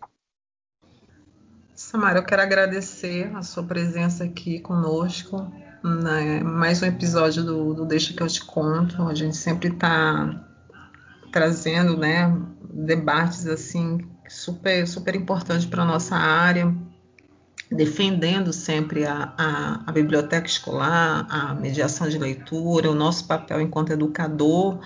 Samara, 1.75 2.19
eu 2.19 2.23
quero 2.23 2.41
agradecer 2.41 3.35
a 3.35 3.41
sua 3.41 3.63
presença 3.63 4.23
aqui 4.23 4.59
conosco. 4.59 5.51
Né? 5.83 6.41
Mais 6.43 6.81
um 6.83 6.85
episódio 6.85 7.43
do, 7.43 7.73
do 7.73 7.85
Deixa 7.85 8.13
que 8.13 8.21
eu 8.21 8.27
te 8.27 8.45
conto. 8.45 9.01
A 9.01 9.15
gente 9.15 9.35
sempre 9.35 9.69
está 9.69 10.47
trazendo, 11.31 11.97
né, 11.97 12.27
debates 12.73 13.45
assim 13.47 14.07
super 14.27 14.87
super 14.87 15.15
importantes 15.15 15.65
para 15.65 15.85
nossa 15.85 16.15
área, 16.15 16.73
defendendo 17.69 18.53
sempre 18.53 19.05
a, 19.05 19.33
a, 19.37 19.83
a, 19.87 19.91
biblioteca 19.91 20.47
escolar, 20.47 21.27
a 21.29 21.53
mediação 21.53 22.07
de 22.07 22.17
leitura, 22.17 22.89
o 22.89 22.95
nosso 22.95 23.27
papel 23.27 23.61
enquanto 23.61 23.91
educador. 23.91 24.79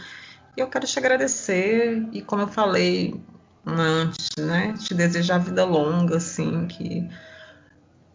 E 0.58 0.62
eu 0.62 0.68
quero 0.68 0.88
te 0.88 0.98
agradecer 0.98 2.08
e 2.12 2.22
como 2.22 2.44
eu 2.44 2.48
falei 2.48 3.20
antes, 3.66 4.30
né, 4.38 4.74
te 4.80 4.94
desejar 4.94 5.40
vida 5.40 5.66
longa, 5.66 6.18
assim, 6.18 6.68
que 6.68 7.08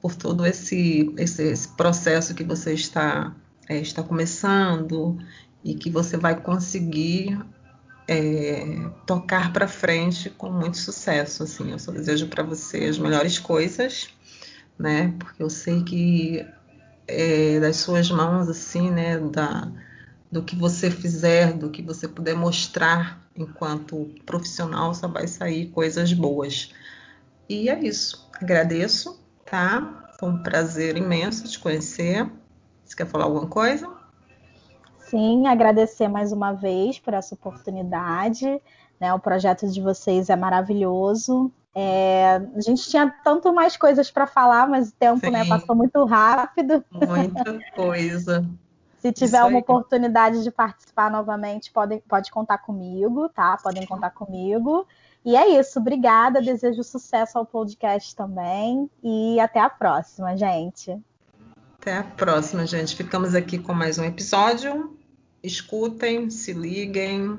por 0.00 0.14
todo 0.14 0.46
esse, 0.46 1.12
esse, 1.18 1.42
esse 1.42 1.68
processo 1.76 2.34
que 2.34 2.44
você 2.44 2.72
está 2.72 3.34
é, 3.68 3.78
está 3.78 4.02
começando 4.02 5.16
e 5.62 5.74
que 5.74 5.90
você 5.90 6.16
vai 6.16 6.40
conseguir 6.40 7.38
é, 8.10 8.64
tocar 9.06 9.52
para 9.52 9.68
frente 9.68 10.30
com 10.30 10.50
muito 10.50 10.76
sucesso. 10.76 11.44
Assim, 11.44 11.70
eu 11.70 11.78
só 11.78 11.92
desejo 11.92 12.26
para 12.26 12.42
você 12.42 12.86
as 12.86 12.98
melhores 12.98 13.38
coisas, 13.38 14.08
né? 14.76 15.14
Porque 15.16 15.40
eu 15.40 15.48
sei 15.48 15.84
que 15.84 16.44
é, 17.06 17.60
das 17.60 17.76
suas 17.76 18.10
mãos, 18.10 18.48
assim, 18.48 18.90
né? 18.90 19.16
Da, 19.16 19.70
do 20.30 20.42
que 20.42 20.56
você 20.56 20.90
fizer, 20.90 21.52
do 21.52 21.70
que 21.70 21.82
você 21.82 22.08
puder 22.08 22.34
mostrar 22.34 23.24
enquanto 23.36 24.12
profissional, 24.26 24.92
só 24.92 25.06
vai 25.06 25.28
sair 25.28 25.68
coisas 25.70 26.12
boas. 26.12 26.72
E 27.48 27.68
é 27.68 27.78
isso. 27.78 28.28
Agradeço, 28.34 29.20
tá? 29.46 30.10
Foi 30.18 30.30
um 30.30 30.42
prazer 30.42 30.96
imenso 30.96 31.48
te 31.48 31.60
conhecer. 31.60 32.28
Você 32.84 32.96
quer 32.96 33.06
falar 33.06 33.26
alguma 33.26 33.46
coisa? 33.46 33.99
Sim, 35.10 35.46
agradecer 35.46 36.08
mais 36.08 36.32
uma 36.32 36.52
vez 36.52 36.98
por 36.98 37.12
essa 37.12 37.34
oportunidade. 37.34 38.60
Né? 38.98 39.12
O 39.12 39.18
projeto 39.18 39.68
de 39.68 39.80
vocês 39.80 40.30
é 40.30 40.36
maravilhoso. 40.36 41.50
É, 41.74 42.40
a 42.56 42.60
gente 42.60 42.88
tinha 42.88 43.12
tanto 43.22 43.52
mais 43.52 43.76
coisas 43.76 44.10
para 44.10 44.26
falar, 44.26 44.68
mas 44.68 44.88
o 44.88 44.92
tempo 44.92 45.30
né, 45.30 45.44
passou 45.46 45.74
muito 45.74 46.04
rápido. 46.04 46.84
Muita 46.90 47.58
coisa. 47.74 48.44
Se 48.98 49.10
tiver 49.12 49.42
uma 49.44 49.58
oportunidade 49.58 50.42
de 50.42 50.50
participar 50.50 51.10
novamente, 51.10 51.72
pode, 51.72 52.02
pode 52.06 52.30
contar 52.30 52.58
comigo, 52.58 53.30
tá? 53.30 53.56
Podem 53.62 53.86
contar 53.86 54.10
comigo. 54.10 54.86
E 55.24 55.36
é 55.36 55.58
isso, 55.58 55.78
obrigada. 55.78 56.42
Desejo 56.42 56.82
sucesso 56.84 57.38
ao 57.38 57.46
podcast 57.46 58.14
também. 58.14 58.90
E 59.02 59.40
até 59.40 59.58
a 59.58 59.70
próxima, 59.70 60.36
gente. 60.36 60.98
Até 61.80 61.96
a 61.96 62.02
próxima, 62.02 62.66
gente. 62.66 62.94
Ficamos 62.94 63.34
aqui 63.34 63.58
com 63.58 63.72
mais 63.72 63.98
um 63.98 64.04
episódio 64.04 64.99
escutem, 65.42 66.30
se 66.30 66.52
liguem, 66.52 67.38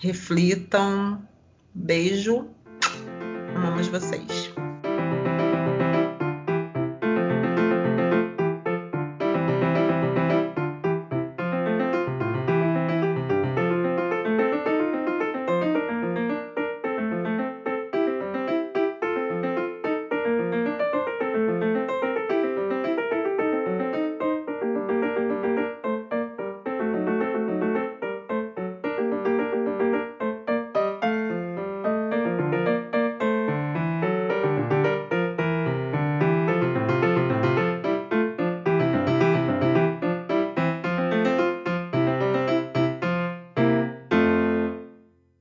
reflitam. 0.00 1.26
Beijo. 1.74 2.48
Amamos 3.54 3.88
vocês. 3.88 4.43